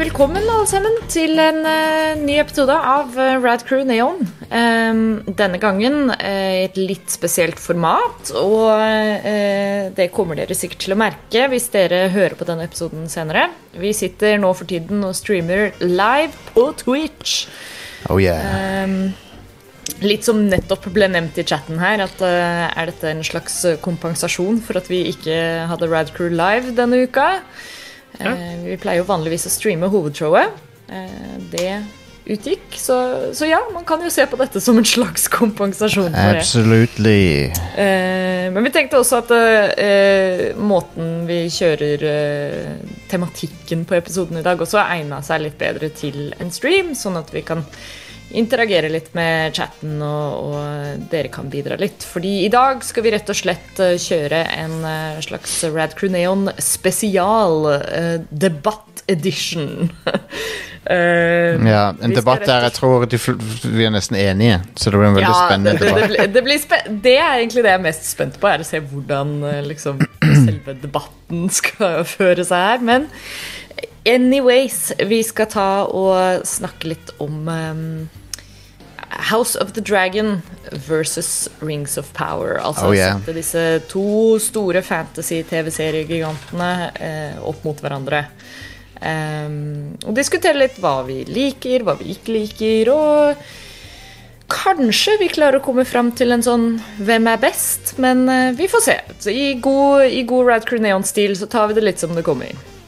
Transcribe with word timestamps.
velkommen 0.00 0.46
alle 0.48 0.64
sammen 0.64 0.94
til 1.12 1.36
en 1.42 1.58
uh, 1.60 2.16
ny 2.22 2.38
episode 2.40 2.72
av 2.72 3.12
eh, 3.20 3.34
Rad 3.42 3.66
Crew 3.68 3.82
Neon. 3.84 4.22
Um, 4.48 5.00
denne 5.36 5.58
gangen 5.60 6.12
i 6.14 6.30
i 6.60 6.62
et 6.64 6.78
litt 6.78 7.10
spesielt 7.12 7.60
format, 7.60 8.30
og 8.36 8.70
uh, 8.80 9.90
det 9.96 10.06
kommer 10.14 10.38
dere 10.38 10.56
sikkert 10.56 10.86
til 10.86 10.94
å 10.94 10.98
merke 11.00 11.46
hvis 11.52 11.68
dere 11.74 12.06
hører 12.14 12.36
på 12.38 12.46
denne 12.48 12.64
episoden 12.68 13.10
senere. 13.12 13.48
Vi 13.76 13.92
sitter 13.96 14.38
nå 14.40 14.54
for 14.56 14.68
tiden 14.70 15.04
og 15.04 15.16
streamer 15.18 15.74
live 15.84 16.32
på 16.54 16.70
Twitch. 16.80 17.42
Oh 18.08 18.20
yeah. 18.22 18.86
Um, 18.86 19.12
litt 20.00 20.24
som 20.24 20.46
nettopp 20.48 20.88
ble 20.94 21.10
nevnt 21.12 21.42
i 21.42 21.44
chatten 21.44 21.80
her, 21.82 22.06
at 22.06 22.24
uh, 22.24 22.70
er 22.72 22.88
dette 22.88 23.10
en 23.10 23.26
slags 23.26 23.60
kompensasjon 23.84 24.62
for 24.64 24.80
at 24.80 24.88
vi 24.88 25.02
ikke 25.12 25.36
hadde 25.68 25.90
Rad 25.92 26.14
Crew 26.16 26.32
live 26.32 26.72
denne 26.78 27.04
uka? 27.04 27.34
Eh, 28.20 28.58
vi 28.66 28.76
pleier 28.80 29.02
jo 29.02 29.08
vanligvis 29.08 29.48
å 29.48 29.52
streame 29.52 29.88
hovedshowet. 29.90 30.60
Eh, 30.90 31.32
det 31.52 31.72
utgikk, 32.30 32.76
så, 32.78 32.96
så 33.34 33.46
ja, 33.48 33.58
man 33.74 33.82
kan 33.88 34.02
jo 34.04 34.10
se 34.12 34.22
på 34.28 34.38
dette 34.38 34.60
som 34.62 34.76
en 34.78 34.86
slags 34.86 35.24
kompensasjon 35.32 36.12
for 36.12 36.36
det. 36.36 36.42
Absolutely. 36.44 37.22
Eh, 37.80 38.46
men 38.52 38.66
vi 38.66 38.72
tenkte 38.74 39.00
også 39.00 39.22
at 39.24 39.32
måten 40.60 41.24
vi 41.26 41.40
kjører 41.50 42.04
tematikken 43.10 43.82
på 43.88 43.98
episoden 43.98 44.38
i 44.38 44.44
dag, 44.46 44.60
også 44.60 44.82
egna 44.84 45.22
seg 45.26 45.46
litt 45.48 45.58
bedre 45.58 45.90
til 45.96 46.30
en 46.38 46.54
stream, 46.54 46.94
sånn 46.98 47.18
at 47.18 47.32
vi 47.34 47.42
kan 47.46 47.64
interagere 48.30 48.88
litt 48.88 49.12
med 49.14 49.54
chatten, 49.56 49.98
og, 50.02 50.50
og 50.50 51.06
dere 51.10 51.30
kan 51.32 51.50
bidra 51.50 51.78
litt. 51.80 52.04
Fordi 52.06 52.40
i 52.44 52.50
dag 52.52 52.84
skal 52.86 53.06
vi 53.06 53.14
rett 53.14 53.30
og 53.30 53.38
slett 53.38 53.82
eh, 53.82 53.96
kjøre 54.00 54.44
en 54.54 54.76
eh, 54.86 55.20
slags 55.24 55.56
Rad 55.70 55.96
Crew 55.98 56.12
Neon 56.14 56.50
spesial 56.62 57.66
eh, 57.72 58.16
debatt 58.30 59.02
edition. 59.10 59.90
uh, 60.06 61.58
Ja, 61.70 61.90
en 61.98 62.14
debatt 62.14 62.44
der 62.46 62.68
jeg 62.68 62.76
tror 62.76 63.06
de, 63.10 63.18
vi 63.18 63.86
er 63.88 63.94
nesten 63.94 64.18
enige, 64.20 64.60
så 64.78 64.92
det 64.92 65.00
blir 65.00 65.10
en 65.10 65.18
veldig 65.18 65.34
spennende 65.34 65.74
det, 65.74 65.88
debatt. 65.88 66.14
det, 66.14 66.28
det, 66.36 66.44
blir 66.46 66.62
spe 66.62 66.82
det 67.02 67.16
er 67.18 67.40
egentlig 67.40 67.64
det 67.66 67.72
jeg 67.74 67.80
er 67.80 67.86
mest 67.88 68.06
spent 68.06 68.38
på, 68.38 68.50
er 68.50 68.62
å 68.62 68.68
se 68.68 68.82
hvordan 68.92 69.34
liksom, 69.66 70.04
selve 70.22 70.76
debatten 70.78 71.48
skal 71.54 72.04
føre 72.08 72.46
seg 72.46 72.68
her. 72.68 72.86
Men 72.86 73.10
anyways, 74.06 74.92
vi 75.10 75.20
skal 75.26 75.50
ta 75.50 75.68
og 75.90 76.46
snakke 76.48 76.94
litt 76.94 77.14
om 77.22 77.50
um, 77.50 77.92
House 79.10 79.56
of 79.58 79.72
the 79.74 79.80
Dragon 79.82 80.42
versus 80.86 81.48
Rings 81.60 81.96
of 81.98 82.12
Power. 82.14 82.58
Altså 82.62 82.86
Oh, 82.88 82.94
yeah. 82.94 83.18
sette 83.18 83.34
disse 83.34 83.64
to 83.90 84.38
store 84.38 84.82
fantasy-TV-seriegigantene 84.82 86.70
eh, 87.00 87.34
opp 87.42 87.64
mot 87.66 87.80
hverandre. 87.82 88.24
Um, 89.00 89.96
og 90.04 90.14
diskutere 90.14 90.58
litt 90.60 90.76
hva 90.82 91.00
vi 91.06 91.22
liker, 91.24 91.82
hva 91.86 91.94
vi 91.98 92.12
ikke 92.14 92.34
liker, 92.36 92.90
og 92.92 93.36
kanskje 94.50 95.14
vi 95.20 95.28
klarer 95.32 95.60
å 95.60 95.64
komme 95.64 95.86
fram 95.88 96.10
til 96.12 96.34
en 96.34 96.42
sånn 96.44 96.66
hvem 96.98 97.28
er 97.30 97.40
best, 97.40 97.94
men 98.02 98.26
eh, 98.28 98.50
vi 98.58 98.68
får 98.68 98.82
se. 98.84 98.98
Så 99.22 99.30
I 99.32 99.54
god, 99.62 100.04
i 100.10 100.22
god 100.28 100.46
Rad 100.50 100.66
Crew 100.68 100.82
Neon-stil 100.84 101.36
så 101.38 101.48
tar 101.50 101.70
vi 101.70 101.78
det 101.78 101.86
litt 101.86 102.02
som 102.02 102.12
det 102.16 102.26
kommer. 102.26 102.50
Eh, 102.50 102.79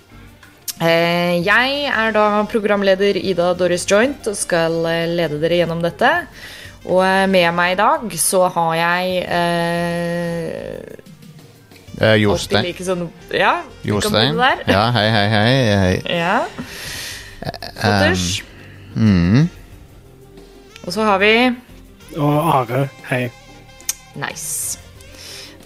jeg 1.45 1.85
er 1.93 2.13
da 2.15 2.25
programleder 2.51 3.17
Ida 3.21 3.53
Doris 3.55 3.85
Joint 3.91 4.27
og 4.27 4.37
skal 4.37 4.81
eh, 4.91 5.05
lede 5.11 5.39
dere 5.43 5.61
gjennom 5.63 5.83
dette. 5.85 6.11
Og 6.89 7.03
eh, 7.07 7.27
med 7.31 7.53
meg 7.55 7.77
i 7.77 7.79
dag 7.79 8.19
så 8.19 8.47
har 8.51 8.75
jeg 8.81 9.23
eh, 9.29 11.03
Eh, 12.03 12.17
Jostein. 12.19 12.65
like 12.67 12.83
sånn 12.83 13.05
Ja, 13.31 13.63
Jostein. 13.87 14.39
Ja, 14.67 14.87
hei, 14.95 15.05
hei, 15.13 15.27
hei. 15.31 15.51
hei. 15.83 15.97
Ja. 16.23 16.39
Fotters. 17.77 18.43
Mm. 18.97 19.49
Og 20.83 20.93
så 20.95 21.05
har 21.07 21.19
vi 21.23 21.33
Og 22.17 22.39
Are, 22.57 22.89
hei. 23.11 23.31
Nice. 24.19 24.79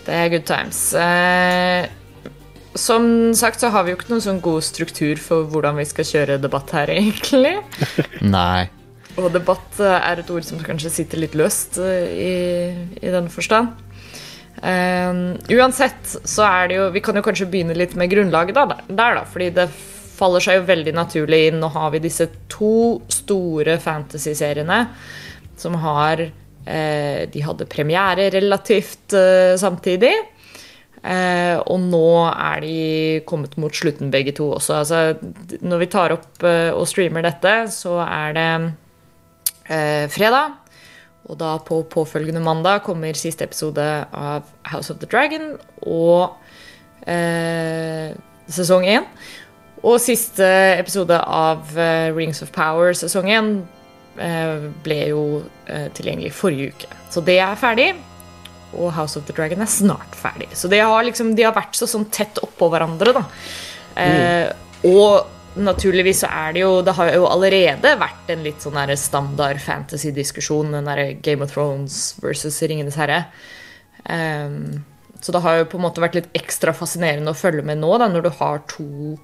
Det 0.07 0.15
er 0.15 0.29
good 0.31 0.45
times. 0.47 0.93
Eh, 0.95 1.87
som 2.81 3.35
sagt 3.37 3.63
så 3.63 3.71
har 3.75 3.87
vi 3.87 3.93
jo 3.93 3.99
ikke 3.99 4.13
noen 4.13 4.25
sånn 4.25 4.43
god 4.45 4.65
struktur 4.67 5.21
for 5.23 5.49
hvordan 5.51 5.79
vi 5.81 5.87
skal 5.89 6.09
kjøre 6.09 6.39
debatt 6.43 6.73
her, 6.77 6.93
egentlig. 6.93 7.57
Nei. 8.37 8.69
Og 9.17 9.31
debatt 9.33 9.81
eh, 9.81 9.97
er 9.97 10.21
et 10.21 10.31
ord 10.33 10.45
som 10.45 10.61
kanskje 10.63 10.93
sitter 10.93 11.23
litt 11.23 11.37
løst 11.39 11.81
eh, 11.81 12.07
i, 12.13 12.37
i 13.01 13.13
den 13.13 13.31
forstand. 13.33 13.75
Um, 14.57 15.35
uansett 15.53 16.15
så 16.25 16.47
er 16.47 16.71
det 16.71 16.77
jo 16.79 16.85
Vi 16.95 17.03
kan 17.05 17.19
jo 17.19 17.21
kanskje 17.21 17.45
begynne 17.53 17.75
litt 17.77 17.93
med 17.93 18.09
grunnlaget 18.09 18.57
da, 18.57 18.79
der, 18.89 19.19
da. 19.19 19.25
Fordi 19.29 19.51
det 19.57 19.69
faller 20.17 20.43
seg 20.43 20.61
jo 20.61 20.69
veldig 20.71 20.95
naturlig 20.97 21.43
inn. 21.51 21.61
Nå 21.61 21.71
har 21.75 21.93
vi 21.95 22.03
disse 22.07 22.29
to 22.53 23.03
store 23.13 23.77
fantasy-seriene 23.83 24.81
som 25.61 25.77
har 25.81 26.23
eh, 26.25 27.27
De 27.33 27.45
hadde 27.45 27.69
premiere 27.73 28.31
relativt 28.33 29.17
eh, 29.17 29.55
samtidig. 29.61 30.15
Eh, 31.07 31.57
og 31.71 31.79
nå 31.87 32.09
er 32.33 32.63
de 32.65 32.77
kommet 33.29 33.55
mot 33.63 33.75
slutten, 33.75 34.11
begge 34.11 34.35
to 34.35 34.49
også. 34.57 34.81
Altså, 34.81 35.59
når 35.63 35.83
vi 35.85 35.91
tar 35.93 36.15
opp 36.17 36.47
eh, 36.47 36.73
og 36.75 36.89
streamer 36.91 37.23
dette, 37.27 37.53
så 37.71 38.01
er 38.03 38.35
det 38.35 38.49
eh, 39.71 40.07
fredag. 40.11 40.57
Og 41.27 41.39
da 41.39 41.57
på 41.63 41.81
påfølgende 41.91 42.43
mandag 42.43 42.83
kommer 42.87 43.19
siste 43.19 43.47
episode 43.47 43.85
av 44.15 44.47
House 44.71 44.93
of 44.93 44.99
the 45.03 45.11
Dragon 45.11 45.55
og 45.83 46.35
eh, 47.07 48.11
sesong 48.51 48.87
én. 48.87 49.07
Og 49.87 50.01
siste 50.03 50.47
episode 50.81 51.19
av 51.19 51.71
eh, 51.79 52.11
Rings 52.15 52.43
of 52.43 52.51
Power 52.55 52.95
sesong 52.99 53.31
én 53.31 53.55
eh, 54.23 54.69
ble 54.83 55.01
jo 55.13 55.25
tilgjengelig 55.95 56.35
forrige 56.35 56.75
uke. 56.75 56.93
Så 57.11 57.23
det 57.27 57.41
er 57.43 57.59
ferdig. 57.59 57.91
Og 58.75 58.91
House 58.97 59.19
of 59.19 59.25
the 59.29 59.35
Dragon 59.37 59.63
er 59.63 59.71
snart 59.71 60.17
ferdig. 60.19 60.51
Så 60.59 60.69
de 60.73 60.81
har, 60.83 61.07
liksom, 61.07 61.35
de 61.39 61.47
har 61.47 61.55
vært 61.57 61.79
så 61.79 61.89
sånn 61.89 62.09
tett 62.13 62.41
oppå 62.43 62.69
hverandre, 62.73 63.15
da. 63.17 63.25
Eh, 64.03 64.51
og 64.87 65.33
naturligvis 65.57 66.19
så 66.21 66.29
er 66.29 66.51
det 66.53 66.61
jo 66.61 66.73
Det 66.85 66.93
har 66.99 67.15
jo 67.15 67.29
allerede 67.31 67.95
vært 67.97 68.29
en 68.35 68.43
litt 68.45 68.61
sånn 68.61 68.77
standard 69.01 69.61
fantasy-diskusjon, 69.63 70.75
den 70.75 70.91
derre 70.91 71.15
Game 71.15 71.45
of 71.45 71.55
Thrones 71.55 72.17
versus 72.23 72.61
Ringenes 72.63 72.99
herre. 73.01 73.25
Ehm, 74.05 74.85
så 75.21 75.33
det 75.33 75.41
har 75.41 75.59
jo 75.59 75.69
på 75.73 75.79
en 75.79 75.87
måte 75.87 76.03
vært 76.05 76.19
litt 76.19 76.31
ekstra 76.37 76.75
fascinerende 76.77 77.33
å 77.33 77.39
følge 77.39 77.65
med 77.67 77.81
nå, 77.81 77.91
da, 77.99 78.09
når 78.09 78.27
du 78.27 78.31
har 78.39 78.61
to 78.69 79.17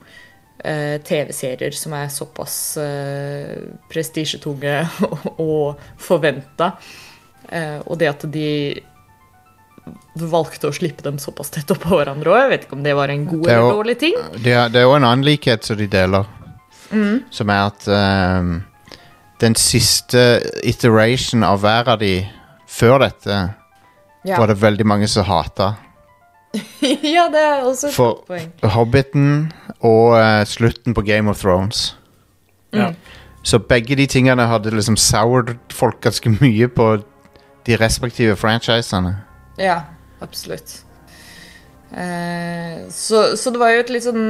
eh, 0.65 0.99
TV-serier 1.05 1.77
som 1.77 1.95
er 1.97 2.09
såpass 2.13 2.57
uh, 2.81 3.77
prestisjetunge 3.93 4.79
og, 5.11 5.29
og 5.43 5.85
forventa. 6.01 6.73
Eh, 7.53 7.79
og 7.85 8.01
det 8.01 8.09
at 8.09 8.27
de 8.33 8.49
valgte 10.15 10.69
å 10.69 10.75
slippe 10.75 11.03
dem 11.05 11.19
såpass 11.19 11.51
tett 11.55 11.71
oppå 11.73 11.97
hverandre 11.97 12.33
òg. 12.33 12.39
Jeg 12.43 12.51
vet 12.53 12.67
ikke 12.67 12.77
om 12.79 12.85
det 12.85 12.95
var 12.97 13.13
en 13.13 13.25
god 13.27 13.47
er 13.47 13.55
eller 13.55 13.69
også, 13.69 13.79
dårlig 13.79 13.97
ting. 14.03 14.19
Det 14.37 14.53
er, 14.53 14.69
det 14.73 14.83
er 14.83 14.91
en 14.97 15.07
annen 15.09 15.25
likhet 15.27 15.67
som 15.67 15.79
de 15.79 15.89
deler, 15.91 16.29
som 17.33 17.53
er 17.53 17.63
at 17.71 17.89
um, 17.89 18.53
den 19.43 19.57
siste 19.59 20.43
iteration 20.69 21.47
av 21.47 21.63
hver 21.65 21.95
av 21.95 22.03
de 22.03 22.15
før 22.69 23.01
dette 23.03 23.41
Ja, 24.23 24.37
var 24.39 24.53
det 24.53 24.61
veldig 24.61 24.87
mange 24.87 25.09
som 25.11 25.27
hata. 25.27 25.73
ja 27.15 27.27
det 27.33 27.41
er 27.41 27.65
også 27.65 27.89
et 27.89 27.97
For 27.97 28.21
poeng. 28.29 28.53
Hobbiten 28.75 29.51
og 29.81 30.15
uh, 30.21 30.45
slutten 30.47 30.95
på 30.95 31.03
Game 31.09 31.31
of 31.33 31.41
Thrones. 31.41 31.97
Ja. 32.73 32.93
Så 33.43 33.59
begge 33.59 33.97
de 33.99 34.07
tingene 34.07 34.47
hadde 34.47 34.71
liksom 34.71 34.97
soured 35.01 35.57
folk 35.75 35.99
ganske 36.05 36.31
mye 36.39 36.69
på 36.71 36.93
de 37.67 37.77
respektive 37.81 38.37
franchisene. 38.39 39.17
Ja, 39.61 39.83
absolutt. 40.25 40.79
Eh, 41.93 42.89
så, 42.91 43.37
så 43.37 43.53
det 43.53 43.61
var 43.61 43.75
jo 43.75 43.83
et 43.85 43.93
litt 43.93 44.07
sånn 44.07 44.27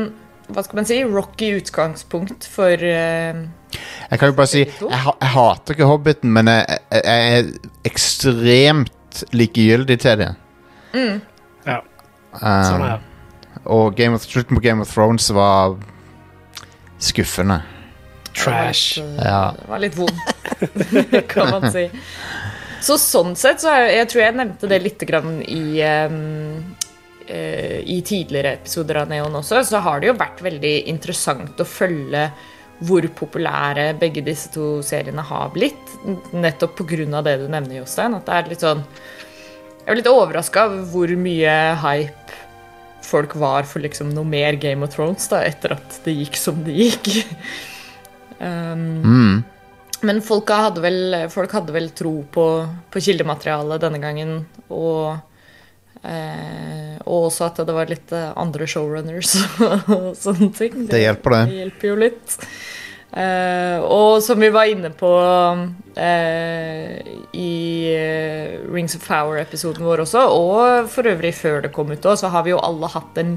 hva 0.52 0.64
skal 0.66 0.80
man 0.80 0.86
si, 0.88 0.96
rocky 1.06 1.52
utgangspunkt 1.60 2.44
for 2.50 2.74
eh, 2.74 3.36
Jeg 3.38 4.18
kan 4.18 4.32
jo 4.32 4.34
bare 4.36 4.50
si 4.50 4.64
Jeg, 4.64 4.80
jeg 4.90 5.30
hater 5.36 5.76
ikke 5.76 5.88
Hobbiten, 5.88 6.32
men 6.34 6.50
jeg, 6.50 6.80
jeg, 6.90 7.38
er 7.38 7.86
ekstremt 7.88 9.22
likegyldig 9.32 9.96
til 10.02 10.18
det. 10.24 10.28
Ja, 11.68 11.78
Um, 12.32 12.64
sånn 12.64 12.82
er 12.86 12.92
det. 12.94 13.58
og 13.68 13.96
Game 13.96 14.16
of, 14.16 14.24
slutten 14.24 14.56
på 14.56 14.62
Game 14.64 14.80
of 14.80 14.88
Thrones 14.88 15.28
var 15.36 15.76
skuffende. 17.02 17.60
Trash. 18.32 18.96
Det 18.96 19.04
var 19.04 19.12
litt, 19.12 19.18
eh, 19.18 19.26
Ja. 19.26 19.42
det 19.58 19.68
var 19.68 19.82
litt 19.82 19.96
vondt, 19.98 21.28
kan 21.32 21.50
man 21.52 21.68
si. 21.74 21.84
Så 22.82 22.96
sånn 22.98 23.36
sett 23.38 23.62
så 23.62 23.70
er, 23.70 23.90
Jeg 24.00 24.08
tror 24.10 24.22
jeg 24.24 24.38
nevnte 24.38 24.70
det 24.70 24.80
litt 24.82 25.04
grann 25.06 25.36
i 25.46 25.82
um, 26.08 26.74
I 27.28 27.98
tidligere 28.06 28.56
episoder 28.58 29.02
av 29.02 29.12
Neon 29.12 29.38
også, 29.38 29.62
så 29.64 29.82
har 29.84 30.02
det 30.02 30.10
jo 30.10 30.18
vært 30.18 30.42
veldig 30.42 30.74
interessant 30.90 31.60
å 31.62 31.68
følge 31.68 32.26
hvor 32.82 33.06
populære 33.14 33.92
begge 34.00 34.24
disse 34.26 34.50
to 34.50 34.80
seriene 34.82 35.22
har 35.22 35.52
blitt. 35.54 35.92
Nettopp 36.34 36.80
pga. 36.80 37.20
det 37.22 37.36
du 37.38 37.46
nevner, 37.46 37.76
Jostein. 37.78 38.16
At 38.18 38.26
det 38.26 38.38
er 38.40 38.50
litt 38.50 38.64
sånn 38.64 38.82
Jeg 39.82 39.92
er 39.92 39.98
litt 40.00 40.10
overraska 40.10 40.66
over 40.66 40.82
hvor 40.90 41.14
mye 41.18 41.54
hype 41.82 42.40
folk 43.06 43.34
var 43.38 43.66
for 43.66 43.82
liksom 43.82 44.10
noe 44.14 44.26
mer 44.26 44.58
Game 44.58 44.82
of 44.82 44.94
Thrones 44.94 45.28
da, 45.30 45.42
etter 45.46 45.74
at 45.76 46.00
det 46.04 46.14
gikk 46.16 46.38
som 46.40 46.64
det 46.66 46.78
gikk. 46.80 47.14
Um, 48.42 49.04
Mm. 49.06 49.44
Men 50.02 50.22
folk 50.24 50.50
hadde 50.50 50.82
vel, 50.82 51.16
folk 51.30 51.52
hadde 51.54 51.74
vel 51.74 51.90
tro 51.96 52.16
på, 52.34 52.46
på 52.90 53.02
kildematerialet 53.06 53.84
denne 53.84 54.00
gangen, 54.02 54.40
og 54.74 55.14
eh, 56.02 56.98
og 57.02 57.28
også 57.28 57.48
at 57.48 57.62
det 57.66 57.74
var 57.74 57.90
litt 57.90 58.12
eh, 58.14 58.30
andre 58.38 58.68
showrunners 58.70 59.34
og 59.62 60.12
sånne 60.24 60.52
ting. 60.56 60.86
Det 60.90 61.02
hjelper, 61.02 61.36
det. 61.36 61.42
Det 61.50 61.60
hjelper 61.62 61.90
jo 61.90 61.98
litt. 62.02 62.38
Eh, 63.12 63.78
og 63.84 64.22
som 64.24 64.40
vi 64.40 64.48
var 64.54 64.70
inne 64.72 64.88
på 64.96 65.10
eh, 66.00 66.96
i 67.36 67.52
eh, 67.92 68.54
Rings 68.72 68.96
of 68.96 69.04
Power-episoden 69.04 69.84
vår 69.84 70.06
også, 70.06 70.24
og 70.32 70.88
for 70.92 71.10
øvrig 71.10 71.34
før 71.36 71.66
det 71.66 71.74
kom 71.76 71.92
ut 71.92 72.08
òg, 72.08 72.16
så 72.20 72.32
har 72.32 72.46
vi 72.46 72.54
jo 72.54 72.62
alle 72.62 72.88
hatt 72.94 73.20
en 73.20 73.36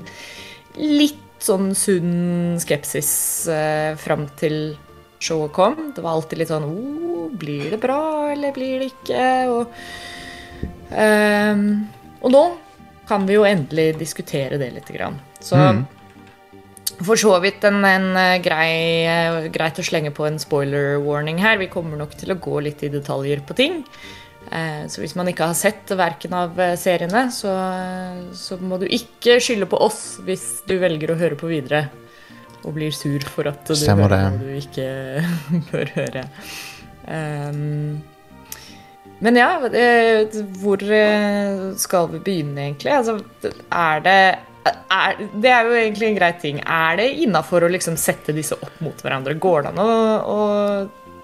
litt 0.80 1.22
sånn 1.44 1.74
sunn 1.78 2.56
skepsis 2.62 3.12
eh, 3.52 3.92
fram 4.00 4.30
til 4.40 4.78
showet 5.26 5.54
kom. 5.56 5.92
Det 5.96 6.04
var 6.06 6.16
alltid 6.20 6.44
litt 6.44 6.52
sånn 6.54 6.68
oh, 6.70 7.30
Blir 7.36 7.72
det 7.74 7.82
bra, 7.82 8.30
eller 8.32 8.54
blir 8.56 8.80
det 8.80 8.92
ikke? 8.94 9.24
Og, 9.52 9.74
ehm, 10.96 11.66
og 12.22 12.32
nå 12.32 12.44
kan 13.10 13.26
vi 13.28 13.36
jo 13.36 13.44
endelig 13.46 13.98
diskutere 14.00 14.58
det 14.62 14.72
litt. 14.78 14.88
Grann. 14.96 15.20
Så 15.42 15.58
Mm. 15.58 15.86
for 17.04 17.16
så 17.20 17.34
vidt 17.44 17.64
en, 17.68 17.84
en 17.84 18.16
eh, 18.16 18.38
grei, 18.40 19.04
eh, 19.06 19.50
greit 19.52 19.82
å 19.82 19.84
slenge 19.84 20.14
på 20.16 20.26
en 20.28 20.40
spoiler 20.40 21.00
warning 21.04 21.38
her. 21.44 21.58
Vi 21.58 21.68
kommer 21.68 21.98
nok 21.98 22.16
til 22.16 22.32
å 22.32 22.40
gå 22.40 22.62
litt 22.64 22.84
i 22.84 22.90
detaljer 22.90 23.42
på 23.46 23.56
ting. 23.58 23.84
Eh, 24.52 24.86
Så 24.88 25.02
hvis 25.02 25.16
man 25.16 25.28
ikke 25.28 25.48
har 25.50 25.54
sett 25.60 25.90
verken 25.90 26.34
av 26.34 26.56
seriene, 26.78 27.28
så, 27.34 27.52
så 28.34 28.58
må 28.62 28.80
du 28.80 28.86
ikke 28.88 29.42
skylde 29.42 29.68
på 29.68 29.82
oss 29.82 30.20
hvis 30.24 30.62
du 30.68 30.78
velger 30.80 31.12
å 31.12 31.20
høre 31.20 31.36
på 31.36 31.50
videre 31.52 31.90
og 32.66 32.74
blir 32.76 32.92
sur 32.96 33.20
for 33.30 33.44
at 33.52 33.60
du 33.68 33.74
Stemmer 33.78 34.04
hører 34.10 34.18
det. 34.18 34.26
noe 34.34 34.42
du 34.42 34.50
ikke 34.60 34.88
bør 35.72 35.88
høre. 36.00 36.24
Um, 37.06 37.96
men 39.24 39.34
ja, 39.40 39.50
eh, 39.70 40.26
hvor 40.60 40.82
eh, 40.84 41.72
skal 41.80 42.10
vi 42.12 42.20
begynne, 42.20 42.60
egentlig? 42.66 42.92
Altså, 42.92 43.16
er 43.72 44.00
det 44.04 44.36
er, 44.66 45.16
Det 45.42 45.50
er 45.50 45.64
jo 45.64 45.72
egentlig 45.78 46.08
en 46.10 46.16
grei 46.18 46.32
ting. 46.42 46.60
Er 46.66 46.96
det 47.00 47.06
innafor 47.24 47.64
å 47.64 47.70
liksom 47.72 47.96
sette 48.02 48.34
disse 48.36 48.56
opp 48.58 48.82
mot 48.84 49.02
hverandre? 49.06 49.34
Går 49.40 49.62
det 49.62 49.68
an 49.72 49.80
å, 49.80 49.86
å 50.26 50.38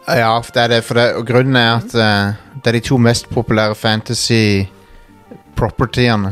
Ja, 0.08 0.42
for 0.42 0.52
det 0.56 0.62
er 0.64 0.68
det. 0.76 0.82
For 0.88 0.94
det 0.98 1.08
og 1.18 1.26
grunnen 1.28 1.56
er 1.60 1.72
at 1.82 1.92
uh, 1.98 2.32
det 2.62 2.68
er 2.72 2.76
de 2.78 2.82
to 2.86 2.98
mest 3.02 3.26
populære 3.34 3.76
fantasy-propertyene. 3.82 6.32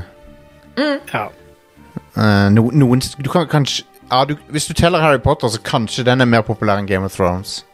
Ja. 0.80 1.26
Uh, 2.16 2.48
no, 2.54 2.70
noen 2.72 3.02
Du 3.20 3.30
kan 3.32 3.48
kanskje 3.52 3.84
ja, 4.12 4.24
du, 4.26 4.36
Hvis 4.50 4.66
du 4.66 4.74
teller 4.74 5.00
Harry 5.02 5.18
Potter, 5.20 5.48
så 5.48 5.60
kanskje 5.62 6.04
den 6.06 6.22
er 6.22 6.26
mer 6.26 6.42
populær 6.42 6.78
enn 6.80 6.88
Game 6.88 7.06
of 7.06 7.16
Thrones. 7.16 7.66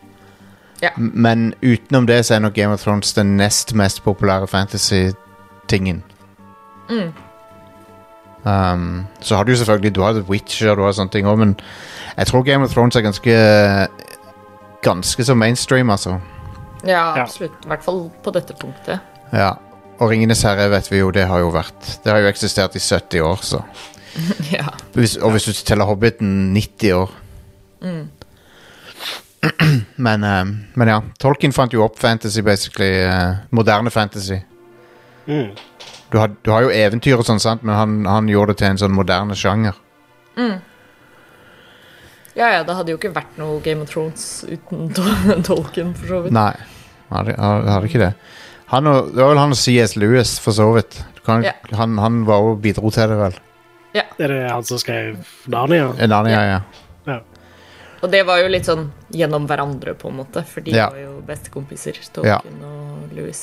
Ja. 0.81 0.89
M- 0.97 1.11
Men 1.15 1.53
utenom 1.63 2.05
det 2.07 2.25
så 2.25 2.35
er 2.35 2.39
nok 2.39 2.53
Game 2.53 2.73
of 2.73 2.81
Thrones 2.83 3.13
den 3.13 3.37
nest 3.37 3.73
mest 3.73 4.03
populære 4.03 4.47
fantasy-tingen. 4.47 6.03
Mm. 6.89 7.13
Um, 8.45 9.05
så 9.21 9.35
har 9.35 9.43
du 9.43 9.51
jo 9.51 9.57
selvfølgelig 9.57 9.95
Du 9.95 10.01
har 10.01 10.13
The 10.13 10.21
Witcher, 10.29 10.75
du 10.75 10.83
har 10.85 10.91
sånne 10.93 11.09
ting 11.11 11.25
òg, 11.25 11.37
men 11.41 11.55
jeg 12.17 12.27
tror 12.29 12.43
Game 12.45 12.63
of 12.63 12.73
Thrones 12.75 12.95
er 12.95 13.01
ganske 13.01 13.37
Ganske 14.85 15.23
så 15.25 15.33
mainstream, 15.33 15.89
altså. 15.89 16.19
Ja, 16.85 17.15
Ja. 17.17 17.23
absolutt. 17.23 17.51
I 17.65 17.67
hvert 17.71 17.83
fall 17.83 18.11
på 18.23 18.31
dette 18.35 18.53
punktet. 18.53 18.99
Ja. 19.33 19.53
Og 19.99 20.09
Ringenes 20.11 20.43
herre 20.43 20.69
vet 20.69 20.91
vi 20.91 20.97
jo, 20.99 21.09
det 21.11 21.25
har 21.27 21.39
jo 21.39 21.49
vært 21.49 21.97
Det 22.03 22.11
har 22.11 22.19
jo 22.21 22.27
eksistert 22.29 22.75
i 22.75 22.79
70 22.79 23.21
år, 23.25 23.39
så. 23.41 23.63
ja. 24.57 24.69
Hvis, 24.95 25.17
og 25.17 25.31
hvis 25.35 25.47
du 25.49 25.53
teller 25.65 25.85
Hobbiten 25.89 26.53
90 26.55 26.91
år. 26.95 27.11
Mm. 27.85 28.03
Men, 30.05 30.23
uh, 30.25 30.47
men 30.73 30.89
ja, 30.89 30.95
Tolkien 31.21 31.53
fant 31.53 31.73
jo 31.73 31.83
opp 31.85 31.99
fantasy, 32.01 32.41
basically. 32.41 33.03
Uh, 33.05 33.35
moderne 33.53 33.91
fantasy. 33.93 34.39
Mm. 35.27 35.51
Du 36.09 36.17
har, 36.17 36.31
du 36.41 36.49
har 36.51 36.65
jo 36.65 36.71
eventyr 36.73 37.19
og 37.19 37.27
sånn, 37.27 37.41
sant, 37.41 37.63
men 37.65 37.75
han, 37.75 37.93
han 38.09 38.29
gjorde 38.29 38.53
det 38.53 38.61
til 38.61 38.67
en 38.71 38.79
sånn 38.81 38.93
moderne 38.95 39.35
sjanger. 39.37 39.77
Mm. 40.37 40.57
Ja, 42.35 42.49
ja, 42.51 42.63
det 42.67 42.75
hadde 42.77 42.93
jo 42.93 42.99
ikke 42.99 43.13
vært 43.15 43.37
noe 43.39 43.59
Game 43.63 43.85
of 43.85 43.91
Thrones 43.91 44.25
uten 44.47 44.89
Tolkien, 45.47 45.93
for 45.97 46.09
så 46.11 46.21
vidt. 46.25 46.35
Nei, 46.35 46.51
hadde, 47.13 47.35
hadde 47.39 47.89
ikke 47.89 48.01
det. 48.01 48.11
Han 48.73 48.89
og, 48.91 49.11
det 49.13 49.21
var 49.21 49.33
vel 49.33 49.41
han 49.43 49.53
og 49.55 49.59
C.S. 49.61 49.95
Lewis, 49.99 50.35
for 50.41 50.57
så 50.57 50.71
vidt. 50.75 50.99
Kan, 51.25 51.45
Ja. 51.45 51.53
han, 51.77 51.97
han 52.01 52.23
var 52.27 52.41
jo 52.45 52.55
bidro 52.61 52.89
til 52.93 53.13
det, 53.13 53.17
vel. 53.21 53.37
Er 53.95 54.27
det 54.27 54.41
han 54.51 54.63
som 54.67 54.77
skrev 54.81 55.17
Narnia? 55.47 55.93
Narnia, 56.07 56.41
ja, 56.41 56.43
ja. 56.57 56.61
Ja. 57.07 57.19
Og 58.03 58.11
det 58.11 58.25
var 58.27 58.41
jo 58.41 58.49
litt 58.51 58.67
sånn 58.67 58.89
gjennom 59.15 59.47
hverandre, 59.49 59.93
på 59.97 60.09
en 60.11 60.17
måte, 60.19 60.43
for 60.45 60.61
de 60.61 60.71
Ja. 60.75 60.89
var 60.89 60.99
jo 60.99 61.21
bestekompiser, 61.25 61.93
Tolkien 62.13 62.59
og 62.63 63.13
Louis. 63.15 63.39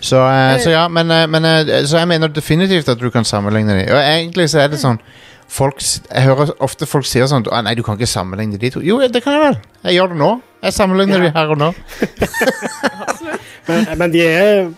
Så, 0.00 0.20
eh, 0.30 0.58
så 0.62 0.70
ja, 0.70 0.84
men, 0.88 1.10
eh, 1.10 1.26
men 1.26 1.44
eh, 1.44 1.84
Så 1.84 1.96
jeg 1.98 2.06
mener 2.06 2.28
definitivt 2.28 2.88
at 2.88 2.98
du 3.00 3.10
kan 3.10 3.24
sammenligne 3.24 3.74
dem. 3.74 3.88
Og 3.96 3.98
egentlig 3.98 4.48
så 4.52 4.60
er 4.62 4.68
det 4.68 4.78
sånn 4.78 5.00
folk, 5.48 5.80
Jeg 5.80 6.22
hører 6.22 6.52
ofte 6.62 6.86
folk 6.86 7.04
sier 7.04 7.26
sånn 7.26 7.44
ah, 7.50 7.62
Nei, 7.62 7.74
du 7.74 7.82
kan 7.82 7.96
ikke 7.98 8.06
sammenligne 8.06 8.58
de 8.60 8.70
to. 8.70 8.80
Jo, 8.80 9.00
det 9.08 9.24
kan 9.24 9.32
jeg 9.34 9.42
vel. 9.42 9.56
Jeg 9.88 9.96
gjør 9.98 10.08
det 10.12 10.18
nå. 10.20 10.30
Jeg 10.62 10.72
sammenligner 10.72 11.18
Ja. 11.18 11.24
de 11.24 11.30
her 11.34 11.50
og 11.50 11.58
nå. 11.58 11.74
Men, 13.68 13.98
men 13.98 14.10
de 14.14 14.20
er 14.24 14.70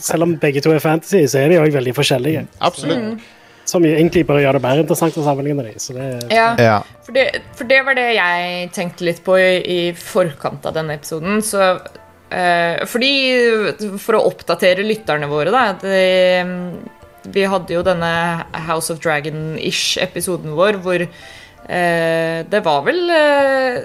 Selv 0.00 0.22
om 0.24 0.32
begge 0.40 0.62
to 0.64 0.72
er 0.72 0.80
fantasy, 0.82 1.26
så 1.28 1.38
er 1.44 1.48
de 1.52 1.58
òg 1.60 1.72
veldig 1.74 1.92
forskjellige. 1.94 2.46
Absolutt. 2.64 3.20
Som 3.70 3.84
egentlig 3.86 4.24
bare 4.28 4.42
gjør 4.42 4.58
det 4.58 4.62
mer 4.64 4.82
interessant 4.82 5.16
å 5.20 5.24
sammenligne 5.26 5.62
dem. 5.68 5.78
Så 5.78 5.94
det, 5.96 6.08
Ja, 6.34 6.48
Ja. 6.58 6.76
for 7.06 7.14
det, 7.16 7.28
for 7.54 7.70
det 7.70 7.80
var 7.86 7.94
det 7.98 8.08
jeg 8.16 8.70
tenkte 8.74 9.06
litt 9.06 9.22
på 9.26 9.36
i, 9.38 9.50
i 9.62 9.80
forkant 9.94 10.66
av 10.66 10.74
denne 10.74 10.96
episoden. 10.98 11.38
Så 11.46 11.60
eh, 12.34 12.82
Fordi 12.90 13.12
For 14.02 14.18
å 14.18 14.24
oppdatere 14.30 14.82
lytterne 14.86 15.28
våre, 15.30 15.50
da 15.54 15.64
det, 15.82 16.46
Vi 17.30 17.44
hadde 17.52 17.74
jo 17.76 17.82
denne 17.86 18.10
House 18.66 18.90
of 18.92 19.00
Dragon-ish-episoden 19.04 20.54
vår 20.56 20.78
hvor 20.82 21.02
eh, 21.04 22.38
det 22.50 22.62
var 22.64 22.82
vel 22.86 23.02
eh, 23.14 23.80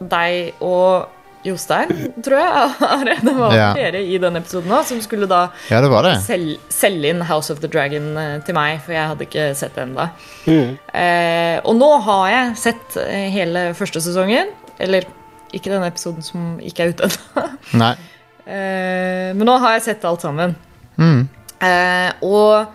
deg 0.00 0.62
og 0.64 1.14
Jostein, 1.46 1.92
tror 2.24 2.38
jeg. 2.40 3.18
Det 3.26 3.34
var 3.36 3.54
Ja. 3.56 3.68
flere 3.76 4.00
i 4.02 4.18
den 4.18 4.36
episoden 4.40 4.72
òg, 4.74 4.84
som 4.88 5.00
skulle 5.04 5.28
da 5.30 5.44
ja, 5.70 5.80
det 5.80 5.90
det. 6.04 6.14
sel 6.24 6.46
selge 6.72 7.12
inn 7.12 7.22
House 7.28 7.52
of 7.52 7.60
the 7.62 7.68
Dragon 7.70 8.10
eh, 8.18 8.38
til 8.46 8.54
meg, 8.58 8.80
for 8.84 8.92
jeg 8.96 9.12
hadde 9.12 9.26
ikke 9.28 9.46
sett 9.58 9.74
det 9.78 9.84
ennå. 9.86 10.08
mm. 10.46 10.72
Eh, 10.98 11.60
og 11.64 11.76
nå 11.78 11.90
har 12.08 12.26
jeg 12.32 12.56
sett 12.64 12.96
eh, 13.04 13.28
hele 13.34 13.68
første 13.78 14.00
sesongen. 14.02 14.50
Eller 14.78 15.06
ikke 15.54 15.70
denne 15.72 15.88
episoden 15.90 16.22
som 16.22 16.58
ikke 16.62 16.84
er 16.88 16.94
ute 16.94 17.08
ennå. 17.08 17.94
Eh, 18.48 19.34
men 19.36 19.44
nå 19.44 19.58
har 19.60 19.74
jeg 19.76 19.82
sett 19.90 20.04
alt 20.08 20.22
sammen. 20.24 20.54
Mm. 20.96 21.26
Eh, 21.60 22.12
og, 22.24 22.70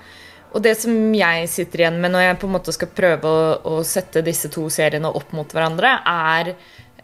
og 0.54 0.62
det 0.62 0.76
som 0.78 0.94
jeg 1.18 1.48
sitter 1.50 1.82
igjen 1.82 1.98
med 2.04 2.14
når 2.14 2.28
jeg 2.28 2.38
på 2.44 2.46
en 2.50 2.54
måte 2.54 2.76
skal 2.76 2.92
prøve 2.94 3.26
å, 3.26 3.48
å 3.72 3.80
sette 3.88 4.22
disse 4.22 4.52
to 4.54 4.68
seriene 4.70 5.10
opp 5.10 5.34
mot 5.34 5.50
hverandre, 5.50 5.96
er 6.06 6.52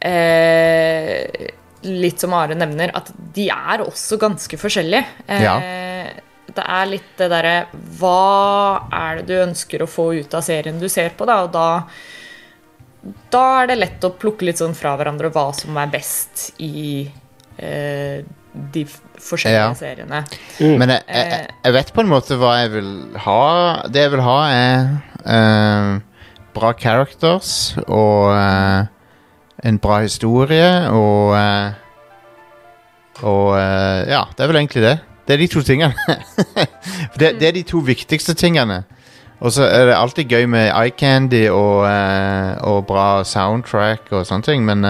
eh, 0.02 1.50
litt 1.84 2.20
som 2.20 2.34
Are 2.36 2.56
nevner, 2.58 2.92
at 2.96 3.12
de 3.36 3.48
er 3.54 3.84
også 3.86 4.18
ganske 4.22 4.58
forskjellige. 4.60 5.06
Eh, 5.28 5.44
Ja. 5.44 5.60
Det 6.50 6.64
er 6.66 6.88
litt 6.90 7.12
det 7.20 7.28
derre 7.30 7.68
Hva 8.00 8.82
er 8.92 9.20
det 9.20 9.28
du 9.30 9.36
ønsker 9.44 9.84
å 9.84 9.88
få 9.88 10.08
ut 10.18 10.34
av 10.34 10.42
serien 10.42 10.80
du 10.82 10.88
ser 10.90 11.12
på, 11.16 11.28
da? 11.30 11.44
Og 11.46 11.52
da 11.54 11.68
da 13.32 13.44
er 13.62 13.68
det 13.70 13.78
lett 13.80 14.04
å 14.04 14.10
plukke 14.20 14.44
litt 14.48 14.58
sånn 14.60 14.74
fra 14.76 14.96
hverandre 15.00 15.30
hva 15.32 15.54
som 15.56 15.78
er 15.80 15.88
best 15.94 16.50
i 16.60 17.06
eh, 17.58 18.26
de 18.74 18.84
forskjellige 19.22 19.62
Ja. 19.62 19.78
seriene. 19.78 20.24
Men 20.60 20.90
jeg, 20.90 21.04
jeg, 21.08 21.48
jeg 21.64 21.74
vet 21.78 21.94
på 21.96 22.02
en 22.04 22.10
måte 22.12 22.36
hva 22.42 22.58
jeg 22.64 22.74
vil 22.74 22.90
ha. 23.24 23.84
Det 23.88 24.04
jeg 24.04 24.12
vil 24.18 24.26
ha, 24.26 24.38
er 24.52 24.90
eh, 25.24 26.02
bra 26.58 26.74
characters 26.74 27.54
og 27.86 28.34
eh, 28.34 28.90
en 29.64 29.80
bra 29.80 30.00
historie 30.02 30.90
og 30.90 31.36
uh, 31.36 31.74
Og 33.24 33.48
uh, 33.52 34.08
ja, 34.08 34.24
det 34.38 34.44
er 34.44 34.48
vel 34.48 34.56
egentlig 34.56 34.84
det. 34.84 35.00
Det 35.28 35.34
er 35.34 35.38
de 35.38 35.48
to 35.48 35.62
tingene. 35.62 35.94
For 37.12 37.18
det, 37.20 37.34
det 37.40 37.48
er 37.48 37.52
de 37.52 37.64
to 37.68 37.78
viktigste 37.84 38.34
tingene. 38.34 38.84
Og 39.40 39.52
så 39.52 39.64
er 39.64 39.86
det 39.86 39.96
alltid 39.96 40.24
gøy 40.24 40.46
med 40.46 40.72
eye 40.72 40.90
candy 40.90 41.50
og, 41.50 41.84
uh, 41.84 42.56
og 42.64 42.88
bra 42.88 43.24
soundtrack 43.24 44.12
og 44.12 44.26
sånne 44.26 44.48
ting, 44.48 44.66
men 44.66 44.88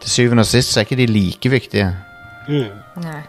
til 0.00 0.10
syvende 0.10 0.42
og 0.42 0.50
sist 0.50 0.72
så 0.72 0.80
er 0.80 0.84
ikke 0.84 1.00
de 1.02 1.06
like 1.06 1.50
viktige. 1.50 1.94
Mm. 2.48 2.74
Nei. 3.02 3.22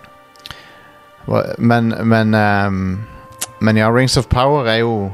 Men, 1.57 1.93
men, 2.03 2.33
um, 2.33 3.03
men 3.61 3.77
ja, 3.77 3.89
Rings 3.91 4.17
of 4.17 4.27
Power 4.29 4.65
er 4.65 4.75
jo 4.75 5.11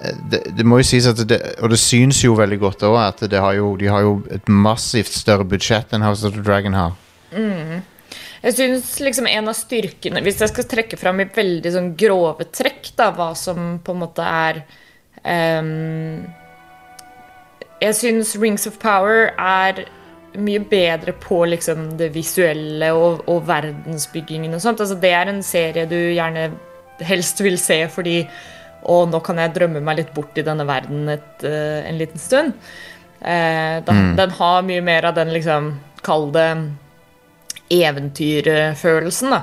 det, 0.00 0.42
det 0.56 0.64
må 0.64 0.80
jo 0.80 0.86
sies 0.88 1.06
at 1.10 1.18
det, 1.28 1.38
Og 1.60 1.72
det 1.72 1.78
syns 1.80 2.22
jo 2.24 2.32
veldig 2.38 2.58
godt 2.62 2.84
òg 2.88 2.96
at 3.02 3.24
har 3.34 3.54
jo, 3.58 3.74
de 3.76 3.90
har 3.92 4.04
jo 4.06 4.14
et 4.32 4.48
massivt 4.48 5.12
større 5.12 5.44
budsjett 5.44 5.92
enn 5.92 6.04
House 6.06 6.24
of 6.26 6.36
the 6.36 6.44
Dragon 6.44 6.76
har. 6.76 6.96
Jeg 8.40 8.56
synes 8.56 8.94
liksom 9.04 9.28
en 9.30 9.50
av 9.52 9.54
styrkene 9.54 10.22
Hvis 10.24 10.40
jeg 10.42 10.50
skal 10.50 10.66
trekke 10.66 10.96
fram 10.98 11.20
i 11.22 11.28
veldig 11.30 11.72
sånn 11.76 11.92
grove 12.00 12.48
trekk, 12.50 12.90
da, 12.98 13.10
hva 13.14 13.30
som 13.38 13.76
på 13.84 13.94
en 13.94 14.00
måte 14.00 14.24
er 14.24 14.62
um, 15.60 16.24
jeg 17.80 17.96
syns 17.96 18.34
Rings 18.36 18.66
of 18.68 18.76
Power 18.80 19.30
er 19.40 19.86
mye 20.38 20.60
bedre 20.62 21.14
på 21.16 21.42
liksom 21.48 21.94
det 21.98 22.10
visuelle 22.14 22.90
og, 22.94 23.22
og 23.30 23.46
verdensbyggingen 23.48 24.52
og 24.54 24.62
sånt. 24.62 24.82
Altså, 24.84 24.98
det 25.00 25.12
er 25.16 25.30
en 25.30 25.40
serie 25.42 25.88
du 25.88 25.96
gjerne 25.96 26.50
helst 27.08 27.40
vil 27.40 27.56
se 27.58 27.80
fordi 27.88 28.18
Å, 28.82 29.02
nå 29.10 29.20
kan 29.24 29.40
jeg 29.42 29.54
drømme 29.56 29.82
meg 29.84 30.00
litt 30.00 30.14
bort 30.16 30.38
i 30.40 30.44
denne 30.46 30.64
verden 30.68 31.08
et, 31.12 31.44
uh, 31.44 31.80
en 31.84 32.00
liten 32.00 32.20
stund. 32.20 32.56
Uh, 33.20 33.80
da, 33.84 33.92
mm. 33.92 34.14
Den 34.16 34.34
har 34.38 34.64
mye 34.64 34.84
mer 34.84 35.10
av 35.10 35.18
den 35.18 35.34
liksom 35.34 35.74
Kall 36.00 36.30
det 36.32 36.48
eventyrfølelsen, 37.70 39.34
da. 39.34 39.42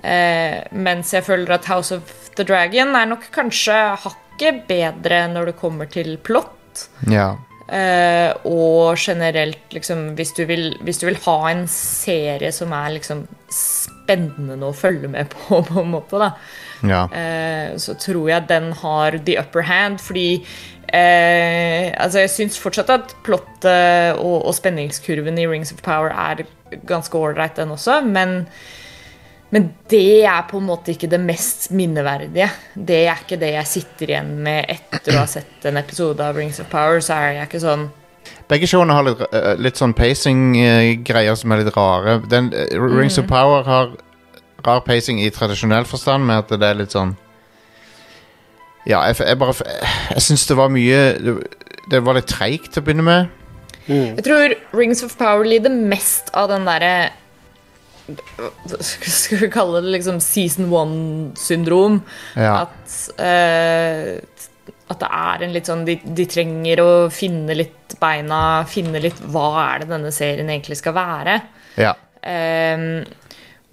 Uh, 0.00 0.62
mens 0.80 1.10
jeg 1.12 1.26
føler 1.26 1.56
at 1.58 1.66
House 1.68 1.92
of 1.98 2.14
the 2.38 2.46
Dragon 2.46 2.94
er 2.96 3.08
nok 3.10 3.26
kanskje 3.34 3.76
hakket 4.00 4.64
bedre 4.70 5.24
når 5.32 5.50
det 5.50 5.58
kommer 5.60 5.90
til 5.90 6.14
plott. 6.24 6.86
Ja. 7.10 7.34
Uh, 7.70 8.32
og 8.50 8.98
generelt, 8.98 9.68
liksom, 9.70 10.16
hvis 10.18 10.32
du, 10.34 10.42
vil, 10.48 10.72
hvis 10.82 10.98
du, 10.98 11.06
vil, 11.06 11.20
ha 11.26 11.36
en 11.52 11.66
serie 11.70 12.50
som 12.54 12.72
er 12.74 12.96
liksom 12.96 13.26
spennende 13.54 14.66
å 14.66 14.74
følge 14.74 15.10
med 15.12 15.30
på, 15.30 15.60
på 15.68 15.84
en 15.84 15.92
måte, 15.92 16.18
da, 16.18 16.32
ja. 16.82 17.04
eh, 17.12 17.76
så 17.80 17.94
tror 18.00 18.28
jeg 18.30 18.48
den 18.50 18.72
har 18.80 19.18
the 19.26 19.38
upper 19.40 19.66
hand. 19.68 20.00
Fordi 20.00 20.28
eh, 20.88 21.90
altså 21.94 22.24
jeg 22.24 22.34
syns 22.34 22.60
fortsatt 22.60 22.92
at 22.94 23.16
plottet 23.26 24.18
og, 24.18 24.36
og, 24.44 24.52
spenningskurven 24.56 25.38
i 25.38 25.48
Rings 25.50 25.72
of 25.74 25.82
Power 25.86 26.12
er 26.14 26.44
ganske 26.86 27.18
ålreit, 27.18 27.56
den 27.58 27.74
også, 27.74 28.00
men 28.06 28.44
men 29.50 29.72
det 29.90 30.22
er 30.22 30.44
på 30.46 30.60
en 30.60 30.68
måte 30.68 30.92
ikke 30.94 31.08
det 31.10 31.18
mest 31.18 31.72
minneverdige. 31.74 32.46
Det 32.74 33.00
er 33.02 33.18
ikke 33.18 33.38
det 33.40 33.48
jeg 33.56 33.66
sitter 33.66 34.12
igjen 34.12 34.28
med 34.44 34.68
etter 34.70 35.16
å 35.16 35.24
ha 35.24 35.30
sett 35.30 35.66
en 35.66 35.80
episode 35.80 36.22
av 36.22 36.38
Rings 36.38 36.60
of 36.62 36.68
Power. 36.70 37.00
så 37.02 37.16
er 37.16 37.32
jeg 37.40 37.50
ikke 37.50 37.64
sånn 37.64 37.88
Begge 38.50 38.66
showene 38.68 38.94
har 38.94 39.06
litt, 39.06 39.20
uh, 39.32 39.54
litt 39.58 39.78
sånn 39.78 39.94
pacing-greier 39.96 41.36
som 41.38 41.52
er 41.52 41.62
litt 41.62 41.74
rare. 41.74 42.16
Den, 42.30 42.50
uh, 42.54 42.78
Rings 42.78 43.18
mm. 43.18 43.24
of 43.24 43.28
Power 43.30 43.66
har 43.66 43.92
rar 44.66 44.84
pacing 44.86 45.20
i 45.22 45.30
tradisjonell 45.34 45.86
forstand, 45.88 46.26
med 46.28 46.44
at 46.44 46.54
det 46.60 46.68
er 46.68 46.80
litt 46.82 46.96
sånn 46.96 47.16
Ja, 48.88 49.02
jeg, 49.08 49.18
jeg 49.20 49.38
bare 49.40 49.54
Jeg 50.14 50.24
syns 50.24 50.46
det 50.48 50.56
var 50.56 50.72
mye 50.72 51.00
Det, 51.20 51.36
det 51.90 52.02
var 52.06 52.16
litt 52.16 52.30
treigt 52.30 52.70
til 52.72 52.82
å 52.82 52.86
begynne 52.86 53.06
med. 53.06 53.32
Mm. 53.88 54.14
Jeg 54.18 54.24
tror 54.26 54.54
Rings 54.76 55.02
of 55.02 55.16
Power 55.18 55.46
lider 55.48 55.72
mest 55.74 56.30
av 56.38 56.52
den 56.52 56.68
derre 56.68 57.10
skal 58.82 59.38
vi 59.38 59.48
kalle 59.52 59.82
det 59.84 59.92
liksom 59.94 60.20
season 60.22 60.70
one-syndrom. 60.72 62.00
Ja. 62.34 62.64
At, 62.64 62.96
uh, 63.20 64.18
at 64.90 65.02
det 65.02 65.10
er 65.20 65.44
en 65.46 65.54
litt 65.54 65.70
sånn 65.70 65.84
de, 65.86 65.96
de, 66.02 66.26
trenger 66.30 66.82
å 66.82 66.90
finne 67.14 67.54
litt 67.54 67.94
beina, 68.00 68.64
finne 68.70 69.02
litt 69.02 69.20
hva 69.30 69.48
er 69.68 69.84
det 69.84 69.92
denne 69.92 70.12
serien 70.14 70.50
egentlig 70.50 70.80
skal 70.80 70.96
være. 70.96 71.38
Ja. 71.80 71.94
Um, 72.20 73.04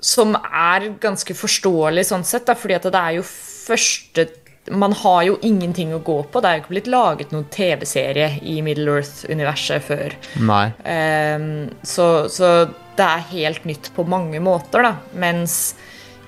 som 0.03 0.35
er 0.37 0.91
ganske 1.01 1.33
forståelig 1.37 2.07
sånn 2.11 2.25
sett, 2.27 2.45
da, 2.49 2.57
fordi 2.57 2.77
at 2.77 2.89
det 2.91 2.99
er 3.01 3.15
jo 3.17 3.25
første 3.27 4.27
man 4.71 4.93
har 4.99 5.21
jo 5.27 5.37
ingenting 5.45 5.93
å 5.95 6.01
gå 6.03 6.17
på. 6.31 6.41
Det 6.41 6.49
er 6.49 6.57
jo 6.57 6.63
ikke 6.63 6.73
blitt 6.73 6.89
laget 6.91 7.33
noen 7.33 7.45
TV-serie 7.53 8.29
i 8.43 8.57
Middle 8.65 8.97
Earth-universet 8.97 9.85
før. 9.87 10.15
Nei. 10.43 10.65
Um, 10.83 11.67
så, 11.87 12.27
så, 12.31 12.67
det 12.97 13.05
er 13.05 13.29
helt 13.31 13.67
nytt 13.69 13.91
på 13.95 14.07
mange 14.09 14.41
måter, 14.43 14.83
da. 14.83 14.93
Mens 15.15 15.77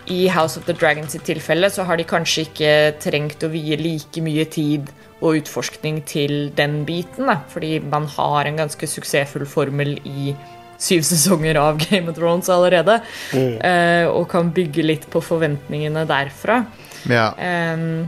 i 0.10 0.28
House 0.32 0.58
of 0.60 0.66
the 0.70 0.74
Dragons 0.74 1.18
i 1.18 1.24
tilfelle 1.26 1.70
så 1.74 1.86
har 1.86 2.00
de 2.00 2.08
kanskje 2.08 2.48
ikke 2.48 2.74
trengt 3.04 3.44
å 3.46 3.52
vie 3.54 3.78
like 3.80 4.24
mye 4.26 4.46
tid 4.50 4.90
og 5.20 5.42
utforskning 5.42 6.00
til 6.08 6.54
den 6.56 6.84
biten, 6.88 7.28
da. 7.30 7.42
Fordi 7.52 7.78
man 7.84 8.08
har 8.16 8.48
en 8.48 8.64
ganske 8.64 8.88
suksessfull 8.88 9.48
formel 9.50 9.98
i 10.08 10.34
syv 10.80 11.04
sesonger 11.08 11.60
av 11.60 11.80
Game 11.84 12.10
of 12.10 12.18
Thrones 12.18 12.50
allerede. 12.50 13.00
Mm. 13.34 13.58
Eh, 13.60 14.06
og 14.10 14.30
kan 14.32 14.54
bygge 14.56 14.86
litt 14.86 15.10
på 15.12 15.22
forventningene 15.24 16.06
derfra. 16.10 16.64
Ja. 17.10 17.32
Eh, 17.38 18.08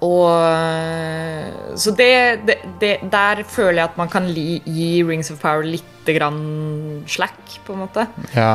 og 0.00 1.76
Så 1.76 1.92
det, 1.92 2.40
det, 2.48 2.54
det, 2.80 2.94
Der 3.12 3.42
føler 3.44 3.82
jeg 3.82 3.88
at 3.90 3.98
man 4.00 4.08
kan 4.08 4.30
li, 4.32 4.62
gi 4.64 5.02
Rings 5.04 5.28
of 5.30 5.42
Power 5.42 5.66
litt 5.66 6.08
grann 6.08 7.04
slack, 7.06 7.58
på 7.66 7.74
en 7.76 7.82
måte. 7.84 8.06
Ja, 8.32 8.54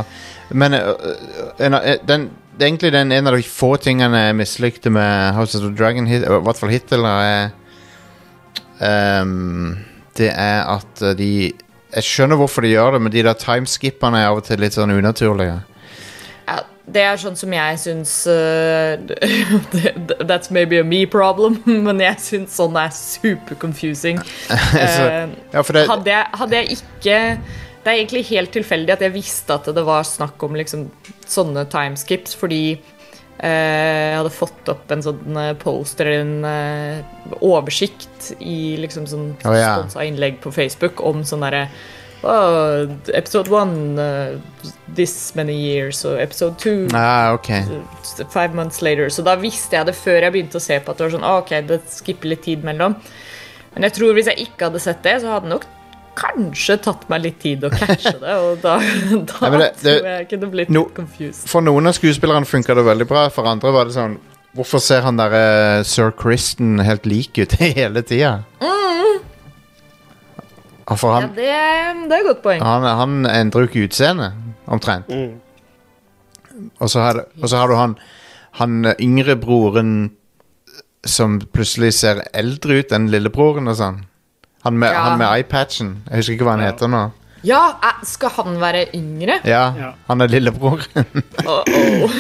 men 0.50 0.74
en, 0.74 1.78
den, 2.10 2.26
det 2.58 2.66
er 2.66 2.72
egentlig 2.72 2.92
den 2.96 3.14
en 3.14 3.30
av 3.30 3.38
de 3.38 3.46
få 3.46 3.76
tingene 3.78 4.26
jeg 4.26 4.38
mislikte 4.42 4.90
med 4.90 5.36
House 5.38 5.56
of 5.58 5.64
the 5.64 5.72
Dragon, 5.78 6.10
i 6.10 6.20
hvert 6.20 6.60
fall 6.60 6.74
hittil, 6.74 7.06
er 7.06 7.54
um, 9.22 9.78
Det 10.18 10.32
er 10.34 10.66
at 10.66 11.06
de 11.20 11.54
Jeg 11.96 12.04
skjønner 12.04 12.40
hvorfor 12.40 12.66
de 12.66 12.74
gjør 12.74 12.98
det, 12.98 13.02
men 13.06 13.14
de 13.14 13.24
der 13.24 13.38
timeskippene 13.40 14.20
er 14.20 14.34
av 14.34 14.42
og 14.42 14.48
til 14.48 14.60
litt 14.60 14.76
sånn 14.76 14.92
unaturlige. 14.92 15.62
Ja, 16.46 16.58
det 16.92 17.04
er 17.08 17.20
sånn 17.22 17.38
som 17.40 17.54
jeg 17.56 17.78
syns 17.82 18.14
uh, 18.28 19.00
That's 20.30 20.52
maybe 20.54 20.82
a 20.82 20.86
me 20.86 21.06
problem, 21.10 21.62
men 21.88 22.04
jeg 22.04 22.20
syns 22.24 22.58
sånn 22.60 22.76
er 22.80 22.92
super 22.96 23.56
confusing. 23.62 24.20
Uh, 24.52 25.32
ja, 25.56 25.64
det, 25.64 25.86
hadde, 25.88 26.20
hadde, 26.42 26.60
jeg, 26.60 26.82
ikke 26.82 27.22
Det 27.86 27.94
er 27.94 27.96
egentlig 27.96 28.26
helt 28.34 28.52
tilfeldig 28.58 28.98
at 28.98 29.08
jeg 29.08 29.16
visste 29.16 29.56
at 29.56 29.72
det 29.78 29.86
var 29.88 30.04
snakk 30.10 30.44
om 30.44 30.60
liksom, 30.60 30.90
sånne 31.32 31.64
timeskips, 31.72 32.36
fordi 32.36 32.64
jeg 33.36 34.16
hadde 34.16 34.32
fått 34.32 34.70
opp 34.72 34.92
en 34.96 35.04
sånn 35.04 35.38
poster 35.60 36.08
eller 36.08 36.24
en 36.24 37.36
oversikt 37.44 38.30
i 38.40 38.78
liksom 38.80 39.10
sånn 39.12 39.28
oh, 39.44 39.58
ja. 39.58 39.74
innlegg 40.06 40.40
på 40.44 40.54
Facebook 40.56 41.04
om 41.04 41.20
sånn 41.28 41.44
derre 41.44 41.66
oh, 42.26 42.88
episode 43.14 43.52
one 43.52 44.02
uh, 44.02 44.40
this 44.96 45.36
many 45.36 45.56
years, 45.56 46.04
og 46.06 46.20
episode 46.22 46.58
two 46.60 46.88
ah, 46.94 47.34
okay. 47.34 47.64
five 48.30 48.56
months 48.56 48.82
later. 48.82 49.10
Så 49.10 49.26
da 49.26 49.36
visste 49.40 49.78
jeg 49.78 49.90
det 49.90 49.98
før 49.98 50.22
jeg 50.22 50.36
begynte 50.36 50.60
å 50.60 50.64
se 50.64 50.80
på 50.80 50.92
at 50.92 51.00
det 51.00 51.08
var 51.08 51.16
sånn, 51.18 51.30
ok, 51.30 51.56
det 51.70 51.82
skipper 51.92 52.34
litt 52.34 52.46
tid 52.48 52.66
mellom. 52.66 52.98
Men 53.76 53.90
jeg 53.90 53.98
tror 53.98 54.16
hvis 54.16 54.30
jeg 54.32 54.48
ikke 54.48 54.70
hadde 54.70 54.84
sett 54.84 55.04
det, 55.06 55.20
så 55.22 55.36
hadde 55.36 55.52
nok 55.52 55.68
kanskje 56.18 56.78
tatt 56.86 57.04
meg 57.12 57.26
litt 57.26 57.42
tid 57.44 57.66
å 57.68 57.72
catche 57.74 58.16
det. 58.22 58.36
Og 58.36 58.62
da, 58.64 58.78
da 59.32 59.50
Nei, 59.50 59.60
det, 59.60 59.68
det, 59.82 59.98
tror 60.00 60.10
jeg 60.12 60.30
kunne 60.32 60.52
blitt 60.54 60.72
no, 60.74 60.86
litt 60.86 60.96
confused. 60.98 61.44
For 61.52 61.66
noen 61.66 61.92
av 61.92 61.98
skuespillerne 61.98 62.50
funka 62.50 62.78
det 62.78 62.86
veldig 62.88 63.08
bra, 63.10 63.28
for 63.34 63.50
andre 63.52 63.76
var 63.76 63.90
det 63.90 63.98
sånn 63.98 64.18
Hvorfor 64.56 64.80
ser 64.80 65.02
han 65.04 65.18
derre 65.20 65.40
uh, 65.82 65.84
sir 65.84 66.14
Kristen 66.16 66.78
helt 66.80 67.04
lik 67.04 67.36
ut 67.36 67.58
hele 67.60 68.06
tida? 68.08 68.38
Mm. 68.64 69.18
For 70.94 71.12
han, 71.12 71.26
ja, 71.34 71.34
det, 71.36 72.06
det 72.08 72.16
er 72.16 72.22
et 72.22 72.30
godt 72.30 72.44
poeng. 72.46 72.62
Han, 72.64 72.86
han 72.86 73.28
endrer 73.28 73.66
jo 73.66 73.68
ikke 73.68 73.88
utseende, 73.90 74.30
omtrent. 74.72 75.10
Mm. 75.12 75.42
Og, 76.78 76.88
så 76.88 77.02
har, 77.02 77.20
og, 77.42 77.48
så 77.50 77.60
har, 77.60 77.68
du 77.68 77.76
han, 77.76 77.98
han 78.62 78.94
yngre 78.96 79.36
broren 79.42 79.92
som 81.06 81.40
plutselig 81.54 81.92
ser 82.00 82.24
eldre 82.32 82.80
ut 82.80 82.94
enn 82.96 83.10
lillebroren 83.12 83.68
og 83.72 83.80
sånn. 83.82 84.00
Han 84.66 84.80
med, 84.82 84.92
ja. 84.92 85.16
med 85.16 85.28
eyepatchen. 85.30 85.92
Jeg 86.10 86.22
husker 86.22 86.36
ikke 86.36 86.48
hva 86.48 86.58
han 86.58 86.66
ja. 86.66 86.72
heter 86.74 86.90
nå. 86.90 87.04
Ja, 87.46 87.62
skal 88.08 88.32
han 88.40 88.56
være 88.62 88.88
yngre? 88.98 89.38
Ja, 89.46 89.66
ja. 89.78 89.92
han 90.08 90.26
er 90.26 90.32
lillebroren. 90.34 91.06
oh, 91.46 91.62
oh. 92.02 92.16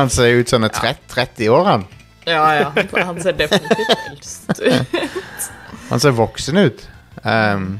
han 0.00 0.10
ser 0.10 0.32
jo 0.32 0.40
ut 0.42 0.50
som 0.50 0.64
han 0.64 0.70
er 0.70 0.74
30, 0.74 1.04
30 1.14 1.52
år, 1.54 1.68
han. 1.68 1.86
Ja, 2.26 2.42
ja. 2.58 2.72
Han 3.06 3.20
ser 3.22 3.38
definitivt 3.38 3.94
eldst 4.08 4.58
ut. 4.58 5.06
han 5.92 6.02
ser 6.02 6.16
voksen 6.18 6.58
ut. 6.58 6.82
Um, 7.22 7.78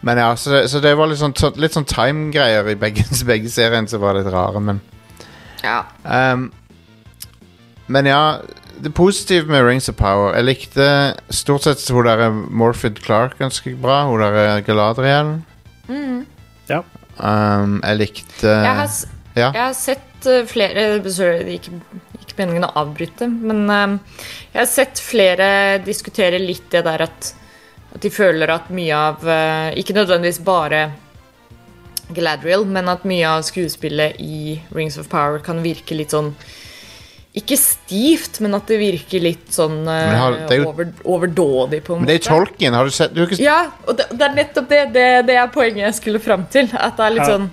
men 0.00 0.18
ja, 0.18 0.36
så 0.36 0.50
det, 0.50 0.68
så 0.72 0.80
det 0.80 0.94
var 0.96 1.10
litt 1.10 1.20
sånn, 1.20 1.34
litt 1.60 1.76
sånn 1.76 1.86
time-greier 1.88 2.72
i 2.72 2.78
begge, 2.78 3.04
begge 3.30 3.52
seriene 3.52 3.90
som 3.90 4.00
var 4.04 4.16
litt 4.16 4.30
rare, 4.32 4.62
men 4.62 4.80
Ja. 5.60 5.82
Um, 6.04 6.48
men 7.88 8.06
ja, 8.06 8.38
det 8.82 8.92
positive 8.94 9.50
med 9.50 9.64
Rings 9.66 9.88
of 9.90 9.96
Power 9.98 10.34
Jeg 10.36 10.46
likte 10.46 10.88
stort 11.34 11.66
sett 11.66 11.82
hun 11.94 12.06
der 12.06 12.28
Morfid 12.30 13.00
Clark 13.04 13.38
ganske 13.38 13.74
bra. 13.80 14.02
Hun 14.08 14.22
der 14.22 14.60
Galadriel. 14.66 15.38
Mm. 15.88 16.26
Ja. 16.68 16.82
Um, 17.18 17.80
jeg 17.82 17.98
likte 17.98 18.52
jeg 18.52 18.74
har, 18.78 18.92
ja. 19.34 19.48
jeg 19.48 19.62
har, 19.62 19.74
sett 19.74 20.28
uh, 20.28 20.44
flere 20.46 20.84
Sorry, 21.10 21.56
ikke, 21.56 21.80
ikke 22.20 22.36
meningen 22.38 22.68
å 22.68 22.74
avbryte, 22.78 23.26
men 23.26 23.64
um, 23.66 23.96
jeg 24.52 24.60
har 24.60 24.70
sett 24.70 25.02
flere 25.02 25.48
diskutere 25.82 26.38
litt 26.38 26.68
det 26.70 26.84
der 26.86 27.08
at 27.08 27.32
at 27.88 28.04
de 28.04 28.10
føler 28.12 28.50
at 28.52 28.68
mye 28.74 28.94
av 28.94 29.22
uh, 29.24 29.70
Ikke 29.80 29.96
nødvendigvis 29.96 30.42
bare 30.44 30.90
Galadriel, 32.14 32.64
men 32.64 32.88
at 32.88 33.02
mye 33.08 33.26
av 33.28 33.42
skuespillet 33.44 34.16
i 34.22 34.54
Rings 34.72 34.96
of 35.00 35.10
Power 35.12 35.42
kan 35.44 35.60
virke 35.64 35.96
litt 35.96 36.14
sånn 36.14 36.30
ikke 37.38 37.58
stivt, 37.60 38.40
men 38.44 38.56
at 38.58 38.68
det 38.70 38.78
virker 38.80 39.22
litt 39.22 39.52
sånn 39.54 39.80
uh, 39.86 40.44
jo, 40.50 40.68
over, 40.70 40.90
overdådig, 41.04 41.80
på 41.86 41.94
en 41.94 42.02
men 42.02 42.06
måte. 42.06 42.08
Men 42.08 42.10
det 42.10 42.16
er 42.18 42.24
tolken, 42.26 42.76
har 42.78 42.88
du 42.88 42.94
sett 42.94 43.14
du 43.14 43.22
ikke... 43.24 43.40
Ja, 43.42 43.60
og 43.86 43.98
det, 43.98 44.08
det, 44.12 44.24
er 44.26 44.36
nettopp 44.36 44.70
det, 44.72 44.82
det. 44.96 45.08
Det 45.28 45.38
er 45.40 45.50
poenget 45.54 45.84
jeg 45.86 45.98
skulle 46.00 46.22
fram 46.22 46.46
til. 46.52 46.70
At 46.74 46.98
det 46.98 47.06
er 47.06 47.14
litt 47.16 47.24
ja. 47.26 47.36
sånn 47.36 47.50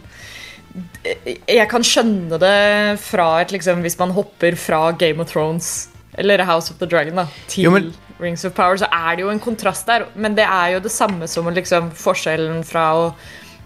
Jeg 1.55 1.67
kan 1.71 1.85
skjønne 1.85 2.39
det 2.41 2.55
fra 3.03 3.27
et 3.43 3.53
liksom 3.53 3.83
Hvis 3.85 3.97
man 3.99 4.11
hopper 4.15 4.57
fra 4.59 4.87
Game 4.97 5.21
of 5.23 5.29
Thrones 5.31 5.75
eller 6.17 6.45
House 6.47 6.71
of 6.71 6.79
the 6.79 6.87
Dragon 6.87 7.17
da, 7.19 7.25
til 7.51 7.65
jo, 7.65 7.71
men, 7.75 7.89
Rings 8.23 8.45
of 8.47 8.53
Power, 8.55 8.77
så 8.79 8.87
er 8.87 9.17
det 9.17 9.25
jo 9.25 9.31
en 9.33 9.41
kontrast 9.43 9.89
der. 9.89 10.05
Men 10.15 10.37
det 10.37 10.45
er 10.47 10.77
jo 10.77 10.83
det 10.85 10.91
samme 10.93 11.27
som 11.27 11.49
liksom 11.51 11.89
forskjellen 11.99 12.61
fra 12.63 12.85
å 12.95 13.09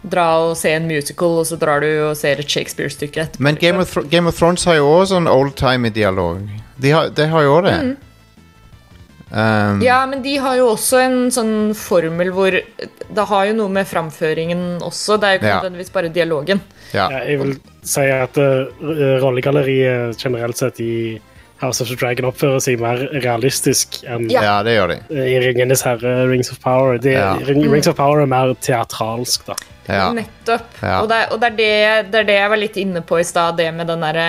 dra 0.03 0.27
og 0.50 0.58
se 0.58 0.72
en 0.72 0.88
musical, 0.88 1.39
og 1.41 1.46
så 1.50 1.58
drar 1.60 1.82
du 1.84 1.89
og 2.10 2.15
ser 2.18 2.39
et 2.39 2.48
Shakespeare-stykke 2.50 3.22
etterpå. 3.25 3.44
Men 3.44 3.56
Game 3.60 3.79
of, 3.84 3.91
Thro 3.91 4.03
Game 4.10 4.27
of 4.32 4.38
Thrones 4.38 4.63
har 4.65 4.75
jo 4.79 4.88
også 4.88 5.15
sånn 5.18 5.27
oldtimey-dialog. 5.27 6.46
De 6.79 6.91
har, 6.96 7.10
de 7.10 7.25
har 7.27 7.44
jo 7.44 7.58
òg 7.58 7.65
det. 7.68 7.79
Um, 9.29 9.82
Ja, 9.86 10.06
men 10.10 10.24
de 10.24 10.38
har 10.41 10.56
jo 10.58 10.72
også 10.72 10.98
en 11.03 11.18
sånn 11.29 11.75
formel 11.77 12.32
hvor 12.34 12.50
Det 12.50 13.25
har 13.29 13.44
jo 13.46 13.53
noe 13.60 13.70
med 13.70 13.86
framføringen 13.86 14.79
også. 14.82 15.20
Det 15.22 15.27
er 15.27 15.34
jo 15.36 15.39
ikke 15.44 15.50
Ja. 15.51 15.60
nødvendigvis 15.62 15.91
bare 15.94 16.10
dialogen. 16.10 16.62
ja. 16.94 17.10
Ja, 17.12 17.20
jeg 17.27 17.39
vil 17.39 17.60
si 17.84 18.01
at 18.01 18.38
uh, 18.38 18.65
rollegalleriet 19.22 20.18
generelt 20.18 20.58
sett 20.58 20.79
i 20.79 21.20
House 21.59 21.81
of 21.83 21.89
the 21.91 21.95
Dragon 21.99 22.25
oppfører 22.29 22.61
seg 22.63 22.79
mer 22.79 23.01
realistisk 23.23 23.99
enn 24.07 24.29
Ja. 24.31 24.41
ja, 24.45 24.53
det 24.63 24.77
gjør 24.77 24.93
de. 24.93 24.99
uh, 25.11 25.25
i 25.27 25.39
Ringenes 25.43 25.81
herre, 25.83 26.13
Rings 26.29 26.51
of 26.53 26.59
Power. 26.63 26.97
De, 26.97 27.11
Ja. 27.17 27.33
Ring, 27.47 27.65
Rings 27.71 27.87
of 27.91 27.97
Power 27.99 28.21
er 28.23 28.29
mer 28.31 28.53
teatralsk, 28.63 29.45
da. 29.49 29.55
Ja. 29.89 30.11
Nettopp. 30.13 30.69
Ja. 30.81 31.01
Og, 31.01 31.09
det, 31.09 31.17
er- 31.17 31.33
og 31.33 31.39
det, 31.41 31.49
er 31.51 31.55
det, 31.57 32.11
det 32.13 32.19
er 32.21 32.27
det 32.29 32.37
jeg 32.39 32.49
var 32.53 32.61
litt 32.61 32.77
inne 32.77 33.01
på 33.01 33.19
i 33.19 33.25
stad, 33.27 33.57
det 33.57 33.71
med 33.73 33.87
den 33.89 33.99
derre 34.05 34.27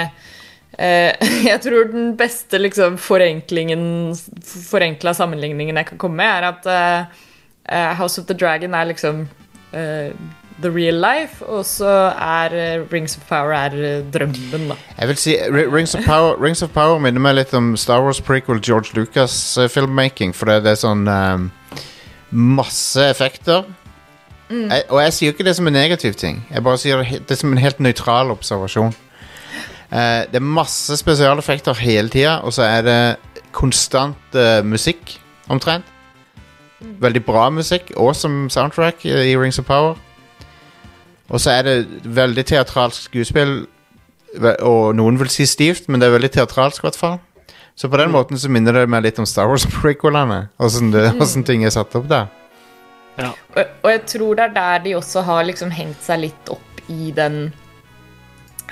eh, 0.78 1.12
Jeg 1.50 1.60
tror 1.66 1.90
den 1.92 2.14
beste 2.16 2.58
liksom, 2.58 2.96
forenklingen 2.98 4.14
Forenkla 4.42 5.12
sammenligningen 5.14 5.76
jeg 5.76 5.86
kan 5.92 5.98
komme 6.00 6.16
med, 6.22 6.30
er 6.32 6.48
at 6.50 6.66
eh, 6.66 7.24
eh, 7.76 7.92
House 8.00 8.18
of 8.20 8.26
the 8.26 8.34
Dragon 8.34 8.74
er 8.74 8.88
liksom 8.90 9.26
eh, 9.76 10.10
the 10.62 10.70
real 10.70 10.94
life, 10.94 11.44
og 11.46 11.64
så 11.64 11.88
er 12.12 12.54
eh, 12.54 12.92
Rings 12.92 13.16
of 13.16 13.26
Power 13.28 13.52
er 13.52 13.74
eh, 13.74 14.12
drømmen, 14.12 14.68
da. 14.68 14.76
Jeg 14.98 15.08
vil 15.08 15.16
si 15.16 15.36
Rings 15.50 15.94
of 15.94 16.04
Power 16.04 16.36
Rings 16.44 16.62
of 16.62 16.72
Power 16.74 16.98
minner 17.02 17.22
meg 17.22 17.36
litt 17.38 17.54
om 17.56 17.72
Star 17.80 18.02
Wars 18.04 18.20
prequel 18.20 18.60
George 18.62 18.94
Lucas 18.96 19.34
eh, 19.58 19.68
filmmaking, 19.68 20.34
for 20.36 20.50
det, 20.50 20.62
det 20.66 20.74
er 20.74 20.80
sånn 20.80 21.06
um, 21.08 21.50
masse 22.30 23.04
effekter. 23.10 23.64
Jeg, 24.50 24.82
og 24.90 24.98
jeg 24.98 25.14
sier 25.14 25.34
ikke 25.34 25.46
det 25.46 25.54
som 25.54 25.68
en 25.70 25.76
negativ 25.78 26.16
ting. 26.18 26.40
Jeg 26.50 26.64
bare 26.66 26.78
sier 26.82 27.04
det 27.04 27.20
det 27.28 27.36
som 27.38 27.52
en 27.52 27.60
helt 27.62 27.78
nøytral 27.78 28.32
observasjon. 28.34 28.90
Uh, 29.90 30.26
det 30.30 30.40
er 30.40 30.46
masse 30.58 30.96
spesialeffekter 30.98 31.78
hele 31.78 32.10
tida, 32.10 32.40
og 32.42 32.54
så 32.54 32.66
er 32.66 32.84
det 32.86 33.00
konstant 33.54 34.38
uh, 34.38 34.60
musikk, 34.66 35.16
omtrent. 35.50 35.86
Veldig 36.80 37.24
bra 37.24 37.50
musikk. 37.52 37.92
Awesome 37.96 38.50
soundtrack 38.50 39.04
i 39.04 39.36
Rings 39.36 39.58
of 39.58 39.66
Power. 39.68 39.98
Og 41.30 41.38
så 41.42 41.52
er 41.54 41.66
det 41.66 41.76
veldig 42.10 42.44
teatralsk 42.50 43.06
skuespill, 43.10 43.60
og 44.66 44.94
noen 44.98 45.18
vil 45.18 45.30
si 45.30 45.46
stivt, 45.46 45.88
men 45.90 46.00
det 46.02 46.08
er 46.08 46.16
veldig 46.16 46.30
teatralsk 46.36 46.82
i 46.82 46.86
hvert 46.88 46.98
fall. 46.98 47.18
Så 47.78 47.88
på 47.90 47.96
den 48.00 48.10
måten 48.12 48.38
så 48.38 48.50
minner 48.52 48.74
det 48.76 48.84
meg 48.90 49.04
litt 49.06 49.18
om 49.22 49.26
Star 49.26 49.48
Wars-prequelene. 49.50 50.40
Åssen 50.62 50.90
det- 50.94 51.14
åssen 51.22 51.46
ting 51.46 51.64
er 51.64 51.72
satt 51.74 51.94
opp 51.98 52.08
der. 52.10 52.26
Ja. 53.18 53.30
Og, 53.56 53.62
og 53.84 53.88
jeg 53.90 54.02
tror 54.10 54.36
det 54.38 54.44
er 54.50 54.52
der 54.58 54.82
de 54.84 54.92
også 54.98 55.22
har 55.26 55.46
liksom 55.48 55.70
hengt 55.74 56.02
seg 56.04 56.22
litt 56.26 56.50
opp 56.52 56.82
i 56.90 57.10
den 57.16 57.40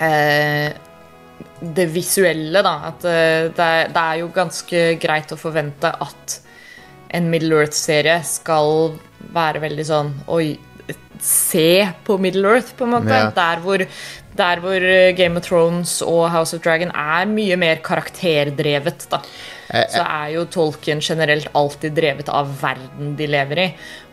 eh, 0.00 0.70
Det 1.60 1.86
visuelle, 1.92 2.62
da. 2.62 2.74
At 2.92 3.04
eh, 3.08 3.48
det, 3.54 3.64
er, 3.64 3.90
det 3.94 4.04
er 4.04 4.20
jo 4.22 4.28
ganske 4.34 4.82
greit 5.02 5.34
å 5.34 5.40
forvente 5.40 5.90
at 5.90 6.38
en 7.16 7.30
Middle 7.32 7.62
Earth-serie 7.62 8.18
skal 8.28 8.92
være 9.34 9.62
veldig 9.64 9.84
sånn 9.88 10.10
Oi, 10.36 10.52
se 11.24 11.88
på 12.06 12.18
Middle 12.22 12.56
Earth, 12.56 12.74
på 12.78 12.86
en 12.86 12.96
måte. 12.96 13.12
Ja. 13.12 13.28
Der, 13.34 13.62
hvor, 13.64 13.84
der 14.38 14.64
hvor 14.64 14.88
eh, 14.94 15.12
Game 15.16 15.40
of 15.40 15.46
Thrones 15.46 16.00
og 16.02 16.26
House 16.32 16.56
of 16.56 16.64
Dragon 16.64 16.90
er 16.94 17.28
mye 17.30 17.56
mer 17.60 17.80
karakterdrevet, 17.84 19.08
da 19.12 19.22
så 19.68 20.00
er 20.00 20.30
jo 20.32 20.46
tolken 20.48 21.00
generelt 21.04 21.50
alltid 21.56 21.92
drevet 21.98 22.28
av 22.32 22.48
verden 22.62 23.12
de 23.18 23.26
lever 23.28 23.60
i. 23.60 23.66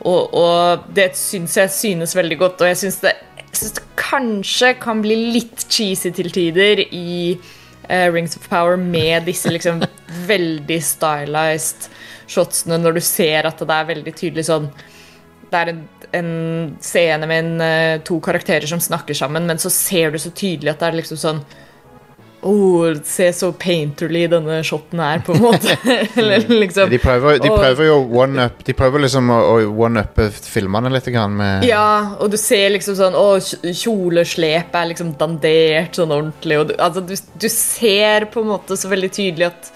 Og, 0.04 0.34
og 0.36 0.90
det 0.96 1.14
syns 1.16 1.56
jeg 1.56 1.72
synes 1.72 2.16
veldig 2.18 2.38
godt, 2.42 2.64
og 2.64 2.72
jeg 2.74 2.82
syns 2.84 3.00
det, 3.06 3.14
det 3.56 3.86
kanskje 4.00 4.74
kan 4.82 5.04
bli 5.04 5.16
litt 5.38 5.68
cheesy 5.72 6.12
til 6.16 6.32
tider 6.36 6.84
i 6.90 7.38
uh, 7.38 8.08
Rings 8.12 8.36
of 8.36 8.50
Power 8.52 8.76
med 8.80 9.30
disse 9.30 9.52
liksom 9.54 9.84
veldig 10.32 10.82
stylized 10.84 11.88
shotsene 12.28 12.80
når 12.82 12.98
du 12.98 13.04
ser 13.06 13.48
at 13.48 13.62
det 13.62 13.80
er 13.80 13.90
veldig 13.94 14.14
tydelig 14.18 14.48
sånn 14.50 14.68
det 15.56 15.62
er 15.62 15.72
en, 15.72 15.84
en 16.20 16.32
scene 16.84 17.30
med 17.32 17.44
en, 17.44 17.54
eh, 17.64 18.00
to 18.06 18.20
karakterer 18.24 18.68
som 18.70 18.84
snakker 18.84 19.18
sammen, 19.18 19.48
men 19.48 19.62
så 19.62 19.72
ser 19.74 20.12
du 20.12 20.20
så 20.20 20.34
tydelig 20.36 20.76
at 20.76 20.84
det 20.84 20.92
er 20.92 21.00
liksom 21.02 21.22
sånn 21.22 21.46
Oh, 22.46 22.94
se 23.04 23.34
så 23.34 23.48
painterly 23.58 24.28
denne 24.30 24.60
shoten 24.64 25.00
er, 25.02 25.24
på 25.26 25.34
en 25.34 25.42
måte. 25.42 25.78
Eller 26.20 26.44
liksom 26.46 26.92
De 26.92 27.00
prøver, 27.02 27.40
de 27.42 27.50
prøver 27.50 27.88
jo 27.88 27.96
one-up 28.22 28.60
De 28.68 28.76
prøver 28.78 29.02
liksom 29.02 29.32
å, 29.34 29.40
å 29.50 29.72
one-uppe 29.88 30.28
filmene 30.30 30.92
litt 30.94 31.10
grann 31.10 31.34
med 31.40 31.66
Ja, 31.66 32.14
og 32.22 32.30
du 32.30 32.38
ser 32.38 32.68
liksom 32.76 33.00
sånn 33.00 33.18
Å, 33.18 33.24
oh, 33.40 33.72
kjoleslep 33.74 34.78
er 34.78 34.92
liksom 34.92 35.16
dandert 35.18 35.98
sånn 35.98 36.14
ordentlig. 36.14 36.60
Og 36.62 36.70
du, 36.70 36.76
altså, 36.78 37.02
du, 37.02 37.16
du 37.18 37.50
ser 37.50 38.30
på 38.30 38.46
en 38.46 38.52
måte 38.54 38.78
så 38.78 38.94
veldig 38.94 39.10
tydelig 39.18 39.50
at 39.50 39.74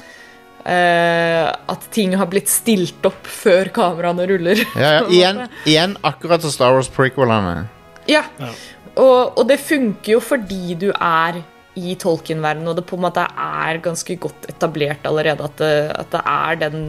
At 0.70 1.86
ting 1.96 2.14
har 2.20 2.30
blitt 2.30 2.50
stilt 2.52 3.06
opp 3.08 3.28
før 3.30 3.72
kameraene 3.74 4.28
ruller. 4.30 4.64
Ja, 4.78 5.00
ja, 5.00 5.06
igjen, 5.16 5.44
igjen 5.66 5.96
akkurat 6.06 6.44
som 6.46 6.54
Star 6.54 6.76
Wars-prequelene. 6.78 7.64
Ja. 8.10 8.26
Ja. 8.42 8.52
Og, 9.00 9.38
og 9.38 9.46
det 9.50 9.60
funker 9.62 10.18
jo 10.18 10.22
fordi 10.24 10.76
du 10.80 10.90
er 10.92 11.40
i 11.80 11.94
Tolkien-verdenen, 12.00 12.68
og 12.72 12.80
det 12.80 12.88
på 12.90 12.98
en 12.98 13.06
måte 13.06 13.24
er 13.24 13.80
ganske 13.84 14.18
godt 14.20 14.50
etablert 14.52 15.06
allerede 15.08 15.46
at 15.46 15.62
det, 15.62 15.76
at 15.96 16.12
det 16.12 16.24
er 16.26 16.60
den 16.66 16.84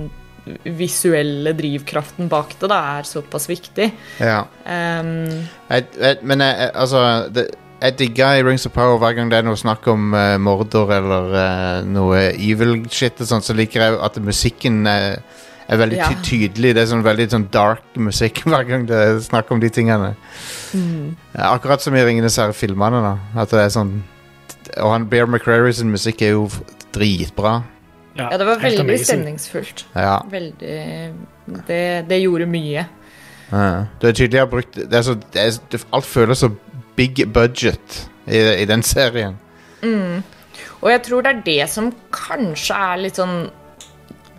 visuelle 0.64 1.52
drivkraften 1.54 2.30
bak 2.32 2.54
det 2.58 2.70
det 2.72 2.78
er 2.94 3.06
såpass 3.06 3.46
viktig. 3.50 3.90
Ja. 4.18 4.40
Um, 4.64 5.46
Jeg, 5.68 5.86
jeg, 6.00 6.16
men 6.22 6.40
jeg, 6.40 6.56
jeg, 6.64 6.70
altså 6.74 7.02
det, 7.34 7.50
Jeg 7.80 7.94
digger 7.96 8.36
i 8.36 8.42
Rings 8.44 8.66
of 8.68 8.72
Power 8.76 8.98
hver 9.00 9.14
gang 9.16 9.30
det 9.32 9.38
er 9.40 9.46
noe 9.46 9.56
snakk 9.56 9.86
om 9.88 10.10
uh, 10.12 10.34
Mordor 10.42 10.90
eller 10.92 11.30
uh, 11.32 11.86
noe 11.88 12.18
evil 12.36 12.74
shit, 12.92 13.16
og 13.24 13.30
sånt, 13.30 13.46
så 13.46 13.56
liker 13.56 13.80
jeg 13.86 13.96
at 14.04 14.18
musikken 14.20 14.82
er, 14.90 15.22
er 15.70 15.80
veldig 15.80 15.96
Ja. 15.96 16.10
ty 16.12 16.18
tydelig. 16.28 16.74
Det 16.76 16.82
er 16.84 16.90
sånn 16.92 17.04
veldig 17.06 17.28
sånn 17.32 17.46
dark 17.54 17.96
musikk 17.96 18.42
hver 18.50 18.66
gang 18.68 18.84
det 18.90 19.00
er 19.06 19.20
snakk 19.24 19.48
om 19.54 19.62
de 19.64 19.70
tingene. 19.72 20.12
Mm. 20.76 21.16
akkurat 21.34 21.80
som 21.82 21.96
i 21.96 22.04
Ringenes 22.04 22.36
herre-filmene. 22.38 23.00
da 23.02 23.14
At 23.42 23.50
det 23.50 23.64
er 23.64 23.72
sånn 23.74 23.96
Og 24.78 24.92
han 24.92 25.08
Bear 25.10 25.26
McCrary 25.26 25.72
sin 25.74 25.90
musikk 25.90 26.20
er 26.22 26.36
jo 26.36 26.44
dritbra. 26.94 27.62
ja, 28.18 28.28
det 28.36 28.46
var 28.46 28.60
veldig 28.62 28.98
stemningsfullt. 29.02 29.86
Ja. 29.96 30.20
Veldig 30.30 30.76
Det, 31.66 31.82
det 32.08 32.20
gjorde 32.22 32.46
mye. 32.46 32.84
Ja. 33.50 33.86
Det 33.98 34.08
er 34.12 34.12
tydelig 34.14 34.36
jeg 34.38 34.44
har 34.44 34.50
brukt 34.52 34.76
det 34.78 34.94
er 34.94 35.02
så, 35.02 35.14
det 35.34 35.42
er, 35.42 35.80
Alt 35.96 36.06
føles 36.06 36.38
så 36.44 36.52
big 36.96 37.22
budget 37.32 38.02
i, 38.26 38.38
i 38.62 38.66
den 38.68 38.82
serien. 38.86 39.38
Og 40.80 40.90
jeg 40.90 41.02
tror 41.06 41.24
det 41.24 41.30
er 41.32 41.42
det 41.46 41.64
som 41.72 41.90
kanskje 42.14 42.76
er 42.76 43.00
litt 43.04 43.18
sånn 43.20 43.48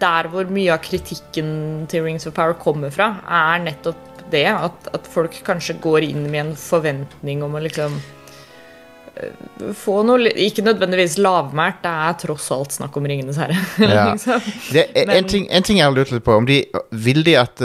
Der 0.02 0.30
hvor 0.34 0.48
mye 0.50 0.72
av 0.74 0.82
kritikken 0.86 1.52
til 1.90 2.06
Rings 2.06 2.26
of 2.30 2.34
Power 2.38 2.56
kommer 2.58 2.90
fra, 2.94 3.12
er 3.26 3.62
nettopp 3.66 4.24
det. 4.32 4.48
At, 4.50 4.88
at 4.96 5.06
folk 5.12 5.36
kanskje 5.46 5.76
går 5.84 6.08
inn 6.08 6.24
med 6.32 6.40
en 6.46 6.56
forventning 6.58 7.44
om 7.46 7.58
å 7.58 7.62
liksom 7.62 7.98
øh, 8.00 9.74
få 9.78 10.00
noe 10.08 10.32
Ikke 10.48 10.64
nødvendigvis 10.66 11.18
lavmælt, 11.22 11.82
det 11.84 11.92
er 12.08 12.18
tross 12.24 12.50
alt 12.56 12.78
snakk 12.78 12.98
om 12.98 13.10
Ringenes 13.12 13.38
herre. 13.42 13.58
Ja. 13.82 14.06
liksom. 14.14 14.42
Det, 14.72 14.88
en, 15.04 15.12
Men- 15.14 15.30
ting, 15.30 15.46
en 15.52 15.68
ting 15.68 15.82
jeg 15.82 15.90
har 15.90 15.98
lurt 15.98 16.14
litt 16.16 16.26
på 16.26 16.38
om 16.40 16.50
de, 16.50 16.64
Vil 16.92 17.22
de 17.28 17.38
at 17.42 17.62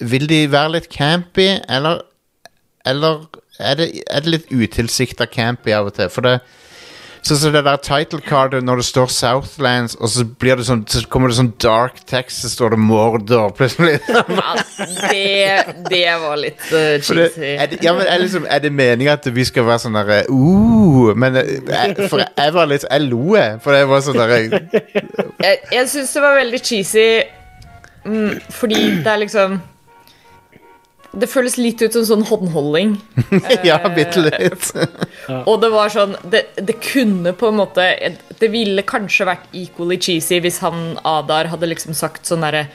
Vil 0.00 0.28
de 0.30 0.44
være 0.52 0.76
litt 0.78 0.90
campy 0.92 1.48
Eller 1.66 2.04
Eller 2.86 3.26
er 3.58 3.80
det, 3.80 3.90
er 4.10 4.24
det 4.24 4.32
litt 4.32 4.52
utilsikta 4.52 5.26
campy 5.30 5.74
av 5.76 5.90
og 5.90 5.98
til 5.98 6.12
For 6.12 6.26
det 6.26 6.38
Sånn 7.26 7.38
som 7.40 7.54
det 7.56 7.64
der 7.66 7.78
title 7.82 8.20
cardet 8.22 8.62
når 8.62 8.80
det 8.80 8.84
står 8.86 9.10
Southlands 9.10 9.96
Og 9.98 10.10
så, 10.12 10.22
blir 10.38 10.58
det 10.60 10.66
sånn, 10.68 10.84
så 10.86 11.00
kommer 11.10 11.32
det 11.32 11.38
sånn 11.40 11.52
dark 11.62 11.98
text 12.06 12.44
Så 12.44 12.50
står 12.52 12.76
det 12.76 12.80
Mordor 12.84 13.54
plutselig 13.56 13.96
Ja, 14.06 14.52
det, 15.10 15.24
det 15.90 16.04
var 16.22 16.38
litt 16.38 16.62
uh, 16.70 16.96
cheesy. 17.02 17.48
er, 17.56 17.66
det, 17.72 17.80
ja, 17.82 17.96
men 17.96 18.06
er, 18.06 18.20
liksom, 18.22 18.46
er 18.46 18.62
det 18.62 18.70
meningen 18.70 19.16
at 19.16 19.26
vi 19.34 19.46
skal 19.48 19.66
være 19.66 19.82
sånn 19.86 19.98
der 19.98 20.30
uh, 20.30 21.10
Men 21.18 21.40
eh, 21.40 21.56
jeg, 21.66 21.96
For 22.12 22.22
jeg 22.22 22.54
var 22.54 22.70
litt 22.70 22.86
Jeg 22.86 23.08
lo 23.08 23.24
jeg 23.34 23.58
For 23.64 23.74
det 23.74 23.86
var 23.90 24.04
sånn 24.06 24.20
der 24.22 24.36
Jeg, 24.36 25.56
jeg 25.72 25.88
syns 25.96 26.14
det 26.14 26.22
var 26.28 26.38
veldig 26.38 26.62
cheesy 26.62 27.08
mm, 28.06 28.36
fordi 28.54 28.84
det 29.02 29.10
er 29.16 29.24
liksom 29.24 29.58
Det 31.16 31.28
føles 31.32 31.56
litt 31.56 31.80
ut 31.80 31.94
som 31.96 32.04
sånn 32.04 32.26
håndholding. 32.28 32.96
Ja, 33.66 33.78
bitte 33.92 34.26
litt 34.26 34.68
Og 35.48 35.60
det 35.62 35.70
var 35.72 35.92
sånn 35.92 36.14
det, 36.28 36.44
det 36.60 36.76
kunne 36.84 37.32
på 37.36 37.48
en 37.50 37.58
måte 37.60 37.86
Det 38.38 38.50
ville 38.52 38.84
kanskje 38.86 39.26
vært 39.28 39.56
equally 39.56 39.98
cheesy 40.02 40.40
hvis 40.44 40.60
han 40.64 40.98
Adar 41.06 41.50
hadde 41.52 41.70
liksom 41.70 41.96
sagt 41.96 42.28
sånn 42.28 42.44
derre 42.44 42.66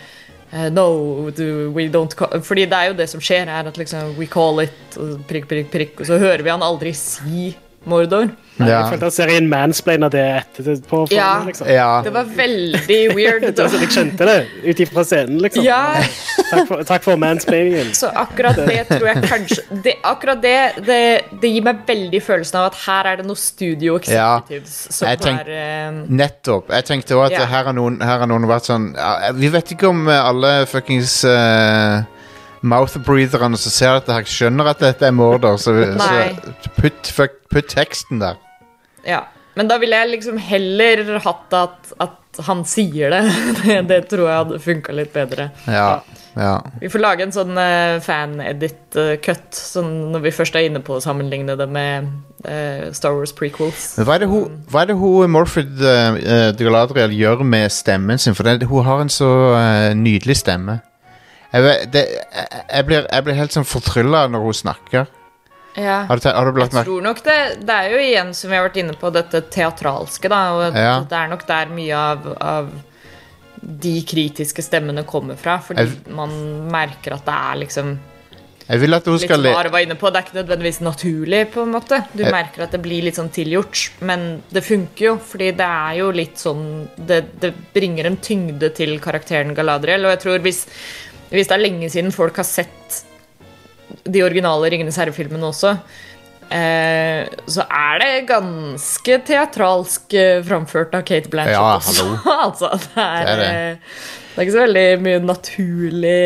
eh, 0.51 0.69
No, 0.73 1.29
do, 1.35 1.69
we 1.75 1.87
don't 1.93 2.15
call 2.17 2.41
Fordi 2.45 2.65
det 2.71 2.79
er 2.79 2.91
jo 2.91 2.97
det 2.99 3.09
som 3.11 3.23
skjer, 3.23 3.49
er 3.51 3.69
at 3.69 3.79
liksom 3.79 4.15
We 4.19 4.29
call 4.31 4.63
it 4.65 4.97
og 4.99 5.21
prikk, 5.29 5.47
prikk, 5.51 5.69
prikk, 5.73 5.99
og 6.01 6.09
så 6.09 6.19
hører 6.21 6.43
vi 6.45 6.53
han 6.53 6.65
aldri 6.65 6.95
si 6.97 7.51
Mordor. 7.89 8.27
Jeg 8.61 8.89
følte 8.91 9.07
at 9.09 9.13
serien 9.15 9.47
mansplaina 9.49 10.05
det 10.13 10.21
etterpå. 10.21 10.99
Ja. 11.09 11.39
liksom. 11.47 11.65
ja. 11.71 12.01
Det 12.05 12.11
var 12.13 12.27
veldig 12.37 12.97
weird. 13.17 13.41
Det 13.57 13.65
sånn, 13.71 13.81
jeg 13.81 13.89
skjønte 13.95 14.27
det 14.29 14.35
ut 14.67 14.81
ifra 14.85 15.03
scenen, 15.07 15.39
liksom. 15.41 15.63
Ja, 15.65 15.79
Takk 16.51 16.67
for, 16.67 16.83
takk 16.85 17.03
for 17.07 17.17
mansplainingen. 17.21 17.93
så 17.97 18.09
akkurat 18.21 18.59
det 18.67 18.83
tror 18.89 19.07
jeg 19.07 19.23
kanskje 19.31 19.79
det, 19.85 19.93
Akkurat 20.03 20.41
det, 20.43 20.53
det, 20.85 20.99
det 21.41 21.51
gir 21.55 21.63
meg 21.65 21.81
veldig 21.87 22.21
følelsen 22.25 22.59
av 22.59 22.67
at 22.69 22.79
her 22.83 23.09
er 23.13 23.21
det 23.21 23.25
noe 23.29 23.39
studio 23.39 23.95
executives 24.01 24.75
som 24.91 25.07
Jeg 25.09 25.21
tenk- 25.23 25.47
er 25.47 25.93
uh, 25.95 26.01
Nettopp. 26.11 26.69
Jeg 26.75 26.85
tenkte 26.91 27.15
også 27.17 27.31
at 27.31 27.37
Ja. 27.39 27.45
her, 27.53 27.69
har 27.71 27.77
noen, 27.77 27.97
her 28.03 28.19
har 28.25 28.27
noen 28.29 28.45
vært 28.51 28.67
sånn 28.67 28.91
ja, 28.99 29.31
Vi 29.33 29.49
vet 29.53 29.71
ikke 29.77 29.89
om 29.89 30.05
alle 30.11 30.53
fuckings 30.69 31.21
uh, 31.25 32.03
mouth-breatherne 32.61 33.57
som 33.59 33.73
ser 33.73 33.99
dette, 33.99 34.15
her 34.15 34.29
skjønner 34.29 34.71
at 34.71 34.81
dette 34.83 35.07
er 35.07 35.15
morder, 35.15 35.57
så, 35.61 35.73
Nei. 35.97 36.31
så 36.61 36.73
putt, 36.77 37.11
fuck, 37.15 37.37
putt 37.51 37.71
teksten 37.73 38.21
der. 38.23 38.41
Ja. 39.07 39.25
Men 39.57 39.67
da 39.67 39.75
ville 39.81 39.97
jeg 39.99 40.13
liksom 40.13 40.37
heller 40.39 41.17
hatt 41.25 41.55
at, 41.57 41.93
at 41.99 42.41
han 42.47 42.63
sier 42.67 43.11
det. 43.11 43.21
det. 43.65 43.77
Det 43.89 44.01
tror 44.11 44.27
jeg 44.27 44.41
hadde 44.43 44.59
funka 44.63 44.95
litt 44.95 45.11
bedre. 45.13 45.49
Ja. 45.67 46.01
ja. 46.39 46.53
Vi 46.79 46.89
får 46.91 47.03
lage 47.03 47.25
en 47.25 47.33
sånn 47.35 47.57
uh, 47.57 47.99
fan-edit-cut 48.03 49.57
sånn 49.57 49.91
når 50.13 50.27
vi 50.27 50.35
først 50.35 50.55
er 50.55 50.69
inne 50.69 50.83
på 50.85 50.95
å 50.97 51.03
sammenligne 51.03 51.57
det 51.59 51.67
med 51.71 52.07
uh, 52.45 52.87
Star 52.95 53.17
Wars 53.17 53.35
prequels. 53.35 53.89
Men 53.99 54.07
hva 54.07 54.15
er 54.15 54.23
det 54.23 54.31
hun, 54.31 54.61
hva 54.71 54.85
er 54.85 54.93
det 54.93 54.99
hun 55.01 55.35
Morfrid 55.35 55.83
uh, 55.83 56.53
Galadriel 56.59 57.15
gjør 57.17 57.43
med 57.43 57.67
stemmen 57.75 58.21
sin? 58.21 58.37
For 58.37 58.47
det, 58.47 58.69
hun 58.71 58.87
har 58.87 59.03
en 59.03 59.11
så 59.11 59.31
eh, 59.57 59.91
nydelig 59.97 60.39
stemme. 60.39 60.79
Jeg, 61.51 61.89
det, 61.91 62.03
jeg, 62.07 62.61
jeg, 62.71 62.85
blir, 62.87 63.07
jeg 63.11 63.23
blir 63.27 63.35
helt 63.35 63.55
sånn 63.55 63.67
fortrylla 63.67 64.25
når 64.31 64.45
hun 64.45 64.53
snakker. 64.61 65.09
Ja. 65.79 66.01
Har 66.09 66.19
du, 66.19 66.25
har 66.27 66.51
du 66.51 66.59
Jeg 66.59 66.83
tror 66.83 66.99
nok 66.99 67.21
det 67.23 67.35
Det 67.63 67.71
er 67.71 67.93
jo 67.93 67.99
igjen, 68.03 68.33
som 68.35 68.49
vi 68.51 68.57
har 68.57 68.65
vært 68.65 68.79
inne 68.81 68.95
på, 68.99 69.07
dette 69.15 69.39
teatralske, 69.53 70.27
da. 70.31 70.39
Og 70.57 70.75
Ja. 70.75 70.95
det 71.07 71.15
er 71.17 71.27
nok 71.31 71.45
der 71.47 71.71
mye 71.71 71.95
av, 71.95 72.25
av 72.41 72.71
de 73.61 74.01
kritiske 74.03 74.63
stemmene 74.65 75.03
kommer 75.07 75.35
fra. 75.39 75.59
Fordi 75.59 75.79
Jeg- 75.85 76.11
man 76.15 76.31
merker 76.71 77.13
at 77.13 77.25
det 77.25 77.33
er 77.35 77.55
liksom 77.65 77.99
Jeg 78.69 78.79
vil 78.79 78.93
at 78.93 79.05
hun 79.05 79.17
Litt 79.17 79.27
skal. 79.29 79.45
Are 79.47 79.69
var 79.69 79.79
inne 79.79 79.95
på, 79.95 80.11
det 80.11 80.15
er 80.19 80.27
ikke 80.27 80.43
nødvendigvis 80.45 80.81
naturlig, 80.81 81.51
på 81.51 81.63
en 81.63 81.71
måte. 81.73 82.05
Du 82.15 82.23
merker 82.23 82.63
at 82.63 82.71
det 82.71 82.81
blir 82.81 83.03
litt 83.03 83.15
sånn 83.15 83.29
tilgjort, 83.29 83.89
men 84.01 84.43
det 84.51 84.63
funker 84.63 85.05
jo, 85.05 85.15
fordi 85.17 85.51
det 85.57 85.65
er 85.67 85.97
jo 85.97 86.11
litt 86.11 86.35
sånn 86.37 86.87
Det, 86.95 87.39
det 87.41 87.53
bringer 87.73 88.05
en 88.05 88.17
tyngde 88.17 88.73
til 88.73 88.97
karakteren 88.99 89.53
Galadriel, 89.55 90.05
og 90.05 90.11
jeg 90.11 90.19
tror 90.21 90.39
hvis, 90.39 90.67
hvis 91.31 91.47
det 91.49 91.55
er 91.57 91.63
lenge 91.65 91.89
siden 91.93 92.11
folk 92.15 92.35
har 92.41 92.47
sett 92.47 93.01
de 94.05 94.23
originale 94.23 94.69
Ringenes 94.71 94.97
herre-filmene 94.99 95.47
også, 95.49 95.75
eh, 96.51 97.27
så 97.51 97.65
er 97.67 97.99
det 98.03 98.09
ganske 98.29 99.17
teatralsk 99.27 100.13
eh, 100.19 100.41
framført 100.47 100.95
av 100.97 101.03
Kate 101.07 101.31
Blanchett 101.31 101.55
Ja, 101.59 101.77
også. 101.77 102.07
altså, 102.47 102.71
det 102.79 103.05
er, 103.05 103.23
Det 103.25 103.31
er 103.35 103.41
det. 103.41 103.51
eh, 103.51 103.93
det 104.31 104.39
er 104.39 104.45
ikke 104.47 104.53
så 104.55 104.61
veldig 104.63 104.83
mye 105.03 105.19
naturlig 105.27 106.19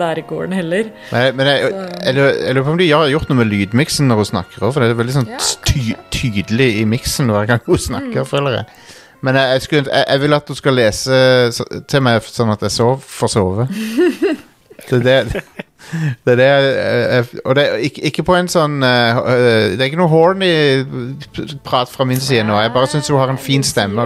der 0.00 0.18
i 0.20 0.24
gården 0.28 0.52
heller. 0.52 0.90
Men, 1.12 1.36
men 1.38 1.48
jeg, 1.48 1.70
lurer- 2.12 2.40
jeg 2.44 2.54
lurer 2.58 2.66
på 2.66 2.74
om 2.74 2.80
de 2.82 2.88
har 2.92 3.08
gjort 3.14 3.30
noe 3.30 3.38
med 3.40 3.48
lydmiksen 3.52 4.10
når 4.10 4.20
hun 4.20 4.28
snakker 4.34 4.66
òg, 4.66 4.74
For 4.76 4.84
det 4.84 4.90
er 4.92 4.98
veldig 5.00 5.14
sånn 5.14 5.30
Ja, 5.32 5.38
ty 5.64 5.94
tydelig 6.12 6.68
i 6.82 6.84
miksen 6.88 7.32
hver 7.32 7.48
gang 7.48 7.62
hun 7.64 7.80
snakker, 7.80 8.20
Mm. 8.20 8.28
føler 8.28 8.58
jeg. 8.58 8.66
Men 9.22 9.34
jeg, 9.34 9.48
jeg, 9.52 9.62
skulle, 9.62 9.90
jeg, 9.92 10.04
jeg 10.08 10.20
vil 10.20 10.32
at 10.36 10.48
hun 10.48 10.56
skal 10.56 10.74
lese 10.76 11.20
så- 11.56 11.82
til 11.88 12.02
meg 12.04 12.22
sånn 12.22 12.52
at 12.52 12.62
jeg 12.62 12.70
sov, 12.70 13.00
får 13.00 13.32
sove. 13.32 13.68
Det 14.86 15.00
er 15.00 15.24
det, 15.24 15.40
det 16.24 16.32
er 16.32 16.36
det 16.36 16.44
jeg- 16.46 17.14
jeg- 17.16 17.40
Og 17.44 17.54
det 17.56 17.62
er 17.64 17.74
ikke, 17.88 18.02
ikke 18.10 18.22
på 18.22 18.34
en 18.38 18.46
sånn 18.48 18.82
eh, 18.86 19.16
eh, 19.16 19.70
Det 19.72 19.80
er 19.80 19.84
ikke 19.88 19.98
noe 19.98 20.08
horny 20.12 20.84
prat 21.64 21.88
fra 21.90 22.04
min 22.04 22.20
side 22.20 22.44
nå. 22.46 22.54
Jeg 22.60 22.72
bare 22.74 22.86
syns 22.86 23.08
hun 23.08 23.18
har 23.18 23.28
en 23.32 23.38
fin 23.38 23.62
stemme. 23.66 24.04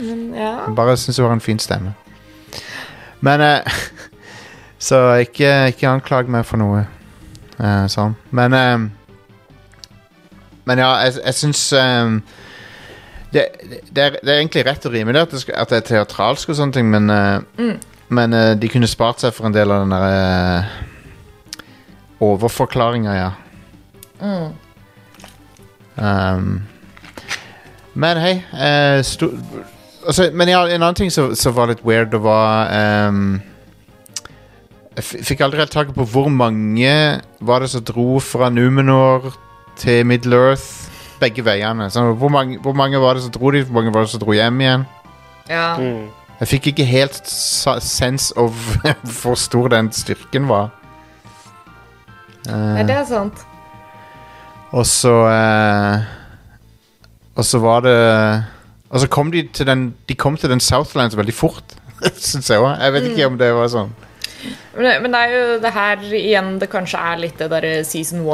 Men 0.00 0.32
ja. 0.34 0.52
Jeg 0.66 0.74
bare 0.76 0.96
syns 0.96 1.16
hun 1.18 1.26
har 1.26 1.32
en 1.36 1.40
fin 1.44 1.58
stemme. 1.58 1.92
Men 3.20 3.40
eh, 3.40 3.60
Så 4.78 5.02
ikke, 5.26 5.50
ikke 5.74 5.88
anklag 5.88 6.28
meg 6.32 6.46
for 6.48 6.56
noe 6.58 6.86
eh, 7.60 7.84
sånn. 7.92 8.16
Men 8.30 8.52
eh, 8.56 8.78
Men 10.64 10.78
ja, 10.78 10.94
jeg, 11.04 11.18
jeg 11.26 11.34
syns 11.34 11.72
eh, 11.72 12.16
det, 13.32 13.46
det, 13.88 14.02
er, 14.02 14.18
det 14.20 14.28
er 14.28 14.38
egentlig 14.38 14.66
rett 14.66 14.86
og 14.86 14.92
rimelig 14.92 15.22
at 15.22 15.32
det, 15.32 15.40
skal, 15.44 15.56
at 15.62 15.72
er 15.72 15.86
teatralsk 15.86 16.52
og 16.52 16.58
sånne 16.58 16.76
ting, 16.76 16.90
men 16.92 17.08
mm. 17.08 17.74
Men 18.12 18.32
uh, 18.32 18.52
de 18.58 18.68
kunne 18.68 18.90
spart 18.90 19.22
seg 19.22 19.32
for 19.36 19.48
en 19.48 19.54
del 19.54 19.72
av 19.72 19.84
den 19.84 19.94
derre 19.94 20.16
uh, 20.60 20.64
overforklaringa, 22.22 23.14
ja. 23.16 23.30
Um, 25.96 26.60
men 27.92 28.18
hei 28.22 28.36
eh, 28.54 29.00
sto, 29.04 29.26
altså, 30.06 30.28
Men 30.32 30.48
ja, 30.48 30.60
en 30.62 30.78
annen 30.78 30.96
ting 30.96 31.10
som 31.12 31.34
som 31.36 31.56
var 31.56 31.68
litt 31.68 31.82
weird, 31.84 32.12
det 32.14 32.20
var 32.22 32.70
um, 33.10 33.42
Jeg 34.94 35.26
fikk 35.26 35.42
aldri 35.44 35.60
helt 35.60 35.74
taket 35.74 35.98
på 35.98 36.06
hvor 36.14 36.30
mange 36.32 36.94
var 37.40 37.60
det 37.60 37.72
som 37.74 37.84
dro 37.84 38.22
fra 38.22 38.48
Numenor 38.48 39.34
til 39.76 40.06
Middle 40.06 40.38
Earth 40.38 40.81
begge 41.22 41.44
veiene. 41.46 41.86
Så, 41.94 42.02
hvor, 42.18 42.28
mange, 42.32 42.58
hvor 42.62 42.74
mange 42.76 42.98
var 43.00 43.14
det 43.16 43.22
som 43.24 43.32
dro 43.34 43.50
dit, 43.54 43.64
hvor 43.68 43.80
mange 43.80 43.94
var 43.94 44.04
det 44.06 44.12
som 44.12 44.20
dro 44.22 44.34
hjem 44.36 44.60
igjen? 44.66 44.84
ja. 45.50 45.68
Mm. 45.78 46.10
Jeg 46.42 46.48
fikk 46.50 46.64
ikke 46.72 46.84
helt 46.88 47.28
sense 47.30 48.32
of 48.40 48.56
hvor 49.22 49.36
stor 49.38 49.68
den 49.70 49.92
styrken 49.94 50.48
var. 50.50 50.72
Nei, 52.48 52.80
Eh, 52.80 52.86
det 52.88 52.96
er 52.96 53.04
sant. 53.06 53.44
og 54.74 54.82
så 54.88 55.12
eh, 55.30 56.00
Og 57.38 57.44
så 57.46 57.60
var 57.62 57.84
det 57.86 57.94
Og 58.90 59.00
så 59.04 59.06
kom 59.06 59.30
de 59.30 59.44
til 59.54 59.68
den 59.68 59.84
De 60.08 60.16
kom 60.18 60.34
til 60.36 60.50
den 60.50 60.58
Southlands 60.60 61.14
veldig 61.16 61.34
fort, 61.34 61.76
syns 62.18 62.50
jeg 62.50 62.58
òg. 62.58 62.74
Jeg 62.82 62.92
vet 62.96 63.06
ikke 63.12 63.28
om 63.30 63.38
det 63.38 63.52
var 63.54 63.70
sånn. 63.70 63.92
Men 64.74 64.88
det, 64.88 64.96
men 65.04 65.14
det 65.14 65.20
er 65.22 65.36
jo 65.36 65.60
det 65.62 65.72
her 65.76 66.02
igjen 66.18 66.50
det 66.58 66.70
kanskje 66.72 66.98
er 67.12 67.22
litt 67.22 67.38
det 67.38 67.50
derre 67.52 67.84
season 67.86 68.26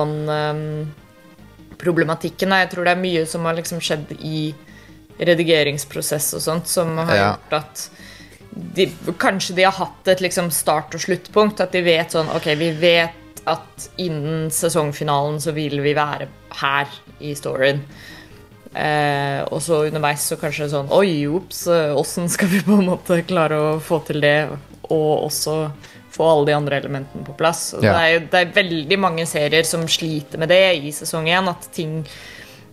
one-problematikken. 1.79 2.51
jeg 2.51 2.71
tror 2.71 2.85
det 2.85 2.93
er 2.93 3.01
mye 3.03 3.27
som 3.27 3.45
har 3.45 3.55
liksom 3.55 3.81
skjedd 3.81 4.13
i 4.21 4.55
redigeringsprosess 5.19 6.35
og 6.35 6.41
sånt, 6.41 6.67
som 6.67 6.97
har 6.97 7.15
Ja. 7.15 7.37
gjort 7.37 7.53
at 7.53 7.91
de, 8.75 8.87
kanskje 9.19 9.55
de 9.55 9.63
har 9.63 9.73
hatt 9.73 10.07
et 10.09 10.21
liksom 10.21 10.51
start- 10.51 10.95
og 10.95 11.01
sluttpunkt. 11.01 11.61
At 11.61 11.73
de 11.73 11.83
vet 11.83 12.09
sånn 12.11 12.29
Ok, 12.35 12.45
vi 12.57 12.71
vet 12.73 13.13
at 13.47 13.89
innen 13.99 14.51
sesongfinalen 14.51 15.39
så 15.41 15.53
vil 15.53 15.81
vi 15.81 15.95
være 15.95 16.29
her 16.53 16.87
i 17.21 17.35
storyen. 17.35 17.81
Eh, 18.75 19.43
og 19.51 19.61
så 19.63 19.87
underveis 19.89 20.21
så 20.21 20.37
kanskje 20.37 20.69
sånn 20.69 20.91
Oi, 20.93 21.27
ops, 21.27 21.67
åssen 21.69 22.29
skal 22.29 22.49
vi 22.49 22.61
på 22.61 22.79
en 22.79 22.87
måte 22.87 23.23
klare 23.27 23.53
å 23.77 23.81
få 23.81 24.05
til 24.05 24.21
det? 24.21 24.49
Og 24.91 25.25
også 25.31 25.73
få 26.11 26.25
alle 26.31 26.47
de 26.47 26.53
andre 26.57 26.77
elementene 26.81 27.25
på 27.27 27.37
plass. 27.37 27.75
Og 27.75 27.83
Ja. 27.85 27.93
det, 27.93 28.01
er 28.01 28.13
jo, 28.15 28.21
det 28.33 28.41
er 28.41 28.53
veldig 28.63 28.99
mange 28.99 29.27
serier 29.27 29.65
som 29.65 29.87
sliter 29.89 30.39
med 30.39 30.49
det 30.49 30.63
i 30.85 30.91
sesong 30.93 31.27
én. 31.29 31.49
At 31.49 31.69
ting 31.73 32.07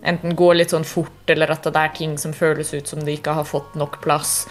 enten 0.06 0.34
går 0.36 0.54
litt 0.60 0.70
sånn 0.70 0.84
fort, 0.86 1.24
eller 1.28 1.50
at 1.50 1.62
det 1.62 1.76
er 1.76 1.88
ting 1.94 2.16
som 2.18 2.32
føles 2.32 2.72
ut 2.74 2.86
som 2.88 3.00
de 3.04 3.12
ikke 3.16 3.34
har 3.34 3.44
fått 3.44 3.74
nok 3.74 4.00
plass. 4.02 4.46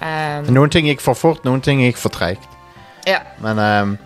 Um, 0.00 0.46
Noen 0.54 0.70
ting 0.70 0.86
gikk 0.86 1.00
for 1.00 1.14
fort, 1.14 1.44
noen 1.44 1.60
ting 1.64 1.80
gikk 1.80 1.96
for 1.96 2.10
treigt. 2.10 2.44
ja. 3.06 3.20
Men, 3.40 3.58
um, 3.58 3.98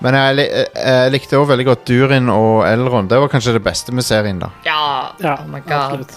men 0.00 0.14
jeg, 0.14 0.36
jeg, 0.36 0.66
jeg 0.74 1.10
likte 1.12 1.36
også 1.38 1.48
veldig 1.50 1.64
godt 1.66 1.84
Durin 1.86 2.28
og 2.30 2.64
Elrond. 2.68 3.08
Det 3.10 3.18
var 3.18 3.28
kanskje 3.32 3.52
det 3.56 3.62
beste 3.64 3.92
med 3.92 4.04
serien. 4.06 4.38
da 4.38 4.50
ja. 4.64 5.12
Ja, 5.20 5.36
Oh 5.42 5.46
my 5.48 5.60
god. 5.60 5.72
absolutt. 5.72 6.14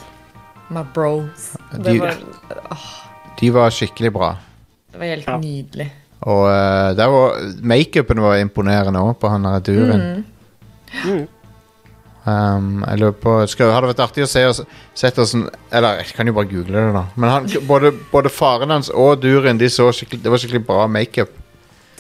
My 0.70 0.84
bros. 0.94 1.52
De- 1.74 1.84
Det 1.84 2.00
var, 2.00 2.16
De 3.40 3.50
var 3.52 3.70
skikkelig 3.72 4.12
bra. 4.14 4.36
det 4.92 5.00
var 5.00 5.06
helt 5.08 5.28
Ja. 5.28 5.38
nydelig. 5.38 5.92
Og 6.22 6.44
uh, 6.46 6.92
der 6.98 7.10
var 7.10 7.38
makeupen 7.66 8.22
var 8.22 8.42
imponerende 8.42 9.02
òg, 9.02 9.16
på 9.22 9.30
han 9.32 9.48
der 9.48 9.64
Durin. 9.66 10.26
Mm. 11.06 11.28
Um, 12.22 12.84
jeg 12.86 13.00
lurer 13.02 13.16
på 13.18 13.32
skal, 13.50 13.72
Hadde 13.74 13.88
vært 13.90 14.02
artig 14.04 14.22
å 14.22 14.30
se 14.30 14.44
oss, 14.46 14.60
sett 14.94 15.18
ossen 15.18 15.48
Eller 15.74 16.04
jeg 16.04 16.12
kan 16.14 16.30
jo 16.30 16.36
bare 16.38 16.52
google 16.52 16.76
det, 16.76 16.92
da. 16.94 17.02
Men 17.16 17.32
han, 17.32 17.48
både, 17.66 17.90
både 18.12 18.30
faren 18.30 18.70
hans 18.70 18.92
og 18.94 19.24
Durin 19.24 19.58
De 19.58 19.66
så 19.74 19.88
skikkelig, 19.90 20.20
Det 20.22 20.34
var 20.34 20.44
skikkelig 20.44 20.62
bra 20.68 20.84
makeup. 20.86 21.32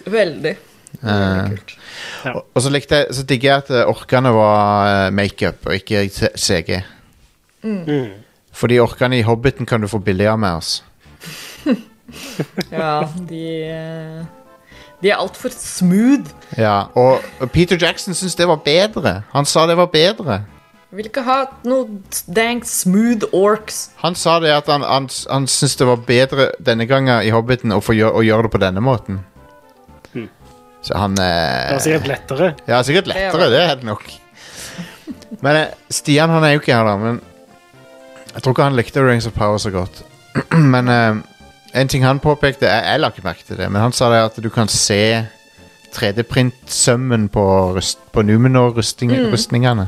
Veldig. 0.05 0.53
Uh, 0.99 1.07
Veldig 1.07 1.47
kult. 1.55 1.73
Ja. 2.21 2.35
og, 2.35 2.43
og 2.53 2.61
så 2.61 2.73
likte 2.75 2.99
jeg 2.99 3.17
Så 3.17 3.25
digger 3.31 3.49
jeg 3.49 3.63
at 3.63 3.73
eh, 3.73 3.89
orkene 3.89 4.35
var 4.35 5.09
makeup 5.15 5.65
og 5.65 5.79
ikke 5.79 6.05
CG. 6.37 6.75
Mm. 7.65 8.21
Fordi 8.53 8.77
orkene 8.83 9.23
i 9.23 9.25
Hobbiten 9.25 9.65
kan 9.65 9.81
du 9.81 9.89
få 9.89 10.03
billigere 10.05 10.37
med 10.37 10.61
oss. 10.61 10.83
Ja, 12.71 13.07
de 13.29 14.25
De 15.01 15.09
er 15.09 15.17
altfor 15.17 15.49
smooth. 15.49 16.29
Ja, 16.57 16.91
og 16.93 17.21
Peter 17.53 17.77
Jackson 17.81 18.13
syntes 18.13 18.35
det 18.37 18.47
var 18.47 18.61
bedre. 18.65 19.21
Han 19.33 19.45
sa 19.49 19.65
det 19.67 19.77
var 19.77 19.89
bedre. 19.89 20.43
Vil 20.91 21.07
ikke 21.07 21.23
ha 21.23 21.37
noe 21.63 21.87
dank 22.27 22.65
smooth 22.67 23.29
orcs. 23.31 23.91
Han 24.03 24.15
sa 24.19 24.35
det 24.43 24.51
at 24.51 24.67
han, 24.67 24.83
han, 24.83 25.07
han 25.31 25.47
syntes 25.47 25.77
det 25.79 25.87
var 25.87 26.01
bedre 26.05 26.49
denne 26.59 26.85
gangen 26.85 27.23
i 27.23 27.31
Hobbiten 27.31 27.71
å, 27.71 27.79
få 27.81 27.95
gjøre, 27.95 28.19
å 28.19 28.25
gjøre 28.27 28.45
det 28.45 28.51
på 28.51 28.61
denne 28.61 28.83
måten. 28.83 29.21
Hmm. 30.11 30.27
Så 30.83 30.97
han 30.99 31.15
Det 31.15 31.23
eh, 31.23 31.71
var 31.71 31.83
sikkert 31.85 32.11
lettere. 32.11 32.53
Ja, 32.67 32.81
sikkert 32.83 33.07
lettere, 33.07 33.47
Det 33.47 33.55
det 33.55 33.63
er 33.63 33.75
det 33.79 33.87
nok. 33.87 34.03
Men 35.39 35.55
eh, 35.55 35.73
Stian 35.89 36.29
han 36.29 36.43
er 36.43 36.57
jo 36.57 36.61
ikke 36.61 36.75
her, 36.75 36.89
da. 36.89 36.97
Men 36.99 37.21
jeg 38.33 38.43
tror 38.43 38.53
ikke 38.55 38.67
han 38.67 38.75
likte 38.75 39.05
Rings 39.05 39.29
of 39.29 39.37
Power 39.37 39.57
så 39.63 39.71
godt. 39.71 40.03
men 40.75 40.91
eh, 40.91 41.21
en 41.73 41.87
ting 41.87 42.03
han 42.03 42.19
påpekte 42.19 42.65
Jeg, 42.67 42.83
jeg 42.85 42.99
la 42.99 43.09
ikke 43.11 43.23
merke 43.23 43.43
til 43.47 43.57
det, 43.57 43.67
men 43.71 43.81
han 43.81 43.91
sa 43.95 44.09
det 44.11 44.19
at 44.25 44.39
du 44.43 44.49
kan 44.49 44.67
se 44.71 45.25
3D-print-sømmen 45.95 47.29
på, 47.29 47.43
rust, 47.75 47.99
på 48.15 48.21
Numenor-rustningene. 48.23 49.87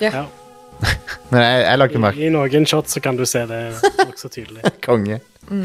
Ja. 0.00 0.10
Ja. 0.10 0.24
Men 1.30 1.42
jeg, 1.44 1.62
jeg 1.66 1.78
la 1.78 1.86
ikke 1.90 2.00
merke 2.00 2.18
I, 2.22 2.26
I 2.26 2.32
noen 2.32 2.64
shots 2.66 2.96
så 2.96 3.02
kan 3.04 3.18
du 3.18 3.26
se 3.28 3.42
det 3.46 3.58
nokså 4.00 4.30
tydelig. 4.32 4.62
Konge. 4.86 5.20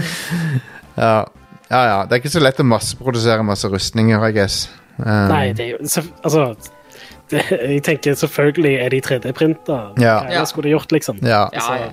Ja. 0.96 1.26
ja, 1.68 1.80
ja. 1.84 1.96
Det 2.08 2.16
er 2.16 2.22
ikke 2.22 2.30
så 2.32 2.40
lett 2.40 2.60
å 2.62 2.64
masseprodusere 2.64 3.44
masse 3.44 3.68
rustninger, 3.68 4.22
I 4.24 4.32
guess. 4.32 4.70
Um, 4.96 5.26
Nei, 5.28 5.50
det 5.52 5.66
er 5.66 5.72
jo 5.74 5.80
Altså 6.24 6.46
det, 7.32 7.42
Jeg 7.52 7.82
tenker 7.84 8.16
selvfølgelig 8.16 8.72
er 8.80 8.94
de 8.94 9.02
3D-printa. 9.04 9.80
Ja. 10.00 10.14
Hva 10.24 10.38
Ja. 10.38 10.44
skulle 10.48 10.70
de 10.70 10.76
gjort, 10.78 10.94
liksom? 10.96 11.20
Ja. 11.20 11.50
Ja, 11.52 11.60
Altså, 11.60 11.74
ja. 11.82 11.90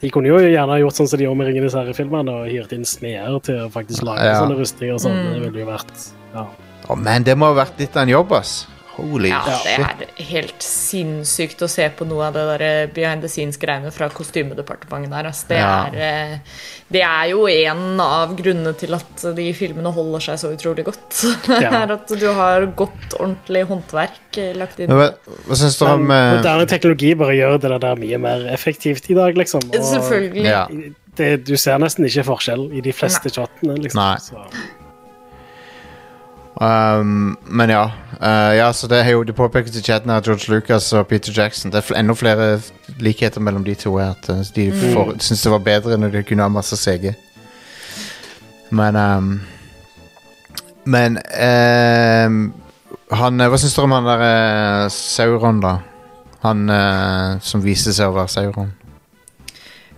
De 0.00 0.10
kunne 0.14 0.28
jo 0.30 0.38
gjerne 0.38 0.78
gjort 0.78 0.94
sånn 0.94 1.08
som 1.10 1.18
de 1.18 1.24
gjør 1.26 1.36
med 1.40 1.48
Ringenes 1.50 1.74
herre-filmene, 1.74 2.30
og 2.30 2.46
hyrt 2.52 2.72
inn 2.76 2.84
smeder 2.86 3.40
til 3.42 3.56
å 3.64 3.68
faktisk 3.74 4.04
lage 4.06 4.24
Ja. 4.28 4.40
sånne 4.44 4.58
rustninger 4.60 4.94
og 4.94 5.00
Mm. 5.02 5.32
Det 5.34 5.40
ville 5.52 5.60
jo 5.64 5.66
vært 5.66 6.12
ja. 6.34 6.46
oh, 6.88 6.96
men 6.96 7.22
det 7.24 7.34
må 7.36 7.46
ha 7.50 7.64
vært 7.64 7.78
litt 7.80 7.96
av 7.96 8.02
en 8.06 8.08
jobb, 8.14 8.32
ass. 8.32 8.66
Holy 8.98 9.30
Ja, 9.30 9.38
det 9.46 9.74
er 9.78 10.24
helt 10.28 10.64
sinnssykt 10.64 11.62
å 11.62 11.68
se 11.70 11.86
på 11.94 12.06
noe 12.08 12.26
av 12.28 12.34
det 12.34 12.42
der 12.50 12.90
behind 12.94 13.22
the 13.22 13.30
scenes-greiene 13.30 13.92
fra 13.94 14.08
kostymedepartementet 14.10 15.10
der. 15.14 15.28
Altså, 15.30 15.48
Det, 15.48 15.58
Ja. 15.58 15.86
er, 15.86 15.94
eh, 16.34 16.38
det 16.90 17.02
er 17.02 17.28
jo 17.30 17.46
en 17.46 18.00
av 18.00 18.34
grunnene 18.36 18.74
til 18.76 18.94
at 18.94 19.24
de 19.36 19.46
filmene 19.54 19.92
holder 19.94 20.20
seg 20.20 20.38
så 20.42 20.52
utrolig 20.56 20.84
godt. 20.84 21.24
Ja. 21.62 21.84
At 21.94 22.08
du 22.08 22.26
har 22.32 22.66
godt, 22.76 23.14
ordentlig 23.18 23.64
håndverk 23.68 24.38
eh, 24.38 24.52
lagt 24.58 24.80
inn. 24.80 24.88
Men 24.90 24.98
Hva, 24.98 25.36
hva 25.48 25.56
syns 25.62 25.78
du 25.78 25.84
om 25.86 26.10
eh, 26.10 26.34
moderne 26.38 26.66
teknologi 26.70 27.14
bare 27.18 27.36
gjør 27.38 27.58
det 27.60 27.80
der 27.80 27.96
mye 28.02 28.18
mer 28.18 28.46
effektivt 28.52 29.10
i 29.10 29.14
dag, 29.14 29.34
liksom. 29.38 29.60
Og 29.70 29.84
Selvfølgelig. 29.94 30.44
Ja. 30.44 30.66
det, 31.16 31.44
du 31.46 31.56
ser 31.56 31.78
nesten 31.78 32.04
ikke 32.08 32.24
forskjell 32.28 32.68
i 32.78 32.80
de 32.84 32.92
fleste 32.92 33.30
shotene, 33.30 33.78
liksom. 33.78 34.02
Nei. 34.02 34.18
Så, 34.22 34.87
Um, 36.60 37.36
men 37.46 37.70
ja. 37.70 37.84
Uh, 38.22 38.56
ja, 38.56 38.72
så 38.72 38.88
det 38.90 38.98
er 38.98 39.12
jo 39.12 39.22
det 39.22 39.34
påpekes 39.38 39.76
i 39.78 39.82
chatten 39.82 40.10
her, 40.10 40.20
George 40.20 40.50
Lucas 40.50 40.92
og 40.92 41.06
Peter 41.06 41.32
Jackson. 41.32 41.70
Det 41.70 41.78
er 41.78 41.86
fl 41.86 41.94
enda 41.94 42.14
flere 42.18 42.60
likheter 42.98 43.40
mellom 43.40 43.64
de 43.64 43.74
to. 43.78 43.96
er 43.96 44.10
At 44.10 44.30
uh, 44.30 44.42
de 44.56 44.72
får, 44.72 45.14
syns 45.22 45.42
det 45.42 45.52
var 45.52 45.58
bedre 45.58 45.98
når 45.98 46.08
de 46.16 46.22
kunne 46.22 46.42
ha 46.42 46.48
masse 46.48 46.76
CG. 46.76 47.12
Men 48.70 48.96
um, 48.96 49.40
Men 50.84 51.18
um, 51.18 52.54
han, 53.12 53.40
Hva 53.40 53.58
syns 53.60 53.76
dere 53.76 53.84
om 53.84 53.92
han 53.92 54.08
der 54.08 54.24
uh, 54.24 54.90
Sauron, 54.90 55.60
da? 55.60 55.78
Han 56.42 56.68
uh, 56.70 57.38
som 57.44 57.62
viste 57.62 57.92
seg 57.92 58.08
å 58.08 58.16
være 58.16 58.32
Sauron. 58.32 58.72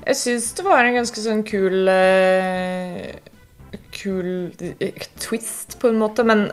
Jeg 0.07 0.17
syns 0.17 0.53
det 0.59 0.65
var 0.67 0.85
en 0.85 0.97
ganske 0.97 1.23
sånn 1.23 1.43
kul 1.47 1.89
eh, 1.93 3.13
Kul 4.01 4.31
eh, 4.81 5.05
twist, 5.21 5.79
på 5.81 5.91
en 5.91 5.99
måte, 6.01 6.25
men, 6.25 6.47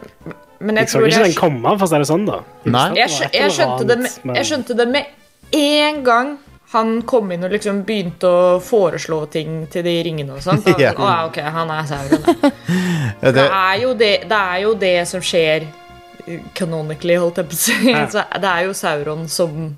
men 0.60 0.80
jeg 0.82 0.88
jeg 0.88 0.92
så 0.92 0.98
tror 1.00 1.08
ikke 1.08 1.22
jeg 1.22 1.32
den 1.32 1.40
komme, 1.40 1.78
for 1.78 1.88
å 1.88 1.92
si 1.92 2.02
det 2.02 2.10
sånn, 2.10 2.28
da. 2.28 2.42
Jeg 2.66 2.74
Nei. 2.76 2.88
jeg, 3.00 3.54
skjønte 3.56 3.88
det 3.88 3.98
med, 4.04 4.36
jeg 4.40 4.50
skjønte 4.52 4.78
det 4.82 4.88
med 4.92 5.16
en 5.58 6.04
gang 6.04 6.36
han 6.74 7.02
kom 7.08 7.32
inn 7.32 7.46
og 7.48 7.54
liksom 7.56 7.84
begynte 7.88 8.28
å 8.28 8.60
foreslå 8.60 9.22
ting 9.32 9.62
til 9.72 9.86
de 9.88 9.94
ringene 10.04 10.36
og 10.36 10.44
sånt. 10.44 10.66
Da 10.68 10.76
Ja. 10.84 10.92
sånn, 10.92 11.06
Å 11.06 11.12
ja, 11.14 11.20
ok, 11.30 11.38
han 11.56 11.72
er 11.72 11.86
Sauron. 11.88 12.26
ja." 12.28 12.52
Ja, 13.22 13.32
Det 13.32 13.34
det, 13.38 13.46
er 13.48 13.76
jo 13.82 13.94
det, 13.98 14.10
det, 14.30 14.38
er 14.38 14.60
jo 14.66 14.74
det 14.78 14.96
som 15.10 15.24
skjer 15.24 15.64
eh, 16.28 16.42
canonically, 16.58 17.16
holdt 17.18 17.40
jeg 17.40 17.48
på 17.50 17.56
å 17.56 17.62
si. 17.62 17.78
Ja. 17.94 18.04
Det 18.12 18.52
er 18.52 18.66
jo 18.68 18.76
Sauron 18.78 19.24
som 19.32 19.70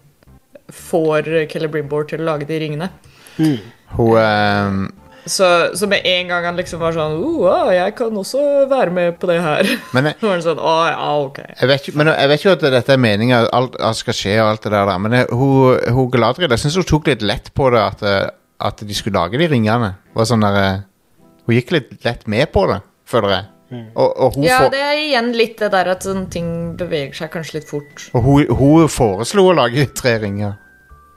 får 0.74 1.30
Celebrimbor 1.54 2.10
til 2.10 2.24
å 2.24 2.32
lage 2.34 2.50
de 2.50 2.58
ringene. 2.62 2.90
hun 3.38 4.18
um, 4.18 4.82
Så, 5.26 5.48
så 5.78 5.88
med 5.90 6.06
en 6.08 6.32
gang 6.32 6.46
han 6.48 6.58
liksom 6.60 6.82
var 6.82 6.96
sånn 6.96 7.18
oh, 7.20 7.70
jeg 7.74 7.94
kan 7.98 8.16
også 8.18 8.66
være 8.72 8.94
med 8.96 9.20
på 9.22 9.30
det 9.30 9.40
her. 9.44 9.70
Men 9.96 10.10
jeg, 10.12 10.18
Så 10.22 10.28
var 10.28 10.36
han 10.36 10.46
sånn, 10.46 10.64
oh, 10.64 10.86
ja, 10.88 11.12
ok. 11.26 11.40
Jeg 11.52 11.72
vet, 11.72 11.92
men 12.00 12.12
jeg 12.14 12.32
vet 12.34 12.46
jo 12.46 12.56
at 12.56 12.66
dette 12.78 12.96
er 12.96 13.02
meninga, 13.02 13.44
alt 13.56 13.78
alt 13.84 14.00
skal 14.00 14.18
skje 14.18 14.36
og 14.40 14.54
alt 14.54 14.68
det 14.68 14.74
der, 14.76 14.94
men 15.04 15.18
jeg, 15.20 15.30
hun, 15.36 15.78
hun 15.96 16.12
Galadriel, 16.14 16.52
jeg 16.56 16.64
syns 16.66 16.80
hun 16.80 16.90
tok 16.90 17.12
litt 17.12 17.26
lett 17.26 17.54
på 17.58 17.70
det, 17.76 17.84
at, 17.84 18.04
eh, 18.08 18.26
at 18.70 18.84
de 18.86 18.98
skulle 18.98 19.20
lage 19.20 19.40
de 19.42 19.52
ringene. 19.52 19.94
Var 20.16 20.30
sånn 20.30 20.44
der, 20.46 20.60
eh, 20.64 21.30
hun 21.46 21.58
gikk 21.58 21.76
litt 21.76 21.96
lett 22.06 22.28
med 22.32 22.52
på 22.56 22.66
det, 22.72 22.82
føler 23.10 23.36
jeg. 23.38 23.48
Og, 23.70 24.08
og, 24.10 24.34
hun, 24.34 24.48
Ja, 24.48 24.64
det 24.72 24.82
er 24.82 24.98
igjen 24.98 25.30
litt 25.38 25.60
det 25.62 25.70
der 25.76 25.92
at 25.92 26.06
sånne 26.06 26.26
ting 26.34 26.50
beveger 26.78 27.14
seg 27.22 27.30
kanskje 27.36 27.60
litt 27.60 27.70
fort. 27.70 28.08
og 28.18 28.26
hun, 28.26 28.50
hun 28.58 28.90
foreslo 28.90 29.46
å 29.52 29.56
lage 29.62 29.86
tre 29.94 30.18
ringer, 30.24 30.58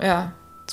Ja, 0.03 0.21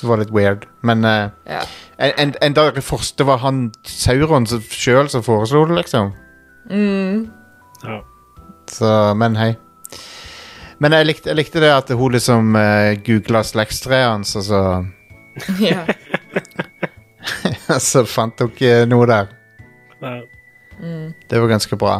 som 0.00 0.12
var 0.12 0.20
litt 0.22 0.32
weird. 0.34 0.66
Men 0.86 1.04
uh, 1.04 1.30
ja. 1.48 1.62
En, 2.00 2.12
en, 2.16 2.34
en 2.42 2.54
dag 2.56 2.74
det 3.18 3.26
var 3.26 3.42
han 3.42 3.72
Sauron 3.84 4.46
sjøl 4.46 5.08
som 5.12 5.22
foreslo 5.22 5.66
det, 5.68 5.76
liksom. 5.82 6.12
Ja. 7.84 7.98
Så, 8.70 9.14
men 9.14 9.36
hei. 9.36 9.54
Men 10.80 10.96
jeg 10.96 11.10
likte, 11.10 11.28
jeg 11.28 11.36
likte 11.36 11.60
det 11.60 11.72
at 11.74 11.90
hun 11.92 12.14
liksom 12.14 12.54
uh, 12.56 12.96
googla 13.04 13.42
slektstreet 13.44 14.08
hans, 14.08 14.32
og 14.36 14.46
så 14.46 14.60
ja. 15.70 15.84
så 17.90 18.04
fant 18.08 18.40
hun 18.40 18.54
ikke 18.54 18.86
noe 18.88 19.08
der. 19.10 19.34
Mm. 20.80 21.12
Det 21.28 21.40
var 21.40 21.52
ganske 21.52 21.76
bra. 21.76 21.98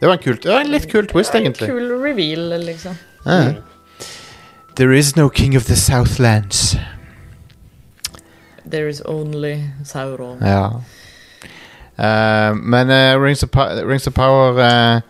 Det 0.00 0.08
var 0.08 0.18
en, 0.18 0.22
kult, 0.24 0.42
det 0.44 0.52
en 0.52 0.74
litt 0.74 0.90
kul 0.90 1.06
twist, 1.08 1.32
egentlig. 1.34 1.70
En 1.70 1.78
Kul 1.78 1.94
reveal, 2.02 2.50
liksom. 2.60 2.98
Ja. 3.24 3.54
There 4.76 4.92
is 4.92 5.16
no 5.16 5.30
king 5.30 5.56
of 5.56 5.64
the 5.64 5.76
Southlands. 5.76 6.76
There 8.74 8.88
is 8.88 9.00
only 9.06 9.70
Sauron. 9.84 10.40
Ja. 10.42 10.82
Uh, 11.94 12.56
men 12.58 12.90
uh, 12.90 13.22
Rings, 13.22 13.42
of 13.44 13.50
Rings 13.86 14.06
of 14.06 14.14
Power 14.14 14.58
uh, 14.58 15.00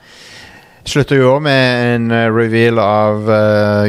slutter 0.85 1.16
jo 1.16 1.31
også 1.35 1.44
med 1.46 1.94
en 1.94 2.12
reveal 2.12 2.79
av 2.79 3.24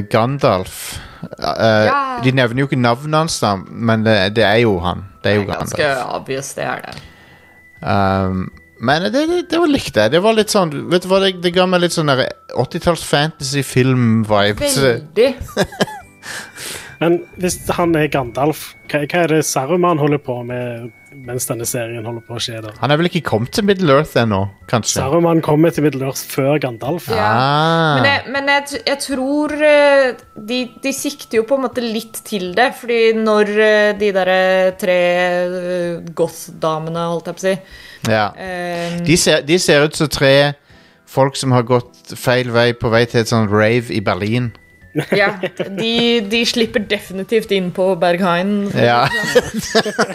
Gandalf. 0.07 1.01
Ja. 1.41 2.21
De 2.23 2.31
nevner 2.31 2.63
jo 2.63 2.69
ikke 2.69 2.79
navnet 2.79 3.17
hans, 3.19 3.35
da, 3.43 3.57
men 3.67 4.05
det, 4.05 4.15
det 4.37 4.45
er 4.47 4.61
jo 4.63 4.77
han. 4.79 5.03
Det 5.23 5.33
er 5.33 5.41
jo 5.41 5.43
er 5.49 5.51
ganske 5.57 5.89
obvious, 6.15 6.53
det 6.55 6.63
er 6.63 6.85
det. 6.85 6.95
Um, 7.83 8.47
men 8.79 9.09
det, 9.09 9.25
det, 9.27 9.41
det 9.51 9.59
var 9.59 9.73
likt, 9.73 9.91
det. 9.97 10.07
Det 10.15 10.23
var 10.23 10.37
litt 10.37 10.53
sånn 10.53 10.71
Vet 10.91 11.03
du 11.03 11.09
hva, 11.11 11.19
det, 11.25 11.33
det 11.43 11.51
ga 11.55 11.67
meg 11.67 11.83
litt 11.83 11.95
sånn 11.97 12.11
80-talls 12.15 13.03
fantasy-film-vibes. 13.11 14.79
Veldig. 14.87 15.29
Men 17.05 17.19
hvis 17.37 17.59
han 17.77 17.93
er 17.97 18.09
Gandalf, 18.09 18.71
hva, 18.89 19.03
hva 19.05 19.25
er 19.25 19.35
det 19.35 19.43
Saruman 19.45 19.99
holder 20.01 20.21
på 20.25 20.39
med 20.45 20.87
mens 21.25 21.45
denne 21.47 21.63
serien 21.69 22.03
holder 22.05 22.23
på 22.25 22.35
å 22.35 22.41
skje? 22.41 22.61
da? 22.63 22.71
Han 22.81 22.91
er 22.91 22.99
vel 22.99 23.09
ikke 23.11 23.21
kommet 23.29 23.53
til 23.55 23.67
Middle 23.67 23.93
Earth 23.99 24.17
ennå, 24.19 24.41
kanskje? 24.69 24.97
Saruman 24.97 25.41
kommer 25.45 25.71
til 25.75 25.85
Middle-Earth 25.85 26.25
før 26.33 26.57
Gandalf. 26.63 27.07
Ja. 27.13 27.27
Ah. 27.29 27.99
Men, 27.99 28.09
jeg, 28.09 28.33
men 28.33 28.51
jeg, 28.51 28.81
jeg 28.89 29.01
tror 29.05 29.53
eh, 29.69 30.25
de, 30.49 30.59
de 30.81 30.95
sikter 30.97 31.39
jo 31.39 31.45
på 31.47 31.59
en 31.59 31.65
måte 31.67 31.85
litt 31.85 32.19
til 32.27 32.49
det. 32.57 32.71
Fordi 32.81 32.99
når 33.21 33.53
eh, 33.53 33.93
de 34.01 34.11
derre 34.17 34.41
tre 34.81 34.99
eh, 35.21 36.11
goth-damene, 36.17 37.07
holdt 37.13 37.31
jeg 37.31 37.37
på 37.37 37.43
å 37.43 37.47
si 37.47 37.55
ja. 38.11 38.27
um, 38.33 38.99
de, 39.05 39.15
ser, 39.17 39.45
de 39.45 39.61
ser 39.61 39.85
ut 39.85 39.97
som 39.97 40.09
tre 40.11 40.35
folk 41.09 41.37
som 41.39 41.53
har 41.55 41.65
gått 41.67 42.15
feil 42.19 42.51
vei 42.53 42.71
på 42.77 42.91
vei 42.91 43.05
til 43.09 43.21
et 43.21 43.31
sånt 43.31 43.53
rave 43.53 43.93
i 43.93 44.01
Berlin. 44.03 44.51
Ja, 45.11 45.33
de, 45.79 46.21
de 46.31 46.41
slipper 46.47 46.79
definitivt 46.87 47.51
inn 47.51 47.71
på 47.75 47.89
Berghain. 47.99 48.71
Ja. 48.75 49.07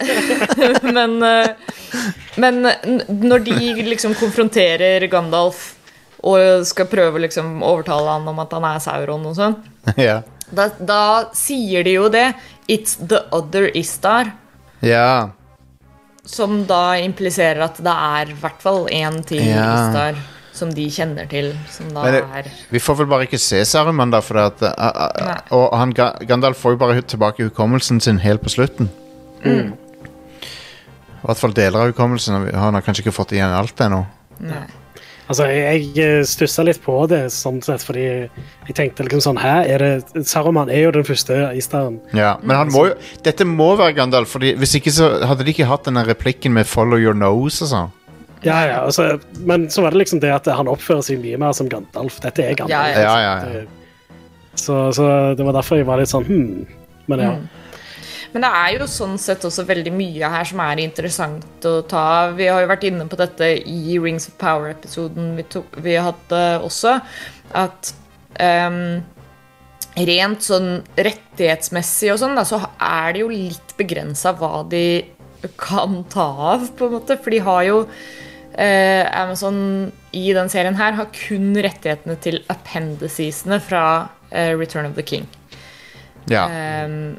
men, 0.97 1.19
eh, 1.23 1.51
men 2.41 2.63
når 3.09 3.45
de 3.45 3.59
liksom 3.91 4.15
konfronterer 4.19 5.05
Gandalf 5.13 5.75
og 6.21 6.65
skal 6.69 6.89
prøve 6.91 7.23
liksom 7.25 7.63
overtale 7.65 8.17
han 8.17 8.29
om 8.29 8.41
at 8.43 8.53
han 8.57 8.67
er 8.69 8.81
Sauron 8.85 9.29
og 9.31 9.37
sånn, 9.39 9.55
ja. 10.09 10.21
da, 10.53 10.69
da 10.77 11.03
sier 11.37 11.85
de 11.87 11.97
jo 11.97 12.09
det. 12.13 12.31
It's 12.71 12.97
the 13.01 13.25
other 13.37 13.71
Istar. 13.77 14.33
ja. 14.81 15.31
Som 16.31 16.61
da 16.69 16.99
impliserer 17.01 17.63
at 17.65 17.79
det 17.83 17.91
er 17.91 18.29
i 18.31 18.35
hvert 18.39 18.61
fall 18.63 18.85
én 18.93 19.17
til 19.27 19.41
Ja. 19.41 19.63
Istar 19.73 20.19
som 20.61 20.73
de 20.77 20.87
kjenner 20.93 21.29
til. 21.31 21.51
Som 21.73 21.91
da 21.97 22.07
det, 22.13 22.23
er 22.41 22.49
vi 22.71 22.83
får 22.83 23.01
vel 23.03 23.11
bare 23.11 23.27
ikke 23.29 23.41
se 23.41 23.63
Saruman, 23.69 24.13
da, 24.15 24.21
for 24.25 24.41
at, 24.45 24.63
uh, 24.63 24.73
uh, 24.77 25.37
Og 25.57 25.77
han, 25.81 25.95
Ga- 25.97 26.15
Gandalf 26.29 26.61
får 26.63 26.77
jo 26.77 26.83
bare 26.85 27.03
tilbake 27.03 27.49
hukommelsen 27.49 28.01
sin 28.05 28.21
helt 28.23 28.45
på 28.45 28.53
slutten. 28.53 28.91
Mm. 29.45 29.73
I 31.21 31.27
hvert 31.29 31.41
fall 31.41 31.53
deler 31.57 31.83
av 31.83 31.91
hukommelsen. 31.93 32.51
Han 32.55 32.77
har 32.77 32.85
kanskje 32.85 33.05
ikke 33.07 33.17
fått 33.19 33.35
igjen 33.37 33.53
alt 33.53 33.81
ennå. 33.85 34.05
Nei. 34.41 34.67
Altså, 35.31 35.45
Jeg, 35.47 35.85
jeg 35.95 36.25
stussa 36.27 36.65
litt 36.67 36.81
på 36.83 36.95
det, 37.07 37.21
sånn 37.31 37.61
sett, 37.63 37.85
fordi 37.87 38.03
jeg 38.03 38.75
tenkte 38.75 39.05
liksom 39.07 39.21
sånn 39.23 39.39
Hæ, 39.39 39.53
er 39.71 39.85
det 39.85 40.25
Saruman 40.27 40.73
er 40.73 40.89
jo 40.89 40.91
den 40.97 41.07
første 41.07 41.37
isteren. 41.55 42.01
Ja, 42.17 42.33
men 42.43 42.59
han 42.59 42.73
må 42.75 42.89
jo 42.89 42.97
Dette 43.23 43.47
må 43.47 43.69
være 43.79 43.95
Gandalf, 44.01 44.33
Fordi 44.35 44.57
hvis 44.59 44.75
ikke 44.81 44.91
så 44.97 45.13
hadde 45.31 45.47
de 45.47 45.55
ikke 45.55 45.69
hatt 45.71 45.87
denne 45.87 46.03
replikken 46.09 46.57
med 46.57 46.67
'follow 46.67 46.99
your 46.99 47.15
nose' 47.15 47.63
og 47.63 47.71
sånn. 47.71 47.93
Ja, 48.47 48.61
ja, 48.65 48.79
altså, 48.87 49.19
Men 49.45 49.69
så 49.71 49.85
var 49.85 49.93
det 49.93 50.01
liksom 50.03 50.21
det 50.23 50.33
at 50.33 50.49
han 50.49 50.71
oppfører 50.71 51.05
seg 51.05 51.21
mye 51.21 51.39
mer 51.41 51.53
som 51.57 51.69
Gandalf. 51.69 52.21
Dette 52.25 52.47
er 52.47 52.57
Gandalf. 52.57 52.97
Ja, 52.97 53.05
Ja, 53.05 53.17
ja, 53.21 53.61
ja. 53.61 53.67
Så, 54.59 54.93
så 54.93 55.05
det 55.39 55.45
var 55.47 55.55
derfor 55.55 55.79
jeg 55.79 55.87
var 55.89 56.01
litt 56.01 56.11
sånn 56.11 56.27
hm. 56.27 56.65
Men 57.11 57.23
ja. 57.23 57.35
Men 58.33 58.45
det 58.45 58.51
er 58.55 58.75
jo 58.77 58.87
sånn 58.91 59.17
sett 59.19 59.45
også 59.47 59.65
veldig 59.67 59.93
mye 59.95 60.29
her 60.31 60.47
som 60.47 60.61
er 60.63 60.83
interessant 60.85 61.67
å 61.67 61.81
ta. 61.91 62.31
Vi 62.37 62.47
har 62.47 62.63
jo 62.63 62.69
vært 62.71 62.87
inne 62.87 63.07
på 63.11 63.19
dette 63.19 63.49
i 63.67 63.97
Rings 63.99 64.29
of 64.31 64.37
Power-episoden 64.39 65.33
vi, 65.39 65.47
vi 65.83 65.97
hadde 65.99 66.43
også. 66.63 66.95
At 67.59 67.91
um, 68.39 69.01
rent 69.99 70.47
sånn 70.47 70.71
rettighetsmessig 70.95 72.13
og 72.15 72.21
sånn, 72.23 72.39
da, 72.39 72.47
så 72.47 72.63
er 72.79 73.17
det 73.17 73.25
jo 73.25 73.33
litt 73.33 73.75
begrensa 73.81 74.37
hva 74.39 74.63
de 74.71 74.85
kan 75.59 76.03
ta 76.13 76.31
av, 76.55 76.71
på 76.79 76.87
en 76.87 76.99
måte. 77.01 77.19
For 77.19 77.35
de 77.35 77.43
har 77.43 77.67
jo 77.67 77.83
Amazon 78.59 79.91
i 80.13 80.33
den 80.35 80.51
serien 80.51 80.77
her 80.79 80.97
har 80.99 81.11
kun 81.15 81.53
rettighetene 81.55 82.17
til 82.23 82.41
appendicesene 82.51 83.61
fra 83.63 83.83
eh, 84.31 84.53
Return 84.59 84.89
of 84.91 84.97
the 84.99 85.05
King. 85.07 85.29
Ja. 86.31 86.49
Ehm, 86.51 87.19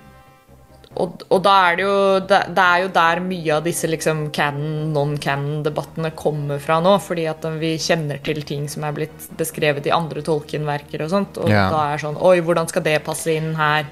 og, 0.99 1.21
og 1.31 1.39
da 1.45 1.53
er 1.69 1.77
det 1.79 1.83
jo 1.85 1.93
det, 2.27 2.39
det 2.51 2.63
er 2.65 2.81
jo 2.83 2.89
der 2.97 3.21
mye 3.23 3.53
av 3.55 3.63
disse 3.63 3.87
liksom 3.87 4.25
canon, 4.35 4.89
non-canon-debattene 4.91 6.11
kommer 6.19 6.59
fra 6.59 6.81
nå. 6.83 6.97
Fordi 6.99 7.29
at 7.31 7.47
vi 7.61 7.77
kjenner 7.79 8.19
til 8.25 8.43
ting 8.47 8.67
som 8.71 8.83
er 8.83 8.97
blitt 8.97 9.29
beskrevet 9.39 9.87
i 9.87 9.93
andre 9.95 10.23
Tolkien-verker 10.27 11.05
og 11.07 11.13
sånt. 11.15 11.39
Og 11.39 11.47
Ja. 11.49 11.69
da 11.71 11.85
er 11.93 12.03
sånn 12.03 12.19
Oi, 12.19 12.41
hvordan 12.43 12.67
skal 12.67 12.83
det 12.83 12.97
passe 13.07 13.31
inn 13.31 13.53
her? 13.55 13.87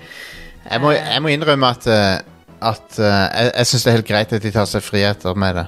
Jeg 0.70 0.84
må, 0.84 0.92
jeg 0.92 1.24
må 1.24 1.32
innrømme 1.32 1.72
at, 1.72 1.88
eh, 1.88 2.20
at 2.68 3.00
eh, 3.00 3.26
jeg, 3.32 3.54
jeg 3.56 3.72
syns 3.72 3.84
det 3.86 3.92
er 3.94 3.98
helt 4.02 4.12
greit 4.12 4.34
at 4.36 4.44
de 4.44 4.52
tar 4.60 4.68
seg 4.68 4.84
friheter 4.84 5.40
med 5.40 5.56
det. 5.62 5.68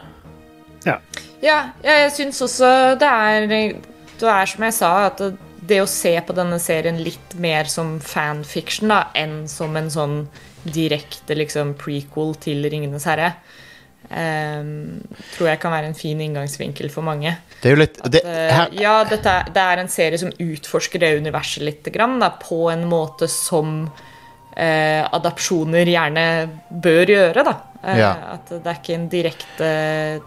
ja. 0.92 1.00
Ja, 1.42 1.72
jeg 1.82 2.12
syns 2.14 2.42
også 2.46 2.68
det 3.02 3.08
er 3.08 3.48
Det 3.50 4.30
er 4.30 4.50
som 4.50 4.66
jeg 4.68 4.78
sa, 4.78 4.92
at 5.10 5.24
det, 5.62 5.80
å 5.82 5.90
se 5.90 6.14
på 6.26 6.36
denne 6.38 6.58
serien 6.62 7.00
litt 7.02 7.36
mer 7.42 7.70
som 7.70 7.96
fanfiction 8.04 8.92
da, 8.92 9.08
enn 9.18 9.46
som 9.50 9.76
en 9.78 9.90
sånn 9.94 10.16
direkte 10.62 11.38
liksom 11.38 11.76
prequel 11.80 12.36
til 12.42 12.66
Ringenes 12.70 13.06
herre, 13.10 13.32
um, 14.10 15.00
tror 15.34 15.52
jeg 15.52 15.62
kan 15.62 15.74
være 15.74 15.90
en 15.90 15.98
fin 15.98 16.22
inngangsvinkel 16.22 16.92
for 16.94 17.06
mange. 17.06 17.34
Det 17.62 17.72
er 17.72 17.76
jo 17.76 17.82
litt 17.82 18.02
det, 18.14 18.24
Eh, 18.26 18.54
her, 18.58 18.78
ja, 18.78 18.96
dette, 19.10 19.36
det 19.54 19.66
er 19.74 19.82
en 19.82 19.92
serie 19.92 20.22
som 20.22 20.34
utforsker 20.34 21.02
det 21.02 21.16
universet 21.22 21.66
litt, 21.66 21.92
grann, 21.94 22.20
da, 22.22 22.34
på 22.42 22.68
en 22.74 22.86
måte 22.90 23.30
som 23.32 23.84
uh, 23.88 25.02
adapsjoner 25.18 25.94
gjerne 25.94 26.26
bør 26.70 27.16
gjøre. 27.16 27.46
Da. 27.48 27.58
Eh, 27.84 28.00
Ja. 28.00 28.12
At 28.36 28.50
det 28.50 28.66
er 28.66 28.80
ikke 28.80 28.96
en 28.96 29.10
direkte 29.10 29.72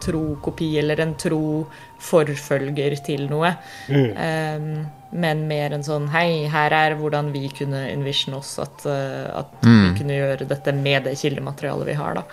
trokopi 0.02 0.78
eller 0.78 1.00
en 1.00 1.14
tro 1.14 1.66
forfølger 1.98 2.96
til 3.04 3.28
noe. 3.30 3.54
Eh, 3.88 4.68
men 5.14 5.44
mer 5.46 5.72
en 5.72 5.84
sånn 5.86 6.08
Hei, 6.10 6.48
her 6.50 6.74
er 6.74 6.96
hvordan 6.98 7.30
vi 7.32 7.48
kunne 7.54 7.84
envision 7.92 8.34
oss 8.34 8.58
at, 8.58 8.82
at 8.84 9.52
mm. 9.62 9.82
vi 9.84 9.98
kunne 10.00 10.16
gjøre 10.16 10.48
dette 10.50 10.72
med 10.74 11.06
det 11.06 11.14
kildematerialet 11.20 11.86
vi 11.86 12.00
har. 12.00 12.18
da. 12.18 12.24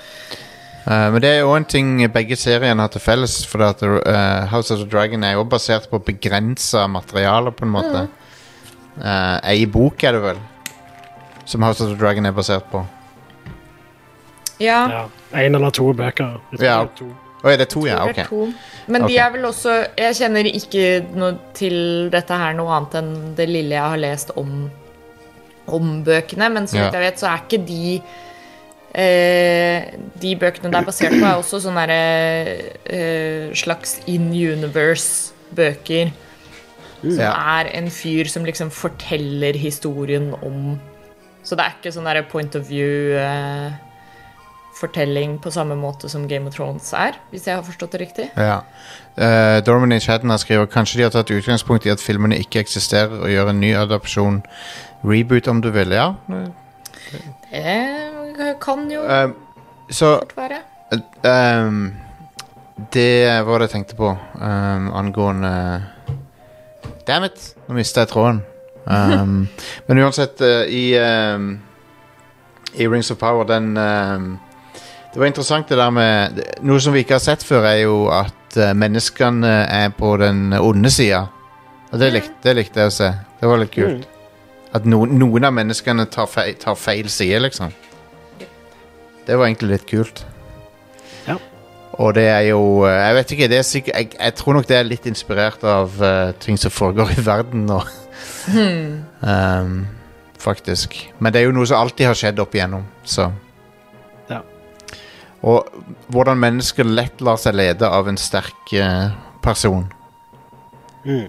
Uh, 0.81 1.13
men 1.13 1.21
det 1.21 1.29
er 1.29 1.43
jo 1.43 1.51
en 1.53 1.65
ting 1.69 1.99
begge 2.09 2.33
seriene 2.39 2.81
har 2.81 2.89
til 2.89 3.03
felles. 3.03 3.43
For 3.45 3.61
at 3.61 3.83
uh, 3.85 4.47
House 4.49 4.73
of 4.73 4.81
the 4.81 4.89
Dragon 4.89 5.23
er 5.23 5.35
jo 5.37 5.45
basert 5.45 5.85
på 5.91 6.01
begrensa 6.01 6.87
materiale, 6.89 7.53
på 7.53 7.67
en 7.67 7.75
måte. 7.75 8.07
Eh, 9.01 9.37
Ei 9.53 9.65
bok 9.71 10.03
er 10.03 10.17
det 10.17 10.23
vel, 10.25 10.39
som 11.47 11.63
House 11.63 11.83
of 11.83 11.93
the 11.93 11.99
Dragon 11.99 12.25
er 12.27 12.35
basert 12.35 12.67
på. 12.71 12.83
Ja, 14.61 14.79
ja. 14.89 15.03
En 15.41 15.55
eller 15.57 15.71
to 15.75 15.91
bøker. 15.97 16.37
Ja. 16.51 16.57
det 16.61 16.69
er 16.69 16.89
to. 16.97 17.09
Å, 17.41 17.49
er 17.49 17.57
det 17.57 17.69
to, 17.73 17.85
ja? 17.89 18.03
Ok. 18.05 18.19
to. 18.29 18.41
Men 18.93 19.07
de 19.09 19.15
er 19.17 19.31
vel 19.33 19.45
også 19.49 19.71
Jeg 19.97 20.13
kjenner 20.19 20.45
ikke 20.45 20.83
noe 21.17 21.31
til 21.57 22.09
dette 22.13 22.37
her 22.37 22.53
noe 22.53 22.69
annet 22.75 22.97
enn 22.99 23.13
det 23.37 23.47
lille 23.49 23.73
jeg 23.73 23.81
har 23.95 23.97
lest 23.97 24.29
om, 24.37 24.67
om 25.67 26.03
bøkene, 26.05 26.51
men 26.53 26.67
så 26.69 26.77
vidt 26.77 26.93
Ja. 26.93 26.99
jeg 26.99 27.07
vet, 27.07 27.19
så 27.23 27.31
er 27.31 27.41
ikke 27.41 27.61
de 27.65 28.01
eh, 28.93 29.89
De 30.21 30.35
bøkene 30.37 30.69
det 30.71 30.79
er 30.81 30.85
basert 30.85 31.15
på, 31.17 31.25
er 31.25 31.39
også 31.41 31.61
sånne 31.65 31.85
eh, 31.97 33.51
slags 33.57 33.97
in 34.11 34.29
universe-bøker. 34.31 36.11
Som 37.01 37.17
Ja. 37.17 37.31
er 37.61 37.71
en 37.73 37.89
fyr 37.89 38.27
som 38.29 38.45
liksom 38.45 38.69
forteller 38.69 39.57
historien 39.57 40.33
om 40.43 40.79
Så 41.43 41.55
det 41.57 41.65
er 41.65 41.73
ikke 41.81 41.91
sånn 41.95 42.05
derre 42.05 42.21
point 42.29 42.53
of 42.55 42.67
view 42.69 43.15
eh, 43.17 43.71
fortelling 44.81 45.37
på 45.41 45.53
samme 45.53 45.77
måte 45.77 46.09
som 46.11 46.27
Game 46.27 46.49
of 46.49 46.55
Thrones 46.57 46.89
er, 46.97 47.19
hvis 47.31 47.45
jeg 47.47 47.55
har 47.55 47.65
forstått 47.65 47.93
det 47.95 48.01
riktig. 48.01 48.27
Ja. 48.35 48.61
Uh, 49.15 49.59
Dorman 49.65 49.93
i 49.95 49.99
chatten 50.01 50.33
har 50.33 50.41
skriver 50.41 50.69
Kanskje 50.71 51.01
de 51.01 51.05
har 51.07 51.13
tatt 51.13 51.31
utgangspunkt 51.33 51.85
i 51.85 51.93
at 51.93 52.03
filmene 52.03 52.39
ikke 52.41 52.63
eksisterer, 52.63 53.21
og 53.21 53.29
gjør 53.31 53.53
en 53.53 53.61
ny 53.61 53.75
adopsjon. 53.77 54.41
Reboot, 55.05 55.47
om 55.47 55.61
du 55.61 55.71
vil. 55.73 55.93
Ja. 55.95 56.13
Det 57.51 58.55
kan 58.61 58.85
jo 58.91 59.05
uh, 59.05 59.31
så 59.89 60.17
fort 60.19 60.37
være. 60.37 60.61
Ehm, 61.23 61.93
det 62.93 63.45
var 63.45 63.59
det 63.59 63.67
jeg 63.69 63.73
tenkte 63.75 63.95
på 63.95 64.09
um, 64.11 64.91
angående 64.93 65.83
Damn 67.07 67.25
it! 67.25 67.55
Nå 67.67 67.75
mista 67.75 68.03
jeg 68.03 68.11
tråden. 68.11 68.41
Um, 68.85 69.47
men 69.87 70.01
uansett, 70.03 70.41
uh, 70.41 70.65
i 70.67 70.93
um, 70.99 71.61
I 72.73 72.87
Rings 72.87 73.11
of 73.11 73.17
Power, 73.17 73.43
den 73.43 73.77
Det 75.11 75.19
var 75.19 75.27
interessant 75.27 75.67
det 75.67 75.75
der 75.75 75.91
med 75.91 76.39
Noe 76.63 76.79
som 76.79 76.95
vi 76.95 77.03
ikke 77.03 77.17
har 77.17 77.23
sett 77.23 77.43
før, 77.43 77.65
er 77.67 77.81
jo 77.83 78.05
at 78.15 78.55
eh, 78.55 78.71
menneskene 78.77 79.51
er 79.67 79.91
på 79.97 80.15
den 80.21 80.53
onde 80.55 80.91
sida. 80.91 81.25
Og 81.91 81.99
det 81.99 82.13
likte, 82.13 82.37
det 82.45 82.55
likte 82.55 82.85
jeg 82.85 82.91
å 82.91 82.95
se. 82.95 83.09
Det 83.41 83.49
var 83.51 83.59
litt 83.59 83.73
kult. 83.75 84.07
At 84.71 84.87
noen, 84.87 85.17
noen 85.19 85.49
av 85.49 85.51
menneskene 85.55 86.05
tar 86.07 86.29
feil, 86.31 86.55
tar 86.59 86.79
feil 86.79 87.11
side, 87.11 87.41
liksom. 87.43 87.75
Det 89.27 89.35
var 89.35 89.49
egentlig 89.49 89.73
litt 89.73 89.87
kult. 89.89 90.23
Ja. 91.27 91.35
Og 91.99 92.15
det 92.15 92.25
er 92.31 92.45
jo 92.47 92.61
eh, 92.87 92.95
Jeg 92.95 93.17
vet 93.19 93.31
ikke, 93.35 93.47
det 93.51 93.57
er 93.59 93.65
sikkert 93.67 93.97
Jeg, 93.99 94.07
jeg 94.15 94.33
tror 94.39 94.55
nok 94.55 94.67
det 94.69 94.77
er 94.77 94.87
litt 94.87 95.05
inspirert 95.11 95.65
av 95.67 95.99
eh, 96.01 96.31
ting 96.41 96.57
som 96.57 96.71
foregår 96.71 97.11
i 97.17 97.25
verden 97.27 97.67
nå. 97.67 97.81
um, 99.27 99.75
faktisk. 100.39 100.95
Men 101.19 101.35
det 101.35 101.41
er 101.41 101.49
jo 101.49 101.55
noe 101.59 101.67
som 101.67 101.83
alltid 101.83 102.07
har 102.07 102.17
skjedd 102.17 102.39
opp 102.41 102.55
igjennom, 102.55 102.87
så. 103.03 103.27
Og 105.41 105.65
hvordan 106.13 106.37
mennesker 106.37 106.85
lett 106.85 107.21
lar 107.25 107.39
seg 107.41 107.55
lede 107.57 107.87
av 107.89 108.09
en 108.11 108.17
sterk 108.21 108.73
eh, 108.77 109.09
person. 109.41 109.87
Mm. 111.05 111.27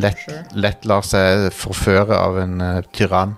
Lett, 0.00 0.22
Sure. 0.24 0.44
lett 0.56 0.86
lar 0.88 1.04
seg 1.04 1.50
forføre 1.52 2.16
av 2.16 2.38
en 2.40 2.60
eh, 2.64 2.78
tyrann. 2.96 3.34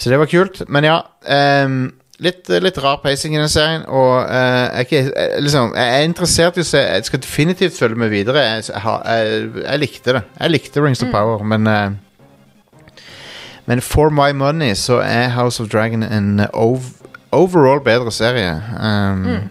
Så 0.00 0.10
det 0.10 0.18
var 0.18 0.26
kult. 0.26 0.62
Men 0.68 0.84
ja 0.88 0.96
ehm, 1.28 1.92
litt, 2.24 2.48
litt 2.48 2.78
rar 2.82 2.98
pacing 3.04 3.36
i 3.36 3.40
den 3.40 3.52
serien. 3.52 3.84
Og 3.86 4.24
eh, 4.26 4.66
jeg, 4.80 4.86
ikke, 4.88 5.02
eh, 5.14 5.38
liksom, 5.44 5.74
jeg 5.76 6.00
er 6.00 6.06
interessert 6.08 6.58
i 6.58 6.64
å 6.64 6.66
se 6.66 6.82
Jeg 6.82 7.06
skal 7.06 7.22
definitivt 7.22 7.78
følge 7.78 8.00
med 8.02 8.10
videre. 8.10 8.42
Jeg, 8.42 8.64
jeg, 8.72 9.00
jeg, 9.06 9.50
jeg 9.64 9.82
likte 9.84 10.16
det. 10.18 10.22
Jeg 10.40 10.54
likte 10.56 10.82
Rings 10.82 11.04
of 11.06 11.12
Power, 11.14 11.44
men 11.46 11.66
eh, 11.70 11.90
Men 13.70 13.80
for 13.86 14.10
my 14.10 14.32
money 14.34 14.74
så 14.74 14.98
er 15.04 15.28
House 15.36 15.62
of 15.62 15.68
Dragon 15.70 16.02
en 16.02 16.40
ov 16.58 16.88
overall 17.32 17.80
bedre 17.84 18.10
serie. 18.12 18.52
Um, 18.80 19.50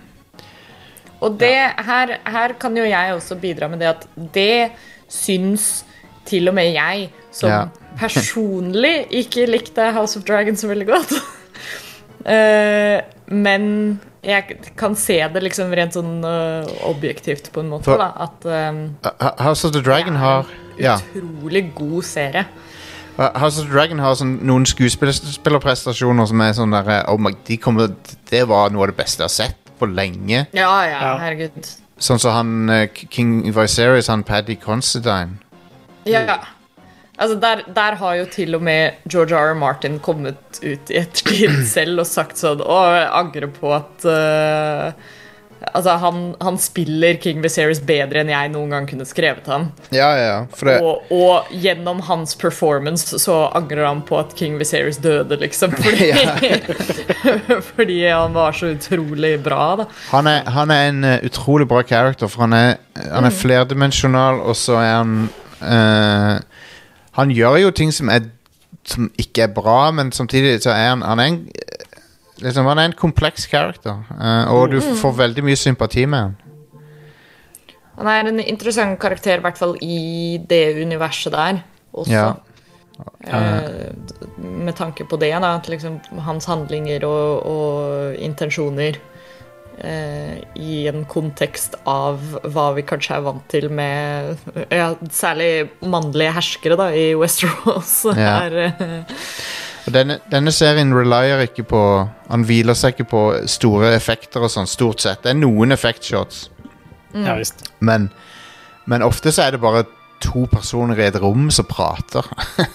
Og 1.22 1.36
det, 1.39 1.52
her, 1.84 2.13
her 2.32 2.54
kan 2.60 2.78
jo 2.78 2.84
jeg 2.88 3.13
også 3.13 3.36
bidra 3.39 3.68
med 3.68 3.82
det 3.84 3.89
at 3.92 4.06
det 4.34 4.72
syns 5.12 5.84
til 6.30 6.48
og 6.48 6.56
med 6.56 6.72
jeg, 6.76 7.10
som 7.32 7.50
Ja. 7.50 7.62
personlig 8.00 9.08
ikke 9.12 9.46
likte 9.50 9.92
House 9.92 10.15
of 10.20 10.24
Dragons 10.28 10.62
så 10.63 10.70
veldig 10.72 10.88
godt. 10.88 11.12
uh, 12.24 13.00
men 13.46 14.00
jeg 14.24 14.58
kan 14.80 14.96
se 15.00 15.20
det 15.34 15.44
liksom 15.44 15.72
rent 15.76 15.96
sånn 15.96 16.24
uh, 16.24 16.68
objektivt 16.89 17.52
på 17.56 17.63
en 17.63 17.70
måte, 17.72 17.88
For- 17.92 18.00
da. 18.00 18.10
At 18.28 18.48
um, 18.72 18.82
House 19.44 19.68
of 19.68 19.74
the 19.76 19.82
Dragon 19.84 20.15
har 20.20 20.48
Ja. 20.80 20.96
utrolig 20.96 21.65
god 21.76 22.04
serie. 22.08 22.46
House 23.20 23.60
of 23.60 23.66
the 23.68 23.74
Dragon 23.74 24.00
har 24.00 24.16
sånn, 24.16 24.38
noen 24.48 24.63
skuespillerprestasjoner 24.70 26.30
som 26.30 26.42
er 26.46 26.54
sånn 26.56 26.72
der 26.76 26.92
oh 27.12 27.17
my, 27.20 27.34
de 27.48 27.58
kommer, 27.60 27.92
Det 28.30 28.46
var 28.48 28.72
noe 28.72 28.86
av 28.88 28.94
det 28.94 29.00
beste 29.02 29.24
jeg 29.26 29.28
har 29.28 29.36
sett 29.36 29.74
på 29.80 29.90
lenge. 29.92 30.46
Ja, 30.56 30.72
ja, 30.88 31.00
Ja. 31.02 31.12
herregud. 31.20 31.67
Sånn 32.00 32.20
som 32.20 32.32
han 32.32 32.70
uh, 32.72 32.86
King 33.12 33.52
Viserys, 33.52 34.08
han 34.08 34.24
Paddy 34.24 34.56
Considine. 34.56 35.40
Ja. 36.08 36.40
Altså, 37.20 37.36
der, 37.36 37.65
der 37.76 37.98
har 38.00 38.13
jo 38.15 38.26
til 38.32 38.56
og 38.56 38.62
med 38.63 39.02
George 39.12 39.36
R. 39.36 39.52
R. 39.52 39.58
Martin 39.60 40.00
kommet 40.00 40.62
ut 40.63 40.92
i 40.92 41.02
ettertid 41.02 41.65
selv 41.67 42.06
og 42.06 42.08
sagt 42.08 42.40
sånn 42.40 42.62
Å, 42.63 42.78
jeg 42.96 43.10
angrer 43.20 43.52
på 43.52 43.74
at 43.76 44.06
eh, 44.08 44.94
Altså, 45.60 45.92
han, 46.00 46.20
han 46.40 46.58
spiller 46.62 47.18
King 47.20 47.42
Viserys 47.44 47.82
bedre 47.84 48.22
enn 48.22 48.32
jeg 48.32 48.52
noen 48.54 48.72
gang 48.72 48.86
kunne 48.88 49.06
skrevet 49.08 49.48
han. 49.52 49.68
Ja, 49.92 50.08
ja, 50.16 50.38
det 50.48 50.78
Og, 50.80 51.10
og 51.12 51.50
gjennom 51.52 52.00
hans 52.08 52.38
performance 52.40 53.20
så 53.20 53.42
angrer 53.58 53.84
han 53.90 54.02
på 54.08 54.18
at 54.22 54.32
King 54.40 54.56
Viserys 54.62 55.02
døde, 55.04 55.36
liksom. 55.42 55.76
Fordi, 55.84 56.10
fordi 57.74 58.00
han 58.08 58.34
var 58.34 58.56
så 58.56 58.72
utrolig 58.76 59.36
bra, 59.44 59.64
da. 59.82 59.88
Han 60.14 60.32
er, 60.32 60.48
han 60.48 60.72
er 60.72 60.90
en 60.90 61.04
uh, 61.04 61.16
utrolig 61.28 61.68
bra 61.68 61.84
character, 61.84 62.32
for 62.32 62.48
han 62.48 62.56
er, 62.56 62.74
han 63.04 63.28
er 63.28 63.36
flerdimensjonal, 63.36 64.40
og 64.40 64.56
så 64.58 64.80
er 64.80 64.94
han 64.96 65.16
uh, 65.62 66.66
Han 67.20 67.32
gjør 67.36 67.58
jo 67.66 67.72
ting 67.76 67.92
som, 67.92 68.10
er, 68.14 68.30
som 68.88 69.10
ikke 69.20 69.50
er 69.50 69.54
bra, 69.54 69.92
men 69.92 70.14
samtidig 70.16 70.62
så 70.64 70.72
er 70.72 70.94
han 70.94 71.04
Han 71.04 71.20
er 71.20 71.34
en, 71.34 71.42
liksom, 72.44 72.67
han 72.69 72.79
er 72.79 72.90
en 72.90 72.98
kompleks 72.98 73.48
character, 73.50 74.04
uh, 74.15 74.52
og 74.54 74.71
du 74.73 74.79
får 74.81 75.17
veldig 75.23 75.46
mye 75.48 75.60
sympati 75.60 76.06
med 76.10 76.19
han. 76.27 76.37
Han 78.00 78.08
er 78.08 78.29
en 78.29 78.40
interessant 78.40 79.00
karakter, 79.00 79.40
i 79.40 79.44
hvert 79.44 79.60
fall 79.60 79.75
i 79.83 80.40
det 80.50 80.79
universet 80.79 81.35
der 81.35 81.63
også. 81.92 82.13
Ja. 82.13 82.29
Uh, 83.27 83.92
med 84.40 84.75
tanke 84.75 85.06
på 85.08 85.19
det, 85.19 85.33
da, 85.35 85.56
at 85.58 85.69
liksom 85.71 86.00
hans 86.25 86.48
handlinger 86.48 87.06
og, 87.08 87.46
og 87.48 88.15
intensjoner 88.19 89.00
uh, 89.83 90.35
i 90.56 90.81
en 90.92 91.06
kontekst 91.12 91.75
av 91.87 92.19
hva 92.44 92.69
vi 92.75 92.83
kanskje 92.87 93.19
er 93.19 93.25
vant 93.27 93.48
til 93.52 93.69
med 93.71 94.35
ja, 94.71 94.94
særlig 95.12 95.69
mannlige 95.83 96.35
herskere 96.40 96.79
da, 96.79 96.92
i 96.96 97.12
Westeros. 97.19 98.02
Ja. 98.15 98.35
Er, 98.48 98.71
Og 98.79 99.69
denne, 99.94 100.19
denne 100.31 100.52
serien 100.56 100.94
relier 100.96 101.44
ikke 101.46 101.63
på 101.69 101.81
Han 102.29 102.44
hviler 102.48 102.77
seg 102.77 102.96
ikke 102.96 103.10
på 103.12 103.21
store 103.50 103.94
effekter 103.96 104.44
og 104.46 104.52
sånn, 104.54 104.69
stort 104.69 105.02
sett. 105.04 105.23
Det 105.23 105.33
er 105.33 105.40
noen 105.40 105.75
effektshots, 105.75 106.50
Ja 107.17 107.33
visst. 107.40 107.65
men, 107.79 108.12
men 108.85 109.06
ofte 109.06 109.33
så 109.33 109.48
er 109.48 109.56
det 109.56 109.63
bare 109.63 109.85
to 110.19 110.44
personer 110.52 111.00
i 111.00 111.06
et 111.08 111.17
rom 111.21 111.48
som 111.54 111.65
prater. 111.65 112.25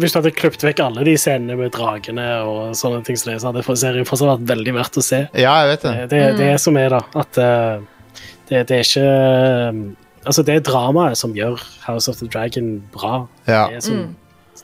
Hvis 0.00 0.14
du 0.14 0.20
hadde 0.20 0.30
klippet 0.36 0.62
vekk 0.68 0.82
alle 0.84 1.04
de 1.08 1.16
scenene 1.18 1.56
med 1.58 1.72
dragene 1.74 2.26
og 2.46 2.76
sånne 2.78 3.02
ting, 3.06 3.18
som 3.18 3.32
det, 3.32 3.40
så 3.42 3.50
hadde 3.50 3.76
serien 3.80 4.06
fortsatt 4.06 4.30
vært 4.36 4.48
veldig 4.52 4.74
verdt 4.76 5.00
å 5.00 5.04
se. 5.04 5.20
ja, 5.34 5.54
jeg 5.64 5.72
vet 5.72 5.86
det. 5.86 5.94
Det, 5.96 6.06
det, 6.12 6.20
det 6.38 6.50
er 6.52 6.60
som 6.62 6.78
er, 6.78 6.94
da. 6.94 7.02
At 7.18 7.40
uh, 7.42 8.22
det, 8.48 8.62
det 8.68 8.78
er 8.78 8.84
ikke 8.86 9.06
eh, 9.06 9.80
Altså, 10.26 10.42
det 10.42 10.56
er 10.56 10.62
dramaet 10.66 11.18
som 11.18 11.34
gjør 11.36 11.60
House 11.84 12.10
of 12.10 12.16
the 12.18 12.26
Dragon 12.26 12.80
bra. 12.90 13.26
Ja. 13.46 13.68
Det 13.70 13.76
er 13.76 13.84
som 13.86 14.00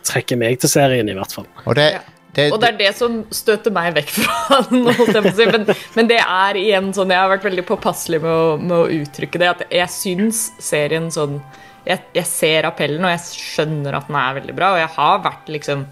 trekker 0.06 0.38
meg 0.40 0.58
til 0.62 0.70
serien, 0.72 1.08
i 1.08 1.14
hvert 1.18 1.32
fall. 1.36 1.46
Og 1.66 1.74
det, 1.78 1.88
Ja. 1.92 2.00
det, 2.34 2.46
Og 2.52 2.60
det 2.62 2.68
er 2.72 2.78
det 2.78 2.92
som 2.96 3.18
støter 3.30 3.74
meg 3.74 3.94
vekk 3.98 4.12
fra 4.16 4.60
den. 4.70 5.32
si. 5.36 5.46
Men, 5.50 5.66
men 5.98 6.08
det 6.08 6.20
er 6.22 6.56
igjen 6.56 6.92
sånn 6.96 7.10
Jeg 7.12 7.20
har 7.20 7.28
vært 7.34 7.44
veldig 7.50 7.66
påpasselig 7.68 8.22
med 8.22 8.30
å, 8.32 8.56
med 8.62 8.76
å 8.78 8.86
uttrykke 9.02 9.38
det. 9.42 9.50
At 9.56 9.66
jeg 9.70 9.88
syns 9.92 10.46
serien 10.62 11.10
sånn 11.12 11.40
jeg, 11.84 11.98
jeg 12.14 12.26
ser 12.30 12.68
appellen, 12.68 13.02
og 13.04 13.10
jeg 13.10 13.24
skjønner 13.26 13.96
at 13.98 14.06
den 14.08 14.16
er 14.20 14.36
veldig 14.38 14.54
bra. 14.54 14.72
Og 14.76 14.82
jeg 14.84 14.92
har 14.96 15.22
vært 15.24 15.48
liksom 15.50 15.86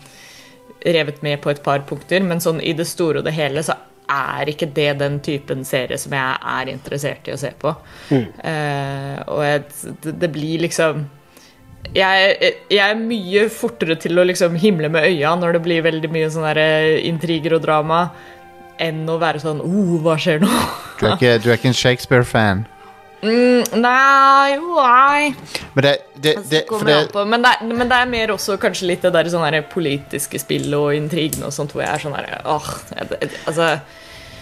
revet 0.87 1.19
med 1.27 1.41
på 1.43 1.51
et 1.51 1.63
par 1.65 1.83
punkter, 1.85 2.23
men 2.25 2.41
sånn 2.41 2.61
i 2.65 2.73
det 2.79 2.87
store 2.89 3.21
og 3.21 3.27
det 3.27 3.35
hele 3.37 3.61
så 3.67 3.75
er 4.11 4.49
ikke 4.51 4.67
det 4.75 4.89
den 4.99 5.19
typen 5.23 5.61
serie 5.67 5.99
som 6.01 6.15
jeg 6.17 6.39
er 6.55 6.71
interessert 6.73 7.29
i 7.29 7.35
å 7.35 7.39
se 7.39 7.51
på. 7.61 7.71
Eh, 8.11 9.19
og 9.29 9.43
jeg, 9.45 9.65
det, 10.03 10.15
det 10.25 10.31
blir 10.35 10.65
liksom 10.65 11.05
jeg, 11.95 12.51
jeg 12.71 12.83
er 12.85 12.99
mye 12.99 13.47
fortere 13.53 13.97
til 14.01 14.21
å 14.21 14.27
liksom 14.29 14.59
himle 14.61 14.91
med 14.93 15.07
øya 15.09 15.33
når 15.39 15.57
det 15.57 15.63
blir 15.65 15.87
veldig 15.87 16.11
mye 16.13 16.29
sånne 16.33 16.53
eh, 16.61 16.99
intriger 17.09 17.57
og 17.57 17.65
drama, 17.65 18.05
enn 18.81 19.03
å 19.11 19.19
være 19.21 19.43
sånn 19.43 19.63
oh, 19.65 19.97
hva 20.05 20.17
skjer 20.21 20.45
nå? 20.45 20.51
du, 21.01 21.09
er 21.09 21.17
ikke, 21.17 21.39
du 21.43 21.51
er 21.51 21.59
ikke 21.59 21.73
en 21.73 21.81
Shakespeare-fan. 21.81 22.63
Mm, 23.21 23.81
nei, 23.83 24.57
nei. 24.57 25.35
Men 25.75 25.85
det, 25.85 25.93
det, 26.17 26.37
Altså, 26.39 26.85
det, 26.87 26.95
det. 27.13 27.25
Men, 27.29 27.45
det, 27.45 27.53
men 27.69 27.91
det 27.91 27.99
er 27.99 28.09
mer 28.09 28.33
også 28.33 28.57
kanskje 28.61 28.89
litt 28.89 29.05
det 29.05 29.13
der 29.13 29.29
sånne 29.33 29.61
politiske 29.69 30.41
spill 30.41 30.73
og 30.79 30.95
intrigene 30.97 31.51
og 31.51 31.53
sånt, 31.53 31.75
hvor 31.75 31.85
jeg 31.85 31.93
er 31.93 32.05
sånn 32.05 32.17
der 32.17 32.47
åh, 32.49 32.71
Altså, 33.45 33.75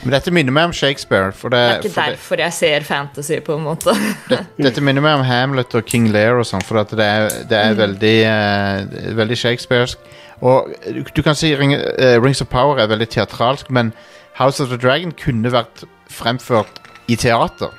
Men 0.02 0.14
dette 0.14 0.30
minner 0.30 0.54
meg 0.54 0.68
om 0.70 0.74
Shakespeare. 0.76 1.32
For 1.34 1.52
det, 1.52 1.58
det 1.58 1.70
er 1.70 1.80
ikke 1.82 1.90
for 1.90 2.00
det, 2.00 2.12
derfor 2.14 2.42
jeg 2.44 2.54
ser 2.54 2.86
fantasy, 2.86 3.38
på 3.44 3.56
en 3.58 3.64
måte. 3.66 3.94
det, 4.30 4.40
dette 4.68 4.84
minner 4.84 5.02
meg 5.04 5.18
om 5.18 5.24
Hamlet 5.26 5.74
og 5.74 5.88
King 5.90 6.08
Lear 6.14 6.38
og 6.38 6.46
sånn, 6.48 6.62
for 6.66 6.82
at 6.84 6.94
det 6.94 7.06
er, 7.06 7.26
det 7.50 7.58
er 7.58 7.78
veldig, 7.78 8.14
uh, 8.30 9.16
veldig 9.18 9.38
Shakespearsk. 9.42 10.06
Og 10.38 10.70
du, 10.86 11.02
du 11.02 11.22
kan 11.26 11.38
si 11.38 11.50
Ring, 11.58 11.74
uh, 11.74 12.14
Rings 12.22 12.42
of 12.44 12.50
Power 12.52 12.78
er 12.78 12.90
veldig 12.92 13.10
teatralsk, 13.16 13.72
men 13.74 13.90
House 14.38 14.62
of 14.62 14.70
the 14.70 14.78
Dragon 14.78 15.10
kunne 15.18 15.50
vært 15.50 15.82
fremført 16.14 16.78
i 17.10 17.16
teater. 17.18 17.74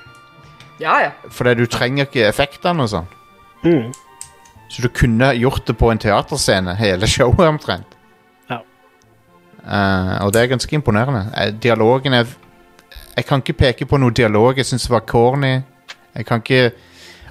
ja, 0.79 0.99
ja. 1.05 1.11
Fordi 1.31 1.53
du 1.55 1.65
trenger 1.65 2.09
ikke 2.09 2.27
effektene 2.27 2.83
og 2.83 2.91
sånn. 2.91 3.07
Mm. 3.63 3.93
Så 4.69 4.83
du 4.83 4.89
kunne 4.93 5.31
gjort 5.33 5.65
det 5.67 5.77
på 5.79 5.91
en 5.91 6.01
teaterscene, 6.01 6.75
hele 6.79 7.07
showet 7.15 7.47
omtrent. 7.47 7.95
Eh, 9.65 10.25
og 10.25 10.33
det 10.33 10.41
er 10.41 10.47
ganske 10.47 10.75
imponerende. 10.75 11.25
Eh, 11.37 11.53
dialogen 11.63 12.13
er 12.13 12.25
Jeg 13.15 13.25
kan 13.25 13.37
ikke 13.39 13.53
peke 13.53 13.85
på 13.85 13.97
noe 13.97 14.11
dialog 14.15 14.57
jeg 14.57 14.65
syns 14.65 14.89
var 14.89 14.99
corny. 14.99 15.61
Jeg 16.15 16.25
kan 16.25 16.37
ikke 16.37 16.71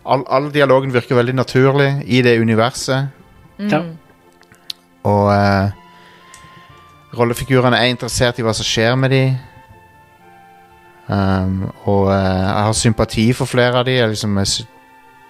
All, 0.06 0.24
all 0.30 0.54
dialogen 0.54 0.92
virker 0.92 1.14
veldig 1.14 1.34
naturlig 1.34 2.02
i 2.06 2.22
det 2.22 2.40
universet. 2.40 3.08
Mm. 3.58 3.98
Og 5.02 5.26
uh, 5.26 5.68
rollefigurene 7.18 7.76
er 7.76 7.90
interessert 7.92 8.38
i 8.38 8.42
hva 8.42 8.54
som 8.56 8.64
skjer 8.64 8.94
med 8.96 9.10
dem. 9.10 9.34
Um, 11.08 11.70
og 11.84 12.08
jeg 12.12 12.64
har 12.64 12.72
sympati 12.72 13.32
for 13.32 13.44
flere 13.44 13.82
av 13.82 13.84
dem, 13.84 14.08
liksom, 14.08 14.38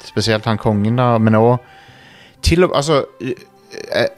spesielt 0.04 0.46
han 0.46 0.58
kongen, 0.58 0.96
da. 0.96 1.18
Men 1.18 1.34
òg 1.34 1.56
til 2.42 2.64
og 2.64 2.76
Altså, 2.76 3.04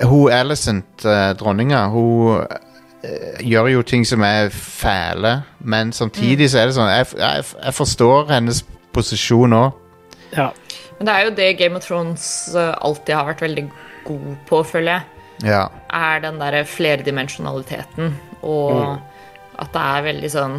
hun 0.03 0.33
Alicent, 0.33 1.03
dronninga, 1.41 1.87
hun 1.87 2.45
gjør 3.40 3.70
jo 3.72 3.82
ting 3.86 4.05
som 4.05 4.24
er 4.26 4.51
fæle, 4.53 5.40
men 5.61 5.92
samtidig 5.96 6.51
så 6.53 6.61
er 6.61 6.68
det 6.68 6.76
sånn 6.76 6.90
Jeg, 6.90 7.07
jeg, 7.16 7.44
jeg 7.64 7.76
forstår 7.76 8.32
hennes 8.34 8.64
posisjon 8.92 9.57
òg. 9.57 9.78
Ja. 10.34 10.51
Men 10.98 11.09
det 11.09 11.14
er 11.14 11.24
jo 11.24 11.36
det 11.38 11.53
Game 11.57 11.78
of 11.78 11.86
Thrones 11.86 12.26
eh, 12.53 12.74
alltid 12.84 13.16
har 13.16 13.30
vært 13.30 13.46
veldig 13.46 13.64
god 14.05 14.28
på, 14.51 14.62
føler 14.74 14.98
jeg. 14.98 15.16
Ja. 15.40 15.70
er 15.88 16.20
den 16.20 16.36
derre 16.36 16.66
flerdimensjonaliteten, 16.68 18.12
og 18.44 18.98
at 19.57 19.70
det 19.72 19.84
er 19.84 20.03
veldig 20.05 20.30
sånn 20.34 20.57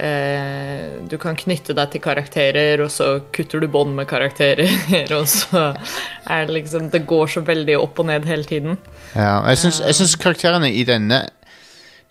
eh, 0.00 0.86
Du 1.08 1.18
kan 1.20 1.36
knytte 1.36 1.76
deg 1.76 1.92
til 1.92 2.00
karakterer, 2.04 2.80
og 2.80 2.88
så 2.94 3.10
kutter 3.36 3.60
du 3.60 3.68
bånd 3.68 3.92
med 3.98 4.08
karakterer, 4.08 4.72
og 5.18 5.28
så 5.28 5.74
er 6.24 6.48
det 6.48 6.56
liksom 6.56 6.88
Det 6.94 7.04
går 7.08 7.34
så 7.36 7.44
veldig 7.44 7.76
opp 7.82 8.00
og 8.00 8.08
ned 8.08 8.24
hele 8.28 8.48
tiden. 8.48 8.80
Ja, 9.12 9.42
jeg 9.50 9.60
syns, 9.66 9.82
jeg 9.84 10.00
syns 10.00 10.16
karakterene 10.24 10.72
i 10.72 10.88
denne 10.88 11.26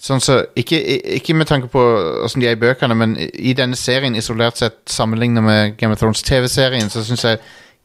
Sånn 0.02 0.22
så, 0.24 0.40
ikke, 0.58 0.80
ikke 1.20 1.36
med 1.38 1.46
tanke 1.46 1.68
på 1.70 1.82
åssen 2.26 2.42
de 2.42 2.48
er 2.50 2.56
i 2.56 2.62
bøkene, 2.62 2.96
men 2.98 3.14
i 3.22 3.54
denne 3.58 3.78
serien 3.78 4.16
isolert 4.18 4.58
sett 4.58 4.80
sammenlignet 4.90 5.46
med 5.46 5.76
Game 5.78 5.94
of 5.94 6.02
Thrones 6.02 6.24
TV-serien, 6.26 6.90
så 6.90 7.04
syns 7.06 7.26
jeg 7.28 7.42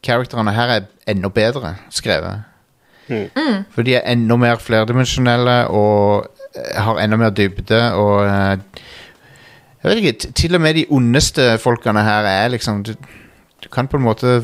characterene 0.07 0.55
her 0.57 0.73
er 0.73 0.87
enda 1.13 1.29
bedre 1.29 1.75
skrevet. 1.93 2.47
For 3.75 3.87
de 3.87 3.99
er 3.99 4.09
enda 4.11 4.39
mer 4.41 4.57
flerdimensjonelle 4.59 5.59
og 5.71 6.25
eh, 6.57 6.79
har 6.83 7.03
enda 7.03 7.19
mer 7.21 7.35
dybde 7.37 7.79
og 7.95 8.25
eh, 8.27 8.83
Jeg 9.83 9.91
vet 9.91 10.01
ikke, 10.01 10.33
til 10.35 10.55
og 10.59 10.61
med 10.65 10.75
de 10.75 10.87
ondeste 10.91 11.45
folkene 11.63 12.03
her 12.03 12.27
er 12.27 12.49
liksom 12.49 12.83
Du, 12.83 12.95
du 13.63 13.69
kan 13.71 13.87
på 13.87 14.01
en 14.01 14.03
måte 14.03 14.41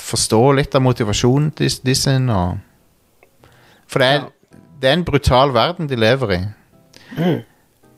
forstå 0.00 0.40
litt 0.58 0.74
av 0.74 0.82
motivasjonen 0.82 1.52
de, 1.58 1.68
de 1.68 1.94
sin 1.94 2.26
og 2.32 2.58
For 3.86 4.02
det 4.02 4.08
er, 4.08 4.26
det 4.82 4.90
er 4.90 4.98
en 4.98 5.06
brutal 5.06 5.54
verden 5.54 5.86
de 5.88 5.96
lever 5.96 6.34
i. 6.34 6.40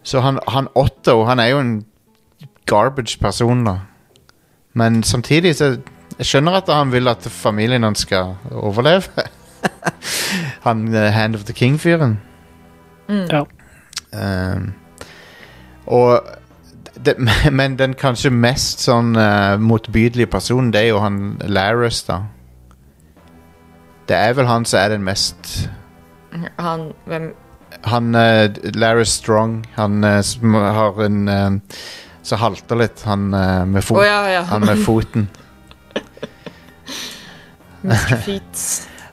Så 0.03 0.21
han, 0.21 0.39
han 0.49 0.69
Otto, 0.75 1.25
han 1.25 1.41
er 1.41 1.47
jo 1.47 1.61
en 1.61 1.87
garbage 2.67 3.19
person, 3.21 3.65
da. 3.65 3.79
Men 4.75 5.03
samtidig 5.03 5.57
så 5.57 5.77
Jeg 6.19 6.27
skjønner 6.27 6.53
at 6.53 6.69
han 6.71 6.93
vil 6.93 7.09
at 7.11 7.23
familien 7.27 7.83
hans 7.83 7.99
skal 7.99 8.37
overleve. 8.51 9.03
han 10.67 10.89
uh, 10.95 11.01
Hand 11.11 11.35
of 11.35 11.45
the 11.45 11.53
King-fyren. 11.53 12.21
ja. 13.09 13.43
Um, 14.13 14.73
og 15.87 16.23
det, 17.05 17.15
Men 17.53 17.79
den 17.79 17.95
kanskje 17.95 18.31
mest 18.31 18.85
sånn 18.85 19.17
uh, 19.17 19.59
motbydelige 19.59 20.31
personen, 20.31 20.71
det 20.73 20.85
er 20.85 20.93
jo 20.93 21.03
han 21.03 21.41
Larris, 21.43 22.05
da. 22.07 22.21
Det 24.09 24.17
er 24.17 24.33
vel 24.39 24.47
han 24.47 24.65
som 24.65 24.79
er 24.79 24.89
den 24.93 25.05
mest 25.05 25.71
Han 26.59 26.91
Hvem 27.09 27.31
Han 27.85 28.15
uh, 28.15 28.51
Larry 28.75 29.05
Strong, 29.05 29.67
han 29.75 30.05
uh, 30.05 30.21
som 30.21 30.55
har 30.55 31.03
en 31.05 31.29
uh, 31.29 31.53
Som 32.23 32.39
halter 32.39 32.77
litt, 32.81 33.03
han 33.05 33.29
med, 33.29 33.85
fot, 33.85 34.01
ja, 34.07 34.31
ja. 34.31 34.43
han 34.49 34.65
med 34.65 34.79
foten. 34.85 35.29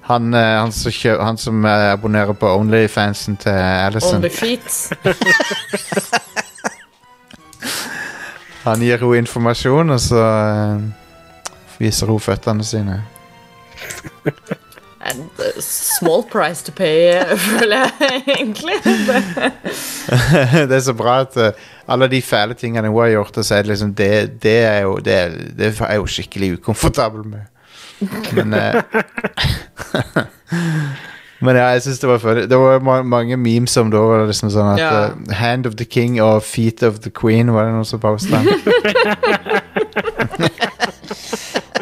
Han, 0.02 0.34
han, 0.34 0.72
som, 0.76 0.92
kjø, 0.92 1.14
han 1.24 1.38
som 1.40 1.66
abonnerer 1.66 2.34
på 2.36 2.50
Onlyfansen 2.58 3.38
til 3.40 3.52
Alison. 3.56 4.16
Onlyfeet. 4.18 4.92
Han 8.66 8.84
gir 8.84 8.98
henne 9.00 9.22
informasjon, 9.22 9.90
og 9.96 10.02
så 10.04 10.24
viser 11.80 12.12
hun 12.12 12.20
føttene 12.20 12.66
sine. 12.68 13.00
And 15.04 15.30
a 15.40 15.62
small 15.62 16.24
price 16.24 16.62
to 16.64 16.72
pay, 16.72 17.22
føler 17.50 17.78
jeg 17.78 17.92
egentlig. 18.28 18.74
det 20.70 20.76
er 20.76 20.80
så 20.86 20.94
bra 20.94 21.20
at 21.22 21.38
uh, 21.38 21.52
alle 21.88 22.08
de 22.12 22.22
fæle 22.22 22.54
tingene 22.54 22.88
hun 22.88 23.02
har 23.02 23.10
gjort, 23.16 23.38
og 23.38 23.46
så 23.46 23.56
er 23.56 23.62
det 23.62 23.68
liksom 23.74 23.94
Det, 23.94 24.44
det, 24.44 24.58
er, 24.64 24.80
jo, 24.80 24.96
det, 24.98 25.32
det 25.58 25.82
er 25.88 25.96
jo 25.96 26.06
skikkelig 26.06 26.54
ukomfortabel 26.60 27.26
med. 27.28 27.40
Men 28.34 28.54
uh, 28.54 28.82
Men 31.42 31.56
ja, 31.56 31.66
jeg 31.74 31.82
synes 31.82 32.00
det 32.00 32.10
var 32.10 32.18
følelig. 32.18 32.50
Det 32.50 32.58
var 32.58 32.80
ma 32.80 33.02
mange 33.02 33.38
memes 33.38 33.78
om 33.78 33.92
det 33.92 34.00
var 34.00 34.26
liksom 34.30 34.50
sånn 34.54 34.74
at 34.76 34.80
Ja. 34.80 35.06
uh, 35.10 35.34
Hand 35.34 35.66
of 35.66 35.74
the 35.76 35.86
king 35.86 36.22
og 36.22 36.44
feet 36.46 36.84
of 36.84 37.00
the 37.02 37.10
queen, 37.10 37.50
var 37.54 37.64
det 37.66 37.74
noen 37.74 37.86
som 37.86 38.00
posta? 38.00 38.38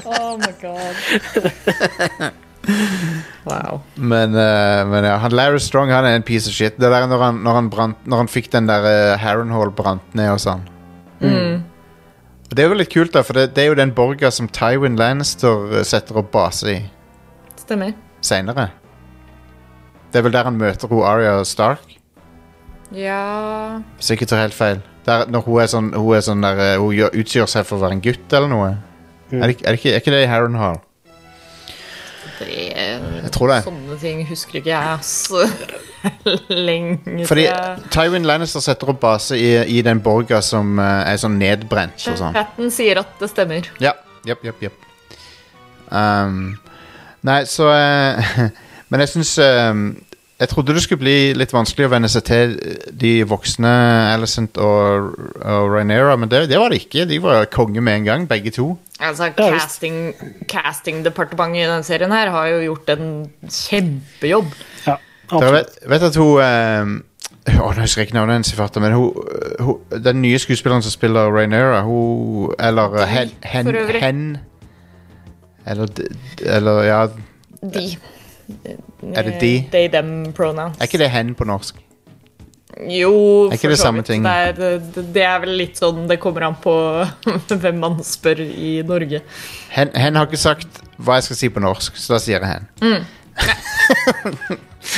Oh 0.06 0.38
my 0.40 0.54
god. 0.62 0.96
Wow. 3.50 3.80
men, 3.96 4.36
uh, 4.36 4.84
men 4.86 5.06
ja, 5.08 5.16
han 5.24 5.34
Larry 5.34 5.58
Strong 5.64 5.90
han 5.90 6.06
er 6.06 6.18
en 6.20 6.26
piece 6.28 6.52
of 6.52 6.54
shit. 6.54 6.76
Det 6.78 6.92
der 6.92 7.08
når 7.10 7.24
han, 7.24 7.40
når 7.46 7.58
han, 7.58 7.70
brant, 7.74 8.02
når 8.06 8.24
han 8.24 8.30
fikk 8.30 8.52
den 8.54 8.68
der 8.70 8.86
uh, 8.86 9.18
Harrenhal 9.18 9.72
brant 9.74 10.14
ned 10.18 10.30
og 10.36 10.42
sånn. 10.44 10.66
Mm. 11.24 11.64
Og 12.50 12.56
Det 12.58 12.64
er 12.64 12.70
jo 12.72 12.78
litt 12.80 12.92
kult, 12.94 13.14
da, 13.14 13.22
for 13.26 13.38
det, 13.38 13.52
det 13.56 13.64
er 13.64 13.72
jo 13.72 13.78
den 13.78 13.94
borga 13.94 14.32
som 14.34 14.50
Tywin 14.50 14.98
Lannister 14.98 15.70
eh, 15.80 15.86
setter 15.86 16.18
opp 16.22 16.32
base 16.34 16.66
i 16.72 16.78
Stemmer. 17.62 17.94
seinere. 18.26 18.72
Det 20.10 20.18
er 20.22 20.26
vel 20.26 20.34
der 20.34 20.48
han 20.50 20.58
møter 20.58 20.90
hun 20.90 21.06
Aria 21.06 21.36
Stark, 21.46 21.86
Ja 22.90 23.20
hvis 24.00 24.10
jeg 24.10 24.18
ikke 24.18 24.30
tar 24.32 24.42
helt 24.42 24.58
feil. 24.58 24.80
Der, 25.06 25.28
når 25.30 25.44
hun 25.46 25.60
er 25.62 25.68
sånn, 25.70 25.92
hun 25.94 26.16
er 26.18 26.24
sånn 26.26 26.42
der, 26.42 26.62
eh, 26.64 26.82
hun 26.82 27.22
utgjør 27.22 27.50
seg 27.50 27.68
for 27.70 27.78
å 27.78 27.84
være 27.84 28.00
en 28.00 28.02
gutt 28.02 28.34
eller 28.34 28.50
noe. 28.50 28.72
Mm. 29.30 29.44
Er, 29.44 29.52
det, 29.52 29.60
er, 29.62 29.70
det 29.70 29.78
ikke, 29.78 29.92
er 29.94 30.02
ikke 30.02 30.14
det 30.16 30.24
i 30.24 30.30
Harrenhal? 30.32 30.80
Det, 32.40 32.58
Jeg 33.24 33.32
tror 33.36 33.52
det. 33.52 33.60
Sånne 33.66 33.98
ting 34.02 34.22
husker 34.30 34.60
ikke 34.60 34.72
jeg, 34.72 34.96
ass. 34.98 35.32
Lenge 36.70 37.26
Fordi. 37.28 37.46
Tywin 37.94 38.28
Lannister 38.28 38.64
setter 38.64 38.94
opp 38.94 39.02
base 39.04 39.38
i, 39.40 39.50
i 39.78 39.82
den 39.86 40.02
borga 40.04 40.42
som 40.46 40.80
eh, 40.80 41.12
er 41.12 41.20
sånn 41.22 41.40
nedbrent 41.42 42.08
og 42.12 42.20
sånn. 42.22 42.36
Patten 42.38 42.72
sier 42.74 43.02
at 43.04 43.16
det 43.20 43.32
stemmer. 43.32 43.70
Ja, 43.84 43.96
jepp, 44.28 44.46
jepp, 44.48 44.64
jepp. 44.70 44.88
Um, 45.90 46.54
nei, 47.26 47.42
så 47.50 47.72
eh, 47.74 48.36
Men 48.90 49.04
jeg 49.04 49.12
syns 49.12 49.36
um, 49.42 49.90
Jeg 50.40 50.50
trodde 50.54 50.72
det 50.72 50.82
skulle 50.86 51.02
bli 51.02 51.18
litt 51.36 51.52
vanskelig 51.52 51.90
å 51.90 51.92
venne 51.92 52.08
seg 52.08 52.24
til 52.30 52.54
de 52.96 53.10
voksne 53.28 53.72
Alicent 54.14 54.56
og, 54.64 55.10
og 55.44 55.74
Rhaenyra, 55.74 56.14
men 56.16 56.32
det, 56.32 56.46
det 56.48 56.62
var 56.62 56.72
det 56.72 56.80
ikke. 56.86 57.04
De 57.10 57.18
var 57.20 57.50
konge 57.52 57.84
med 57.84 57.98
en 58.00 58.06
gang, 58.08 58.28
begge 58.30 58.54
to. 58.56 58.70
Altså, 59.04 59.34
casting, 59.36 60.14
Castingdepartementet 60.48 61.60
i 61.60 61.68
denne 61.68 61.84
serien 61.88 62.16
her 62.16 62.32
har 62.32 62.48
jo 62.54 62.62
gjort 62.70 62.94
en 62.96 63.10
kjempejobb. 63.52 64.56
Ja, 64.88 64.96
Dere 65.30 65.52
vet, 65.58 65.76
vet 65.92 66.06
at 66.08 66.18
hun 66.18 66.40
um, 66.42 66.94
Å, 67.50 67.68
nå 67.76 67.84
husker 67.84 68.02
jeg 68.02 68.10
ikke 68.10 68.18
navnet 68.18 68.40
hennes 68.40 68.80
men 68.82 68.96
hun, 68.96 69.20
hun, 69.62 70.00
den 70.06 70.22
nye 70.24 70.40
skuespilleren 70.42 70.82
som 70.86 70.94
spiller 70.94 71.30
Rhaenyra, 71.34 71.84
hun 71.86 72.56
Eller 72.58 72.96
hen, 73.12 73.36
hen, 73.44 73.70
hen 74.02 74.24
Eller, 75.70 75.94
eller 76.46 76.82
ja 76.88 77.02
De. 77.62 77.86
Er 79.14 79.24
det 79.30 79.36
de? 79.42 79.54
They, 79.72 79.88
them 79.94 80.34
pronouns. 80.34 80.78
Er 80.80 80.90
ikke 80.90 81.02
det 81.02 81.10
hen 81.14 81.36
på 81.38 81.46
norsk? 81.50 81.76
Jo, 82.90 83.12
Er 83.50 83.56
ikke 83.58 83.66
for 83.66 83.74
det 83.74 83.78
så 83.80 83.84
samme 83.90 84.04
vidt. 84.04 84.08
ting? 84.12 84.24
Det 84.24 84.32
er, 84.32 84.52
det, 84.56 85.06
det 85.16 85.24
er 85.26 85.40
vel 85.44 85.56
litt 85.58 85.80
sånn 85.82 86.04
Det 86.08 86.20
kommer 86.22 86.46
an 86.48 86.56
på 86.62 86.74
hvem 87.64 87.80
man 87.82 87.98
spør 88.06 88.40
i 88.46 88.76
Norge. 88.88 89.20
Hen, 89.74 89.90
hen 89.98 90.16
har 90.20 90.30
ikke 90.30 90.40
sagt 90.40 90.82
hva 91.00 91.18
jeg 91.20 91.26
skal 91.30 91.40
si 91.42 91.50
på 91.56 91.64
norsk, 91.64 91.98
så 92.00 92.14
da 92.16 92.20
sier 92.24 92.44
jeg 92.44 92.50
hen. 92.54 92.66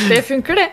Det 0.10 0.22
funker, 0.26 0.56
det. 0.56 0.70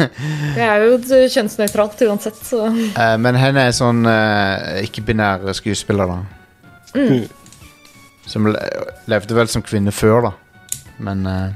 Det 0.56 0.62
er 0.66 0.84
jo 0.86 0.98
kjønnsnøytralt 1.32 2.02
uansett, 2.06 2.38
så 2.44 2.66
Eh, 2.70 3.16
men 3.20 3.36
hen 3.40 3.56
er 3.60 3.72
sånn 3.76 4.04
eh, 4.08 4.80
ikke-binær 4.86 5.48
skuespiller, 5.56 6.06
da. 6.10 6.18
Som 8.30 8.50
levde 9.10 9.36
vel 9.36 9.48
som 9.50 9.62
kvinne 9.64 9.92
før, 9.94 10.28
da. 10.28 10.32
Men 11.02 11.24
eh, 11.26 11.50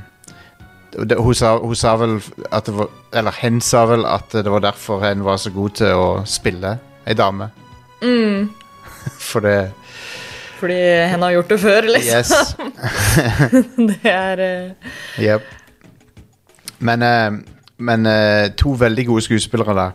det, 0.95 1.17
hun, 1.19 1.35
sa, 1.35 1.57
hun 1.59 1.75
sa 1.77 1.97
vel 1.99 2.21
at 2.55 2.67
det 2.69 2.75
var 2.77 2.91
Eller 3.19 3.35
hen 3.41 3.61
sa 3.65 3.85
vel 3.91 4.05
at 4.07 4.33
det 4.33 4.51
var 4.51 4.63
derfor 4.63 5.03
hen 5.03 5.25
var 5.27 5.37
så 5.43 5.51
god 5.51 5.71
til 5.81 5.95
å 5.99 6.07
spille 6.29 6.77
ei 7.07 7.15
dame. 7.19 7.51
For 9.29 9.41
det 9.45 9.73
Fordi 10.61 10.79
hun 11.13 11.23
har 11.27 11.35
gjort 11.35 11.51
det 11.51 11.59
før, 11.61 11.89
liksom. 11.93 12.17
Yes. 12.17 12.57
Det 13.91 14.13
er 14.13 14.41
eh, 14.41 14.93
Jep. 15.21 15.43
Men, 16.79 17.03
uh, 17.03 17.39
men 17.79 18.07
uh, 18.07 18.49
to 18.57 18.73
veldig 18.81 19.07
gode 19.07 19.25
skuespillere 19.27 19.75
der. 19.77 19.91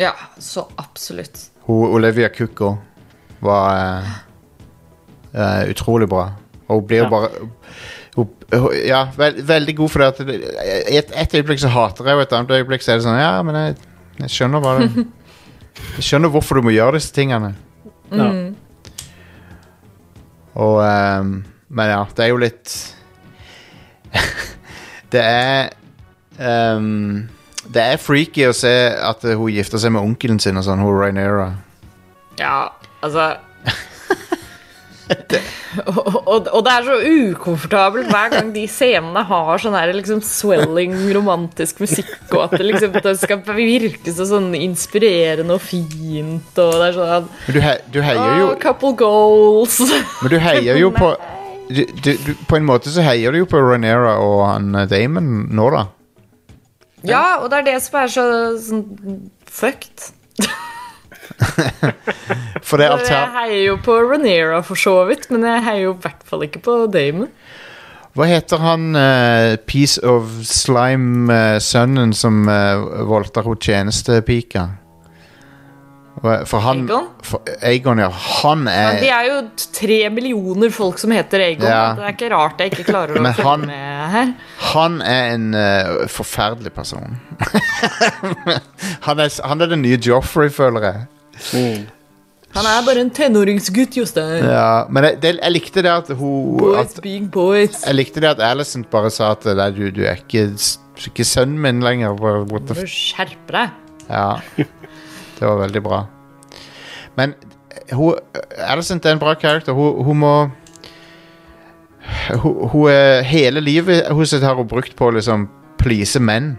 Ja, 0.00 0.12
så 0.38 0.66
absolutt. 0.78 1.46
Hun, 1.68 1.88
Olivia 1.96 2.28
Kukko 2.28 2.74
var 3.40 4.04
utrolig 5.68 6.08
bra. 6.08 6.30
Og 6.68 6.80
hun 6.80 6.86
blir 6.88 6.98
jo 6.98 7.04
Ja. 7.04 7.10
bare 7.10 7.28
hun, 7.40 7.50
hun, 7.50 8.05
Ja, 8.86 9.02
veld, 9.16 9.42
veldig 9.44 9.74
god 9.76 9.92
for 9.92 10.02
det 10.02 10.06
at 10.06 10.20
et, 10.88 11.10
et 11.12 11.34
øyeblikk 11.36 11.60
så 11.60 11.68
hater 11.72 12.06
jeg, 12.08 12.16
og 12.16 12.22
et 12.22 12.34
annet 12.36 12.54
øyeblikk 12.56 12.84
så 12.84 12.94
er 12.94 13.00
det 13.00 13.04
sånn 13.04 13.18
Ja, 13.18 13.42
men 13.44 13.58
jeg, 13.58 13.74
jeg 14.22 14.32
skjønner 14.32 14.62
hva 14.64 14.76
det 14.78 14.86
Jeg 15.98 16.06
skjønner 16.06 16.32
hvorfor 16.32 16.56
du 16.56 16.68
må 16.68 16.72
gjøre 16.72 16.96
disse 16.96 17.12
tingene. 17.12 17.52
Ja. 18.14 18.28
Og 20.56 20.78
um, 20.80 21.32
Men 21.68 21.90
ja, 21.90 22.04
det 22.16 22.24
er 22.24 22.30
jo 22.30 22.38
litt 22.40 22.76
Det 25.12 25.20
er 25.20 25.74
um, 26.78 27.26
Det 27.66 27.82
er 27.82 28.00
freaky 28.00 28.46
å 28.48 28.54
se 28.56 28.72
at 28.94 29.26
hun 29.26 29.52
gifter 29.52 29.82
seg 29.82 29.92
med 29.92 30.06
onkelen 30.06 30.40
sin 30.40 30.56
og 30.56 30.64
sånn, 30.64 30.80
hun 30.86 30.96
Rhaenyra. 30.96 31.50
Ja, 32.38 32.70
altså 33.04 33.34
og, 35.06 36.06
og, 36.26 36.48
og 36.50 36.62
det 36.66 36.72
er 36.72 36.86
så 36.86 36.96
ukomfortabelt 37.04 38.08
hver 38.10 38.32
gang 38.32 38.50
de 38.54 38.64
scenene 38.70 39.22
har 39.28 39.62
sånn 39.62 39.76
her 39.78 39.92
liksom 39.94 40.22
swelling 40.24 40.96
romantisk 41.14 41.82
musikk, 41.84 42.16
og 42.32 42.46
at 42.46 42.56
det 42.56 42.66
liksom 42.66 42.96
det 43.04 43.14
skal 43.20 43.42
virke 43.54 44.14
så 44.14 44.26
sånn 44.28 44.50
inspirerende 44.58 45.56
og 45.56 45.62
fint, 45.62 46.50
og 46.58 46.74
det 46.80 46.88
er 46.90 46.98
sånn 46.98 47.30
Men 47.30 47.58
du, 47.58 47.60
he, 47.62 47.74
du 47.94 48.00
heier 48.02 48.40
jo 48.40 48.50
oh, 48.50 48.56
Couple 48.62 48.94
goals. 48.98 49.78
Men 50.22 50.32
du 50.32 50.38
heier 50.42 50.80
jo 50.80 50.90
på 50.94 51.12
du, 51.68 51.82
du, 52.02 52.12
På 52.46 52.58
en 52.58 52.66
måte 52.66 52.92
så 52.94 53.04
heier 53.06 53.34
du 53.34 53.42
jo 53.42 53.48
på 53.50 53.60
Rhaenyra 53.62 54.16
og 54.22 54.42
han 54.46 54.74
eh, 54.78 54.88
Damon 54.90 55.48
nå, 55.54 55.70
da. 55.74 55.86
Ja, 57.06 57.24
og 57.42 57.50
det 57.52 57.62
er 57.62 57.66
det 57.70 57.80
som 57.84 57.98
er 58.00 58.10
så 58.10 58.26
sånn 58.58 58.84
fucked. 59.46 60.10
For 62.66 62.80
det 62.80 62.88
er 62.88 63.04
Jeg 63.10 63.32
heier 63.36 63.62
jo 63.68 63.76
på 63.84 63.94
Rhaenyra 64.10 64.62
for 64.66 64.78
så 64.80 64.96
vidt, 65.08 65.28
men 65.30 65.44
jeg 65.46 65.64
heier 65.66 65.84
jo 65.88 65.94
i 65.96 66.02
hvert 66.06 66.24
fall 66.26 66.46
ikke 66.48 66.62
på 66.64 66.78
Damon. 66.92 67.28
Hva 68.16 68.24
heter 68.30 68.62
han 68.62 68.96
uh, 68.96 69.58
Piece 69.68 70.00
of 70.00 70.38
Slime-sønnen 70.48 72.14
som 72.16 72.46
uh, 72.48 73.04
voldtar 73.10 73.44
hun 73.44 73.58
tjenestepika? 73.60 74.68
For 76.48 76.62
han 76.64 76.86
Aegon? 76.86 77.08
For, 77.22 77.42
Aegon, 77.60 78.00
ja. 78.00 78.06
Han 78.40 78.64
er 78.72 78.96
ja, 78.96 79.00
de 79.02 79.10
er 79.12 79.26
jo 79.28 79.40
tre 79.76 79.98
millioner 80.10 80.72
folk 80.72 80.96
som 80.98 81.12
heter 81.12 81.44
Egon. 81.44 81.68
Ja. 81.68 81.90
Det 81.98 82.06
er 82.08 82.14
ikke 82.16 82.30
rart 82.32 82.62
jeg 82.64 82.72
ikke 82.72 82.86
klarer 82.88 83.20
å 83.20 83.22
Men 83.26 83.36
følge 83.36 83.50
han- 83.50 83.66
med 83.68 84.14
her. 84.14 84.32
Han 84.72 84.96
er 85.04 85.34
en 85.34 85.46
uh, 85.52 86.06
forferdelig 86.08 86.72
person. 86.72 87.18
han, 89.06 89.20
er, 89.20 89.28
han 89.44 89.60
er 89.60 89.74
den 89.74 89.84
nye 89.84 90.00
Joffrey, 90.00 90.48
føler 90.50 90.88
jeg. 90.88 91.04
Mm. 91.52 91.86
Han 92.56 92.64
er 92.70 92.84
bare 92.86 93.02
en 93.04 93.10
tenåringsgutt, 93.12 93.98
Jostein. 93.98 94.46
Ja, 94.48 94.86
men 94.88 95.04
jeg, 95.04 95.18
det, 95.20 95.32
jeg 95.42 95.52
likte 95.52 95.82
det 95.84 95.92
at 95.92 96.12
hun 96.16 96.56
Boys 96.60 96.94
at, 96.94 97.02
being 97.04 97.26
boys. 97.32 97.82
Jeg 97.84 97.98
likte 97.98 98.22
det 98.24 98.30
at 98.30 98.40
Alison 98.44 98.86
bare 98.92 99.10
sa 99.12 99.34
at 99.34 99.44
nei, 99.58 99.68
du, 99.76 99.90
du 99.92 100.06
er 100.08 100.22
ikke, 100.22 100.46
ikke 101.10 101.26
sønnen 101.28 101.58
min 101.60 101.84
lenger. 101.84 102.16
What 102.16 102.70
the 102.70 102.78
Du 102.78 102.80
må 102.80 102.88
skjerpe 102.88 103.52
deg. 103.52 103.76
Ja. 104.08 104.30
Det 105.36 105.44
var 105.44 105.58
veldig 105.66 105.82
bra. 105.84 106.04
Men 107.18 107.34
hun, 107.92 108.16
Alison 108.56 109.02
er 109.04 109.12
en 109.12 109.20
bra 109.20 109.34
karakter. 109.36 109.76
Hun, 109.76 110.00
hun 110.06 110.22
må 110.24 110.34
hun, 112.40 112.68
hun 112.72 112.88
er, 112.88 113.20
Hele 113.26 113.60
livet 113.60 114.06
hun 114.08 114.24
har 114.24 114.56
hun 114.56 114.68
brukt 114.68 114.96
på 114.96 115.10
å 115.10 115.16
liksom 115.18 115.48
please 115.76 116.20
menn. 116.22 116.54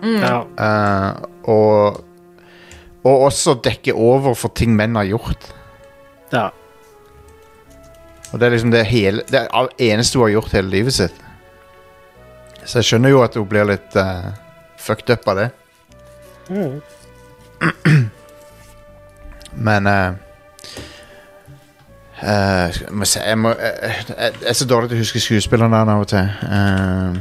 Ja. 0.00 0.44
Uh, 0.56 1.28
og 1.50 2.04
Og 3.04 3.28
også 3.28 3.58
dekke 3.64 3.94
over 3.94 4.34
for 4.34 4.50
ting 4.54 4.74
menn 4.76 4.96
har 4.98 5.04
gjort. 5.04 5.52
ja. 6.32 6.48
Og 8.32 8.40
det 8.40 8.46
er 8.46 8.50
liksom 8.50 8.70
det 8.70 8.86
hele 8.86 9.22
Det 9.28 9.38
er 9.40 9.68
det 9.78 9.90
eneste 9.92 10.18
hun 10.18 10.26
har 10.26 10.32
gjort 10.32 10.52
hele 10.52 10.68
livet 10.68 10.94
sitt. 10.94 11.14
Så 12.64 12.78
jeg 12.78 12.84
skjønner 12.84 13.08
jo 13.08 13.22
at 13.24 13.34
hun 13.34 13.46
blir 13.48 13.64
litt 13.64 13.96
uh, 13.96 14.28
fucked 14.76 15.10
up 15.10 15.28
av 15.28 15.36
det. 15.36 15.46
Mm. 16.50 16.80
Men 19.68 19.86
uh, 19.86 20.12
uh, 22.22 22.68
Jeg, 22.68 23.38
må, 23.38 23.48
jeg, 23.48 24.04
jeg 24.18 24.32
er 24.46 24.52
så 24.52 24.68
dårlig 24.68 24.90
til 24.90 24.98
å 24.98 25.00
huske 25.06 25.24
skuespillerne 25.24 25.80
av 25.80 26.04
og 26.04 26.10
til. 26.12 26.28
Uh, 26.44 27.16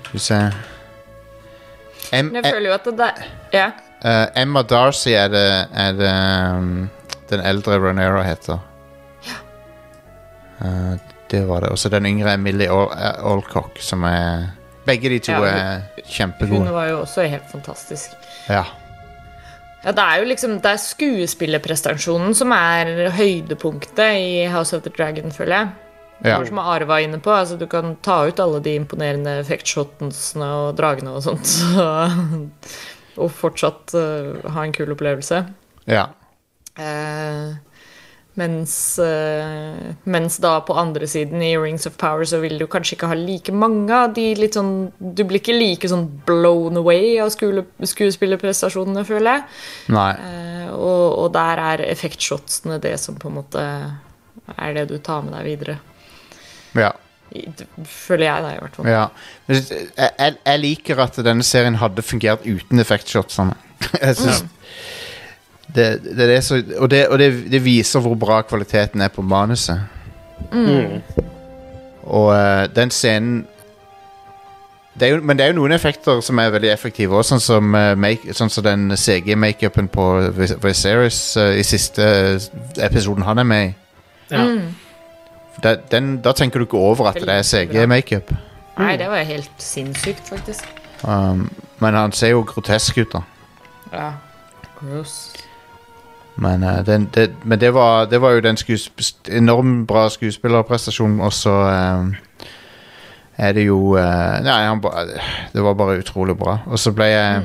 skal 0.00 0.18
vi 0.18 0.24
se 0.26 0.42
Men 2.12 2.34
jeg 2.34 2.44
føler 2.52 2.68
jo 2.70 2.74
at 2.74 2.84
det 2.84 2.96
der 2.98 3.22
Ja. 3.52 3.66
uh, 4.04 4.26
Emma 4.42 4.62
Darcy 4.62 5.08
er 5.14 5.28
det, 5.28 5.46
er 5.74 5.92
det 5.92 6.14
um, 6.56 6.90
den 7.30 7.40
eldre 7.46 7.78
Ronera 7.78 8.22
heter. 8.26 8.58
Eh, 10.60 10.96
Det 11.30 11.44
var 11.46 11.60
det. 11.60 11.68
Og 11.70 11.78
så 11.78 11.88
den 11.88 12.06
yngre 12.06 12.32
er 12.32 12.36
Millie 12.42 12.66
eh, 12.66 13.24
Alcock, 13.32 13.78
som 13.80 14.02
er 14.04 14.48
Begge 14.86 15.08
de 15.12 15.18
to 15.22 15.32
Ja, 15.32 15.38
hun- 15.38 15.46
er 15.46 16.46
Hun 16.48 16.72
var 16.72 16.88
jo 16.88 17.00
også 17.00 17.22
helt 17.28 17.46
fantastisk. 17.52 18.10
Ja. 18.48 18.64
Ja, 19.84 19.92
det 19.92 19.98
er 20.04 20.16
jo 20.18 20.24
liksom 20.28 20.60
Det 20.60 20.70
er 20.72 20.76
skuespillerprestasjonen 20.76 22.34
som 22.34 22.50
er 22.52 23.10
høydepunktet 23.10 24.16
i 24.18 24.46
House 24.50 24.76
of 24.76 24.82
the 24.82 24.90
Dragon, 24.90 25.30
føler 25.32 25.56
jeg. 25.56 25.68
Ja. 26.24 26.46
Som 26.46 26.58
Are 26.58 26.84
var 26.84 27.00
inne 27.00 27.18
på, 27.22 27.32
altså 27.32 27.56
du 27.56 27.66
kan 27.70 27.94
ta 28.04 28.22
ut 28.28 28.40
alle 28.42 28.60
de 28.64 28.74
imponerende 28.80 29.38
effektshotsene 29.40 30.50
og 30.64 30.76
dragene 30.80 31.14
og 31.16 31.24
sånt, 31.24 31.48
så, 31.48 31.86
og 33.22 33.32
fortsatt 33.32 33.96
uh, 33.96 34.52
ha 34.52 34.66
en 34.66 34.76
kul 34.76 34.92
opplevelse. 34.96 35.44
ja. 35.90 36.10
Uh, 36.78 37.56
mens, 38.38 38.72
uh, 39.02 39.90
mens 40.08 40.36
da 40.40 40.52
på 40.64 40.76
andre 40.78 41.04
siden 41.10 41.42
i 41.44 41.50
Rings 41.58 41.84
of 41.88 41.96
Power 42.00 42.24
så 42.24 42.38
vil 42.40 42.54
du 42.60 42.64
kanskje 42.70 42.94
ikke 42.94 43.10
ha 43.10 43.16
like 43.18 43.52
mange 43.52 43.90
av 43.92 44.14
de 44.16 44.28
litt 44.38 44.54
sånn 44.56 44.70
Du 44.96 45.24
blir 45.26 45.42
ikke 45.42 45.56
like 45.58 45.90
sånn 45.90 46.06
blown 46.24 46.78
away 46.80 47.18
av 47.20 47.34
skuespillerprestasjonene, 47.34 49.02
føler 49.04 49.34
jeg. 49.34 49.44
Nei. 49.92 50.12
Og, 50.70 51.04
og 51.24 51.28
der 51.34 51.64
er 51.66 51.84
effektshotsene 51.90 52.78
det 52.80 52.94
som 53.02 53.18
på 53.20 53.28
en 53.28 53.38
måte 53.42 53.66
er 54.56 54.78
det 54.78 54.88
du 54.94 54.96
tar 55.02 55.26
med 55.26 55.34
deg 55.36 55.50
videre. 55.50 55.80
Ja. 56.74 56.90
Føler 57.86 58.24
jeg, 58.26 58.42
da, 58.42 58.48
i 58.54 58.58
hvert 58.58 58.76
fall. 58.76 58.86
ja. 58.90 59.04
Men 59.46 59.56
Jeg, 59.56 59.88
jeg, 60.18 60.34
jeg 60.46 60.58
liker 60.60 60.98
at 61.04 61.16
denne 61.24 61.42
serien 61.46 61.76
hadde 61.78 62.02
fungert 62.02 62.46
uten 62.46 62.78
effektshotsene. 62.82 63.54
Jeg 64.02 64.16
synes 64.16 64.44
det, 65.74 66.02
det, 66.18 66.26
er 66.36 66.40
så, 66.42 66.58
og 66.78 66.90
det, 66.90 67.04
og 67.08 67.18
det, 67.18 67.28
det 67.52 67.60
viser 67.64 68.00
hvor 68.02 68.14
bra 68.18 68.40
kvaliteten 68.42 69.00
er 69.00 69.08
på 69.14 69.22
manuset. 69.22 69.80
Mm. 70.52 70.98
Og 72.10 72.32
eh, 72.34 72.66
den 72.74 72.90
scenen 72.90 73.46
det 74.98 75.06
er 75.06 75.12
jo, 75.14 75.20
Men 75.22 75.38
det 75.38 75.44
er 75.44 75.52
jo 75.52 75.60
noen 75.60 75.72
effekter 75.72 76.18
som 76.20 76.38
er 76.42 76.50
veldig 76.50 76.72
effektive 76.74 77.14
òg, 77.16 77.22
sånn 77.24 77.40
som, 77.40 77.70
eh, 77.78 77.94
make, 77.96 78.34
sånn 78.34 78.50
som 78.50 78.64
den 78.66 78.90
CG-makeupen 78.98 79.86
på 79.94 80.06
Vis- 80.36 80.56
Viserys 80.60 81.20
eh, 81.38 81.60
i 81.60 81.64
siste 81.64 82.04
episoden 82.82 83.22
han 83.24 83.38
er 83.38 83.46
med 83.48 83.68
i. 83.70 83.74
Ja. 84.34 84.42
Da, 85.62 85.74
den, 85.92 86.16
da 86.24 86.32
tenker 86.32 86.58
du 86.60 86.64
ikke 86.64 86.78
over 86.78 87.10
at 87.10 87.18
det 87.20 87.28
er 87.28 87.42
CG-makeup. 87.42 88.32
Nei, 88.78 88.94
det 88.96 89.10
var 89.10 89.26
helt 89.28 89.50
sinnssykt, 89.60 90.28
faktisk. 90.28 90.64
Um, 91.04 91.50
men 91.80 91.94
han 91.94 92.12
ser 92.12 92.34
jo 92.34 92.42
grotesk 92.48 92.98
ut, 92.98 93.12
da. 93.12 93.20
Ja. 93.92 94.10
Gross. 94.80 95.32
Men, 96.40 96.62
uh, 96.64 96.80
den, 96.86 97.08
det, 97.14 97.30
men 97.44 97.60
det, 97.60 97.74
var, 97.74 98.04
det 98.08 98.20
var 98.20 98.30
jo 98.30 98.40
den 98.40 98.56
enormt 99.28 99.86
bra 99.88 100.08
skuespillerprestasjonen, 100.08 101.20
og 101.20 101.32
så 101.32 101.52
um, 102.00 102.14
er 103.36 103.52
det 103.52 103.66
jo 103.66 103.96
uh, 103.96 104.40
Nei, 104.44 104.60
han 104.64 104.80
det 105.52 105.64
var 105.64 105.74
bare 105.74 105.98
utrolig 106.00 106.36
bra. 106.38 106.58
Og 106.66 106.78
så 106.78 106.92
ble 106.96 107.10
jeg 107.10 107.42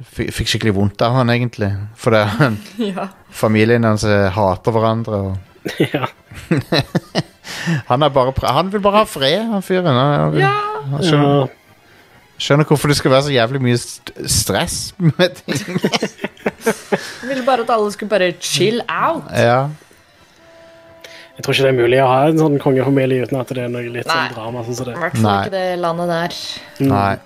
f- 0.00 0.32
Fikk 0.38 0.48
skikkelig 0.54 0.74
vondt 0.76 1.02
av 1.04 1.18
han, 1.18 1.32
egentlig. 1.32 1.72
For 1.96 2.16
det, 2.16 2.24
han, 2.38 2.56
ja. 2.92 3.08
familien 3.32 3.84
hans 3.84 4.04
hater 4.04 4.72
hverandre. 4.72 5.20
Og 5.28 5.36
ja. 5.94 6.06
han, 7.88 8.02
er 8.02 8.08
bare, 8.14 8.32
han 8.46 8.72
vil 8.72 8.82
bare 8.84 9.02
ha 9.02 9.06
fred, 9.08 9.40
han 9.50 9.62
fyren. 9.64 9.86
Han, 9.96 10.36
ja. 10.40 10.52
han 10.92 11.02
skjønner, 11.04 11.48
skjønner 12.38 12.68
hvorfor 12.68 12.92
det 12.92 12.98
skal 13.00 13.14
være 13.16 13.26
så 13.28 13.34
jævlig 13.34 13.62
mye 13.64 13.80
st 13.80 14.12
stress 14.30 14.78
med 15.02 15.40
ting. 15.42 15.80
han 15.82 17.28
ville 17.30 17.44
bare 17.46 17.66
at 17.66 17.74
alle 17.76 17.90
skulle 17.94 18.12
bare 18.12 18.32
chill 18.40 18.80
out. 18.88 19.26
ja. 19.34 19.66
Jeg 21.36 21.44
tror 21.44 21.52
ikke 21.52 21.64
det 21.66 21.72
er 21.74 21.76
mulig 21.82 21.98
å 22.00 22.04
ha 22.08 22.20
en 22.30 22.38
sånn 22.40 22.54
kongefamilie 22.62 23.26
uten 23.26 23.36
at 23.36 23.50
det 23.52 23.66
er 23.66 23.68
noe 23.68 23.82
litt 23.92 24.06
Nei. 24.08 24.14
sånn 24.22 24.36
drama. 24.38 24.62
sånn 24.64 24.76
som 24.78 24.86
I 24.86 24.88
det. 24.88 24.94
hvert 25.02 25.16
fall 25.18 25.26
Nei. 25.26 25.40
ikke 25.42 25.52
det 25.52 25.64
landet 25.82 26.08
der. 26.08 26.36
Mm. 26.78 26.86
Nei. 26.94 27.16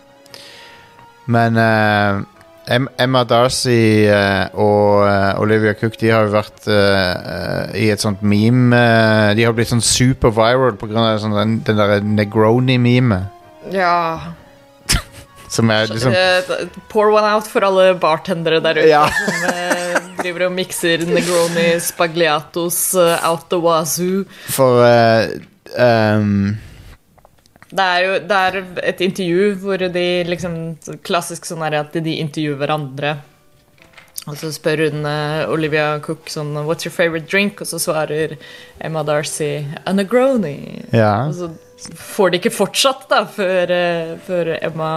Men 1.30 1.60
eh, 1.62 2.16
Em- 2.16 2.24
Emma 2.68 3.22
Darcy 3.24 4.06
eh, 4.06 4.50
og 4.60 5.06
eh, 5.08 5.40
Olivia 5.40 5.72
Cook 5.74 5.96
De 5.98 6.10
har 6.12 6.26
jo 6.26 6.34
vært 6.34 6.68
eh, 6.70 7.72
i 7.80 7.88
et 7.90 8.02
sånt 8.02 8.20
meme 8.22 8.80
De 9.34 9.46
har 9.46 9.56
blitt 9.56 9.72
sånn 9.72 9.82
super 9.84 10.34
viral 10.36 10.76
pga. 10.78 11.16
Sånn, 11.22 11.34
den, 11.34 11.56
den 11.66 11.80
der 11.80 12.04
Negroni-meme. 12.04 13.22
Ja. 13.74 14.34
Som 15.54 15.72
er 15.74 15.90
liksom 15.90 16.14
pour 16.92 17.10
one 17.10 17.32
out 17.32 17.48
for 17.50 17.66
alle 17.66 17.94
bartendere 17.98 18.60
der 18.62 18.78
ute 18.78 18.88
Ja. 18.90 19.06
som 19.10 20.16
driver 20.20 20.46
og 20.50 20.54
mikser 20.54 21.02
Negroni 21.08 21.72
spagliatos 21.82 22.94
out 23.24 23.48
the 23.50 23.58
wazoo. 23.58 24.26
For 24.52 24.84
uh, 24.84 25.32
ehm, 25.74 26.60
Det 27.70 27.86
er 27.86 28.04
jo 28.04 28.14
det 28.26 28.38
er 28.46 28.56
et 28.90 29.02
intervju 29.04 29.50
hvor 29.62 29.82
de 29.94 30.06
liksom 30.26 30.54
Klassisk 31.06 31.46
sånn 31.46 31.62
er 31.66 31.78
at 31.80 31.94
de 31.94 32.16
intervjuer 32.18 32.58
hverandre. 32.58 33.18
Og 34.28 34.36
så 34.36 34.50
spør 34.52 34.84
hun 34.88 35.06
eh, 35.08 35.48
Olivia 35.48 35.94
Cook 36.04 36.28
sånn 36.30 36.52
What's 36.66 36.84
your 36.84 36.92
favorite 36.92 37.30
drink? 37.30 37.62
Og 37.62 37.70
så 37.70 37.80
svarer 37.80 38.36
Emma 38.82 39.04
Darcy 39.06 39.62
A 39.86 39.94
Negroni. 39.96 40.58
Ja. 40.92 41.30
Og 41.30 41.38
så 41.38 41.96
får 41.96 42.34
de 42.34 42.40
ikke 42.42 42.52
fortsatt, 42.52 43.06
da, 43.08 43.22
før, 43.24 43.72
eh, 43.72 44.12
før 44.26 44.52
Emma 44.58 44.90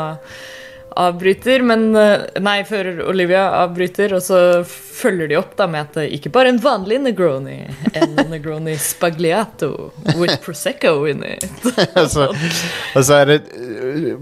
avbryter, 0.96 1.64
men 1.66 1.96
eh, 1.96 2.26
Nei, 2.44 2.60
før 2.68 2.90
Olivia 3.10 3.46
avbryter, 3.64 4.16
og 4.18 4.24
så 4.24 4.40
følger 4.68 5.32
de 5.32 5.40
opp 5.40 5.56
da 5.60 5.68
med 5.70 5.88
at 5.88 6.00
det 6.00 6.08
ikke 6.18 6.32
bare 6.34 6.54
en 6.54 6.62
vanlig 6.64 7.00
Negroni, 7.04 7.60
en 7.94 8.16
Negroni 8.34 8.76
spagliato 8.80 9.92
with 10.16 10.40
Prosecco 10.44 11.04
in 11.10 11.24
it. 11.28 11.48
Og 11.98 13.04
så 13.06 13.20
er 13.22 13.32
det 13.32 13.40
eh, 13.58 14.18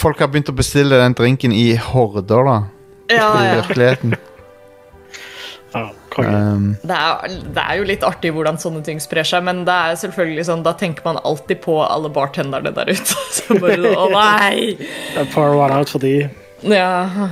Folk 0.00 0.20
har 0.22 0.30
begynt 0.32 0.48
å 0.48 0.56
bestille 0.56 0.96
den 0.96 1.16
drinken 1.18 1.52
i 1.52 1.74
horder, 1.76 2.46
da. 2.46 2.58
Ja, 3.10 3.30
I 3.36 3.46
ja. 3.48 3.54
virkeligheten. 3.60 4.14
Um, 6.18 6.72
Det 6.82 6.96
er, 6.96 7.34
det 7.54 7.62
er 7.62 7.78
jo 7.78 7.84
litt 7.86 8.02
artig 8.06 8.32
hvordan 8.34 8.58
sånne 8.58 8.82
ting 8.86 8.98
sprer 9.02 9.26
seg, 9.26 9.44
men 9.46 9.62
det 9.68 9.74
er 9.74 10.00
selvfølgelig 10.00 10.46
sånn, 10.48 10.64
da 10.66 10.72
tenker 10.78 11.06
man 11.06 11.20
alltid 11.22 11.62
på 11.62 11.76
alle 11.84 12.10
bartenderne 12.12 12.72
der 12.74 12.90
ute. 12.90 13.14
Så 13.36 13.56
bare, 13.62 13.94
å 13.94 14.08
nei! 14.10 14.74
Ja, 15.14 15.24
Pour 15.32 15.54
one 15.60 15.76
out 15.78 15.92
for 15.92 16.02
de. 16.02 16.28
Ja, 16.66 17.30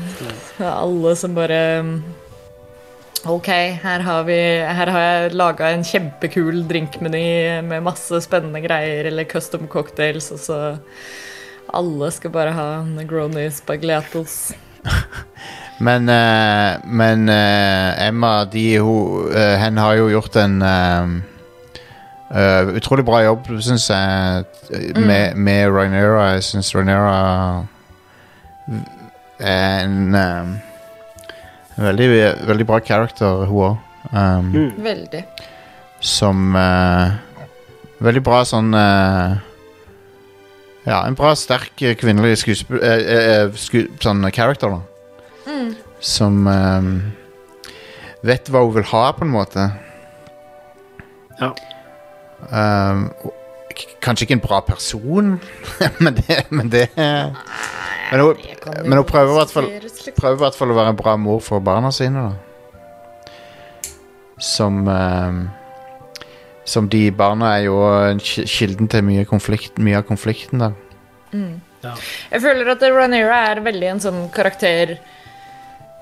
det 0.57 0.65
er 0.65 0.73
alle 0.73 1.17
som 1.21 1.35
bare 1.37 1.59
Ok, 3.29 3.49
her 3.83 4.01
har, 4.07 4.23
vi, 4.25 4.37
her 4.63 4.89
har 4.95 5.03
jeg 5.03 5.35
laga 5.37 5.73
en 5.75 5.83
kjempekul 5.85 6.63
drinkmeny 6.71 7.61
med 7.67 7.83
masse 7.85 8.23
spennende 8.25 8.63
greier, 8.65 9.09
eller 9.11 9.27
custom 9.29 9.67
cocktails, 9.69 10.31
og 10.33 10.39
så 10.41 10.59
Alle 11.75 12.09
skal 12.15 12.33
bare 12.33 12.55
ha 12.57 12.69
Negroni 12.87 13.49
spagliatos. 13.53 14.55
Men, 15.81 16.09
eh, 16.11 16.79
men 16.85 17.29
eh, 17.31 18.07
Emma, 18.09 18.45
de, 18.51 18.65
hun, 18.83 19.29
eh, 19.31 19.57
hen 19.63 19.77
har 19.79 19.95
jo 20.01 20.09
gjort 20.11 20.37
en 20.43 20.57
eh, 20.63 21.13
eh, 22.35 22.73
utrolig 22.81 23.05
bra 23.07 23.21
jobb, 23.23 23.47
syns 23.63 23.87
jeg, 23.91 24.45
med, 24.99 25.37
med 25.39 25.69
Rhaenyra. 25.71 26.33
Jeg 26.35 26.43
syns 26.49 26.73
Rhaenyra 26.75 27.13
er 29.39 29.85
en 29.85 30.15
eh, 30.19 30.51
veldig, 31.79 32.09
veldig 32.49 32.67
bra 32.67 32.81
character, 32.85 33.45
hun 33.47 33.63
òg. 33.69 33.85
Um, 34.13 34.51
Mm. 34.55 34.71
Veldig. 34.83 35.25
Som 36.01 36.55
eh, 36.57 37.11
Veldig 38.01 38.21
bra 38.25 38.39
sånn 38.47 38.71
eh, 38.79 39.33
Ja, 40.87 41.01
en 41.05 41.17
bra, 41.19 41.33
sterk 41.37 41.83
eh, 41.83 41.97
kvinnelig 41.99 42.39
skuespill... 42.41 42.79
eh, 42.81 43.03
eh, 43.19 43.51
sku, 43.59 43.83
sånn 44.01 44.23
character, 44.33 44.71
da. 44.73 44.79
Som 46.01 46.47
um, 46.47 46.93
vet 48.27 48.51
hva 48.51 48.63
hun 48.65 48.75
vil 48.77 48.87
ha, 48.93 49.05
på 49.17 49.27
en 49.27 49.35
måte. 49.35 49.67
Ja. 51.39 51.53
Um, 52.51 53.09
kanskje 54.03 54.27
ikke 54.27 54.39
en 54.39 54.45
bra 54.45 54.61
person, 54.67 55.37
men 56.03 56.19
det, 56.19 56.41
men 56.51 56.71
det 56.73 56.89
Men 58.11 58.21
hun, 58.25 58.37
men 58.85 58.97
hun 58.99 59.05
prøver 59.05 59.33
i 59.33 59.37
hvert 59.37 59.53
fall 59.53 59.67
liksom. 59.69 60.15
prøver 60.17 60.39
i 60.39 60.43
hvert 60.47 60.57
fall 60.57 60.73
å 60.73 60.77
være 60.79 60.95
en 60.95 60.99
bra 60.99 61.17
mor 61.21 61.43
for 61.45 61.61
barna 61.61 61.91
sine, 61.93 62.31
da. 62.31 63.33
Som 64.39 64.87
um, 64.87 65.49
Som 66.65 66.89
de 66.89 67.09
barna 67.11 67.57
er 67.57 67.67
jo 67.67 67.77
en 67.83 68.21
kilden 68.21 68.89
til 68.93 69.05
mye, 69.05 69.25
konflikt, 69.29 69.79
mye 69.81 70.01
av 70.01 70.07
konflikten 70.09 70.61
der. 70.63 70.75
Jeg 72.33 72.43
føler 72.43 72.73
at 72.73 72.83
Ranira 72.93 73.39
er 73.53 73.63
veldig 73.65 73.89
en 73.93 74.03
sånn 74.03 74.21
karakter 74.35 74.97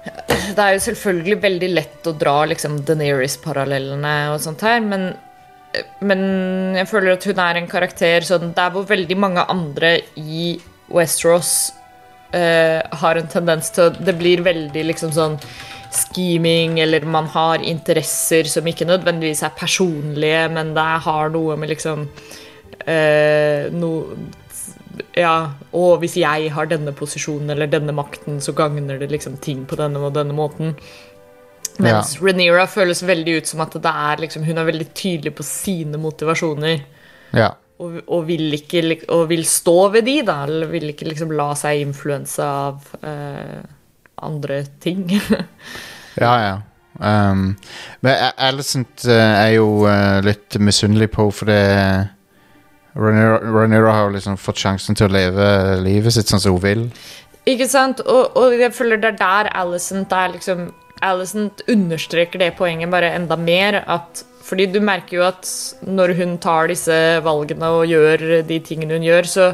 Det 0.06 0.62
er 0.62 0.74
jo 0.76 0.82
selvfølgelig 0.84 1.38
veldig 1.42 1.70
lett 1.74 2.08
å 2.08 2.14
dra 2.16 2.36
liksom 2.48 2.78
Daenerys-parallellene 2.86 4.14
og 4.32 4.40
sånt 4.44 4.62
her, 4.66 4.78
men, 4.84 5.08
men 6.06 6.22
jeg 6.78 6.88
føler 6.90 7.16
at 7.16 7.26
hun 7.28 7.42
er 7.42 7.58
en 7.58 7.70
karakter 7.70 8.26
sånn 8.26 8.54
Der 8.56 8.70
hvor 8.72 8.86
veldig 8.88 9.18
mange 9.20 9.44
andre 9.52 9.98
i 10.16 10.54
Westeros 10.92 11.72
uh, 12.32 12.80
har 13.02 13.18
en 13.18 13.30
tendens 13.32 13.72
til 13.74 13.96
Det 13.98 14.14
blir 14.16 14.44
veldig 14.46 14.86
liksom 14.92 15.12
sånn 15.16 15.38
scheming, 15.96 16.80
eller 16.82 17.06
man 17.08 17.28
har 17.32 17.62
interesser 17.64 18.48
som 18.50 18.66
ikke 18.68 18.88
nødvendigvis 18.88 19.44
er 19.46 19.54
personlige, 19.56 20.42
men 20.52 20.74
det 20.76 20.88
har 21.06 21.30
noe 21.32 21.54
med 21.56 21.70
liksom 21.72 22.02
uh, 22.84 23.62
noe 23.72 24.18
Ja, 25.16 25.52
og 25.76 26.00
hvis 26.02 26.16
jeg 26.20 26.50
har 26.52 26.68
denne 26.70 26.94
posisjonen 26.96 27.52
eller 27.52 27.68
denne 27.70 27.94
makten, 27.96 28.40
så 28.44 28.54
gagner 28.56 29.00
det 29.00 29.10
liksom 29.12 29.36
ting 29.42 29.64
på 29.68 29.78
denne 29.80 30.00
og 30.00 30.14
denne 30.16 30.36
måten. 30.36 30.76
Mens 31.78 32.14
Ja. 32.16 32.22
Rhaenyra 32.24 32.66
føles 32.66 33.02
veldig 33.02 33.36
ut 33.38 33.46
som 33.46 33.60
at 33.60 33.72
det 33.72 33.92
er 33.92 34.22
liksom, 34.24 34.44
hun 34.44 34.58
er 34.58 34.68
veldig 34.68 34.88
tydelig 34.94 35.34
på 35.36 35.44
sine 35.44 36.00
motivasjoner. 36.00 36.80
Ja. 37.36 37.52
Og, 37.78 37.98
og, 38.06 38.22
vil 38.26 38.54
ikke, 38.56 39.02
og 39.12 39.28
vil 39.28 39.44
stå 39.44 39.90
ved 39.92 40.06
de, 40.08 40.22
da. 40.24 40.38
Eller 40.48 40.70
vil 40.70 40.88
ikke 40.94 41.10
liksom 41.10 41.34
la 41.36 41.50
seg 41.58 41.82
influense 41.84 42.40
av 42.40 42.80
uh, 43.04 43.60
andre 44.24 44.64
ting. 44.80 45.10
Ja, 46.16 46.30
ja. 46.40 46.54
Um, 46.96 47.58
men 48.00 48.30
Alicent 48.40 49.02
eh, 49.04 49.12
er 49.20 49.50
jo 49.58 49.82
eh, 49.84 50.22
litt 50.24 50.56
misunnelig 50.56 51.10
på 51.12 51.26
for 51.28 51.52
Rhaenyra 51.52 52.15
Rhaenyra 52.96 53.92
har 53.92 54.06
jo 54.06 54.14
liksom 54.16 54.38
fått 54.40 54.62
sjansen 54.62 54.96
til 54.96 55.08
å 55.08 55.12
leve 55.12 55.46
livet 55.84 56.14
sitt 56.16 56.30
sånn 56.30 56.40
som 56.42 56.56
hun 56.56 56.62
vil. 56.64 56.84
ikke 57.44 57.68
sant? 57.68 58.00
Og, 58.00 58.36
og 58.38 58.56
jeg 58.56 58.72
føler 58.74 59.00
det 59.02 59.14
er 59.14 59.20
der 59.20 59.50
er 59.52 59.68
liksom 60.32 60.70
understreker 61.68 62.40
det 62.40 62.54
poenget 62.56 62.90
bare 62.90 63.12
enda 63.14 63.36
mer. 63.36 63.82
At, 63.86 64.24
fordi 64.46 64.68
du 64.72 64.80
merker 64.80 65.18
jo 65.18 65.26
at 65.26 65.50
når 65.84 66.14
hun 66.20 66.38
tar 66.38 66.72
disse 66.72 66.96
valgene 67.26 67.68
og 67.76 67.90
gjør 67.90 68.42
de 68.48 68.60
tingene 68.64 68.96
hun 68.96 69.04
gjør, 69.04 69.28
så, 69.28 69.50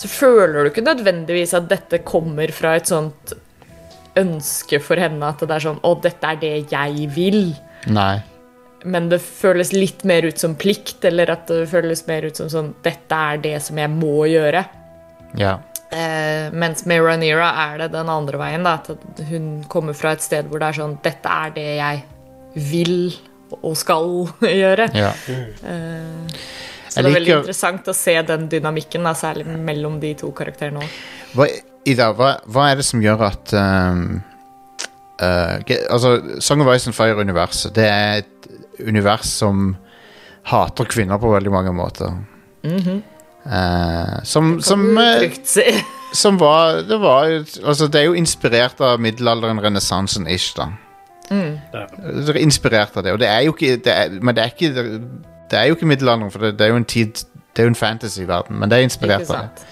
så 0.00 0.08
føler 0.08 0.64
du 0.64 0.72
ikke 0.72 0.86
nødvendigvis 0.88 1.54
at 1.58 1.68
dette 1.68 2.00
kommer 2.06 2.50
fra 2.54 2.78
et 2.78 2.88
sånt 2.88 3.36
ønske 4.18 4.80
for 4.82 4.98
henne 4.98 5.28
at 5.28 5.44
det 5.44 5.54
er 5.54 5.62
sånn 5.68 5.78
Å, 5.84 5.94
dette 6.02 6.32
er 6.32 6.40
det 6.40 6.54
jeg 6.72 7.06
vil. 7.14 7.52
Nei. 7.92 8.16
Men 8.86 9.08
det 9.10 9.18
føles 9.24 9.72
litt 9.74 10.04
mer 10.06 10.26
ut 10.28 10.38
som 10.38 10.54
plikt, 10.58 11.02
eller 11.08 11.32
at 11.34 11.48
det 11.50 11.64
føles 11.70 12.04
mer 12.06 12.28
ut 12.28 12.38
som 12.38 12.50
sånn 12.52 12.74
Dette 12.84 13.22
er 13.32 13.40
det 13.42 13.56
som 13.64 13.80
jeg 13.80 13.90
må 13.90 14.28
gjøre. 14.30 14.62
Ja. 15.38 15.56
Eh, 15.90 16.52
mens 16.52 16.84
med 16.86 17.00
Rhaenyra 17.02 17.48
er 17.64 17.82
det 17.82 17.90
den 17.96 18.12
andre 18.12 18.38
veien. 18.40 18.66
Da, 18.66 18.76
at 18.78 19.24
hun 19.30 19.50
kommer 19.72 19.96
fra 19.98 20.14
et 20.14 20.24
sted 20.24 20.50
hvor 20.50 20.62
det 20.62 20.70
er 20.70 20.78
sånn 20.82 20.98
Dette 21.04 21.32
er 21.32 21.54
det 21.56 21.68
jeg 21.80 22.04
vil 22.68 22.96
og 23.62 23.74
skal 23.80 24.08
gjøre. 24.62 24.90
ja. 24.96 25.12
Eh, 25.26 26.40
så 26.88 27.02
det 27.04 27.10
er 27.10 27.18
veldig 27.18 27.34
interessant 27.42 27.88
å 27.90 27.94
se 27.94 28.14
den 28.26 28.46
dynamikken, 28.48 29.04
da, 29.04 29.12
særlig 29.16 29.44
mellom 29.46 29.98
de 30.00 30.14
to 30.18 30.30
karakterene 30.34 30.80
òg. 30.80 30.94
Hva, 31.36 31.46
Ida, 31.88 32.08
hva, 32.16 32.30
hva 32.48 32.70
er 32.70 32.80
det 32.80 32.86
som 32.88 33.02
gjør 33.04 33.26
at 33.26 33.52
um, 33.52 34.22
uh, 35.20 35.60
Altså, 35.92 36.14
Song 36.44 36.64
of 36.64 36.70
Ice 36.72 36.88
and 36.88 36.96
Fire-universet 36.96 37.76
Det 37.76 37.84
er 37.84 38.22
et 38.22 38.48
univers 38.80 39.26
som 39.26 39.76
hater 40.48 40.88
kvinner 40.88 41.20
på 41.20 41.30
veldig 41.32 41.52
mange 41.52 41.72
måter. 41.76 42.18
Eh, 42.64 44.22
som 44.24 44.60
som, 44.62 44.98
uh, 44.98 45.30
som 46.12 46.38
var 46.38 46.82
Det 46.88 47.00
var 47.00 47.24
Altså, 47.64 47.86
det 47.86 48.00
er 48.00 48.04
jo 48.04 48.12
inspirert 48.12 48.80
av 48.80 49.00
middelalderen, 49.00 49.60
renessansen, 49.62 50.26
ish, 50.26 50.56
da. 50.56 50.66
Mm. 51.30 51.58
Det 51.72 52.28
er 52.28 52.40
Inspirert 52.40 52.96
av 52.96 53.04
det. 53.04 53.12
Og 53.12 53.20
det 53.20 53.28
er 53.28 53.40
jo 53.40 53.54
ikke 53.54 53.76
det 53.84 53.92
er, 53.94 54.10
Men 54.20 54.36
det 54.36 54.42
er 54.42 54.46
ikke 54.46 55.00
Det 55.50 55.58
er 55.58 55.64
jo 55.64 55.74
ikke 55.74 55.86
middelalderen, 55.86 56.30
for 56.30 56.38
det, 56.38 56.58
det 56.58 56.66
er 56.66 56.68
jo 56.68 56.76
en 56.76 56.84
tid 56.84 57.14
Det 57.14 57.62
er 57.62 57.62
jo 57.62 57.68
en 57.68 57.74
fantasy-verden, 57.74 58.58
men 58.58 58.70
det 58.70 58.78
er 58.78 58.82
inspirert 58.82 59.30
av 59.30 59.36
det. 59.36 59.66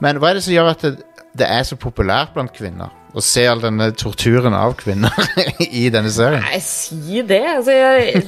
Men 0.00 0.18
hva 0.18 0.30
er 0.30 0.34
det 0.34 0.42
som 0.44 0.52
gjør 0.52 0.70
at 0.74 0.82
det, 0.82 0.96
det 1.38 1.46
er 1.48 1.62
så 1.62 1.76
populært 1.76 2.34
blant 2.34 2.52
kvinner? 2.52 2.90
Å 3.14 3.22
se 3.22 3.44
all 3.46 3.60
denne 3.62 3.92
torturen 3.94 4.56
av 4.58 4.72
kvinner 4.80 5.14
i 5.62 5.84
denne 5.94 6.10
serien? 6.10 6.42
Nei, 6.42 6.58
si 6.66 7.22
det. 7.22 7.42
Altså, 7.52 7.76
jeg, 7.78 8.24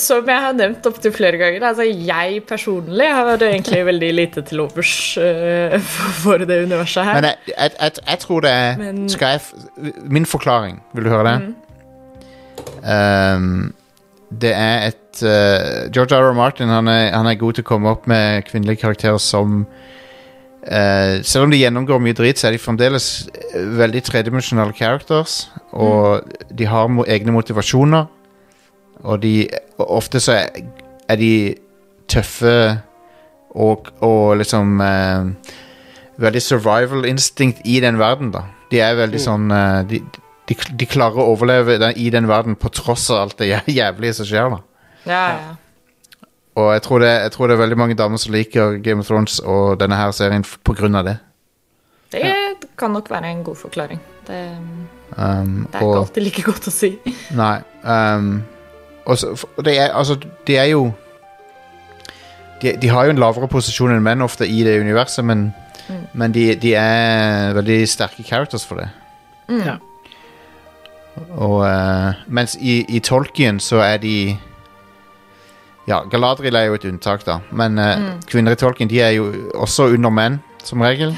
som 0.00 0.30
jeg 0.32 0.44
har 0.46 0.56
nevnt 0.56 0.88
opptil 0.88 1.12
flere 1.12 1.36
ganger, 1.40 1.66
altså, 1.68 1.84
jeg 1.84 2.40
personlig 2.48 3.10
har 3.12 3.44
egentlig 3.44 3.82
veldig 3.90 4.10
lite 4.16 4.44
til 4.48 4.62
overs 4.64 4.94
uh, 5.20 5.76
for, 6.22 6.46
det 6.48 6.62
universet 6.64 7.04
her. 7.04 7.20
Men 7.20 7.28
jeg, 7.28 7.52
jeg, 7.52 7.92
jeg, 8.00 8.22
tror 8.24 8.46
det 8.46 8.54
er 8.56 8.80
Men- 8.80 9.08
skal 9.12 9.36
jeg, 9.36 9.92
Min 10.08 10.26
forklaring, 10.26 10.80
vil 10.96 11.04
du 11.04 11.12
høre 11.12 11.34
det? 11.34 11.52
Um, 12.86 13.74
det 14.32 14.54
er 14.56 14.88
et 14.88 15.22
uh, 15.22 15.92
George 15.92 16.16
R. 16.16 16.30
R. 16.30 16.34
Martin 16.34 16.72
han 16.72 16.88
er, 16.88 17.10
han 17.12 17.28
er 17.28 17.36
god 17.36 17.58
til 17.58 17.66
å 17.66 17.68
komme 17.68 17.92
opp 17.92 18.08
med 18.08 18.48
kvinnelige 18.48 18.80
karakterer 18.80 19.20
som 19.20 19.66
uh, 20.66 21.22
Selv 21.26 21.46
om 21.46 21.52
de 21.52 21.60
gjennomgår 21.60 22.02
mye 22.02 22.16
drit, 22.16 22.38
så 22.38 22.48
er 22.48 22.56
de 22.56 22.62
fremdeles 22.62 23.28
uh, 23.28 23.78
veldig 23.78 24.02
tredimensjonale 24.06 24.74
characters. 24.76 25.46
Og 25.72 26.26
de 26.50 26.68
har 26.68 26.90
mo 26.92 27.04
egne 27.06 27.34
motivasjoner. 27.34 28.06
Og 29.04 29.22
de 29.22 29.48
og 29.76 29.90
ofte 29.98 30.20
så 30.24 30.38
er, 30.40 30.66
er 31.08 31.20
de 31.20 31.32
tøffe 32.08 32.56
og, 33.56 33.92
og 34.04 34.36
liksom 34.42 34.80
uh, 34.80 35.54
Veldig 36.16 36.40
survival 36.40 37.04
instinct 37.04 37.58
i 37.68 37.74
den 37.84 37.98
verden, 38.00 38.30
da. 38.32 38.46
De 38.70 38.78
er 38.80 38.94
veldig 38.96 39.18
sånn 39.20 39.50
uh, 39.52 39.82
de, 39.84 39.98
de, 40.48 40.54
de 40.56 40.86
klarer 40.88 41.20
å 41.20 41.34
overleve 41.34 41.76
den, 41.82 41.92
i 42.00 42.06
den 42.14 42.24
verden 42.30 42.56
på 42.56 42.70
tross 42.72 43.10
av 43.12 43.26
alt 43.26 43.36
det 43.42 43.50
jævlige 43.50 44.16
som 44.16 44.28
skjer, 44.30 44.48
da. 44.54 44.62
Ja, 45.04 45.24
ja. 45.36 45.50
Og 46.56 46.72
jeg 46.72 46.82
tror, 46.86 47.02
det, 47.04 47.08
jeg 47.26 47.32
tror 47.34 47.48
det 47.50 47.56
er 47.56 47.62
veldig 47.62 47.78
mange 47.78 47.96
damer 47.98 48.20
som 48.20 48.32
liker 48.32 48.78
Game 48.84 49.04
of 49.04 49.08
Thrones 49.10 49.38
og 49.44 49.80
denne 49.80 49.96
her 49.98 50.12
serien 50.16 50.44
pga. 50.44 50.60
på 50.64 50.76
grunn 50.78 50.96
av 50.96 51.04
det. 51.04 51.16
Det 52.12 52.70
kan 52.78 52.94
nok 52.96 53.10
være 53.10 53.28
en 53.34 53.42
god 53.44 53.58
forklaring. 53.60 54.00
Det, 54.26 54.40
Um, 55.16 55.66
det 55.72 55.78
er 55.78 55.86
ikke 55.86 55.98
alltid 56.02 56.24
like 56.26 56.44
godt 56.44 56.68
å 56.68 56.72
si. 56.74 56.90
nei. 57.42 57.56
Um, 57.86 58.40
og 59.06 59.18
så, 59.20 59.32
det 59.64 59.76
er, 59.78 59.92
altså, 59.94 60.18
de 60.18 60.56
er 60.58 60.70
jo 60.72 60.90
de, 62.62 62.72
de 62.82 62.90
har 62.90 63.06
jo 63.06 63.14
en 63.14 63.20
lavere 63.20 63.48
posisjon 63.48 63.94
enn 63.94 64.04
menn 64.04 64.24
ofte 64.24 64.48
i 64.48 64.62
det 64.66 64.78
universet, 64.80 65.24
men, 65.28 65.50
men 66.16 66.34
de, 66.34 66.48
de 66.58 66.72
er 66.76 67.54
veldig 67.56 67.78
sterke 67.88 68.24
characters 68.26 68.64
for 68.66 68.82
det. 68.82 68.88
Ja. 69.62 69.76
Og 71.36 71.62
uh, 71.62 72.16
mens 72.26 72.56
i, 72.60 72.80
i 72.88 73.00
Tolkien 73.04 73.60
så 73.62 73.80
er 73.84 74.00
de 74.02 74.16
Ja, 75.86 76.00
Galadriel 76.10 76.56
er 76.58 76.66
jo 76.66 76.74
et 76.74 76.84
unntak, 76.88 77.22
da. 77.26 77.38
Men 77.54 77.78
eh, 77.78 78.08
kvinner 78.26 78.56
i 78.56 78.58
Tolkien 78.58 78.90
de 78.90 78.98
er 79.02 79.12
jo 79.14 79.28
også 79.54 79.86
under 79.94 80.10
menn, 80.10 80.40
som 80.66 80.82
regel. 80.82 81.14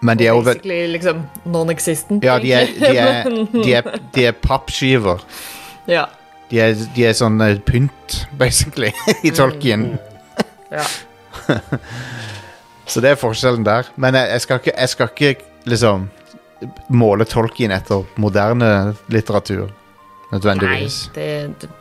Men 0.00 0.20
de 0.20 0.28
er 0.28 0.36
jo 0.36 0.44
Basically 0.46 0.86
liksom 0.94 1.24
non-existent. 1.50 2.24
Ja, 2.24 2.38
de 2.40 2.52
er, 2.56 2.70
de 2.78 2.92
er, 2.94 3.26
de 3.64 3.74
er, 3.74 3.90
de 4.14 4.26
er 4.30 4.38
pappskiver. 4.38 5.26
ja. 5.90 6.06
De 6.50 6.58
er, 6.58 6.72
de 6.96 7.10
sånn 7.14 7.36
uh, 7.38 7.52
pynt, 7.62 8.24
basically, 8.38 8.88
i 9.26 9.30
Tolkien. 9.30 9.92
ja. 10.72 10.82
Så 12.90 12.98
det 13.02 13.12
er 13.12 13.20
forskjellen 13.20 13.62
der. 13.62 13.86
Men 13.94 14.18
jeg, 14.18 14.32
jeg, 14.32 14.42
skal 14.42 14.58
ikke, 14.58 14.74
jeg 14.74 14.90
skal 14.90 15.12
ikke 15.14 15.68
liksom 15.70 16.08
måle 16.90 17.26
Tolkien 17.30 17.70
etter 17.70 18.02
moderne 18.18 18.96
litteratur. 19.14 19.68
Nei, 20.30 20.38
Nødvendigvis. 20.38 20.98
det, 21.14 21.28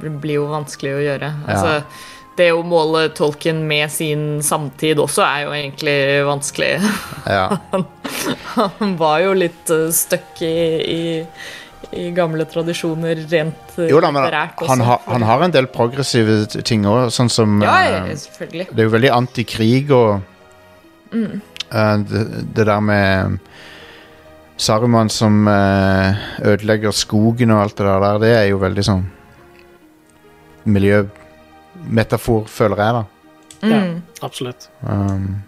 det 0.01 0.11
blir 0.21 0.39
jo 0.39 0.47
vanskelig 0.49 0.95
å 0.97 1.01
gjøre. 1.05 1.27
Altså, 1.47 1.73
det 2.39 2.47
å 2.55 2.61
måle 2.65 3.09
Tolkien 3.13 3.59
med 3.67 3.91
sin 3.91 4.39
samtid 4.41 4.97
også 5.03 5.21
er 5.25 5.41
jo 5.43 5.51
egentlig 5.53 5.95
vanskelig. 6.25 6.69
Ja. 7.27 7.43
Han 8.79 8.95
var 8.97 9.19
jo 9.25 9.33
litt 9.37 9.65
støkk 9.67 9.93
stuck 9.99 10.41
i, 10.47 10.53
i, 10.95 11.27
i 11.99 12.07
gamle 12.15 12.45
tradisjoner 12.49 13.21
rent 13.31 13.75
uh, 13.77 13.85
Jo 13.89 13.99
da, 14.01 14.09
men 14.13 14.23
litterært 14.25 14.63
han, 14.69 14.81
har- 14.87 15.01
han 15.07 15.23
har 15.25 15.43
en 15.45 15.53
del 15.53 15.67
progressive 15.73 16.39
ting 16.67 16.83
òg, 16.89 17.09
sånn 17.13 17.29
som 17.31 17.59
Ja, 17.63 17.75
eh, 18.01 18.09
selvfølgelig. 18.23 18.67
Det 18.71 18.83
er 18.83 18.89
jo 18.89 18.95
veldig 18.97 19.13
antikrig 19.19 19.91
og 19.95 20.19
Mm. 21.09 21.39
eh, 21.73 21.95
det, 22.05 22.19
det 22.53 22.65
der 22.69 22.79
med 22.85 23.39
Saruman 24.59 25.07
som 25.09 25.47
eh, 25.47 26.17
ødelegger 26.43 26.91
skogen 26.91 27.51
og 27.55 27.61
alt 27.63 27.77
det 27.79 27.85
der, 27.87 28.17
det 28.19 28.31
er 28.35 28.47
jo 28.49 28.57
veldig 28.59 28.83
sånn 28.83 29.05
miljømetafor, 30.69 32.43
føler 32.51 32.81
jeg, 32.83 32.93
da. 32.93 33.03
Ja, 33.61 33.79
Mm. 33.79 34.01
absolutt. 34.23 34.69
Um, 34.83 35.43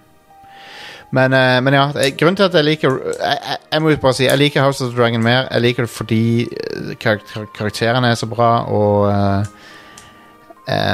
men, 1.12 1.34
eh, 1.34 1.60
men 1.62 1.74
ja, 1.74 1.86
grunnen 2.18 2.36
til 2.36 2.44
at 2.44 2.54
jeg 2.54 2.64
liker 2.64 2.90
jeg, 2.90 3.38
jeg, 3.48 3.58
jeg 3.72 3.82
må 3.82 3.96
bare 3.96 4.14
si 4.14 4.24
Jeg 4.26 4.38
liker 4.38 4.62
House 4.62 4.84
of 4.84 4.92
the 4.92 4.98
Dragon 4.98 5.24
mer. 5.24 5.48
Jeg 5.52 5.62
liker 5.62 5.84
det 5.84 5.90
fordi 5.90 6.42
eh, 6.42 6.96
karakter, 7.00 7.46
karakterene 7.56 8.08
er 8.12 8.16
så 8.16 8.26
bra, 8.28 8.66
og 8.66 9.12
uh, 9.12 9.46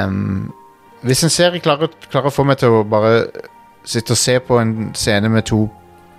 um, 0.06 0.52
Hvis 1.02 1.22
en 1.24 1.30
serie 1.30 1.60
klarer, 1.60 1.88
klarer 2.10 2.26
å 2.26 2.34
få 2.34 2.44
meg 2.44 2.58
til 2.58 2.68
å 2.68 2.82
bare 2.84 3.26
sitte 3.84 4.10
og 4.12 4.18
se 4.18 4.38
på 4.40 4.58
en 4.58 4.90
scene 4.94 5.28
med 5.30 5.42
to, 5.46 5.68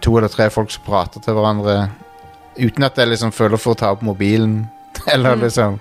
to 0.02 0.18
eller 0.18 0.28
tre 0.32 0.50
folk 0.50 0.72
som 0.72 0.84
prater 0.86 1.20
til 1.24 1.34
hverandre 1.36 1.90
uten 2.60 2.84
at 2.84 2.98
jeg 2.98 3.08
liksom 3.08 3.32
føler 3.32 3.58
for 3.62 3.72
å 3.76 3.80
ta 3.80 3.92
opp 3.94 4.02
mobilen, 4.04 4.66
eller 5.14 5.36
Mm. 5.36 5.42
liksom 5.46 5.80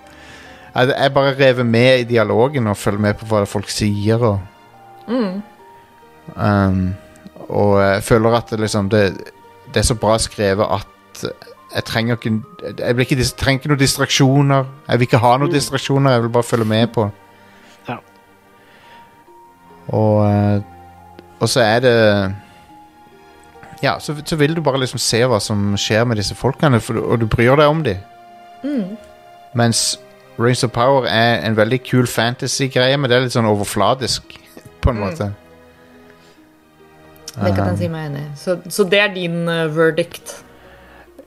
jeg, 0.78 1.12
bare 1.14 1.34
rever 1.38 1.64
med 1.64 2.00
i 2.00 2.04
dialogen 2.04 2.66
og 2.70 2.76
følger 2.76 3.00
med 3.00 3.16
på 3.18 3.26
hva 3.26 3.44
folk 3.46 3.68
sier. 3.70 4.22
og 4.22 4.38
Mm. 5.08 5.42
Um, 6.36 6.94
og 7.48 7.78
jeg 7.80 8.02
føler 8.04 8.34
at 8.36 8.50
det 8.50 8.58
liksom 8.60 8.88
det, 8.92 9.02
det 9.72 9.80
er 9.80 9.86
så 9.88 9.94
bra 9.96 10.18
skrevet 10.20 10.66
at 10.70 11.24
jeg 11.74 11.84
trenger 11.84 12.16
ikke 12.16 12.42
Jeg 12.78 12.94
blir 12.94 13.04
ikke, 13.06 13.24
trenger 13.36 13.58
ikke 13.60 13.68
noen 13.72 13.80
distraksjoner. 13.80 14.64
Jeg 14.88 14.98
vil 14.98 15.06
ikke 15.08 15.18
ha 15.24 15.36
noen 15.38 15.52
distraksjoner, 15.52 16.10
jeg 16.12 16.22
vil 16.22 16.28
bare 16.36 16.42
følge 16.42 16.64
med 16.68 16.86
på. 16.92 17.08
Ja. 17.88 17.96
Og, 19.88 20.26
eh, 20.28 20.60
og 21.40 21.48
så 21.48 21.60
er 21.64 21.80
det 21.80 21.94
Ja, 23.82 23.98
så, 24.02 24.14
så 24.26 24.36
vil 24.36 24.54
du 24.56 24.60
bare 24.64 24.80
liksom 24.82 24.98
se 24.98 25.20
hva 25.30 25.38
som 25.40 25.74
skjer 25.78 26.04
med 26.08 26.18
disse 26.18 26.34
folkene, 26.34 26.80
for, 26.82 26.98
og 26.98 27.20
du 27.22 27.26
bryr 27.30 27.54
deg 27.60 27.68
om 27.70 27.82
dem. 27.86 28.00
Mens 29.54 29.98
Rings 30.38 30.64
of 30.66 30.72
Power 30.74 31.06
er 31.06 31.40
en 31.46 31.56
veldig 31.58 31.78
kul 31.86 32.06
fantasy-greie, 32.10 32.96
men 32.98 33.10
det 33.10 33.16
er 33.18 33.24
litt 33.26 33.34
sånn 33.36 33.46
overfladisk, 33.50 34.34
på 34.82 34.90
en 34.90 34.98
Mm. 34.98 35.04
måte. 35.06 35.30
Det 37.38 37.52
kan 37.54 37.68
jeg 37.70 37.78
si 37.78 37.88
meg 37.92 38.06
enig 38.08 38.20
i. 38.24 38.30
Så, 38.40 38.56
så 38.72 38.82
det 38.90 38.98
er 38.98 39.12
din 39.14 39.44
uh, 39.46 39.68
verdict. 39.70 40.32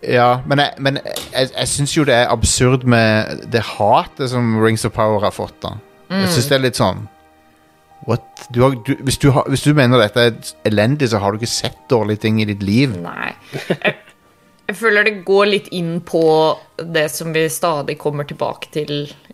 Ja, 0.04 0.42
men 0.50 0.60
jeg, 0.60 0.74
men 0.84 0.98
jeg, 1.06 1.52
jeg 1.56 1.68
syns 1.72 1.94
jo 1.96 2.04
det 2.04 2.16
er 2.18 2.32
absurd 2.34 2.84
med 2.90 3.46
det 3.54 3.62
hatet 3.78 4.32
som 4.34 4.58
Rings 4.60 4.84
of 4.86 4.92
Power 4.96 5.22
har 5.24 5.32
fått. 5.32 5.56
da 5.64 5.76
Jeg 6.10 6.34
syns 6.34 6.50
det 6.50 6.58
er 6.58 6.64
litt 6.66 6.80
sånn? 6.80 7.06
Du 8.52 8.64
har, 8.64 8.76
du, 8.86 8.96
hvis, 9.06 9.20
du 9.22 9.30
har, 9.32 9.46
hvis 9.52 9.64
du 9.64 9.76
mener 9.78 10.02
dette 10.02 10.24
er 10.26 10.54
elendig, 10.68 11.12
så 11.12 11.20
har 11.22 11.32
du 11.32 11.42
ikke 11.42 11.52
sett 11.52 11.84
dårlige 11.92 12.24
ting 12.26 12.40
i 12.42 12.48
ditt 12.50 12.64
liv. 12.66 12.96
Nei. 12.98 13.32
Jeg, 13.70 13.94
jeg 14.72 14.80
føler 14.80 15.08
det 15.08 15.26
går 15.28 15.46
litt 15.52 15.68
inn 15.76 16.00
på 16.08 16.24
det 16.80 17.08
som 17.14 17.34
vi 17.36 17.44
stadig 17.52 17.98
kommer 18.02 18.24
tilbake 18.28 18.72
til 18.74 18.92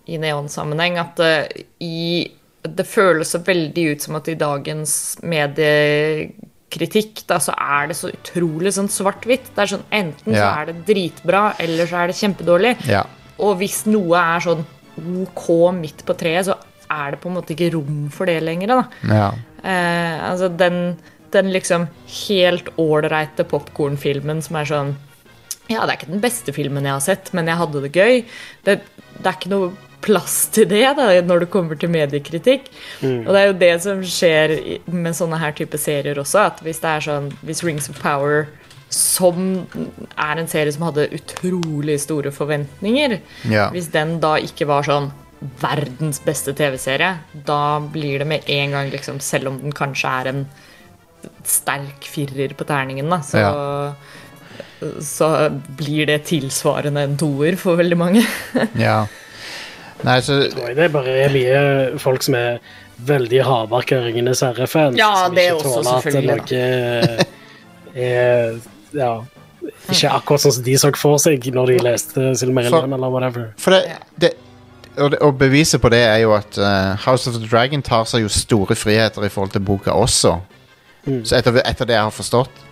i 0.08 0.18
neonsammenheng, 0.20 0.98
at 1.02 1.20
det, 1.20 1.66
i, 1.84 2.28
det 2.64 2.86
føles 2.88 3.32
så 3.36 3.40
veldig 3.46 3.84
ut 3.94 4.08
som 4.08 4.18
at 4.20 4.30
i 4.32 4.38
dagens 4.40 4.94
mediekritikk, 5.24 7.24
da, 7.30 7.40
så 7.44 7.54
er 7.54 7.92
det 7.92 7.98
så 8.00 8.12
utrolig 8.12 8.72
sånn 8.76 8.92
svart-hvitt. 8.92 9.52
Det 9.54 9.64
er 9.64 9.74
sånn 9.76 9.88
enten 9.94 10.36
så 10.36 10.48
er 10.48 10.72
det 10.72 10.80
dritbra, 10.90 11.44
eller 11.64 11.90
så 11.90 11.96
er 12.02 12.12
det 12.12 12.22
kjempedårlig. 12.22 12.74
Ja. 12.90 13.04
Og 13.44 13.52
hvis 13.62 13.80
noe 13.90 14.16
er 14.18 14.40
sånn 14.48 14.64
OK 14.98 15.48
midt 15.78 16.00
på 16.08 16.14
treet, 16.18 16.48
så 16.48 16.54
er 16.94 17.14
det 17.14 17.22
på 17.24 17.30
en 17.30 17.38
måte 17.40 17.54
ikke 17.56 17.74
rom 17.76 18.08
for 18.14 18.30
det 18.30 18.40
lenger. 18.46 18.74
da. 18.74 18.82
ja. 19.12 19.30
Eh, 19.64 20.30
altså 20.30 20.48
den, 20.54 20.98
den 21.34 21.52
liksom 21.52 21.88
helt 22.28 22.70
ålreite 22.78 23.44
popkornfilmen 23.50 24.44
som 24.46 24.60
er 24.60 24.70
sånn 24.70 24.92
Ja, 25.68 25.82
det 25.82 25.90
er 25.90 25.98
ikke 25.98 26.14
den 26.14 26.24
beste 26.24 26.54
filmen 26.56 26.86
jeg 26.86 26.94
har 26.94 27.04
sett, 27.04 27.34
men 27.36 27.50
jeg 27.50 27.60
hadde 27.60 27.82
det 27.84 27.92
gøy. 27.92 28.22
Det, 28.64 28.78
det 29.18 29.26
er 29.26 29.36
ikke 29.36 29.52
noe 29.52 29.74
plass 30.06 30.36
til 30.56 30.70
det 30.70 30.86
da, 30.96 31.10
når 31.26 31.44
det 31.44 31.50
kommer 31.52 31.76
til 31.76 31.92
mediekritikk. 31.92 32.70
Og 33.02 33.34
det 33.34 33.42
er 33.42 33.50
jo 33.50 33.58
det 33.60 33.74
som 33.84 34.04
skjer 34.06 34.54
med 34.94 35.18
sånne 35.18 35.42
her 35.42 35.58
type 35.58 35.80
serier 35.82 36.22
også. 36.22 36.46
At 36.54 36.64
hvis 36.64 36.80
det 36.84 36.94
er 36.94 37.04
sånn 37.10 37.28
Hvis 37.42 37.66
Rings 37.66 37.90
of 37.92 38.00
Power 38.00 38.46
som 38.94 39.68
er 40.16 40.40
en 40.40 40.48
serie 40.48 40.72
som 40.72 40.86
hadde 40.88 41.10
utrolig 41.16 41.98
store 42.00 42.32
forventninger. 42.32 43.18
Ja. 43.52 43.68
Hvis 43.74 43.90
den 43.92 44.18
da 44.24 44.38
ikke 44.40 44.68
var 44.70 44.88
sånn 44.88 45.10
verdens 45.62 46.20
beste 46.26 46.54
TV-serie, 46.58 47.12
da 47.48 47.80
blir 47.80 48.24
det 48.24 48.28
med 48.30 48.50
en 48.50 48.74
gang, 48.74 48.90
liksom, 48.94 49.20
selv 49.22 49.52
om 49.52 49.60
den 49.62 49.76
kanskje 49.76 50.14
er 50.22 50.32
en 50.32 50.46
sterk 51.48 52.08
firer 52.10 52.56
på 52.58 52.66
terningen, 52.68 53.10
da, 53.12 53.22
så, 53.26 53.44
så 55.04 55.30
blir 55.78 56.10
det 56.10 56.24
tilsvarende 56.30 57.06
en 57.06 57.16
toer 57.20 57.58
for 57.60 57.80
veldig 57.80 58.00
mange. 58.00 58.26
ja. 58.88 59.04
Nei, 60.06 60.20
så 60.22 60.44
Det 60.46 60.78
er 60.78 60.94
bare 60.94 61.30
mye 61.34 61.62
folk 62.02 62.26
som 62.26 62.38
er 62.38 62.60
veldig 63.08 63.40
hardbarka 63.46 64.02
Ringenes 64.06 64.44
herre-fans. 64.46 64.98
Ja, 64.98 65.14
som 65.26 65.38
det 65.38 65.48
ikke 65.52 65.58
også, 65.58 65.74
tåler 65.74 65.92
at 65.92 66.06
selvfølgelig, 66.06 66.38
noe 66.38 67.26
er 67.98 68.60
ja, 68.94 69.12
ikke 69.90 70.12
akkurat 70.14 70.44
sånn 70.44 70.56
som 70.60 70.66
de 70.66 70.76
så 70.80 70.92
for 70.98 71.22
seg 71.22 71.48
når 71.54 71.74
de 71.74 71.78
leste 71.86 72.28
Silmarillion 72.40 72.94
eller 72.94 73.14
whatever. 73.14 73.50
For 73.62 73.74
det, 73.74 73.98
det 74.22 74.34
og, 74.98 75.12
det, 75.12 75.20
og 75.20 75.38
beviset 75.40 75.82
på 75.82 75.90
det 75.94 76.02
er 76.04 76.18
jo 76.24 76.34
at 76.36 76.58
uh, 76.58 76.98
House 77.06 77.30
of 77.30 77.38
the 77.38 77.48
Dragon 77.48 77.82
tar 77.82 78.08
seg 78.10 78.26
jo 78.26 78.32
store 78.32 78.76
friheter 78.76 79.26
i 79.26 79.30
forhold 79.30 79.54
til 79.56 79.64
boka 79.66 79.94
også. 79.96 80.38
Så 81.24 81.38
etter, 81.38 81.62
etter 81.64 81.88
det 81.88 81.96
jeg 81.96 82.04
har 82.04 82.12
forstått. 82.12 82.64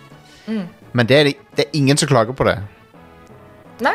Men 0.92 1.08
det 1.08 1.16
er, 1.16 1.32
det 1.56 1.66
er 1.66 1.78
ingen 1.78 1.96
som 1.96 2.08
klager 2.08 2.36
på 2.36 2.44
det. 2.48 2.58
Nei? 3.84 3.94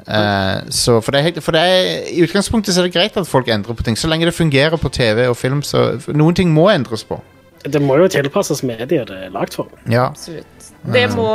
Uh, 0.00 0.64
så 0.72 0.96
for 1.04 1.12
det, 1.14 1.20
er 1.20 1.44
for 1.44 1.54
det 1.54 1.60
er, 1.60 2.06
I 2.08 2.22
utgangspunktet 2.24 2.74
så 2.74 2.82
er 2.82 2.88
det 2.88 2.94
greit 2.96 3.18
at 3.20 3.28
folk 3.28 3.50
endrer 3.52 3.76
på 3.76 3.84
ting, 3.86 3.98
så 3.98 4.08
lenge 4.08 4.26
det 4.26 4.34
fungerer 4.34 4.80
på 4.80 4.88
TV 4.88 5.26
og 5.28 5.36
film. 5.38 5.62
Så 5.66 6.00
noen 6.14 6.36
ting 6.36 6.54
må 6.54 6.68
endres 6.72 7.04
på. 7.06 7.20
Det 7.60 7.82
må 7.84 7.98
jo 8.00 8.08
tilpasses 8.08 8.62
mediet 8.64 9.10
det 9.10 9.18
er 9.26 9.32
lagd 9.34 9.58
for. 9.58 9.68
Ja, 9.90 10.08
Absolutt. 10.08 10.70
Det 10.80 11.02
må, 11.12 11.26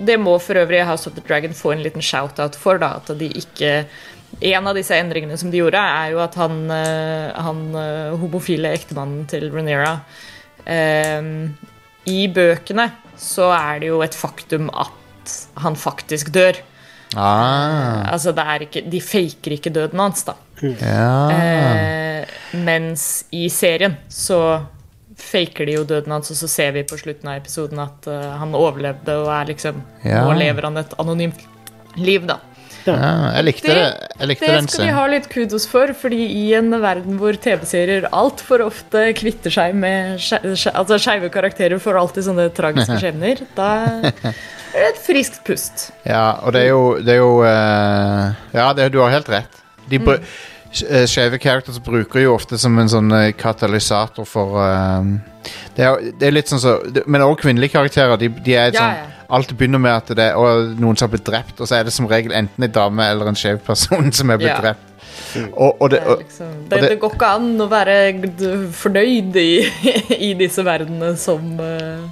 det 0.00 0.14
må 0.16 0.38
for 0.40 0.56
øvrig 0.56 0.80
House 0.88 1.10
of 1.10 1.12
the 1.12 1.22
Dragon 1.28 1.52
få 1.52 1.74
en 1.74 1.82
liten 1.84 2.02
shout-out 2.02 2.56
for, 2.56 2.80
da, 2.80 2.94
at 3.02 3.10
de 3.20 3.28
ikke 3.28 3.84
En 4.40 4.66
av 4.66 4.74
disse 4.76 4.96
endringene 4.98 5.36
som 5.38 5.50
de 5.52 5.60
gjorde, 5.60 5.78
er 5.78 6.12
jo 6.14 6.20
at 6.24 6.34
han, 6.40 6.58
eh, 6.72 7.30
han 7.46 7.62
eh, 7.78 8.16
homofile 8.20 8.72
ektemannen 8.74 9.24
til 9.30 9.48
Rhaenyra 9.52 9.94
eh, 10.66 11.30
I 12.10 12.20
bøkene 12.34 12.90
så 13.20 13.50
er 13.54 13.82
det 13.82 13.92
jo 13.92 14.02
et 14.04 14.16
faktum 14.18 14.70
at 14.74 15.34
han 15.62 15.76
faktisk 15.78 16.32
dør. 16.34 16.58
ah, 17.16 18.10
Altså, 18.12 18.32
det 18.34 18.44
er 18.44 18.66
ikke, 18.66 18.84
de 18.90 19.00
faker 19.00 19.56
ikke 19.56 19.72
døden 19.72 20.02
hans, 20.02 20.24
da. 20.26 20.34
ja. 20.60 21.30
Eh, 21.30 22.38
mens 22.64 23.24
i 23.34 23.48
serien 23.52 23.96
så 24.08 24.40
faker 25.18 25.68
de 25.68 25.76
jo 25.78 25.84
døden 25.86 26.12
hans, 26.14 26.30
og 26.32 26.38
så 26.38 26.48
ser 26.50 26.72
vi 26.74 26.84
på 26.86 26.98
slutten 26.98 27.30
av 27.30 27.38
episoden 27.38 27.80
at 27.82 28.08
uh, 28.10 28.34
han 28.40 28.54
overlevde 28.58 29.14
og 29.22 29.30
er 29.34 29.52
liksom 29.52 29.82
Ja. 30.02 30.24
Nå 30.26 30.34
lever 30.38 30.66
han 30.66 30.80
et 30.80 30.94
anonymt 30.98 31.44
liv, 31.96 32.26
da. 32.26 32.40
Ja. 32.92 33.32
Jeg 33.34 33.44
likte 33.44 33.68
Det- 33.68 33.74
det. 33.76 34.08
Jeg 34.20 34.28
likte 34.28 34.46
Det 34.46 34.70
skal 34.70 34.86
de 34.86 34.92
ha 34.92 35.06
litt 35.06 35.28
kudos 35.32 35.66
for, 35.66 35.92
fordi 35.94 36.20
i 36.36 36.54
en 36.54 36.70
verden 36.82 37.18
hvor 37.18 37.32
TV-serier 37.36 38.08
altfor 38.12 38.64
ofte 38.66 39.06
kvitter 39.16 39.50
seg 39.50 39.74
med 39.74 40.18
skeive 40.20 40.54
skje- 40.54 40.74
altså 40.74 41.30
karakterer 41.30 41.80
for 41.80 41.94
alltid 41.94 42.24
sånne 42.28 42.48
tragiske 42.54 42.98
skjebner, 43.02 43.44
da 43.56 43.68
er 44.04 44.80
det 44.80 44.88
et 44.94 45.02
friskt 45.06 45.44
pust. 45.44 45.90
Ja, 46.04 46.40
og 46.42 46.52
det 46.52 46.62
er 46.66 46.68
jo, 46.72 46.82
det 46.98 47.14
er 47.14 47.20
jo 47.22 47.42
eh, 47.44 48.32
Ja, 48.54 48.72
det, 48.72 48.92
du 48.92 49.00
har 49.00 49.10
helt 49.10 49.28
rett. 49.28 49.62
De 49.88 49.98
br 49.98 50.18
mm. 50.18 50.26
Skeive 51.06 51.38
characters 51.38 51.78
bruker 51.78 52.18
jo 52.24 52.32
ofte 52.34 52.58
som 52.58 52.74
en 52.82 52.88
sånn 52.90 53.12
eh, 53.14 53.28
katalysator 53.38 54.26
for 54.26 54.56
eh, 54.58 55.12
det, 55.76 55.84
er, 55.86 56.00
det 56.18 56.26
er 56.26 56.34
litt 56.34 56.50
sånn 56.50 56.62
så 56.62 56.72
Men 57.06 57.22
også 57.22 57.44
kvinnelige 57.44 57.76
karakterer. 57.76 58.18
De, 58.18 58.28
de 58.28 58.56
er 58.58 58.72
Ja, 58.72 58.80
sånn 58.80 58.96
ja. 58.98 59.10
Alt 59.30 59.52
begynner 59.56 59.78
med 59.80 59.90
at 59.92 60.08
det 60.16 60.24
er 60.30 60.74
noen 60.80 60.96
som 60.96 61.06
har 61.08 61.12
blitt 61.16 61.26
drept, 61.26 61.60
og 61.60 61.68
så 61.68 61.78
er 61.78 61.84
det 61.88 61.92
som 61.96 62.06
regel 62.10 62.32
enten 62.36 62.64
en 62.66 62.70
dame 62.74 63.06
eller 63.10 63.30
en 63.30 63.38
skjev 63.38 63.58
person 63.64 64.10
som 64.18 64.30
er 64.30 64.36
blitt 64.42 64.50
Ja. 64.52 64.60
drept. 64.60 64.90
Og, 65.56 65.80
og, 65.82 65.90
det, 65.90 66.00
liksom, 66.18 66.46
og 66.46 66.70
det, 66.70 66.80
det- 66.80 66.90
det 66.90 66.98
går 67.02 67.14
ikke 67.14 67.30
an 67.36 67.48
å 67.60 67.66
være 67.70 67.96
fornøyd 68.74 69.36
i, 69.40 69.48
i 70.28 70.34
disse 70.38 70.62
verdenene 70.66 71.16
som 71.18 71.40
uh, 71.58 72.04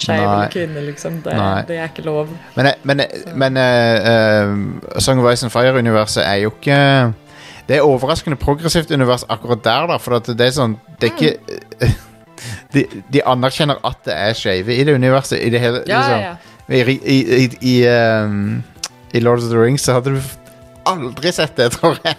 skeiv 0.00 0.22
eller 0.22 0.50
kvinne, 0.52 0.82
liksom. 0.86 1.18
Det, 1.24 1.34
Nei. 1.36 1.62
det 1.68 1.76
er 1.80 1.90
ikke 1.90 2.04
lov. 2.06 2.32
Men, 2.56 2.70
men, 2.88 3.02
men 3.34 3.60
uh, 3.60 4.08
uh, 4.08 4.98
Song 5.04 5.20
of 5.20 5.28
Ice 5.32 5.44
and 5.48 5.52
Fire-universet 5.52 6.24
er 6.24 6.42
jo 6.46 6.52
ikke 6.54 6.80
Det 7.68 7.76
er 7.80 7.82
overraskende 7.84 8.36
progressivt 8.38 8.90
univers 8.94 9.24
akkurat 9.28 9.64
der, 9.64 9.86
da. 9.90 9.96
For 9.98 10.16
at 10.20 10.28
det 10.38 10.46
er 10.46 10.52
sånn 10.54 10.76
Det 11.00 11.10
er 11.10 11.16
ikke 11.16 11.90
de, 12.74 12.86
de 13.12 13.22
anerkjenner 13.26 13.80
at 13.86 14.02
det 14.06 14.14
er 14.16 14.36
skeive 14.38 14.74
i 14.76 14.84
det 14.84 14.94
universet. 14.94 15.38
I 15.42 15.50
det 15.50 15.60
hele 15.62 15.82
Ja, 15.86 16.00
liksom. 16.00 16.20
ja, 16.20 16.34
ja. 16.34 16.36
I, 16.68 16.96
i, 16.98 17.18
i, 17.44 17.48
i, 17.60 17.74
I 19.14 19.20
Lord 19.22 19.38
of 19.38 19.50
the 19.50 19.58
Rings 19.58 19.82
så 19.86 19.92
hadde 19.98 20.16
du 20.16 20.22
aldri 20.86 21.32
sett 21.32 21.56
det, 21.56 21.70
tror 21.76 21.98
jeg. 22.04 22.16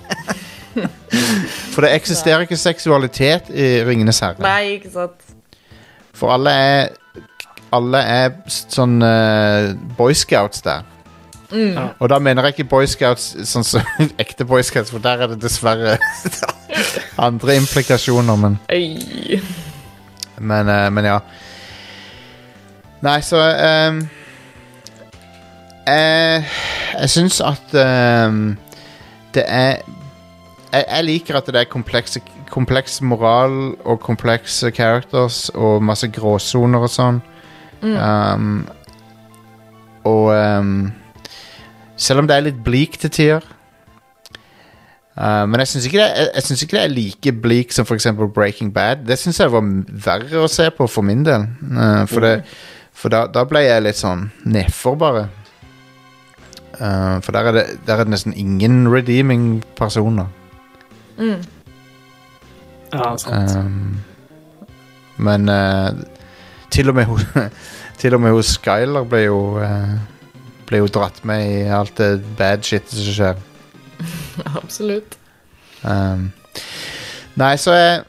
For 1.74 1.86
det 1.86 1.94
eksisterer 1.96 2.46
ikke 2.46 2.58
seksualitet 2.60 3.50
i 3.54 3.68
Ringenes 3.88 4.20
herre. 4.24 4.42
Nei, 4.44 4.78
ikke 4.78 4.92
sant. 4.94 5.34
For 6.18 6.34
alle 6.34 6.54
er 6.54 6.88
Alle 7.76 8.00
er 8.00 8.30
sånn 8.48 9.02
uh, 9.04 9.74
Boy 9.98 10.16
Scouts 10.16 10.62
der. 10.64 10.86
Mm. 11.52 11.76
Og 12.00 12.08
da 12.12 12.20
mener 12.24 12.48
jeg 12.48 12.56
ikke 12.56 12.70
Boy 12.72 12.88
Scouts 12.88 13.34
sånn 13.50 13.66
som 13.68 13.84
ekte 14.24 14.48
Boy 14.48 14.64
Scouts, 14.64 14.92
for 14.94 15.04
der 15.04 15.26
er 15.26 15.34
det 15.34 15.42
dessverre 15.44 15.98
andre 17.28 17.58
implikasjoner, 17.60 18.40
men 18.40 18.56
Øy. 18.72 19.42
Men, 20.40 20.70
eh, 20.70 20.90
men 20.94 21.06
ja. 21.06 21.20
Nei, 23.06 23.20
så 23.22 23.38
ehm, 23.38 24.00
Jeg, 25.88 26.46
jeg 27.00 27.10
syns 27.14 27.38
at 27.46 27.76
ehm, 27.78 28.58
det 29.36 29.44
er 29.48 29.78
jeg, 30.74 30.84
jeg 30.84 31.06
liker 31.08 31.38
at 31.40 31.48
det 31.48 31.62
er 31.62 31.70
komplekse, 31.72 32.22
kompleks 32.52 33.00
moral 33.02 33.76
og 33.86 34.02
komplekse 34.04 34.72
characters 34.76 35.48
og 35.56 35.84
masse 35.84 36.10
gråsoner 36.12 36.84
og 36.84 36.92
sånn. 36.92 37.22
Um, 37.82 38.66
og 40.04 40.34
um, 40.34 40.90
selv 41.96 42.24
om 42.24 42.28
det 42.28 42.36
er 42.36 42.48
litt 42.50 42.60
bleak 42.66 42.98
til 43.00 43.14
tider 43.14 43.48
uh, 45.18 45.44
Men 45.50 45.64
jeg 45.64 45.74
syns 45.74 45.90
ikke, 45.90 46.08
ikke 46.38 46.78
det 46.78 46.84
er 46.84 46.94
like 46.94 47.34
bleak 47.42 47.76
som 47.76 47.86
f.eks. 47.86 48.08
Breaking 48.34 48.74
Bad. 48.74 49.06
Det 49.08 49.20
syns 49.20 49.40
jeg 49.40 49.52
var 49.52 49.66
verre 50.08 50.44
å 50.44 50.52
se 50.52 50.70
på 50.72 50.88
for 50.88 51.06
min 51.06 51.26
del. 51.28 51.48
Uh, 51.66 52.06
for 52.10 52.26
det, 52.26 52.34
for 52.98 53.14
da, 53.14 53.26
da 53.30 53.46
ble 53.50 53.66
jeg 53.66 53.86
litt 53.86 54.00
sånn 54.00 54.30
nedfor, 54.46 54.98
bare. 55.00 55.28
Uh, 56.78 57.18
for 57.26 57.34
der 57.34 57.50
er, 57.50 57.52
det, 57.58 57.66
der 57.88 58.00
er 58.00 58.06
det 58.06 58.14
nesten 58.14 58.36
ingen 58.38 58.86
redeeming 58.94 59.64
personer. 59.78 60.30
Mm. 61.18 61.42
Ja, 62.94 63.18
sant. 63.18 63.58
Um, 63.58 63.98
men 65.18 65.50
eh, 65.50 65.90
til 66.70 66.90
og 66.90 66.96
med 66.96 67.06
hun 67.10 67.20
Til 68.00 68.14
og 68.14 68.22
med 68.22 68.36
hun 68.36 68.44
Skyler 68.46 69.08
ble 69.10 69.24
jo 69.26 69.40
Ble 70.70 70.82
jo 70.84 70.90
dratt 70.94 71.24
med 71.26 71.42
i 71.50 71.64
alt 71.74 71.98
det 71.98 72.22
bad 72.38 72.62
shit 72.68 72.86
som 72.92 73.14
skjer. 73.16 73.38
Absolutt. 74.64 75.18
Um, 75.84 76.32
nei, 77.36 77.56
så 77.62 77.72
er 77.72 78.04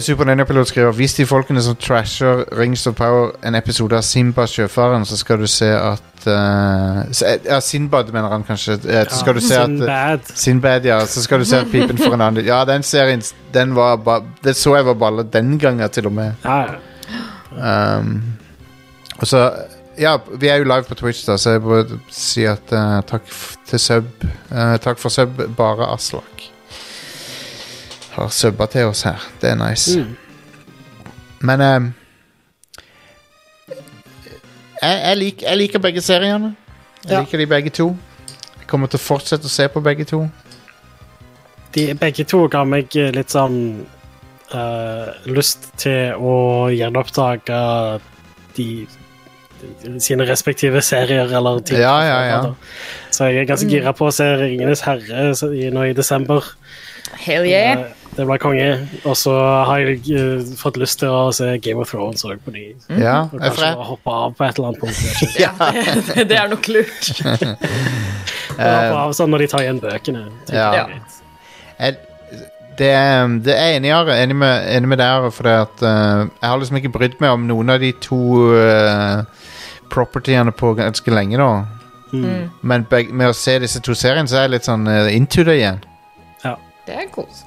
Super 0.00 0.24
Ninja-pilot 0.24 0.68
skriver 0.68 0.92
Hvis 0.92 1.14
de 1.14 1.24
folkene 1.26 1.62
som 1.62 1.76
trasher 1.76 2.42
Rings 2.58 2.86
of 2.86 2.94
Power 2.98 3.30
en 3.46 3.54
episode 3.54 3.96
av 3.96 4.02
Simba 4.04 4.44
sjøfaren, 4.50 5.06
så 5.08 5.16
skal 5.16 5.40
du 5.40 5.46
se 5.48 5.70
at 5.72 6.26
uh, 6.26 7.06
Ja, 7.46 7.60
Sinbad 7.64 8.12
mener 8.12 8.28
han 8.28 8.44
kanskje. 8.44 8.76
Ja, 8.84 9.04
Så 9.08 9.22
skal 9.22 9.34
du 9.34 9.40
se 9.40 9.56
at 9.56 9.70
Sinbad. 9.70 10.20
Sinbad, 10.34 10.84
ja. 10.84 11.00
Så 11.06 11.22
skal 11.22 11.40
du 11.40 11.44
se 11.48 11.62
at 11.62 11.70
pipen 11.72 11.98
for 11.98 12.14
en 12.14 12.20
annen 12.20 12.44
Ja, 12.44 12.64
den 12.68 12.82
serien 12.82 13.22
Den 13.54 13.74
var 13.76 13.96
ba, 13.96 14.20
Det 14.44 14.56
så 14.56 14.76
jeg 14.76 14.86
var 14.86 14.94
balle 14.94 15.24
den 15.32 15.58
gangen, 15.58 15.88
til 15.90 16.06
og 16.06 16.12
med. 16.12 16.32
Ja, 16.44 16.60
ja. 16.60 17.98
Um, 17.98 18.22
og 19.18 19.26
så 19.26 19.50
Ja, 20.00 20.14
vi 20.40 20.48
er 20.48 20.56
jo 20.62 20.64
live 20.64 20.86
på 20.88 20.94
Twitch, 20.96 21.26
da, 21.28 21.34
så 21.36 21.50
jeg 21.58 21.60
må 21.64 21.82
si 22.14 22.46
at 22.48 22.72
uh, 22.72 23.00
takk 23.04 23.26
til 23.68 23.80
sub. 23.82 24.06
Uh, 24.48 24.76
takk 24.80 24.98
for 24.98 25.12
sub, 25.12 25.36
bare 25.58 25.90
Aslak. 25.92 26.46
Har 28.14 28.30
subba 28.32 28.66
til 28.72 28.88
oss 28.88 29.02
her. 29.06 29.20
Det 29.42 29.50
er 29.52 29.58
nice. 29.60 30.00
Mm. 30.00 30.16
Men 31.46 31.60
ehm, 31.64 31.90
jeg, 34.80 34.96
jeg, 35.04 35.16
lik, 35.16 35.42
jeg 35.42 35.56
liker 35.60 35.78
begge 35.84 36.00
seriene. 36.00 36.54
Jeg 37.04 37.12
Ja. 37.12 37.20
liker 37.20 37.38
de 37.38 37.46
begge 37.46 37.70
to. 37.70 37.96
Jeg 38.58 38.66
kommer 38.66 38.86
til 38.88 38.98
å 39.00 39.04
fortsette 39.04 39.48
å 39.48 39.52
se 39.52 39.68
på 39.68 39.80
begge 39.80 40.04
to. 40.04 40.24
De, 41.74 41.86
begge 41.94 42.24
to 42.28 42.42
ga 42.50 42.64
meg 42.64 42.92
litt 43.14 43.30
sånn 43.32 43.86
uh, 44.52 45.12
lyst 45.28 45.70
til 45.80 46.16
å 46.18 46.34
gjenoppdage 46.74 47.60
de 48.56 48.68
sine 50.02 50.26
respektive 50.28 50.82
serier 50.84 51.30
eller 51.36 51.60
ting. 51.60 51.78
Ja, 51.80 51.96
ja, 52.04 52.18
ja. 52.28 52.40
Så 53.10 53.28
jeg 53.30 53.42
er 53.44 53.48
ganske 53.50 53.68
gira 53.70 53.92
på 53.96 54.08
å 54.08 54.14
se 54.14 54.26
Ringenes 54.40 54.82
herre 54.86 55.30
nå 55.74 55.86
i 55.90 55.94
desember. 55.96 56.44
Hell 57.20 57.46
yeah. 57.48 57.80
Eh, 57.80 57.96
Det 58.16 58.24
blir 58.26 58.40
konge. 58.42 58.66
Og 59.06 59.14
så 59.16 59.32
har 59.68 59.78
jeg 59.84 60.00
uh, 60.18 60.42
fått 60.58 60.76
lyst 60.82 60.98
til 61.00 61.12
å 61.14 61.30
se 61.34 61.52
Game 61.62 61.80
of 61.80 61.90
Thrones 61.92 62.24
òg 62.26 62.40
på 62.44 62.52
de. 62.54 62.64
Ja, 62.98 63.28
Og 63.30 63.38
kanskje 63.38 63.70
for 63.78 63.88
hoppe 63.92 64.14
av 64.18 64.34
på 64.36 64.44
et 64.48 64.58
eller 64.58 64.72
annet 64.72 64.80
punkt. 64.82 65.24
Ja, 65.44 65.52
det, 66.10 66.26
det 66.32 66.38
er 66.40 66.50
nok 66.50 66.68
lurt. 66.74 67.10
Hoppe 68.60 68.96
av 69.04 69.14
sånn 69.16 69.30
når 69.32 69.44
de 69.46 69.50
tar 69.52 69.64
igjen 69.64 69.80
bøkene. 69.82 70.24
Ja. 70.52 70.70
jeg 71.78 71.96
det, 72.80 72.88
er- 72.96 73.38
det 73.44 73.54
er 73.56 73.74
enig, 73.76 73.90
Are. 73.92 74.14
enig 74.22 74.36
med, 74.40 74.66
enig 74.72 74.88
med 74.88 74.98
deg, 75.02 75.06
Are, 75.20 75.30
for 75.34 75.44
det 75.44 75.56
at 75.66 75.82
eh, 75.84 76.22
jeg 76.40 76.48
har 76.48 76.60
liksom 76.62 76.78
ikke 76.80 76.92
brydd 76.94 77.18
meg 77.20 77.34
om 77.36 77.42
noen 77.48 77.74
av 77.74 77.82
de 77.82 77.90
to 78.00 78.20
uh, 78.56 79.20
propertyene 79.90 80.52
på 80.56 80.72
ganske 80.78 81.12
lenge 81.14 81.38
da. 81.40 81.50
Mm. 82.12 82.48
Men 82.66 82.86
beg, 82.90 83.12
med 83.14 83.30
å 83.30 83.36
se 83.36 83.58
disse 83.62 83.82
to 83.86 83.94
seriene, 83.94 84.28
så 84.30 84.40
er 84.40 84.48
jeg 84.48 84.54
litt 84.56 84.66
sånn 84.66 84.88
uh, 84.90 85.10
into 85.14 85.44
det 85.46 85.60
igjen. 85.60 85.78
Ja. 86.44 86.56
Det 86.86 86.96
er 87.04 87.06
kos. 87.14 87.44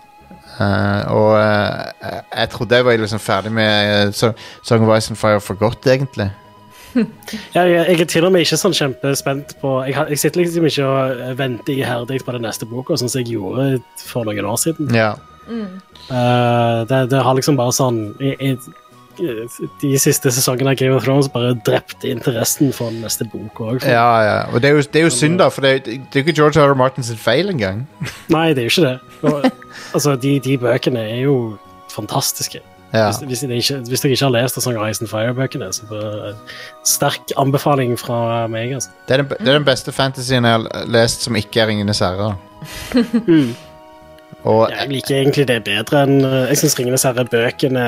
Uh, 0.54 1.02
og 1.10 1.32
uh, 1.34 2.14
jeg- 2.30 2.50
trodde 2.54 2.78
jeg 2.78 2.86
var 2.86 3.00
liksom 3.02 3.20
ferdig 3.20 3.52
med 3.52 4.14
uh, 4.14 4.32
Song 4.62 4.86
of 4.86 4.94
Ice 4.98 5.10
and 5.10 5.18
Fire 5.20 5.42
for 5.44 5.60
godt, 5.60 5.88
egentlig. 5.88 6.30
Ja, 7.56 7.64
jeg, 7.66 7.88
jeg 7.90 8.02
er 8.04 8.06
til 8.06 8.26
og 8.28 8.32
med 8.36 8.44
ikke 8.46 8.58
sånn 8.62 8.76
kjempespent 8.78 9.56
på 9.58 9.70
Jeg, 9.88 9.96
jeg 10.14 10.20
sitter 10.22 10.44
liksom 10.44 10.68
ikke 10.70 10.86
og 10.86 11.22
venter 11.40 11.74
iherdig 11.74 12.20
på 12.22 12.36
den 12.36 12.46
neste 12.46 12.68
boka, 12.70 12.94
sånn 13.02 13.10
som 13.10 13.24
jeg 13.24 13.34
gjorde 13.34 13.80
for 13.98 14.30
noen 14.30 14.46
år 14.46 14.60
siden. 14.62 14.92
Ja. 14.94 15.16
Eh, 15.50 16.80
det, 16.90 17.00
det 17.12 17.22
har 17.26 17.36
liksom 17.38 17.58
bare 17.60 17.74
sånn 17.76 18.00
jeg, 18.22 18.36
jeg, 18.40 18.76
De 19.18 19.92
siste 20.02 20.32
sesongene 20.34 20.74
av 20.74 20.80
Game 20.80 20.96
of 20.96 21.06
Thrones 21.06 21.30
bare 21.32 21.54
drepte 21.66 22.10
interessen 22.10 22.74
for 22.76 22.94
den 22.94 23.04
neste 23.06 23.28
bok 23.30 23.62
òg. 23.62 23.86
ja, 23.86 24.08
ja. 24.26 24.38
Og 24.54 24.62
det 24.62 24.72
er 24.72 24.78
jo, 24.78 24.82
det 24.82 25.02
er 25.02 25.08
jo 25.08 25.14
synd, 25.14 25.40
da, 25.42 25.50
for 25.54 25.66
det 25.66 25.72
er, 25.72 25.80
det 25.86 26.20
er 26.20 26.22
jo 26.22 26.26
ikke 26.26 26.38
George 26.42 26.62
R. 26.62 26.74
R. 26.74 26.78
Martins 26.80 27.14
feil 27.22 27.50
engang. 27.54 27.86
Nei, 28.36 28.50
det 28.54 28.66
er 28.66 28.70
jo 28.70 28.74
ikke 28.74 28.88
det. 28.90 29.00
Og, 29.22 29.50
altså, 29.94 30.16
de, 30.16 30.38
de 30.44 30.58
bøkene 30.58 31.08
er 31.14 31.26
jo 31.28 31.38
fantastiske. 31.94 32.64
Ja. 32.94 33.10
Hvis, 33.10 33.18
hvis, 33.26 33.40
dere 33.40 33.58
ikke, 33.58 33.78
hvis 33.90 34.02
dere 34.02 34.14
ikke 34.14 34.26
har 34.26 34.34
lest 34.36 34.62
Song 34.62 34.78
of 34.78 34.90
Ice 34.90 35.02
and 35.02 35.10
Fire-bøkene, 35.10 35.72
så 35.74 35.86
bare, 35.90 36.34
sterk 36.86 37.34
anbefaling 37.42 37.98
fra 38.00 38.48
meg. 38.48 38.74
altså. 38.74 38.90
Det, 39.08 39.18
er 39.18 39.24
den, 39.24 39.30
det 39.40 39.48
er 39.48 39.58
den 39.58 39.66
beste 39.66 39.92
fantasyen 39.92 40.46
jeg 40.46 40.60
har 40.60 40.90
lest 40.94 41.26
som 41.26 41.36
ikke 41.36 41.64
er 41.64 41.72
Ringenes 41.74 42.04
herre. 42.06 42.36
Og 44.44 44.68
Jeg 44.68 44.90
liker 44.92 45.16
egentlig 45.22 45.46
det 45.48 45.56
bedre 45.64 46.02
enn 46.04 46.18
eh, 46.28 46.50
Jeg 46.52 46.60
syns 46.60 46.74
Ringenes 46.76 47.06
herre-bøkene 47.08 47.84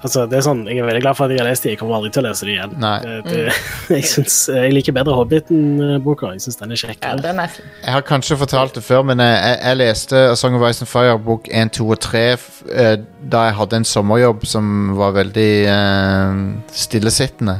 altså, 0.00 0.22
det 0.30 0.38
er 0.38 0.44
sånn, 0.46 0.62
Jeg 0.70 0.80
er 0.80 0.86
veldig 0.88 1.02
glad 1.04 1.18
for 1.18 1.26
at 1.26 1.34
jeg 1.34 1.42
har 1.42 1.48
lest 1.50 1.66
de, 1.66 1.74
jeg 1.74 1.80
kommer 1.80 1.98
aldri 1.98 2.12
til 2.14 2.22
å 2.22 2.30
lese 2.30 2.46
de 2.48 2.54
igjen. 2.54 2.72
Nei. 2.80 2.94
Det, 3.04 3.16
det, 3.26 3.56
jeg, 3.98 4.06
synes, 4.08 4.36
jeg 4.54 4.72
liker 4.72 4.96
bedre 4.96 5.16
Hobbiten-boka. 5.18 6.32
Jeg 6.36 6.44
syns 6.46 6.60
den 6.62 6.72
er 6.72 6.80
Ja, 6.80 6.88
kjekkere. 6.88 7.22
den 7.26 7.42
er. 7.44 7.58
Jeg 7.84 7.96
har 7.98 8.04
kanskje 8.08 8.38
fortalt 8.40 8.78
det 8.78 8.84
før, 8.86 9.04
men 9.10 9.20
jeg, 9.20 9.58
jeg, 9.60 9.80
leste 9.80 10.22
A 10.30 10.36
Song 10.40 10.56
of 10.56 10.64
Ice 10.70 10.80
and 10.86 10.88
Fire 10.90 11.18
bok 11.20 11.50
1, 11.52 11.72
2 11.76 11.88
og 11.92 12.00
3 12.00 12.24
eh, 12.24 12.94
da 13.32 13.44
jeg 13.50 13.58
hadde 13.60 13.80
en 13.82 13.88
sommerjobb 13.88 14.46
som 14.48 14.94
var 14.96 15.12
veldig 15.18 15.50
uh, 15.68 16.38
stillesittende. 16.72 17.58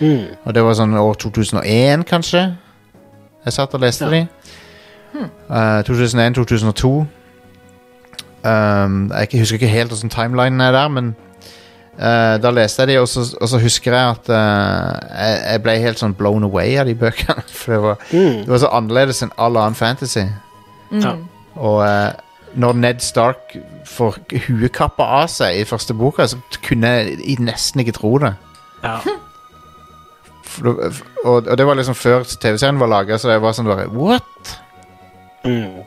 Mm. 0.00 0.24
Og 0.42 0.54
det 0.56 0.64
var 0.66 0.74
sånn 0.76 0.96
år 0.98 1.14
2001, 1.22 2.02
kanskje. 2.10 2.42
Jeg 3.46 3.54
satt 3.54 3.78
og 3.78 3.84
leste 3.86 4.10
Ja. 4.10 4.10
de. 4.10 4.26
Uh, 5.46 5.80
2001-2002. 5.86 6.90
Um, 8.46 8.96
jeg 9.10 9.40
husker 9.40 9.56
ikke 9.58 9.70
helt 9.72 9.90
hvordan 9.90 10.10
timelinen 10.12 10.60
er 10.60 10.72
der, 10.76 10.88
men 10.92 11.06
uh, 11.98 12.36
da 12.42 12.50
leste 12.54 12.82
jeg 12.84 12.88
de, 12.92 12.98
og 13.00 13.08
så, 13.08 13.24
og 13.40 13.48
så 13.48 13.58
husker 13.58 13.94
jeg 13.96 14.10
at 14.10 14.28
uh, 14.28 15.16
jeg, 15.16 15.40
jeg 15.52 15.62
ble 15.64 15.74
helt 15.82 15.98
sånn 16.02 16.14
blown 16.14 16.44
away 16.46 16.76
av 16.78 16.86
de 16.86 16.94
bøkene. 17.00 17.42
For 17.58 17.72
det 17.74 17.80
var, 17.82 18.04
Mm. 18.12 18.36
det 18.44 18.52
var 18.52 18.62
så 18.62 18.70
annerledes 18.76 19.22
enn 19.26 19.32
all 19.38 19.56
annen 19.58 19.74
fantasy. 19.78 20.26
Ja. 20.92 21.16
Og 21.56 21.80
uh, 21.82 22.12
når 22.56 22.72
Ned 22.84 23.00
Stark 23.04 23.56
får 23.84 24.20
huekappa 24.46 25.04
av 25.22 25.26
seg 25.32 25.58
i 25.60 25.64
første 25.68 25.92
boka, 25.96 26.24
så 26.30 26.38
kunne 26.64 26.88
jeg 27.02 27.40
nesten 27.44 27.82
ikke 27.82 27.96
tro 27.98 28.14
det. 28.22 28.34
Ja. 28.84 28.98
For, 30.46 30.62
det- 30.70 31.02
og, 31.24 31.46
og 31.50 31.58
det 31.58 31.66
var 31.66 31.74
liksom 31.76 31.94
før 31.98 32.22
TV-serien 32.40 32.78
var 32.80 32.86
laga, 32.92 33.18
så 33.18 33.32
jeg 33.34 33.42
var 33.42 33.52
sånn 33.56 33.66
bare 33.68 33.88
What? 33.92 34.52
Mm. 35.44 35.82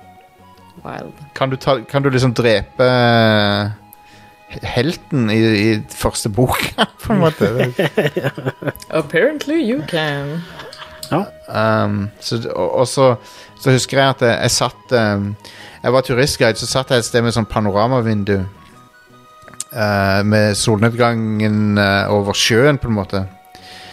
Wild. 0.83 1.13
Kan 1.35 1.49
du, 1.49 1.55
ta, 1.55 1.79
kan 1.89 2.03
du 2.03 2.09
liksom 2.09 2.33
drepe 2.37 2.85
eh, 2.85 3.71
helten 4.63 5.29
i, 5.29 5.39
i 5.39 5.69
første 5.93 6.29
boka, 6.29 6.87
på 7.03 7.13
en 7.13 7.23
måte? 7.23 7.73
Apparently 9.01 9.61
you 9.63 9.81
can. 9.87 10.39
Um, 11.11 12.09
så, 12.19 12.37
og, 12.55 12.75
og 12.75 12.87
så, 12.87 13.15
så 13.59 13.71
husker 13.71 13.97
jeg 13.97 14.09
at 14.09 14.21
jeg, 14.21 14.35
jeg 14.41 14.51
satt 14.51 14.91
um, 14.93 15.31
Jeg 15.83 15.93
var 15.93 16.01
turistguide, 16.01 16.59
så 16.59 16.67
satt 16.69 16.91
jeg 16.91 17.01
et 17.01 17.07
sted 17.07 17.23
med 17.25 17.33
sånn 17.33 17.49
panoramavindu. 17.49 18.43
Uh, 19.69 20.21
med 20.25 20.55
solnedgangen 20.57 21.77
uh, 21.77 22.09
over 22.13 22.37
sjøen, 22.37 22.77
på 22.81 22.89
en 22.89 22.97
måte. 22.97 23.23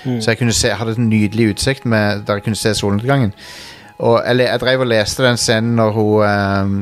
Mm. 0.06 0.20
Så 0.20 0.30
jeg 0.30 0.38
kunne 0.38 0.56
se, 0.56 0.72
hadde 0.72 0.96
en 0.96 1.08
nydelig 1.10 1.50
utsikt 1.54 1.84
med, 1.84 2.26
der 2.26 2.38
jeg 2.38 2.46
kunne 2.46 2.60
se 2.60 2.74
solnedgangen. 2.74 3.32
Og 3.98 4.18
jeg, 4.20 4.42
jeg 4.44 4.60
drev 4.60 4.84
og 4.84 4.90
leste 4.90 5.24
den 5.24 5.40
scenen 5.40 5.76
når 5.78 5.94
hun 5.96 6.24
um, 6.26 6.74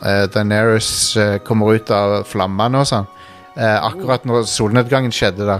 eh, 0.00 0.24
Daenerys 0.32 0.92
uh, 1.20 1.36
kommer 1.44 1.76
ut 1.76 1.92
av 1.92 2.22
flammene 2.28 2.80
og 2.80 2.88
sånn. 2.88 3.08
Uh, 3.52 3.78
akkurat 3.90 4.24
når 4.24 4.46
solnedgangen 4.48 5.12
skjedde 5.12 5.48
da. 5.48 5.58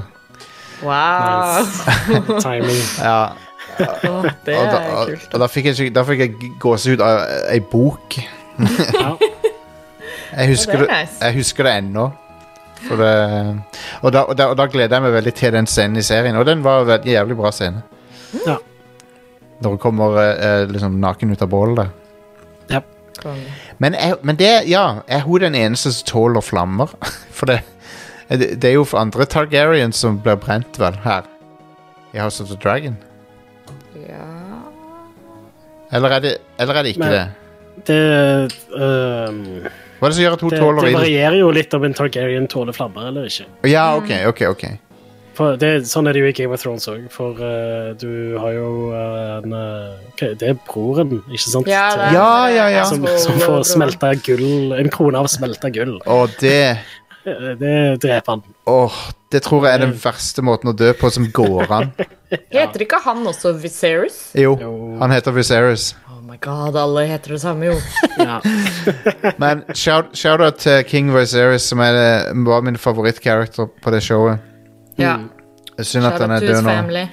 Wow. 0.82 1.66
Timing. 2.44 2.84
Ja, 2.98 3.32
Oh, 3.72 4.24
det 4.44 4.52
og 4.52 4.66
da, 4.68 4.78
er 4.78 4.90
og, 4.92 5.06
kult. 5.08 5.28
og 5.32 5.40
da 5.40 5.46
fikk 5.48 5.68
jeg, 5.70 5.92
da 5.96 6.02
fikk 6.04 6.20
jeg 6.20 6.50
gåsehud 6.60 7.00
av 7.00 7.22
ei 7.48 7.60
bok. 7.72 8.18
Jeg 10.32 10.48
husker, 10.48 10.78
oh, 10.78 10.80
det 10.80 10.88
det, 10.88 10.96
er 10.96 11.02
nice. 11.04 11.18
jeg 11.20 11.34
husker 11.36 11.66
det 11.66 11.72
ennå. 11.76 12.06
For 12.86 12.96
det, 12.96 13.08
og, 14.00 14.12
da, 14.14 14.22
og, 14.22 14.30
da, 14.38 14.46
og 14.48 14.56
da 14.56 14.64
gleder 14.72 14.96
jeg 14.96 15.04
meg 15.04 15.12
veldig 15.12 15.32
til 15.36 15.52
den 15.52 15.68
scenen 15.68 16.00
i 16.00 16.04
serien. 16.06 16.38
Og 16.40 16.46
den 16.48 16.62
var 16.64 16.88
en 16.88 17.04
jævlig 17.04 17.36
bra 17.36 17.50
scene. 17.52 17.82
Ja. 18.46 18.54
Når 19.62 19.76
hun 19.76 19.78
kommer 19.82 20.16
eh, 20.32 20.64
liksom 20.70 20.98
naken 21.00 21.30
ut 21.32 21.42
av 21.44 21.48
bålet 21.52 21.90
Ja. 22.70 22.80
Men, 23.78 23.94
er, 23.94 24.16
men 24.22 24.36
det, 24.40 24.50
ja, 24.66 25.02
er 25.06 25.20
hun 25.26 25.40
den 25.44 25.54
eneste 25.54 25.92
som 25.94 26.06
tåler 26.08 26.42
flammer? 26.42 26.90
For 27.36 27.46
det, 27.46 27.60
det, 28.28 28.64
er 28.64 28.74
jo 28.78 28.84
for 28.88 28.98
andre 29.02 29.26
Targaryen 29.28 29.92
som 29.92 30.16
blir 30.22 30.38
brent, 30.40 30.78
vel, 30.80 30.96
her. 31.04 31.26
I 32.14 32.18
House 32.22 32.42
of 32.42 32.48
the 32.48 32.56
Dragon. 32.56 32.96
Ja 33.94 34.26
Eller 35.92 36.16
er 36.16 36.20
det, 36.24 36.32
eller 36.58 36.74
er 36.74 36.82
det 36.82 36.94
ikke 36.94 37.04
Men- 37.04 37.12
det? 37.12 37.24
Det, 37.86 37.98
øhm, 38.76 39.68
Hva 39.98 40.06
er 40.06 40.10
det 40.10 40.16
som 40.16 40.22
gjør 40.24 40.34
at 40.36 40.40
hun 40.44 40.50
det, 40.50 40.58
tåler 40.60 40.86
det 40.86 40.94
varierer 40.94 41.36
jo 41.38 41.50
litt 41.50 41.74
om 41.74 41.84
en 41.84 41.94
Targaryen 41.96 42.48
tåler 42.48 42.76
flammer 42.76 43.08
eller 43.08 43.28
ikke. 43.30 43.46
Ja, 43.70 43.96
ok, 43.96 44.10
ok, 44.28 44.42
ok. 44.50 44.64
For 45.34 45.56
det, 45.60 45.70
sånn 45.90 46.08
er 46.10 46.16
det 46.16 46.22
jo 46.24 46.30
i 46.30 46.34
Game 46.36 46.54
of 46.54 46.62
Thrones 46.62 46.86
òg, 46.92 47.04
for 47.12 47.38
uh, 47.40 47.92
du 48.00 48.36
har 48.40 48.52
jo 48.56 48.70
uh, 48.92 49.38
en 49.42 49.54
okay, 50.12 50.34
Det 50.38 50.48
er 50.52 50.58
broren, 50.68 51.20
ikke 51.30 51.44
sant? 51.48 51.70
Ja, 51.70 51.86
det 51.96 52.08
er- 52.10 52.16
Ja, 52.16 52.32
ja, 52.56 52.66
ja. 52.78 52.84
Som, 52.88 53.06
som 53.18 53.38
får 53.42 53.62
smelta 53.74 54.14
gull. 54.26 54.72
En 54.78 54.90
krone 54.92 55.18
av 55.22 55.30
smelta 55.32 55.70
gull. 55.74 55.98
Og 56.06 56.34
det 56.40 56.78
Eh, 57.22 57.52
Det 57.54 58.00
dreper 58.02 58.32
han. 58.32 58.40
Åh, 58.66 58.94
det 59.30 59.44
tror 59.44 59.62
jeg 59.68 59.76
er 59.76 59.82
den 59.84 59.92
verste 59.94 60.42
måten 60.42 60.72
å 60.72 60.74
dø 60.74 60.88
på 60.98 61.06
som 61.14 61.28
går 61.30 61.70
an. 61.70 61.92
Heter 62.50 62.82
ikke 62.82 62.98
han 63.04 63.20
også 63.30 63.52
Viserys? 63.62 64.16
Jo, 64.34 64.56
han 64.98 65.14
heter 65.14 65.30
Viserys. 65.36 65.92
Oh 66.10 66.18
my 66.26 66.34
god, 66.42 66.74
alle 66.74 67.04
heter 67.06 67.36
det 67.36 67.40
samme, 67.44 67.70
jo. 67.70 67.76
Men 69.42 69.62
shout- 69.78 70.10
shout-out 70.18 70.58
til 70.64 70.82
King 70.90 71.12
Viserys, 71.14 71.62
som 71.70 71.78
er, 71.84 72.32
var 72.46 72.66
min 72.66 72.74
favorittcharacter 72.80 73.70
på 73.82 73.94
det 73.94 74.02
showet. 74.02 74.42
Ja. 74.98 75.16
Synd 75.80 76.06
at 76.06 76.20
han 76.20 76.30
er 76.30 76.40
død 76.40 76.62
nå. 76.62 76.70
family. 76.70 77.06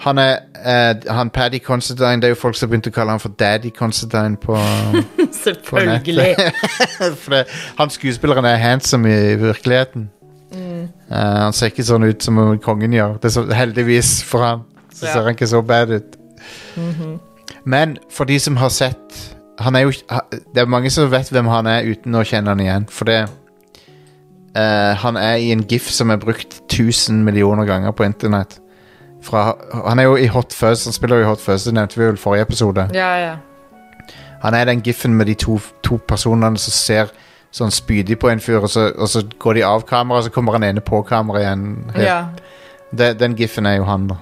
Han 0.00 0.18
er 0.18 0.36
eh, 0.64 1.12
han 1.12 1.30
Paddy 1.30 1.58
Considine. 1.64 2.16
Det 2.16 2.24
er 2.24 2.28
jo 2.28 2.34
folk 2.40 2.56
som 2.56 2.70
begynte 2.70 2.88
å 2.88 2.94
kalle 2.94 3.10
han 3.12 3.20
for 3.20 3.28
Daddy 3.38 3.70
Considine 3.76 4.36
på 4.40 4.56
Selvfølgelig. 5.44 6.34
For 7.22 7.34
det, 7.34 7.42
han 7.78 7.90
skuespilleren 7.92 8.44
er 8.48 8.56
handsome 8.56 9.08
i 9.12 9.34
virkeligheten. 9.40 10.08
Mm. 10.52 10.82
Eh, 11.10 11.16
han 11.44 11.52
ser 11.52 11.70
ikke 11.70 11.84
sånn 11.84 12.08
ut 12.08 12.22
som 12.24 12.40
kongen 12.64 12.92
gjør. 12.96 13.18
Det 13.20 13.28
er 13.30 13.34
så, 13.36 13.44
heldigvis 13.54 14.22
for 14.24 14.42
han 14.46 14.64
Så 14.92 15.06
Ja. 15.06 15.12
ser 15.12 15.22
han 15.22 15.34
ikke 15.36 15.46
så 15.46 15.60
bad 15.62 15.90
ut. 15.90 16.16
Mhm. 16.76 17.18
Men 17.64 17.98
for 18.10 18.24
de 18.24 18.38
som 18.38 18.56
har 18.56 18.68
sett 18.68 19.20
han 19.60 19.76
er 19.76 19.80
jo, 19.80 19.90
Det 20.54 20.56
er 20.62 20.64
mange 20.66 20.90
som 20.90 21.10
vet 21.12 21.28
hvem 21.30 21.46
han 21.52 21.66
er 21.66 21.84
uten 21.84 22.14
å 22.14 22.24
kjenne 22.24 22.48
han 22.48 22.60
igjen. 22.60 22.86
For 22.88 23.04
det 23.04 23.28
eh, 24.56 24.96
Han 25.02 25.16
er 25.16 25.34
i 25.34 25.52
en 25.52 25.64
gif 25.68 25.90
som 25.90 26.10
er 26.10 26.16
brukt 26.16 26.60
1000 26.72 27.24
millioner 27.24 27.64
ganger 27.64 27.90
på 27.90 28.04
internett. 28.04 28.58
Fra, 29.22 29.54
han 29.88 29.98
er 29.98 30.08
jo 30.08 30.16
i 30.16 30.26
Hot 30.26 30.52
Fuzz. 30.52 30.84
Han 30.84 30.92
spiller 30.92 31.16
jo 31.16 31.22
i 31.22 31.28
Hot 31.28 31.40
Fuzz, 31.40 31.64
det 31.64 31.74
nevnte 31.74 31.98
vi 32.00 32.06
vel 32.06 32.16
i 32.16 32.20
forrige 32.20 32.42
episode. 32.48 32.88
Ja, 32.94 33.10
ja. 33.20 33.36
Han 34.42 34.54
er 34.54 34.64
den 34.64 34.80
gifen 34.80 35.14
med 35.14 35.26
de 35.26 35.34
to, 35.34 35.58
to 35.84 35.98
personene 36.08 36.58
som 36.58 36.72
ser 36.72 37.12
sånn 37.52 37.72
spydig 37.74 38.16
på 38.22 38.30
en 38.30 38.40
fyr, 38.40 38.62
og 38.62 38.70
så, 38.70 38.86
og 38.96 39.08
så 39.10 39.24
går 39.42 39.58
de 39.58 39.64
av 39.66 39.84
kamera, 39.88 40.20
og 40.20 40.24
så 40.24 40.32
kommer 40.32 40.56
han 40.56 40.64
ene 40.64 40.80
på 40.80 41.02
kamera 41.02 41.42
igjen. 41.42 41.64
Helt- 41.94 42.06
ja. 42.06 42.20
De, 42.90 43.12
den 43.14 43.36
gifen 43.38 43.66
er 43.66 43.76
jo 43.76 43.84
han, 43.84 44.08
da. 44.08 44.16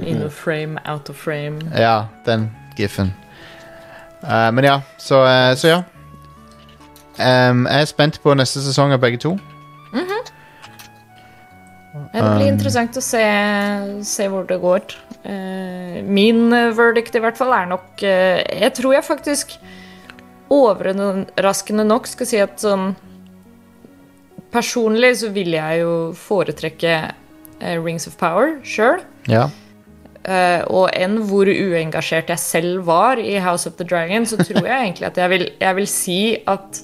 In 0.00 0.22
of 0.22 0.32
frame, 0.32 0.78
out 0.88 1.10
of 1.10 1.16
frame. 1.16 1.60
Ja, 1.76 2.04
den 2.26 2.50
gifen. 2.78 3.14
Uh, 4.22 4.50
men 4.52 4.64
ja, 4.64 4.80
så, 4.98 5.24
uh, 5.24 5.56
så 5.56 5.68
ja. 5.68 5.82
Em, 7.20 7.66
jeg 7.68 7.84
er 7.84 7.90
spent 7.90 8.20
på 8.22 8.34
neste 8.38 8.62
sesong 8.64 8.94
av 8.96 9.02
begge 9.02 9.20
to. 9.20 9.36
Ja, 12.10 12.22
det 12.22 12.22
blir 12.22 12.46
Um, 12.46 12.54
interessant 12.54 12.96
å 12.98 13.02
se, 13.02 13.22
se 14.06 14.26
hvor 14.30 14.46
det 14.46 14.60
går. 14.62 14.94
Uh, 15.20 16.00
min 16.06 16.52
eh, 16.54 16.70
verdict 16.74 17.16
i 17.18 17.22
hvert 17.22 17.36
fall 17.36 17.52
er 17.52 17.66
nok 17.68 18.00
uh, 18.00 18.38
Jeg 18.40 18.72
tror 18.78 18.94
jeg 18.94 19.04
faktisk 19.04 19.52
overraskende 20.50 21.84
nok 21.84 22.08
skal 22.08 22.28
si 22.30 22.38
at 22.40 22.62
sånn 22.62 22.94
Personlig 24.50 25.12
så 25.20 25.28
vil 25.34 25.52
jeg 25.54 25.82
jo 25.82 25.92
foretrekke 26.18 26.94
uh, 27.10 27.74
Rings 27.84 28.08
of 28.08 28.16
Power 28.18 28.56
sjøl. 28.66 29.04
Ja. 29.30 29.44
Uh, 30.24 30.62
og 30.66 30.88
enn 30.96 31.20
hvor 31.28 31.46
uengasjert 31.46 32.32
jeg 32.32 32.42
selv 32.42 32.88
var 32.88 33.20
i 33.22 33.36
House 33.38 33.68
of 33.68 33.76
the 33.78 33.86
Dragon, 33.86 34.26
så 34.26 34.40
tror 34.40 34.66
jeg 34.66 34.74
egentlig 34.74 35.06
at 35.06 35.20
jeg 35.20 35.32
vil, 35.32 35.46
jeg 35.60 35.78
vil 35.78 35.90
si 35.90 36.20
at 36.50 36.82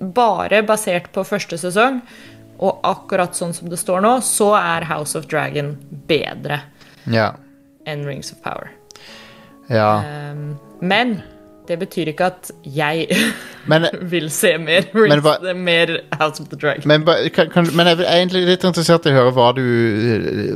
bare 0.00 0.62
basert 0.66 1.10
på 1.14 1.24
første 1.26 1.58
sesong, 1.60 2.00
og 2.64 2.80
akkurat 2.86 3.34
sånn 3.34 3.52
som 3.54 3.68
det 3.68 3.78
står 3.80 4.00
nå, 4.04 4.16
så 4.22 4.52
er 4.58 4.84
House 4.90 5.16
of 5.18 5.26
Dragon 5.30 5.74
bedre 6.08 6.60
Ja. 7.10 7.32
enn 7.86 8.04
Rings 8.06 8.32
of 8.32 8.40
Power. 8.42 8.70
ja. 9.70 10.02
Um, 10.32 10.58
men 10.80 11.22
det 11.68 11.78
betyr 11.80 12.10
ikke 12.12 12.26
at 12.28 12.50
jeg 12.68 13.06
Men, 13.70 13.86
vil 14.10 14.28
se 14.30 14.50
mer, 14.60 14.84
Men 14.92 15.02
Rings, 15.14 15.24
hva- 15.24 15.54
mer 15.56 15.92
House 16.20 16.40
of 16.42 16.48
the 16.50 16.56
Dragon. 16.60 16.82
men, 16.86 17.04
kan, 17.32 17.48
kan, 17.50 17.68
men 17.74 17.86
jeg 17.88 17.98
er 18.04 18.18
egentlig 18.20 18.44
litt 18.50 18.64
interessert 18.68 19.06
i 19.08 19.12
å 19.14 19.16
høre 19.18 19.32
hva 19.32 19.50
du, 19.56 19.62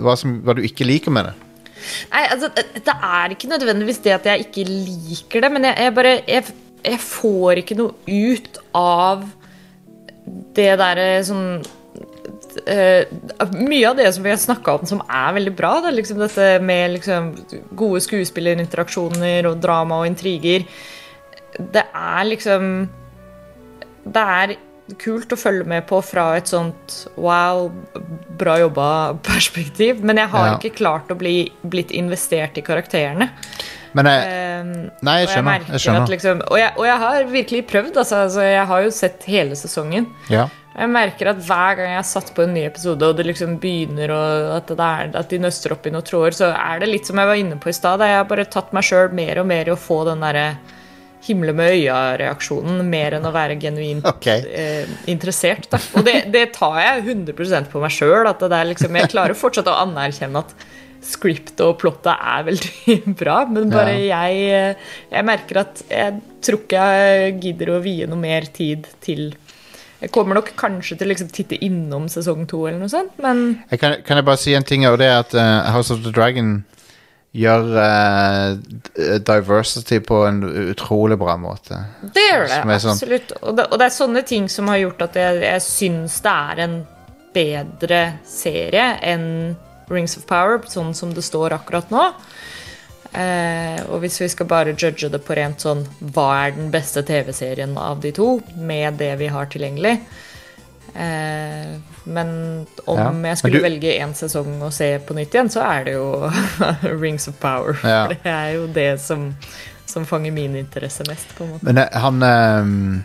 hva, 0.05 0.17
som, 0.21 0.41
hva 0.45 0.55
du 0.59 0.63
ikke 0.67 0.85
liker 0.87 1.11
med 1.15 1.31
det. 1.31 1.35
Nei, 2.13 2.25
altså, 2.35 2.51
det 2.53 2.95
er 2.95 3.33
ikke 3.33 3.49
nødvendigvis 3.49 4.03
det 4.05 4.13
at 4.19 4.27
jeg 4.29 4.47
ikke 4.49 4.65
liker 4.69 5.41
det, 5.47 5.51
men 5.55 5.65
jeg, 5.71 5.79
jeg 5.87 5.95
bare 5.97 6.15
jeg, 6.29 6.45
jeg 6.85 7.01
får 7.03 7.63
ikke 7.63 7.77
noe 7.79 7.95
ut 8.07 8.59
av 8.77 9.25
det 10.57 10.71
derre 10.77 11.09
sånn 11.25 11.61
uh, 11.63 13.03
Mye 13.57 13.89
av 13.89 13.97
det 13.99 14.11
som 14.15 14.27
vi 14.27 14.33
har 14.33 14.41
snakka 14.41 14.77
om 14.79 14.87
som 14.89 15.03
er 15.09 15.35
veldig 15.39 15.55
bra, 15.57 15.79
da, 15.85 15.93
liksom 15.95 16.21
dette 16.21 16.49
med 16.65 16.99
liksom, 16.99 17.33
gode 17.79 18.03
skuespillerinteraksjoner 18.05 19.49
og 19.49 19.61
drama 19.63 20.03
og 20.03 20.11
intriger 20.11 20.67
Det 21.57 21.85
er 21.87 22.25
liksom 22.29 22.89
Det 24.05 24.25
er 24.41 24.57
kult 25.01 25.33
å 25.35 25.37
følge 25.37 25.67
med 25.69 25.85
på 25.89 25.99
fra 26.05 26.31
et 26.39 26.49
sånt 26.49 26.95
wow, 27.21 27.67
bra 28.41 28.55
jobba-perspektiv, 28.63 29.99
men 30.01 30.17
jeg 30.17 30.31
har 30.33 30.47
Ja. 30.47 30.55
ikke 30.57 30.79
klart 30.79 31.11
å 31.13 31.19
bli 31.19 31.53
blitt 31.61 31.91
investert 31.93 32.57
i 32.57 32.65
karakterene. 32.65 33.29
Men 33.97 34.11
jeg, 34.11 34.49
Um, 34.59 34.71
Nei, 35.07 35.19
jeg 35.23 35.33
skjønner. 35.33 35.49
merker 35.49 35.77
Jeg 35.77 35.85
skjønner. 35.85 36.07
At 36.07 36.13
liksom, 36.15 36.41
og, 36.47 36.57
jeg, 36.61 36.71
og 36.77 36.87
jeg 36.89 37.03
har 37.03 37.29
virkelig 37.33 37.65
prøvd. 37.73 38.01
Altså, 38.03 38.23
altså, 38.25 38.47
jeg 38.47 38.65
har 38.71 38.87
jo 38.87 38.95
sett 38.95 39.29
hele 39.31 39.59
sesongen. 39.59 40.09
Ja. 40.33 40.47
Jeg 40.79 40.93
merker 40.95 41.33
at 41.33 41.41
hver 41.43 41.79
gang 41.79 41.91
jeg 41.91 41.99
har 41.99 42.07
satt 42.07 42.31
på 42.37 42.45
en 42.45 42.53
ny 42.55 42.63
episode, 42.69 43.03
og 43.03 43.19
det 43.19 43.27
liksom 43.27 43.57
begynner 43.59 44.13
og 44.15 44.51
at, 44.61 44.69
det 44.71 44.89
er, 44.89 45.13
at 45.19 45.33
de 45.33 45.41
nøster 45.43 45.75
opp 45.75 45.89
i 45.89 45.93
noen 45.95 46.07
tråder, 46.07 46.37
så 46.39 46.51
er 46.55 46.83
det 46.83 46.91
litt 46.93 47.09
som 47.09 47.19
jeg 47.19 47.31
var 47.31 47.41
inne 47.41 47.59
på 47.59 47.73
i 47.73 47.75
stad. 47.75 48.05
Jeg 48.07 48.21
har 48.21 48.29
bare 48.31 48.47
tatt 48.47 48.71
meg 48.77 48.87
sjøl 48.87 49.11
mer 49.17 49.43
og 49.43 49.49
mer 49.51 49.71
i 49.71 49.75
å 49.75 49.81
få 49.81 50.05
den 50.07 50.23
derre 50.23 50.53
himle 51.27 51.51
med 51.57 51.75
øya-reaksjonen, 51.75 52.79
mer 52.87 53.17
enn 53.19 53.27
å 53.27 53.35
være 53.35 53.59
genuint 53.61 54.07
okay. 54.13 54.45
eh, 54.55 54.93
interessert. 55.11 55.67
Da. 55.73 55.83
Og 55.99 56.07
det, 56.07 56.21
det 56.31 56.47
tar 56.55 56.79
jeg 56.85 57.09
100 57.09 57.73
på 57.73 57.83
meg 57.83 57.97
sjøl. 57.97 58.31
Liksom, 58.71 59.01
jeg 59.03 59.11
klarer 59.11 59.37
fortsatt 59.39 59.73
å 59.73 59.81
anerkjenne 59.83 60.47
at 60.47 60.55
scriptet 61.05 61.61
og 61.65 61.77
plottet 61.81 62.15
er 62.15 62.47
veldig 62.49 62.97
bra, 63.21 63.41
men 63.51 63.71
bare 63.73 63.95
jeg, 64.01 64.39
eh, 64.55 64.89
jeg 65.13 65.27
merker 65.29 65.61
at 65.63 65.83
jeg 65.89 66.17
tror 66.45 66.63
ikke 66.65 66.87
jeg 67.01 67.37
gidder 67.43 67.75
å 67.77 67.83
vie 67.85 68.07
noe 68.11 68.19
mer 68.21 68.49
tid 68.55 68.87
til 69.05 69.31
Jeg 70.01 70.13
kommer 70.15 70.39
nok 70.39 70.53
kanskje 70.59 70.95
til 70.99 71.09
å 71.09 71.11
liksom 71.13 71.31
titte 71.35 71.57
innom 71.65 72.05
sesong 72.11 72.45
to, 72.47 72.65
eller 72.69 72.79
noe 72.79 72.93
sånt, 72.93 73.17
men 73.23 73.65
Jeg 73.71 73.81
kan, 73.83 73.97
kan 74.07 74.21
jeg 74.21 74.27
bare 74.29 74.39
si 74.43 74.55
en 74.55 74.67
ting, 74.67 74.87
og 74.87 74.99
det 75.01 75.09
er 75.11 75.23
at 75.25 75.35
uh, 75.35 75.71
House 75.75 75.91
of 75.95 76.05
the 76.05 76.13
Dragon 76.15 76.61
gjør 77.39 77.67
uh, 77.77 78.55
diversity 79.27 79.99
på 80.01 80.21
en 80.27 80.39
utrolig 80.71 81.19
bra 81.21 81.35
måte. 81.37 81.81
det 82.15 82.25
gjør 82.31 82.47
det. 82.49 82.79
Sånn- 82.81 82.95
Absolutt. 82.95 83.35
Og 83.43 83.57
det, 83.59 83.67
og 83.69 83.79
det 83.79 83.87
er 83.89 83.95
sånne 83.99 84.23
ting 84.27 84.49
som 84.49 84.71
har 84.73 84.79
gjort 84.81 85.03
at 85.11 85.19
jeg, 85.19 85.43
jeg 85.45 85.65
syns 85.67 86.21
det 86.25 86.35
er 86.55 86.63
en 86.65 86.79
bedre 87.35 88.01
serie 88.27 88.87
enn 89.05 89.27
Rings 89.91 90.17
of 90.17 90.27
Power, 90.27 90.59
sånn 90.69 90.95
som 90.95 91.13
det 91.15 91.23
står 91.25 91.53
akkurat 91.57 91.91
nå. 91.91 92.13
Eh, 93.13 93.81
og 93.89 94.03
hvis 94.03 94.19
vi 94.21 94.29
skal 94.29 94.47
bare 94.47 94.75
judge 94.77 95.09
det 95.09 95.23
på 95.25 95.33
rent 95.35 95.63
sånn 95.65 95.87
Hva 96.13 96.27
er 96.45 96.51
den 96.59 96.67
beste 96.71 97.01
TV-serien 97.09 97.73
av 97.81 98.03
de 98.05 98.11
to, 98.13 98.43
med 98.55 98.99
det 99.01 99.15
vi 99.23 99.31
har 99.33 99.47
tilgjengelig? 99.49 99.95
Eh, 100.95 101.79
men 102.05 102.67
om 102.87 102.99
Ja. 102.99 103.29
jeg 103.31 103.39
skulle 103.39 103.59
du- 103.59 103.63
velge 103.65 103.99
én 104.01 104.13
sesong 104.15 104.61
å 104.61 104.71
se 104.73 104.99
på 104.99 105.15
nytt 105.15 105.31
igjen, 105.35 105.49
så 105.49 105.61
er 105.65 105.85
det 105.85 105.93
jo 105.95 106.31
Rings 107.01 107.29
of 107.29 107.39
Power. 107.41 107.79
Ja. 107.83 108.07
For 108.07 108.15
det 108.15 108.27
er 108.27 108.53
jo 108.55 108.67
det 108.67 109.01
som, 109.01 109.35
som 109.87 110.05
fanger 110.05 110.33
min 110.33 110.57
interesse 110.57 111.03
mest, 111.09 111.29
på 111.39 111.45
en 111.45 111.51
måte. 111.53 111.65
Men 111.65 111.79
eh, 111.79 111.89
han 111.93 112.21
ehm, 112.23 113.05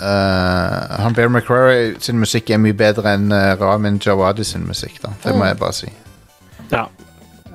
eh, 0.00 0.96
Han 1.02 1.14
Bear 1.14 1.28
McCrary 1.28 1.94
sin 2.00 2.18
musikk 2.18 2.50
er 2.50 2.58
mye 2.58 2.72
bedre 2.76 3.14
enn 3.16 3.32
uh, 3.32 3.54
Ramin 3.60 3.98
Jawadi 4.02 4.44
sin 4.44 4.66
musikk. 4.66 5.00
da 5.02 5.08
Det 5.24 5.32
må 5.34 5.42
Mm. 5.44 5.46
jeg 5.48 5.58
bare 5.58 5.72
si. 5.72 5.92
ja. 6.72 6.86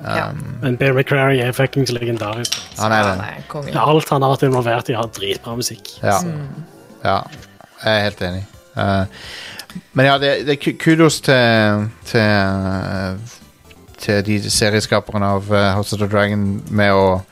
Ja. 0.04 0.30
Um, 0.30 0.56
Men 0.62 0.76
Bear 0.76 0.92
McCrary 0.94 1.38
er 1.38 1.52
fuckings 1.52 1.92
legendarisk. 1.92 2.56
Han 2.78 2.90
er 2.92 3.04
Han 3.04 3.18
det. 3.66 3.76
Alt 3.76 4.08
han 4.10 4.22
har 4.22 4.30
vært 4.32 4.42
involvert 4.48 4.88
i, 4.90 4.92
har 4.98 5.06
dritbra 5.06 5.54
musikk. 5.54 5.92
Ja. 6.02 6.16
ja. 7.04 7.20
Jeg 7.84 7.98
er 7.98 8.02
helt 8.02 8.22
enig. 8.22 8.46
Uh, 8.76 9.04
men 9.92 10.06
ja, 10.06 10.18
det, 10.18 10.46
det 10.46 10.58
er 10.58 10.72
kudos 10.78 11.20
til 11.20 11.88
til, 12.04 13.20
til 13.98 14.24
de 14.26 14.50
serieskaperne 14.50 15.24
av 15.36 15.46
House 15.76 15.94
of 15.94 16.00
the 16.02 16.08
Dragon 16.08 16.62
med 16.70 16.90
å 16.92 17.22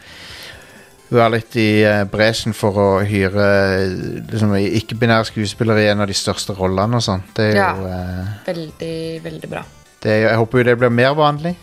være 1.19 1.33
litt 1.35 1.57
i 1.59 1.69
uh, 1.85 2.05
bresjen 2.11 2.55
for 2.55 2.77
å 2.79 2.89
hyre 3.03 3.47
eh, 3.81 3.95
liksom, 4.31 4.53
ikke-binære 4.59 5.27
skuespillere 5.31 5.83
i 5.83 5.89
en 5.91 6.05
av 6.05 6.07
de 6.11 6.15
største 6.15 6.55
rollene 6.55 7.01
og 7.01 7.03
sånn. 7.03 7.25
Det 7.35 7.49
er 7.51 7.57
Ja. 7.59 7.71
jo 7.75 7.89
eh, 7.91 8.31
Veldig, 8.47 8.95
veldig 9.25 9.51
bra. 9.51 9.65
det 10.03 10.11
er, 10.13 10.29
Jeg 10.29 10.37
håper 10.43 10.59
jo 10.59 10.65
det 10.71 10.79
blir 10.79 10.91
mer 10.95 11.15
vanlig. 11.19 11.57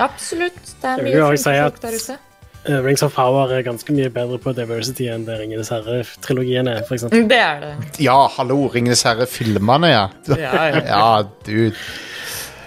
Absolutt. 0.00 0.60
Det 0.80 0.88
er 0.88 1.02
mye 1.04 1.16
flinke 1.20 1.38
si 1.42 1.56
folk 1.60 1.80
der 1.82 1.96
ute. 1.98 2.18
Eh, 2.64 2.78
Rings 2.84 3.02
of 3.02 3.12
Power 3.14 3.50
er 3.52 3.62
ganske 3.66 3.92
mye 3.92 4.08
bedre 4.14 4.38
på 4.38 4.52
diversity 4.54 5.08
enn 5.10 5.24
det 5.26 5.34
Ringenes 5.40 5.68
herre-trilogien 5.74 6.68
er, 6.70 6.84
for 6.86 6.94
eksempel. 6.96 7.24
Det 7.32 7.38
er 7.42 7.60
det. 7.64 7.72
Ja, 8.04 8.16
hallo, 8.36 8.60
Ringenes 8.72 9.02
herre-filmene, 9.06 9.90
ja. 9.90 10.04
Ja, 10.30 10.64
ja. 10.70 10.82
ja, 10.94 11.22
dude. 11.46 11.74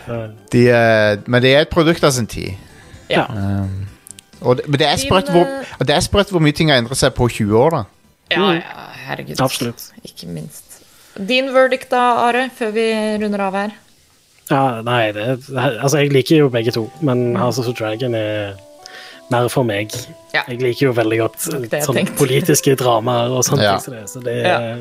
Eh, 0.07 0.25
De, 0.51 0.65
eh, 0.69 1.17
men 1.27 1.41
det 1.41 1.53
er 1.55 1.63
et 1.65 1.71
produkt 1.73 2.03
av 2.03 2.11
sin 2.15 2.27
tid. 2.27 2.53
Ja. 3.09 3.25
Um, 3.31 3.85
og 4.45 4.57
det, 4.59 4.67
men 4.69 4.79
det 4.79 4.87
er, 4.87 4.97
sprøtt 5.01 5.29
hvor, 5.33 5.47
og 5.79 5.87
det 5.89 5.95
er 5.95 6.03
sprøtt 6.05 6.29
hvor 6.33 6.43
mye 6.43 6.55
ting 6.55 6.69
har 6.71 6.77
endret 6.81 6.97
seg 6.99 7.13
på 7.17 7.27
20 7.29 7.57
år, 7.59 7.69
da. 7.79 7.83
Ja, 8.35 8.51
ja, 8.57 8.85
herregud. 9.07 9.41
Absolutt. 9.41 9.89
Ikke 10.05 10.27
minst. 10.31 10.63
Din 11.15 11.51
verdict 11.55 11.89
da, 11.93 12.03
Are, 12.27 12.49
før 12.57 12.71
vi 12.75 12.85
runder 13.21 13.43
av 13.47 13.53
her? 13.55 13.75
Ja, 14.51 14.81
nei, 14.85 15.11
det, 15.15 15.25
altså 15.57 15.97
jeg 16.03 16.11
liker 16.13 16.37
jo 16.43 16.49
begge 16.53 16.71
to, 16.75 16.85
men 17.01 17.35
House 17.39 17.57
of 17.61 17.65
the 17.65 17.73
Dragon 17.73 18.13
er 18.17 18.53
mer 19.31 19.47
for 19.49 19.65
meg. 19.65 19.93
Ja. 20.35 20.43
Jeg 20.51 20.59
liker 20.61 20.87
jo 20.91 20.91
veldig 20.93 21.17
godt 21.23 21.39
tenkte. 21.71 22.13
politiske 22.19 22.75
dramaer 22.77 23.33
og 23.33 23.41
sånt, 23.47 23.63
Ja. 23.65 23.77
så 23.81 23.91
det. 23.95 24.03
Så 24.11 24.21
det 24.21 24.35
Ja. 24.43 24.59
er 24.59 24.77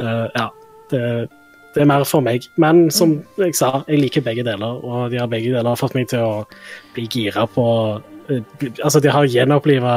eh, 0.00 0.28
Ja. 0.36 0.48
Det, 0.90 1.30
det 1.74 1.80
er 1.82 1.86
mer 1.88 2.04
for 2.04 2.20
meg. 2.20 2.44
Men 2.60 2.90
som 2.90 3.22
jeg 3.38 3.54
sa, 3.56 3.82
jeg 3.88 3.98
liker 4.02 4.20
begge 4.20 4.44
deler, 4.44 4.84
og 4.84 5.10
de 5.10 5.16
har 5.18 5.26
begge 5.26 5.50
deler 5.54 5.74
fått 5.80 5.94
meg 5.96 6.08
til 6.08 6.18
å 6.20 6.44
bli 6.94 7.06
gira 7.08 7.46
på 7.46 7.64
Altså, 8.28 9.00
de 9.04 9.12
har 9.12 9.28
gjenoppliva 9.28 9.96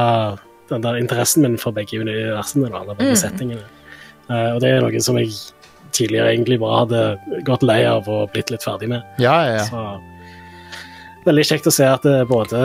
den 0.68 0.84
der 0.84 0.98
interessen 1.00 1.46
min 1.46 1.56
for 1.60 1.72
begge 1.72 2.00
universene, 2.00 2.68
da, 2.68 2.82
eller 2.82 2.98
begge 2.98 3.16
settingene. 3.16 3.64
Uh, 4.28 4.56
og 4.56 4.60
det 4.60 4.74
er 4.74 4.84
noe 4.84 5.00
som 5.00 5.16
jeg 5.16 5.32
tidligere 5.96 6.34
egentlig 6.34 6.58
bare 6.60 6.82
hadde 6.82 7.40
gått 7.48 7.64
lei 7.64 7.80
av 7.88 8.08
og 8.12 8.28
blitt 8.34 8.52
litt 8.52 8.64
ferdig 8.66 8.90
med. 8.92 9.06
Ja, 9.22 9.40
ja, 9.46 9.58
ja. 9.62 9.66
Så 9.70 9.88
Veldig 11.26 11.44
kjekt 11.44 11.66
å 11.68 11.72
se 11.74 11.84
at 11.84 12.04
det 12.06 12.28
både 12.30 12.58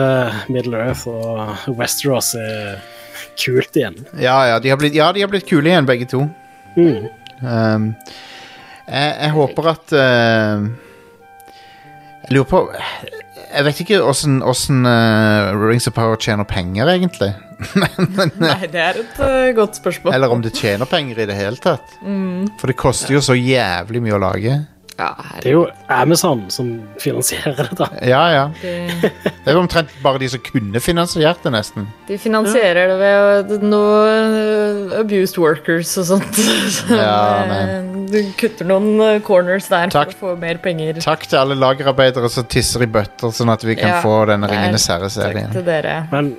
Middle 0.48 0.78
Earth 0.80 1.08
og 1.10 1.74
Westeros 1.76 2.30
er 2.38 2.78
kult 3.36 3.76
igjen. 3.76 3.98
Ja, 4.16 4.38
ja, 4.48 4.60
de 4.62 4.70
har 4.72 4.78
blitt, 4.80 4.94
ja, 4.96 5.10
de 5.12 5.24
har 5.24 5.28
blitt 5.28 5.48
kule 5.48 5.68
igjen, 5.68 5.88
begge 5.88 6.06
to. 6.08 6.22
Mm. 6.78 7.10
Um, 7.42 7.90
jeg, 8.86 9.10
jeg 9.10 9.32
håper 9.34 9.68
at 9.74 9.92
uh, 9.94 10.64
Jeg 12.24 12.36
lurer 12.36 12.48
på 12.48 12.62
Jeg 13.54 13.66
vet 13.68 13.80
ikke 13.84 14.00
åssen 14.02 14.40
uh, 14.42 15.54
Rings 15.54 15.86
of 15.90 15.94
Power 15.94 16.18
tjener 16.18 16.46
penger, 16.48 16.90
egentlig. 16.90 17.30
Nei, 18.42 18.58
det 18.70 18.80
er 18.82 19.00
et 19.04 19.18
uh, 19.22 19.48
godt 19.56 19.78
spørsmål. 19.78 20.14
Eller 20.16 20.34
om 20.34 20.42
det 20.42 20.54
tjener 20.58 20.90
penger 20.90 21.22
i 21.22 21.28
det 21.30 21.38
hele 21.38 21.60
tatt. 21.62 21.96
For 22.60 22.70
det 22.70 22.78
koster 22.80 23.14
jo 23.14 23.22
så 23.24 23.36
jævlig 23.38 24.02
mye 24.04 24.16
å 24.18 24.22
lage. 24.26 24.60
Ja, 24.94 25.08
Det 25.42 25.48
er 25.50 25.54
jo 25.56 25.62
Amazon 25.90 26.44
som 26.54 26.68
finansierer 27.02 27.56
det, 27.58 27.78
da. 27.80 27.88
Ja, 28.06 28.22
ja. 28.30 28.44
Det... 28.60 29.10
Det 29.24 29.50
er 29.50 29.56
jo 29.56 29.62
omtrent 29.64 29.90
bare 30.04 30.20
de 30.22 30.28
som 30.30 30.42
kunne 30.44 30.80
finansiert 30.80 31.42
det, 31.42 31.50
nesten. 31.50 31.88
De 32.06 32.18
finansierer 32.20 32.92
det 32.92 33.00
ved 33.50 33.64
noe 33.66 34.04
eh, 34.12 34.94
abused 35.00 35.40
workers 35.42 35.96
og 35.98 36.06
sånt. 36.12 36.38
Ja, 36.94 37.42
eh, 37.42 37.50
men- 37.50 37.93
Du 38.10 38.18
kutter 38.40 38.66
noen 38.68 39.00
eh, 39.00 39.20
corners 39.24 39.68
der 39.70 39.92
Takk. 39.92 40.12
for 40.18 40.32
å 40.32 40.34
få 40.34 40.40
mer 40.40 40.58
penger. 40.62 40.98
Takk 41.04 41.26
til 41.30 41.38
alle 41.40 41.56
lagerarbeidere 41.58 42.30
som 42.32 42.46
tisser 42.50 42.84
i 42.84 42.90
bøtter, 42.90 43.32
sånn 43.34 43.52
at 43.52 43.64
vi 43.64 43.76
kan 43.78 43.96
Ja, 43.96 44.02
få 44.04 44.24
denne 44.30 44.50
Ringenes 44.50 44.86
herre-serien. 44.90 45.52
til 45.54 45.64
dere. 45.66 45.96
Men 46.12 46.34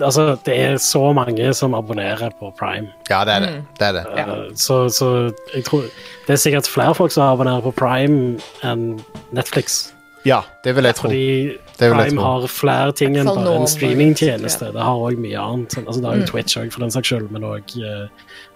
altså, 0.00 0.38
det 0.44 0.56
er 0.56 0.76
så 0.82 1.02
mange 1.16 1.52
som 1.54 1.74
abonnerer 1.74 2.30
på 2.38 2.52
Prime. 2.58 2.88
Ja, 3.10 3.24
det 3.24 3.34
er 3.38 3.40
det. 3.46 3.52
det, 3.78 3.86
er 3.88 3.92
det. 3.98 4.04
Ja. 4.16 4.26
Uh, 4.26 4.48
Så, 4.54 4.80
så 4.94 5.08
jeg 5.54 5.64
tror 5.68 5.86
det 6.26 6.34
er 6.36 6.42
sikkert 6.42 6.68
flere 6.70 6.94
folk 6.94 7.12
som 7.14 7.24
abonnerer 7.28 7.64
på 7.64 7.72
Prime 7.78 8.38
enn 8.62 9.00
Netflix. 9.32 9.92
Ja, 10.26 10.42
det 10.64 10.74
vil 10.76 10.84
jeg 10.84 10.94
tro. 10.98 11.08
Fordi 11.08 11.56
Prime 11.78 12.10
tro. 12.10 12.22
har 12.22 12.46
flere 12.50 12.92
ting 12.92 13.16
enn 13.16 13.28
bare 13.28 13.54
en 13.60 13.66
streamingtjeneste. 13.70 14.72
Det 14.74 14.82
har 14.82 14.98
òg 14.98 15.18
mye 15.22 15.38
annet. 15.38 15.70
sånn- 15.74 15.86
Altså, 15.86 16.00
det 16.00 16.10
har 16.10 16.16
jo 16.16 16.26
Twitch 16.26 16.56
òg, 16.58 16.72
for 16.72 16.80
den 16.80 16.90
saks 16.90 17.08
skyld, 17.08 17.30
men 17.30 17.42
òg 17.42 17.62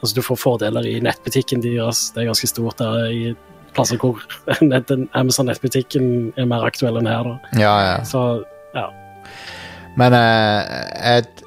altså, 0.02 0.14
Du 0.14 0.22
får 0.22 0.38
fordeler 0.38 0.86
i 0.86 1.00
nettbutikken 1.00 1.62
deres. 1.62 2.10
Det 2.14 2.22
er 2.22 2.32
ganske 2.32 2.48
stort 2.48 2.78
der 2.78 3.06
i 3.10 3.36
plasser 3.74 3.96
hvor 3.96 4.18
Amazon 5.14 5.46
nettbutikken 5.46 6.32
er 6.36 6.44
mer 6.44 6.66
aktuell 6.66 6.98
enn 6.98 7.06
her. 7.06 7.22
Da. 7.22 7.38
Ja, 7.60 7.74
ja. 7.86 7.96
Så 8.04 8.44
ja. 8.74 8.88
Men 9.96 10.12
eh, 10.16 11.16
et, 11.18 11.42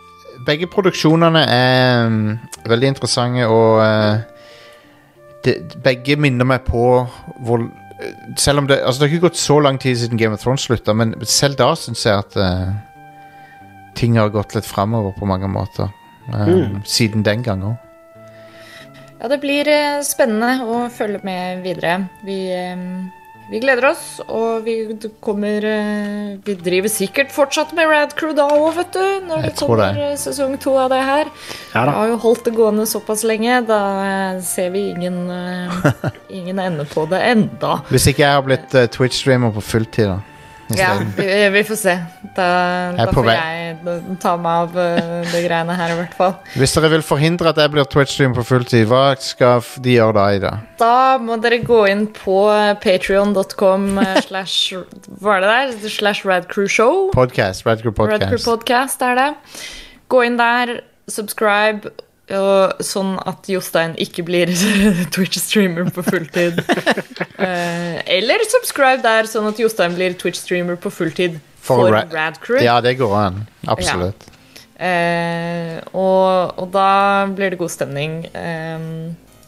begge 0.46 0.68
produksjonene 0.70 1.42
er 1.50 2.06
um, 2.06 2.40
veldig 2.70 2.92
interessante, 2.94 3.48
og 3.50 3.82
eh, 3.82 4.20
det, 5.46 5.56
begge 5.86 6.18
minner 6.22 6.46
meg 6.46 6.66
på 6.68 6.86
hvor 7.46 7.66
Selv 8.36 8.60
om 8.60 8.68
det 8.68 8.82
Altså, 8.82 9.00
det 9.00 9.08
har 9.08 9.16
ikke 9.16 9.28
gått 9.30 9.40
så 9.40 9.60
lang 9.64 9.78
tid 9.80 9.96
siden 9.98 10.20
Game 10.20 10.36
of 10.36 10.42
Thrones 10.44 10.66
slutta, 10.68 10.94
men 10.94 11.14
selv 11.24 11.56
da 11.62 11.70
syns 11.80 12.04
jeg 12.06 12.18
at 12.20 12.36
uh, 12.36 12.74
ting 13.96 14.18
har 14.20 14.34
gått 14.34 14.56
litt 14.58 14.68
framover 14.68 15.16
på 15.16 15.30
mange 15.30 15.48
måter. 15.48 15.92
Um, 16.28 16.46
Mm. 16.50 16.80
Siden 16.86 17.24
den 17.24 17.44
gang 17.46 17.64
òg. 17.64 17.76
Ja, 19.20 19.30
det 19.32 19.38
blir 19.40 19.68
eh, 19.72 20.02
spennende 20.04 20.66
å 20.66 20.90
følge 20.92 21.22
med 21.24 21.62
videre. 21.64 22.10
Vi, 22.26 22.40
eh, 22.52 22.76
vi 23.50 23.60
gleder 23.62 23.86
oss, 23.92 24.04
og 24.26 24.64
vi 24.66 24.74
kommer 25.22 25.66
eh, 25.70 26.36
Vi 26.46 26.56
driver 26.66 26.90
sikkert 26.90 27.30
fortsatt 27.36 27.76
med 27.78 27.90
Rad 27.92 28.16
Crew 28.18 28.34
da 28.38 28.48
òg, 28.50 28.72
vet 28.80 28.94
du. 28.96 29.04
Når 29.28 29.44
det 29.46 29.52
kommer 29.60 29.84
det. 29.84 30.06
eh, 30.08 30.16
sesong 30.18 30.56
to 30.62 30.74
av 30.82 30.90
det 30.94 31.02
her. 31.06 31.30
ja 31.76 31.84
Vi 31.86 31.96
har 32.00 32.08
jo 32.14 32.18
holdt 32.26 32.46
det 32.50 32.56
gående 32.58 32.88
såpass 32.90 33.22
lenge. 33.28 33.60
Da 33.70 33.80
eh, 34.06 34.40
ser 34.46 34.72
vi 34.74 34.88
ingen, 34.96 35.20
ingen 36.42 36.60
ende 36.60 36.88
på 36.90 37.06
det 37.12 37.22
enda. 37.36 37.78
Hvis 37.94 38.10
ikke 38.10 38.26
jeg 38.26 38.40
har 38.40 38.48
blitt 38.48 38.74
Twitch-streamer 38.98 39.54
på 39.54 39.62
fulltid, 39.62 40.16
da. 40.16 40.20
Ja, 40.74 40.96
vi, 41.18 41.26
vi 41.54 41.62
får 41.68 41.78
se. 41.78 41.94
Da, 42.36 42.46
da 42.98 43.06
får 43.14 43.28
vei. 43.28 43.36
jeg 43.38 44.18
ta 44.24 44.34
meg 44.42 44.64
av 44.64 44.72
Det 44.74 45.30
de 45.32 45.42
greiene 45.46 45.76
her, 45.78 45.94
i 45.94 45.98
hvert 46.00 46.16
fall. 46.18 46.34
Hvis 46.58 46.74
dere 46.76 46.90
vil 46.96 47.04
forhindre 47.06 47.52
at 47.54 47.60
jeg 47.62 47.74
blir 47.76 47.86
Twitch-stream 47.92 48.34
på 48.36 48.46
fulltid, 48.48 48.88
hva 48.90 49.04
skal 49.22 49.62
de 49.86 49.98
gjøre 50.00 50.16
da, 50.18 50.26
Ida? 50.40 50.54
Da 50.82 50.94
må 51.22 51.38
dere 51.44 51.62
gå 51.66 51.84
inn 51.92 52.08
på 52.16 52.40
patrion.com 52.84 53.88
slash 54.26 54.74
Hva 55.22 55.38
er 55.38 55.46
det 55.46 55.54
der? 55.54 55.94
Slash 56.00 56.26
radcrewshow. 56.28 57.12
Podcast, 57.14 57.66
Radcrew 57.68 57.94
Radcrew 57.94 58.40
Podcast. 58.42 58.50
Podcast 58.50 59.06
er 59.06 59.22
det. 59.22 59.30
Gå 60.12 60.26
inn 60.26 60.42
der, 60.42 60.80
subscribe, 61.10 61.94
og 62.34 62.80
sånn 62.82 63.16
at 63.30 63.46
Jostein 63.52 63.94
ikke 64.02 64.24
blir 64.26 64.50
Twitch-streamer 65.16 65.92
på 65.96 66.06
fulltid. 66.06 66.62
Eh, 67.36 67.98
eller 68.16 68.40
subscribe 68.48 69.04
der, 69.04 69.28
sånn 69.28 69.46
at 69.50 69.58
Jostein 69.60 69.92
blir 69.94 70.14
Twitch-streamer 70.18 70.78
på 70.80 70.88
fulltid 70.90 71.36
For 71.60 71.82
for, 71.84 71.92
Ra- 71.92 72.06
Radcrew. 72.10 72.62
Ja, 72.64 72.78
det 72.82 72.94
går 72.98 73.12
an. 73.20 73.42
Absolutt. 73.68 74.24
Eh, 74.80 75.76
og, 75.92 76.56
og 76.64 76.70
da 76.74 77.28
blir 77.36 77.52
det 77.52 77.60
god 77.60 77.74
stemning. 77.74 78.16
Eh, 78.32 78.88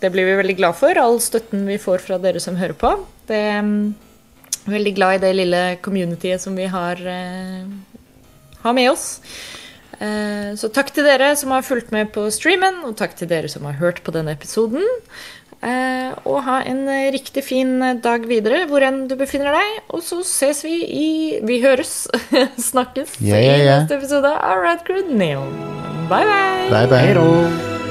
det 0.04 0.12
blir 0.14 0.28
vi 0.28 0.36
veldig 0.42 0.58
glad 0.60 0.76
for, 0.78 1.00
all 1.00 1.16
støtten 1.24 1.64
vi 1.72 1.80
får 1.82 2.04
fra 2.04 2.20
dere 2.22 2.44
som 2.44 2.60
hører 2.60 2.76
på. 2.78 2.92
Det 3.32 3.40
er 3.54 3.72
Veldig 4.68 4.92
glad 4.98 5.16
i 5.16 5.22
det 5.24 5.30
lille 5.38 5.60
communityet 5.80 6.44
som 6.44 6.56
vi 6.60 6.66
har, 6.68 7.00
eh, 7.00 7.64
har 8.66 8.74
med 8.76 8.92
oss. 8.92 9.22
Eh, 10.00 10.54
så 10.60 10.70
takk 10.74 10.92
til 10.94 11.08
dere 11.08 11.32
som 11.40 11.54
har 11.56 11.66
fulgt 11.66 11.92
med 11.96 12.12
på 12.14 12.28
streamen, 12.34 12.84
og 12.86 12.98
takk 13.00 13.18
til 13.18 13.30
dere 13.32 13.50
som 13.52 13.66
har 13.70 13.80
hørt 13.82 14.04
på 14.06 14.14
denne 14.16 14.36
episoden. 14.38 14.86
Eh, 15.58 16.12
og 16.30 16.44
ha 16.46 16.60
en 16.70 16.84
eh, 16.86 17.08
riktig 17.16 17.42
fin 17.42 17.80
dag 18.04 18.28
videre 18.30 18.68
hvor 18.70 18.84
enn 18.86 19.08
du 19.10 19.16
befinner 19.18 19.58
deg. 19.58 19.80
Og 19.90 20.06
så 20.06 20.22
ses 20.28 20.62
vi 20.68 20.78
i 20.86 21.10
Vi 21.48 21.62
høres. 21.66 22.06
Snakkes 22.70 23.18
yeah, 23.22 23.42
yeah, 23.42 23.58
yeah. 23.58 23.58
i 23.58 23.82
neste 23.82 23.98
episode 23.98 24.36
av 24.38 24.62
Radcrew 24.66 25.10
Neon. 25.10 25.58
Bye, 26.08 26.24
bye. 26.30 26.70
Bye, 26.70 26.88
bye. 26.94 27.87